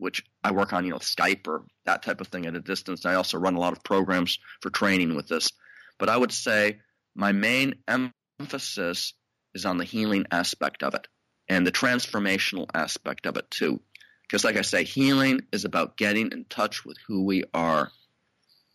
which 0.00 0.24
I 0.42 0.52
work 0.52 0.72
on, 0.72 0.84
you 0.84 0.90
know, 0.90 0.98
Skype 0.98 1.46
or 1.46 1.64
that 1.84 2.02
type 2.02 2.20
of 2.20 2.28
thing 2.28 2.46
at 2.46 2.56
a 2.56 2.60
distance. 2.60 3.04
I 3.04 3.14
also 3.14 3.38
run 3.38 3.54
a 3.54 3.60
lot 3.60 3.72
of 3.72 3.84
programs 3.84 4.38
for 4.60 4.70
training 4.70 5.14
with 5.14 5.28
this. 5.28 5.52
But 5.98 6.08
I 6.08 6.16
would 6.16 6.32
say 6.32 6.80
my 7.14 7.32
main 7.32 7.74
emphasis 7.86 9.12
is 9.54 9.66
on 9.66 9.76
the 9.76 9.84
healing 9.84 10.26
aspect 10.30 10.82
of 10.82 10.94
it 10.94 11.06
and 11.48 11.66
the 11.66 11.72
transformational 11.72 12.66
aspect 12.72 13.26
of 13.26 13.36
it 13.36 13.50
too. 13.50 13.80
Because, 14.22 14.44
like 14.44 14.56
I 14.56 14.62
say, 14.62 14.84
healing 14.84 15.40
is 15.52 15.64
about 15.64 15.96
getting 15.96 16.30
in 16.32 16.44
touch 16.48 16.84
with 16.84 16.96
who 17.06 17.24
we 17.24 17.44
are. 17.52 17.90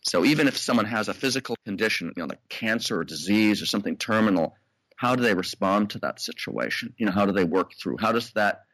So, 0.02 0.24
even 0.24 0.48
if 0.48 0.58
someone 0.58 0.84
has 0.84 1.08
a 1.08 1.14
physical 1.14 1.56
condition, 1.64 2.12
you 2.14 2.22
know, 2.22 2.28
like 2.28 2.46
cancer 2.48 3.00
or 3.00 3.04
disease 3.04 3.62
or 3.62 3.66
something 3.66 3.96
terminal, 3.96 4.54
how 4.96 5.16
do 5.16 5.22
they 5.22 5.34
respond 5.34 5.90
to 5.90 5.98
that 6.00 6.20
situation? 6.20 6.94
You 6.98 7.06
know, 7.06 7.12
how 7.12 7.26
do 7.26 7.32
they 7.32 7.44
work 7.44 7.72
through? 7.74 7.96
How 7.98 8.12
does 8.12 8.32
that 8.32 8.64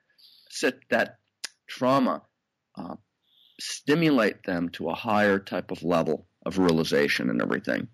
sit 0.51 0.81
that 0.91 1.19
trauma 1.69 2.23
uh, 2.77 2.97
stimulate 3.61 4.43
them 4.45 4.69
to 4.71 4.89
a 4.89 4.95
higher 4.95 5.39
type 5.39 5.71
of 5.71 5.83
level 5.83 6.27
of 6.45 6.59
realization 6.59 7.31
and 7.31 7.41
everything. 7.41 7.89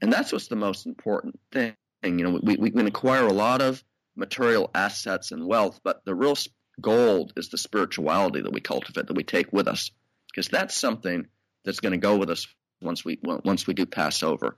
And 0.00 0.12
that's 0.12 0.32
what's 0.32 0.48
the 0.48 0.56
most 0.56 0.86
important 0.86 1.38
thing. 1.52 1.74
You 2.02 2.10
know, 2.10 2.40
we, 2.42 2.56
we 2.56 2.70
can 2.70 2.86
acquire 2.86 3.26
a 3.26 3.32
lot 3.32 3.62
of 3.62 3.82
material 4.14 4.70
assets 4.74 5.32
and 5.32 5.46
wealth, 5.46 5.80
but 5.82 6.04
the 6.04 6.14
real 6.14 6.36
gold 6.80 7.32
is 7.36 7.48
the 7.48 7.58
spirituality 7.58 8.42
that 8.42 8.52
we 8.52 8.60
cultivate, 8.60 9.06
that 9.06 9.16
we 9.16 9.24
take 9.24 9.52
with 9.52 9.68
us, 9.68 9.90
because 10.28 10.48
that's 10.48 10.76
something 10.76 11.26
that's 11.64 11.80
going 11.80 11.92
to 11.92 11.98
go 11.98 12.16
with 12.16 12.30
us 12.30 12.46
once 12.80 13.04
we 13.04 13.18
once 13.22 13.66
we 13.66 13.74
do 13.74 13.86
pass 13.86 14.22
over. 14.22 14.56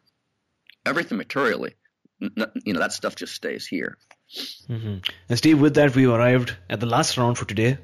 Everything 0.84 1.18
materially, 1.18 1.74
you 2.20 2.72
know, 2.72 2.80
that 2.80 2.92
stuff 2.92 3.14
just 3.14 3.34
stays 3.34 3.66
here. 3.66 3.98
Mm-hmm. 4.68 4.98
And 5.28 5.38
Steve, 5.38 5.60
with 5.60 5.74
that, 5.74 5.94
we've 5.94 6.10
arrived 6.10 6.56
at 6.68 6.80
the 6.80 6.86
last 6.86 7.16
round 7.16 7.38
for 7.38 7.44
today. 7.44 7.78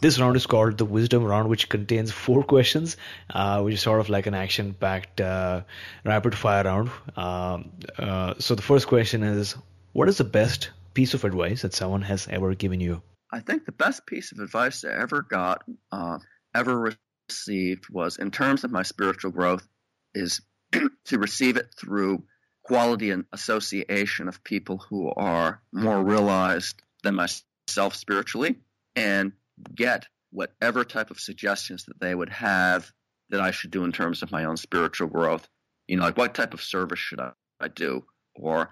This 0.00 0.20
round 0.20 0.36
is 0.36 0.46
called 0.46 0.78
the 0.78 0.84
Wisdom 0.84 1.24
Round, 1.24 1.48
which 1.48 1.68
contains 1.68 2.12
four 2.12 2.44
questions, 2.44 2.96
uh, 3.30 3.62
which 3.62 3.74
is 3.74 3.82
sort 3.82 3.98
of 3.98 4.08
like 4.08 4.26
an 4.26 4.34
action-packed 4.34 5.20
uh, 5.20 5.62
rapid-fire 6.04 6.62
round. 6.62 6.90
Um, 7.16 7.72
uh, 7.98 8.34
so 8.38 8.54
the 8.54 8.62
first 8.62 8.86
question 8.86 9.24
is, 9.24 9.56
what 9.92 10.08
is 10.08 10.18
the 10.18 10.24
best 10.24 10.70
piece 10.94 11.14
of 11.14 11.24
advice 11.24 11.62
that 11.62 11.74
someone 11.74 12.02
has 12.02 12.28
ever 12.28 12.54
given 12.54 12.80
you? 12.80 13.02
I 13.32 13.40
think 13.40 13.66
the 13.66 13.72
best 13.72 14.06
piece 14.06 14.30
of 14.30 14.38
advice 14.38 14.84
I 14.84 14.92
ever 14.92 15.22
got, 15.22 15.64
uh, 15.90 16.18
ever 16.54 16.94
received, 17.28 17.86
was 17.90 18.18
in 18.18 18.30
terms 18.30 18.62
of 18.62 18.70
my 18.70 18.84
spiritual 18.84 19.32
growth, 19.32 19.66
is 20.14 20.40
to 20.72 21.18
receive 21.18 21.56
it 21.56 21.74
through 21.76 22.22
quality 22.62 23.10
and 23.10 23.24
association 23.32 24.28
of 24.28 24.44
people 24.44 24.78
who 24.78 25.10
are 25.10 25.60
more 25.72 26.04
realized 26.04 26.80
than 27.02 27.16
myself 27.16 27.96
spiritually 27.96 28.56
and 28.94 29.32
get 29.74 30.06
whatever 30.30 30.84
type 30.84 31.10
of 31.10 31.20
suggestions 31.20 31.84
that 31.84 32.00
they 32.00 32.14
would 32.14 32.28
have 32.28 32.90
that 33.30 33.40
I 33.40 33.50
should 33.50 33.70
do 33.70 33.84
in 33.84 33.92
terms 33.92 34.22
of 34.22 34.32
my 34.32 34.44
own 34.44 34.56
spiritual 34.56 35.08
growth. 35.08 35.48
You 35.86 35.96
know, 35.96 36.04
like 36.04 36.16
what 36.16 36.34
type 36.34 36.54
of 36.54 36.62
service 36.62 36.98
should 36.98 37.20
I, 37.20 37.32
I 37.60 37.68
do, 37.68 38.04
or 38.34 38.70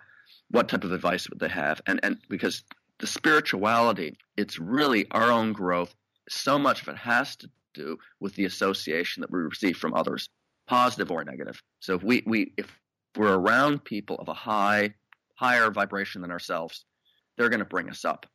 what 0.51 0.69
type 0.69 0.85
of 0.85 0.93
advice 0.93 1.29
would 1.29 1.41
they 1.41 1.49
have? 1.49 1.81
And 1.87 2.01
and 2.03 2.19
because 2.29 2.63
the 2.99 3.07
spirituality, 3.07 4.17
it's 4.37 4.59
really 4.59 5.11
our 5.11 5.31
own 5.31 5.53
growth. 5.53 5.95
So 6.29 6.59
much 6.59 6.83
of 6.83 6.89
it 6.89 6.97
has 6.97 7.37
to 7.37 7.51
do 7.75 7.99
with 8.21 8.35
the 8.35 8.47
association 8.47 9.21
that 9.21 9.31
we 9.31 9.39
receive 9.39 9.77
from 9.77 9.95
others, 9.95 10.29
positive 10.67 11.11
or 11.11 11.25
negative. 11.25 11.63
So 11.81 11.95
if 11.95 12.03
we, 12.03 12.23
we 12.27 12.53
if 12.57 12.67
we're 13.17 13.35
around 13.35 13.85
people 13.85 14.17
of 14.17 14.29
a 14.29 14.35
high 14.35 14.95
higher 15.35 15.71
vibration 15.71 16.23
than 16.23 16.31
ourselves, 16.31 16.85
they're 17.37 17.51
going 17.51 17.61
to 17.61 17.67
bring 17.67 17.91
us 17.91 18.05
up 18.05 18.27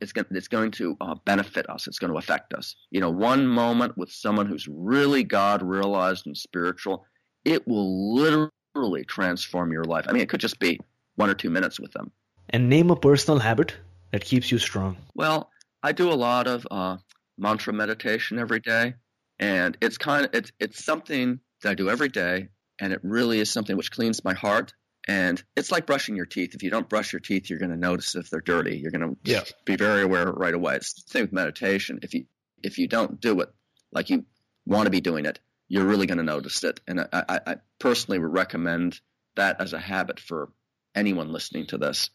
it's 0.00 0.12
going 0.12 0.26
it's 0.30 0.48
going 0.48 0.70
to 0.72 0.96
uh, 1.00 1.14
benefit 1.24 1.68
us. 1.68 1.86
It's 1.86 1.98
going 1.98 2.12
to 2.12 2.18
affect 2.18 2.54
us. 2.54 2.76
You 2.90 3.00
know, 3.00 3.10
one 3.10 3.46
moment 3.46 3.96
with 3.96 4.10
someone 4.10 4.46
who's 4.46 4.68
really 4.68 5.24
God 5.24 5.62
realized 5.62 6.26
and 6.26 6.36
spiritual, 6.36 7.06
it 7.44 7.66
will 7.66 8.14
literally 8.14 9.04
transform 9.04 9.72
your 9.72 9.84
life. 9.84 10.06
I 10.08 10.12
mean, 10.12 10.22
it 10.22 10.28
could 10.28 10.40
just 10.40 10.58
be 10.58 10.80
one 11.16 11.30
or 11.30 11.34
two 11.34 11.50
minutes 11.50 11.78
with 11.78 11.92
them. 11.92 12.12
And 12.48 12.68
name 12.68 12.90
a 12.90 12.96
personal 12.96 13.38
habit 13.38 13.76
that 14.10 14.24
keeps 14.24 14.50
you 14.50 14.58
strong. 14.58 14.96
Well, 15.14 15.50
I 15.82 15.92
do 15.92 16.10
a 16.10 16.14
lot 16.14 16.46
of 16.46 16.66
uh, 16.70 16.96
mantra 17.38 17.72
meditation 17.72 18.38
every 18.38 18.60
day, 18.60 18.94
and 19.38 19.76
it's 19.80 19.98
kind 19.98 20.26
of 20.26 20.34
it's 20.34 20.52
it's 20.58 20.84
something 20.84 21.40
that 21.62 21.70
I 21.70 21.74
do 21.74 21.90
every 21.90 22.08
day, 22.08 22.48
and 22.78 22.92
it 22.92 23.00
really 23.02 23.40
is 23.40 23.50
something 23.50 23.76
which 23.76 23.90
cleans 23.90 24.24
my 24.24 24.34
heart 24.34 24.74
and 25.08 25.42
it's 25.56 25.72
like 25.72 25.86
brushing 25.86 26.16
your 26.16 26.26
teeth. 26.26 26.54
If 26.54 26.62
you 26.62 26.70
don't 26.70 26.88
brush 26.88 27.12
your 27.12 27.20
teeth, 27.20 27.48
you're 27.48 27.58
going 27.58 27.70
to 27.70 27.76
notice 27.76 28.14
if 28.14 28.30
they're 28.30 28.40
dirty. 28.40 28.78
You're 28.78 28.90
going 28.90 29.08
to 29.08 29.16
yeah. 29.24 29.42
be 29.64 29.76
very 29.76 30.02
aware 30.02 30.30
right 30.30 30.54
away. 30.54 30.76
It's 30.76 30.92
the 30.94 31.02
same 31.06 31.22
with 31.22 31.32
meditation. 31.32 32.00
If 32.02 32.14
you 32.14 32.26
if 32.62 32.78
you 32.78 32.86
don't 32.88 33.20
do 33.20 33.40
it 33.40 33.48
like 33.92 34.10
you 34.10 34.26
want 34.66 34.86
to 34.86 34.90
be 34.90 35.00
doing 35.00 35.24
it, 35.24 35.38
you're 35.68 35.86
really 35.86 36.06
going 36.06 36.18
to 36.18 36.24
notice 36.24 36.62
it. 36.64 36.80
And 36.86 37.00
I, 37.00 37.06
I, 37.12 37.40
I 37.46 37.56
personally 37.78 38.18
would 38.18 38.32
recommend 38.32 39.00
that 39.36 39.60
as 39.60 39.72
a 39.72 39.78
habit 39.78 40.20
for 40.20 40.50
anyone 40.94 41.32
listening 41.32 41.66
to 41.68 41.78
this, 41.78 42.10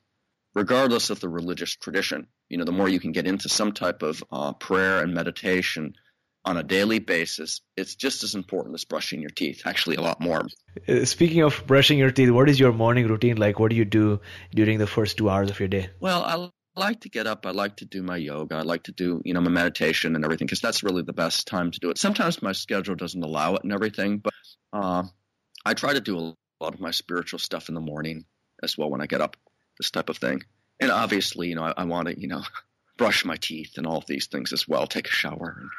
regardless 0.53 1.09
of 1.09 1.19
the 1.19 1.29
religious 1.29 1.75
tradition. 1.75 2.27
You 2.49 2.57
know, 2.57 2.65
the 2.65 2.71
more 2.71 2.87
you 2.87 2.99
can 2.99 3.11
get 3.11 3.25
into 3.25 3.49
some 3.49 3.71
type 3.71 4.03
of 4.03 4.23
uh, 4.31 4.53
prayer 4.53 5.01
and 5.01 5.13
meditation, 5.13 5.95
on 6.45 6.57
a 6.57 6.63
daily 6.63 6.99
basis, 6.99 7.61
it's 7.75 7.95
just 7.95 8.23
as 8.23 8.35
important 8.35 8.75
as 8.75 8.85
brushing 8.85 9.19
your 9.19 9.31
teeth, 9.31 9.63
actually, 9.65 9.95
a 9.95 10.01
lot 10.01 10.21
more. 10.21 10.45
Uh, 10.87 11.03
speaking 11.03 11.41
of 11.41 11.63
brushing 11.65 11.97
your 11.97 12.11
teeth, 12.11 12.29
what 12.29 12.49
is 12.49 12.59
your 12.59 12.71
morning 12.71 13.07
routine 13.07 13.37
like? 13.37 13.59
What 13.59 13.71
do 13.71 13.75
you 13.75 13.85
do 13.85 14.19
during 14.53 14.77
the 14.77 14.87
first 14.87 15.17
two 15.17 15.29
hours 15.29 15.49
of 15.49 15.59
your 15.59 15.67
day? 15.67 15.89
Well, 15.99 16.23
I 16.23 16.49
like 16.79 17.01
to 17.01 17.09
get 17.09 17.25
up. 17.25 17.45
I 17.45 17.51
like 17.51 17.77
to 17.77 17.85
do 17.85 18.03
my 18.03 18.17
yoga. 18.17 18.55
I 18.55 18.61
like 18.61 18.83
to 18.83 18.91
do, 18.91 19.21
you 19.25 19.33
know, 19.33 19.41
my 19.41 19.49
meditation 19.49 20.15
and 20.15 20.23
everything 20.23 20.45
because 20.45 20.61
that's 20.61 20.83
really 20.83 21.01
the 21.01 21.13
best 21.13 21.47
time 21.47 21.71
to 21.71 21.79
do 21.79 21.89
it. 21.89 21.97
Sometimes 21.97 22.41
my 22.41 22.51
schedule 22.51 22.95
doesn't 22.95 23.23
allow 23.23 23.55
it 23.55 23.63
and 23.63 23.73
everything, 23.73 24.19
but 24.19 24.33
uh, 24.71 25.03
I 25.65 25.73
try 25.73 25.93
to 25.93 26.01
do 26.01 26.17
a 26.17 26.33
lot 26.63 26.73
of 26.73 26.79
my 26.79 26.91
spiritual 26.91 27.39
stuff 27.39 27.69
in 27.69 27.75
the 27.75 27.81
morning 27.81 28.25
as 28.61 28.77
well 28.77 28.89
when 28.89 29.01
I 29.01 29.07
get 29.07 29.21
up, 29.21 29.37
this 29.79 29.91
type 29.91 30.09
of 30.09 30.17
thing. 30.17 30.43
And 30.79 30.91
obviously, 30.91 31.47
you 31.47 31.55
know, 31.55 31.63
I, 31.63 31.73
I 31.77 31.83
want 31.85 32.07
to, 32.09 32.19
you 32.19 32.27
know, 32.27 32.43
brush 32.97 33.25
my 33.25 33.35
teeth 33.35 33.73
and 33.77 33.87
all 33.87 33.97
of 33.97 34.05
these 34.05 34.27
things 34.27 34.53
as 34.53 34.67
well, 34.67 34.87
take 34.87 35.07
a 35.07 35.11
shower 35.11 35.57
and 35.59 35.69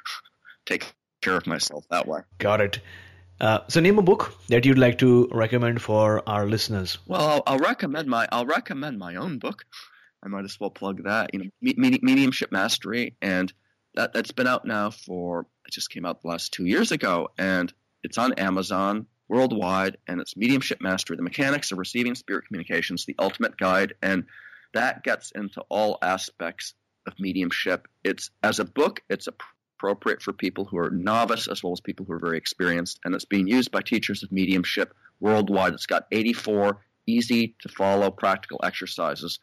take 0.66 0.94
care 1.22 1.36
of 1.36 1.46
myself 1.46 1.84
that 1.90 2.06
way. 2.06 2.20
Got 2.38 2.60
it. 2.60 2.80
Uh, 3.40 3.60
so 3.68 3.80
name 3.80 3.98
a 3.98 4.02
book 4.02 4.34
that 4.48 4.64
you'd 4.64 4.78
like 4.78 4.98
to 4.98 5.28
recommend 5.30 5.82
for 5.82 6.26
our 6.28 6.46
listeners. 6.46 6.98
Well, 7.06 7.20
I'll, 7.20 7.42
I'll, 7.46 7.58
recommend 7.58 8.08
my 8.08 8.26
I'll 8.32 8.46
recommend 8.46 8.98
my 8.98 9.16
own 9.16 9.38
book. 9.38 9.64
I 10.22 10.28
might 10.28 10.44
as 10.44 10.58
well 10.58 10.70
plug 10.70 11.04
that. 11.04 11.34
You 11.34 11.40
know, 11.40 11.74
mediumship 12.02 12.50
mastery, 12.50 13.14
and 13.20 13.52
that 13.94 14.14
that's 14.14 14.32
been 14.32 14.46
out 14.46 14.64
now 14.64 14.90
for 14.90 15.46
it 15.66 15.72
just 15.72 15.90
came 15.90 16.06
out 16.06 16.22
the 16.22 16.28
last 16.28 16.52
two 16.52 16.64
years 16.64 16.92
ago, 16.92 17.28
and 17.36 17.72
it's 18.02 18.16
on 18.16 18.34
Amazon 18.34 19.06
worldwide, 19.28 19.98
and 20.06 20.20
it's 20.20 20.36
mediumship 20.36 20.80
mastery: 20.80 21.16
the 21.16 21.22
mechanics 21.22 21.72
of 21.72 21.78
receiving 21.78 22.14
spirit 22.14 22.46
communications, 22.46 23.04
the 23.04 23.16
ultimate 23.18 23.58
guide, 23.58 23.94
and 24.00 24.24
that 24.72 25.02
gets 25.02 25.30
into 25.30 25.60
all 25.68 25.98
aspects 26.00 26.72
of 27.06 27.12
mediumship. 27.18 27.86
It's 28.02 28.30
as 28.42 28.60
a 28.60 28.64
book, 28.64 29.02
it's 29.10 29.26
appropriate 29.76 30.22
for 30.22 30.32
people 30.32 30.64
who 30.64 30.78
are 30.78 30.90
novice 30.90 31.48
as 31.48 31.62
well 31.62 31.72
as 31.72 31.80
people 31.80 32.06
who 32.06 32.12
are 32.12 32.18
very 32.18 32.38
experienced, 32.38 32.98
and 33.04 33.14
it's 33.14 33.24
being 33.24 33.46
used 33.46 33.70
by 33.70 33.80
teachers 33.82 34.22
of 34.22 34.32
mediumship 34.32 34.94
worldwide. 35.20 35.74
It's 35.74 35.86
got 35.86 36.06
84 36.10 36.80
easy 37.06 37.54
to 37.60 37.68
follow 37.68 38.10
practical 38.10 38.60
exercises 38.62 39.38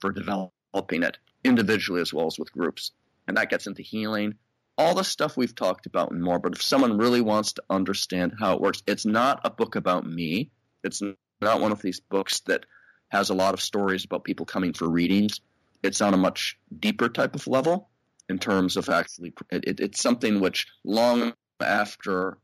for 0.00 0.12
developing 0.12 1.02
it 1.02 1.18
individually 1.42 2.00
as 2.00 2.12
well 2.12 2.26
as 2.26 2.38
with 2.38 2.52
groups. 2.52 2.92
And 3.26 3.36
that 3.36 3.50
gets 3.50 3.66
into 3.66 3.82
healing, 3.82 4.34
all 4.76 4.94
the 4.94 5.02
stuff 5.02 5.36
we've 5.36 5.54
talked 5.54 5.86
about 5.86 6.12
and 6.12 6.22
more. 6.22 6.38
But 6.38 6.54
if 6.54 6.62
someone 6.62 6.98
really 6.98 7.20
wants 7.20 7.54
to 7.54 7.62
understand 7.68 8.34
how 8.38 8.54
it 8.54 8.60
works, 8.60 8.82
it's 8.86 9.06
not 9.06 9.40
a 9.44 9.50
book 9.50 9.74
about 9.74 10.06
me. 10.06 10.50
It's 10.84 11.02
not 11.40 11.60
one 11.60 11.72
of 11.72 11.82
these 11.82 12.00
books 12.00 12.40
that 12.40 12.64
has 13.08 13.30
a 13.30 13.34
lot 13.34 13.54
of 13.54 13.60
stories 13.60 14.04
about 14.04 14.24
people 14.24 14.46
coming 14.46 14.72
for 14.72 14.88
readings. 14.88 15.40
It's 15.82 16.00
on 16.00 16.14
a 16.14 16.18
much 16.18 16.58
deeper 16.78 17.08
type 17.08 17.34
of 17.34 17.46
level 17.46 17.88
in 18.28 18.38
terms 18.38 18.76
of 18.76 18.88
actually, 18.88 19.32
it, 19.50 19.80
it's 19.80 20.00
something 20.00 20.40
which 20.40 20.66
long 20.84 21.32
after 21.60 22.38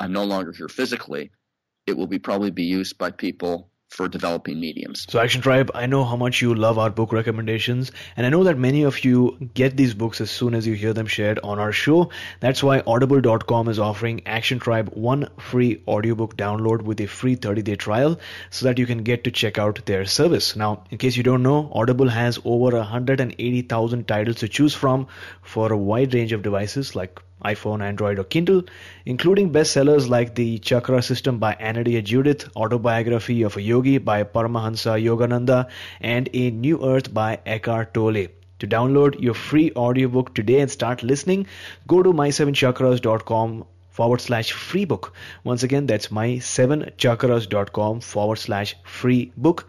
I'm 0.00 0.12
no 0.12 0.24
longer 0.24 0.52
here 0.52 0.68
physically, 0.68 1.30
it 1.86 1.96
will 1.96 2.06
be 2.06 2.18
probably 2.18 2.50
be 2.50 2.64
used 2.64 2.98
by 2.98 3.10
people 3.10 3.71
for 3.92 4.08
developing 4.08 4.58
mediums. 4.58 5.06
So, 5.08 5.20
Action 5.20 5.42
Tribe, 5.42 5.70
I 5.74 5.86
know 5.86 6.04
how 6.04 6.16
much 6.16 6.40
you 6.40 6.54
love 6.54 6.78
our 6.78 6.90
book 6.90 7.12
recommendations, 7.12 7.92
and 8.16 8.26
I 8.26 8.30
know 8.30 8.44
that 8.44 8.58
many 8.58 8.84
of 8.84 9.04
you 9.04 9.50
get 9.54 9.76
these 9.76 9.92
books 9.92 10.20
as 10.20 10.30
soon 10.30 10.54
as 10.54 10.66
you 10.66 10.74
hear 10.74 10.94
them 10.94 11.06
shared 11.06 11.38
on 11.44 11.58
our 11.58 11.72
show. 11.72 12.10
That's 12.40 12.62
why 12.62 12.82
Audible.com 12.86 13.68
is 13.68 13.78
offering 13.78 14.26
Action 14.26 14.58
Tribe 14.58 14.88
one 14.94 15.28
free 15.38 15.82
audiobook 15.86 16.36
download 16.36 16.82
with 16.82 17.00
a 17.00 17.06
free 17.06 17.34
30 17.34 17.62
day 17.62 17.76
trial 17.76 18.18
so 18.50 18.66
that 18.66 18.78
you 18.78 18.86
can 18.86 19.02
get 19.02 19.24
to 19.24 19.30
check 19.30 19.58
out 19.58 19.84
their 19.84 20.06
service. 20.06 20.56
Now, 20.56 20.84
in 20.90 20.98
case 20.98 21.16
you 21.16 21.22
don't 21.22 21.42
know, 21.42 21.70
Audible 21.72 22.08
has 22.08 22.38
over 22.44 22.76
180,000 22.76 24.08
titles 24.08 24.36
to 24.36 24.48
choose 24.48 24.74
from 24.74 25.06
for 25.42 25.72
a 25.72 25.76
wide 25.76 26.14
range 26.14 26.32
of 26.32 26.42
devices 26.42 26.96
like 26.96 27.20
iPhone, 27.44 27.82
Android, 27.82 28.18
or 28.18 28.24
Kindle, 28.24 28.62
including 29.06 29.52
bestsellers 29.52 30.08
like 30.08 30.34
The 30.34 30.58
Chakra 30.58 31.02
System 31.02 31.38
by 31.38 31.54
Anodea 31.54 32.02
Judith, 32.04 32.48
Autobiography 32.56 33.42
of 33.42 33.56
a 33.56 33.62
Yogi 33.62 33.98
by 33.98 34.24
Paramahansa 34.24 35.02
Yogananda, 35.02 35.68
and 36.00 36.28
A 36.32 36.50
New 36.50 36.84
Earth 36.84 37.12
by 37.12 37.40
Eckhart 37.46 37.94
Tolle. 37.94 38.28
To 38.60 38.66
download 38.66 39.20
your 39.20 39.34
free 39.34 39.72
audiobook 39.74 40.34
today 40.34 40.60
and 40.60 40.70
start 40.70 41.02
listening, 41.02 41.46
go 41.88 42.02
to 42.02 42.12
my7chakras.com 42.12 43.64
forward 43.90 44.20
slash 44.20 44.52
free 44.52 44.84
book. 44.84 45.12
Once 45.44 45.62
again, 45.62 45.86
that's 45.86 46.08
my7chakras.com 46.08 48.00
forward 48.00 48.36
slash 48.36 48.76
free 48.84 49.32
book 49.36 49.66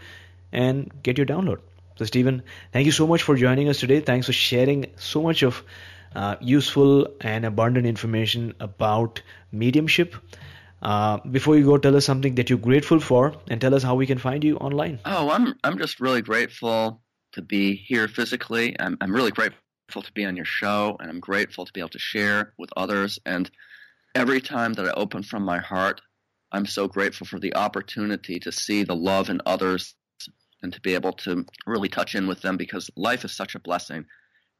and 0.52 0.92
get 1.04 1.18
your 1.18 1.26
download. 1.26 1.60
So, 1.98 2.06
Stephen, 2.06 2.44
thank 2.72 2.86
you 2.86 2.92
so 2.92 3.06
much 3.06 3.24
for 3.24 3.36
joining 3.36 3.70
us 3.70 3.80
today. 3.80 4.00
Thanks 4.00 4.28
for 4.28 4.34
sharing 4.34 4.86
so 4.96 5.22
much 5.22 5.44
of 5.44 5.64
uh, 6.16 6.36
useful 6.42 7.08
and 7.22 7.46
abundant 7.46 7.86
information 7.86 8.54
about 8.60 9.22
mediumship. 9.52 10.16
Uh, 10.82 11.18
before 11.32 11.58
you 11.58 11.64
go, 11.64 11.78
tell 11.78 11.96
us 11.96 12.06
something 12.06 12.36
that 12.36 12.50
you're 12.50 12.60
grateful 12.60 13.00
for, 13.00 13.34
and 13.50 13.62
tell 13.62 13.74
us 13.74 13.84
how 13.84 13.96
we 13.96 14.06
can 14.06 14.18
find 14.18 14.44
you 14.44 14.58
online. 14.58 15.00
Oh, 15.06 15.30
I'm 15.30 15.56
I'm 15.64 15.78
just 15.78 16.00
really 16.00 16.22
grateful 16.22 17.02
to 17.34 17.42
be 17.42 17.76
here 17.76 18.08
physically. 18.08 18.76
I'm 18.80 18.98
I'm 19.00 19.14
really 19.16 19.32
grateful 19.32 20.02
to 20.02 20.12
be 20.12 20.26
on 20.26 20.36
your 20.36 20.46
show, 20.46 20.98
and 21.00 21.10
I'm 21.10 21.22
grateful 21.22 21.66
to 21.66 21.72
be 21.72 21.80
able 21.80 21.90
to 21.90 22.00
share 22.00 22.54
with 22.58 22.70
others. 22.76 23.20
And 23.26 23.50
every 24.14 24.42
time 24.42 24.74
that 24.74 24.86
I 24.86 24.92
open 24.92 25.24
from 25.24 25.44
my 25.44 25.60
heart, 25.60 26.02
I'm 26.52 26.66
so 26.66 26.88
grateful 26.88 27.26
for 27.26 27.40
the 27.40 27.56
opportunity 27.56 28.40
to 28.40 28.52
see 28.52 28.84
the 28.84 28.96
love 28.96 29.30
in 29.30 29.42
others 29.46 29.96
and 30.62 30.72
to 30.74 30.82
be 30.82 30.94
able 30.94 31.14
to 31.14 31.46
really 31.66 31.90
touch 31.90 32.16
in 32.16 32.28
with 32.28 32.42
them 32.42 32.58
because 32.58 32.90
life 32.96 33.26
is 33.26 33.36
such 33.36 33.56
a 33.56 33.60
blessing. 33.60 34.06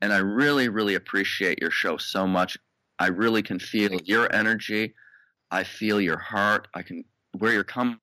And 0.04 0.12
I 0.12 0.18
really, 0.18 0.68
really 0.68 0.96
appreciate 0.96 1.62
your 1.62 1.72
show 1.72 1.96
so 1.96 2.28
much. 2.28 2.58
I 3.00 3.08
really 3.08 3.42
can 3.42 3.58
feel 3.58 4.02
your 4.04 4.28
energy. 4.36 4.96
I 5.50 5.64
feel 5.64 6.02
your 6.02 6.18
heart. 6.18 6.68
I 6.74 6.82
can 6.82 7.06
where 7.38 7.54
you're 7.54 7.64
coming 7.64 7.98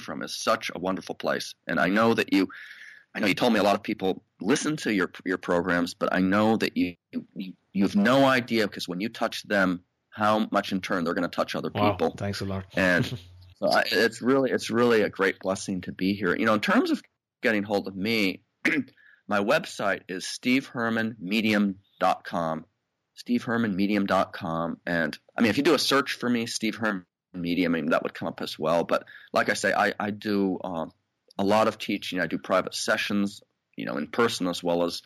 from 0.00 0.24
is 0.24 0.36
such 0.36 0.72
a 0.74 0.80
wonderful 0.80 1.14
place. 1.14 1.54
And 1.68 1.78
I 1.78 1.88
know 1.88 2.14
that 2.14 2.32
you 2.32 2.48
I 3.14 3.20
know 3.20 3.28
you 3.28 3.34
told 3.34 3.52
me 3.52 3.60
a 3.60 3.62
lot 3.62 3.76
of 3.76 3.84
people 3.84 4.24
listen 4.40 4.76
to 4.78 4.92
your 4.92 5.12
your 5.24 5.38
programs, 5.38 5.94
but 5.94 6.12
I 6.12 6.18
know 6.18 6.56
that 6.56 6.76
you 6.76 6.96
you, 7.12 7.52
you 7.72 7.84
have 7.84 7.94
no 7.94 8.24
idea 8.24 8.66
because 8.66 8.88
when 8.88 9.00
you 9.00 9.08
touch 9.08 9.44
them, 9.44 9.84
how 10.10 10.48
much 10.50 10.72
in 10.72 10.80
turn 10.80 11.04
they're 11.04 11.14
going 11.14 11.30
to 11.30 11.36
touch 11.36 11.54
other 11.54 11.70
wow, 11.72 11.92
people. 11.92 12.16
Thanks 12.18 12.40
a 12.40 12.44
lot. 12.44 12.64
and 12.74 13.06
so 13.60 13.70
I, 13.70 13.84
it's 13.92 14.20
really 14.20 14.50
it's 14.50 14.68
really 14.68 15.02
a 15.02 15.08
great 15.08 15.38
blessing 15.38 15.80
to 15.82 15.92
be 15.92 16.12
here. 16.14 16.34
You 16.34 16.46
know, 16.46 16.54
in 16.54 16.60
terms 16.60 16.90
of 16.90 17.00
getting 17.40 17.62
hold 17.62 17.86
of 17.86 17.94
me, 17.94 18.42
My 19.28 19.40
website 19.40 20.02
is 20.08 20.24
stevehermanmedium.com. 20.24 22.64
stevehermanmedium.com. 23.26 24.80
And 24.86 25.18
I 25.36 25.40
mean, 25.40 25.50
if 25.50 25.56
you 25.56 25.62
do 25.62 25.74
a 25.74 25.78
search 25.78 26.12
for 26.12 26.28
me, 26.28 26.46
Steve 26.46 26.76
Hermann 26.76 27.06
Medium, 27.34 27.74
I 27.74 27.80
mean, 27.80 27.90
that 27.90 28.02
would 28.02 28.14
come 28.14 28.28
up 28.28 28.40
as 28.40 28.58
well. 28.58 28.84
But 28.84 29.04
like 29.32 29.48
I 29.48 29.54
say, 29.54 29.72
I, 29.72 29.94
I 29.98 30.10
do 30.10 30.58
uh, 30.62 30.86
a 31.38 31.44
lot 31.44 31.68
of 31.68 31.78
teaching. 31.78 32.20
I 32.20 32.26
do 32.26 32.38
private 32.38 32.74
sessions, 32.74 33.42
you 33.76 33.86
know, 33.86 33.96
in 33.96 34.08
person 34.08 34.48
as 34.48 34.62
well 34.62 34.84
as 34.84 35.02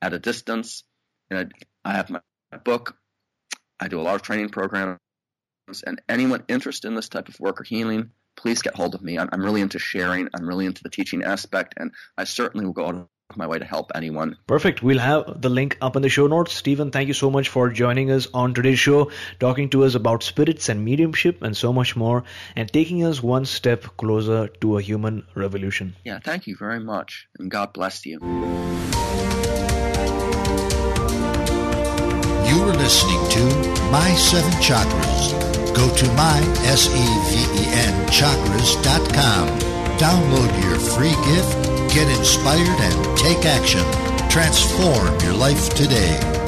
at 0.00 0.14
a 0.14 0.18
distance. 0.18 0.84
And 1.30 1.52
I, 1.84 1.90
I 1.90 1.94
have 1.94 2.10
my, 2.10 2.20
my 2.50 2.58
book. 2.58 2.96
I 3.78 3.88
do 3.88 4.00
a 4.00 4.02
lot 4.02 4.14
of 4.14 4.22
training 4.22 4.50
programs. 4.50 4.98
And 5.86 6.00
anyone 6.08 6.44
interested 6.48 6.88
in 6.88 6.94
this 6.94 7.08
type 7.08 7.28
of 7.28 7.38
work 7.38 7.60
or 7.60 7.64
healing, 7.64 8.10
please 8.36 8.62
get 8.62 8.74
hold 8.74 8.94
of 8.94 9.02
me. 9.02 9.18
I'm, 9.18 9.28
I'm, 9.32 9.42
really 9.42 9.60
into 9.60 9.78
sharing. 9.78 10.28
I'm 10.34 10.48
really 10.48 10.66
into 10.66 10.82
the 10.82 10.88
teaching 10.88 11.22
aspect, 11.22 11.74
and 11.76 11.92
I 12.16 12.24
certainly 12.24 12.66
will 12.66 12.72
go 12.72 12.86
out 12.86 13.08
my 13.36 13.46
way 13.46 13.58
to 13.58 13.64
help 13.64 13.90
anyone. 13.94 14.36
Perfect. 14.46 14.82
We'll 14.82 14.98
have 14.98 15.40
the 15.40 15.48
link 15.48 15.76
up 15.80 15.96
in 15.96 16.02
the 16.02 16.08
show 16.08 16.26
notes. 16.26 16.52
Stephen, 16.52 16.90
thank 16.90 17.08
you 17.08 17.14
so 17.14 17.30
much 17.30 17.48
for 17.48 17.70
joining 17.70 18.10
us 18.10 18.28
on 18.34 18.54
today's 18.54 18.78
show, 18.78 19.10
talking 19.38 19.68
to 19.70 19.84
us 19.84 19.94
about 19.94 20.22
spirits 20.22 20.68
and 20.68 20.84
mediumship 20.84 21.42
and 21.42 21.56
so 21.56 21.72
much 21.72 21.96
more, 21.96 22.24
and 22.56 22.72
taking 22.72 23.04
us 23.04 23.22
one 23.22 23.44
step 23.44 23.84
closer 23.96 24.48
to 24.48 24.78
a 24.78 24.82
human 24.82 25.26
revolution. 25.34 25.96
Yeah, 26.04 26.18
thank 26.22 26.46
you 26.46 26.56
very 26.56 26.80
much, 26.80 27.28
and 27.38 27.50
God 27.50 27.72
bless 27.72 28.04
you. 28.06 28.18
You 32.50 32.62
are 32.62 32.74
listening 32.74 33.28
to 33.30 33.44
My 33.90 34.10
Seven 34.14 34.52
Chakras. 34.60 35.32
Go 35.74 35.94
to 35.94 36.06
my, 36.14 36.40
S-E-V-E-N, 36.64 38.06
chakras.com. 38.08 39.48
Download 39.98 40.62
your 40.64 40.78
free 40.78 41.14
gift 41.32 41.79
Get 41.92 42.08
inspired 42.16 42.80
and 42.80 43.18
take 43.18 43.44
action. 43.44 43.80
Transform 44.30 45.18
your 45.22 45.32
life 45.32 45.70
today. 45.74 46.40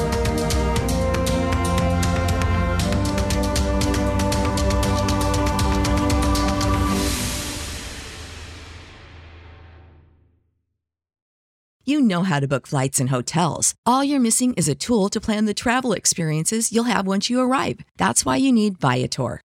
You 11.85 11.99
know 11.99 12.23
how 12.23 12.39
to 12.39 12.47
book 12.47 12.65
flights 12.65 13.01
and 13.01 13.09
hotels. 13.09 13.75
All 13.85 14.05
you're 14.05 14.21
missing 14.21 14.53
is 14.53 14.69
a 14.69 14.75
tool 14.75 15.09
to 15.09 15.19
plan 15.19 15.43
the 15.43 15.53
travel 15.53 15.91
experiences 15.91 16.71
you'll 16.71 16.85
have 16.85 17.05
once 17.05 17.29
you 17.29 17.41
arrive. 17.41 17.81
That's 17.97 18.25
why 18.25 18.37
you 18.37 18.53
need 18.53 18.79
Viator. 18.79 19.41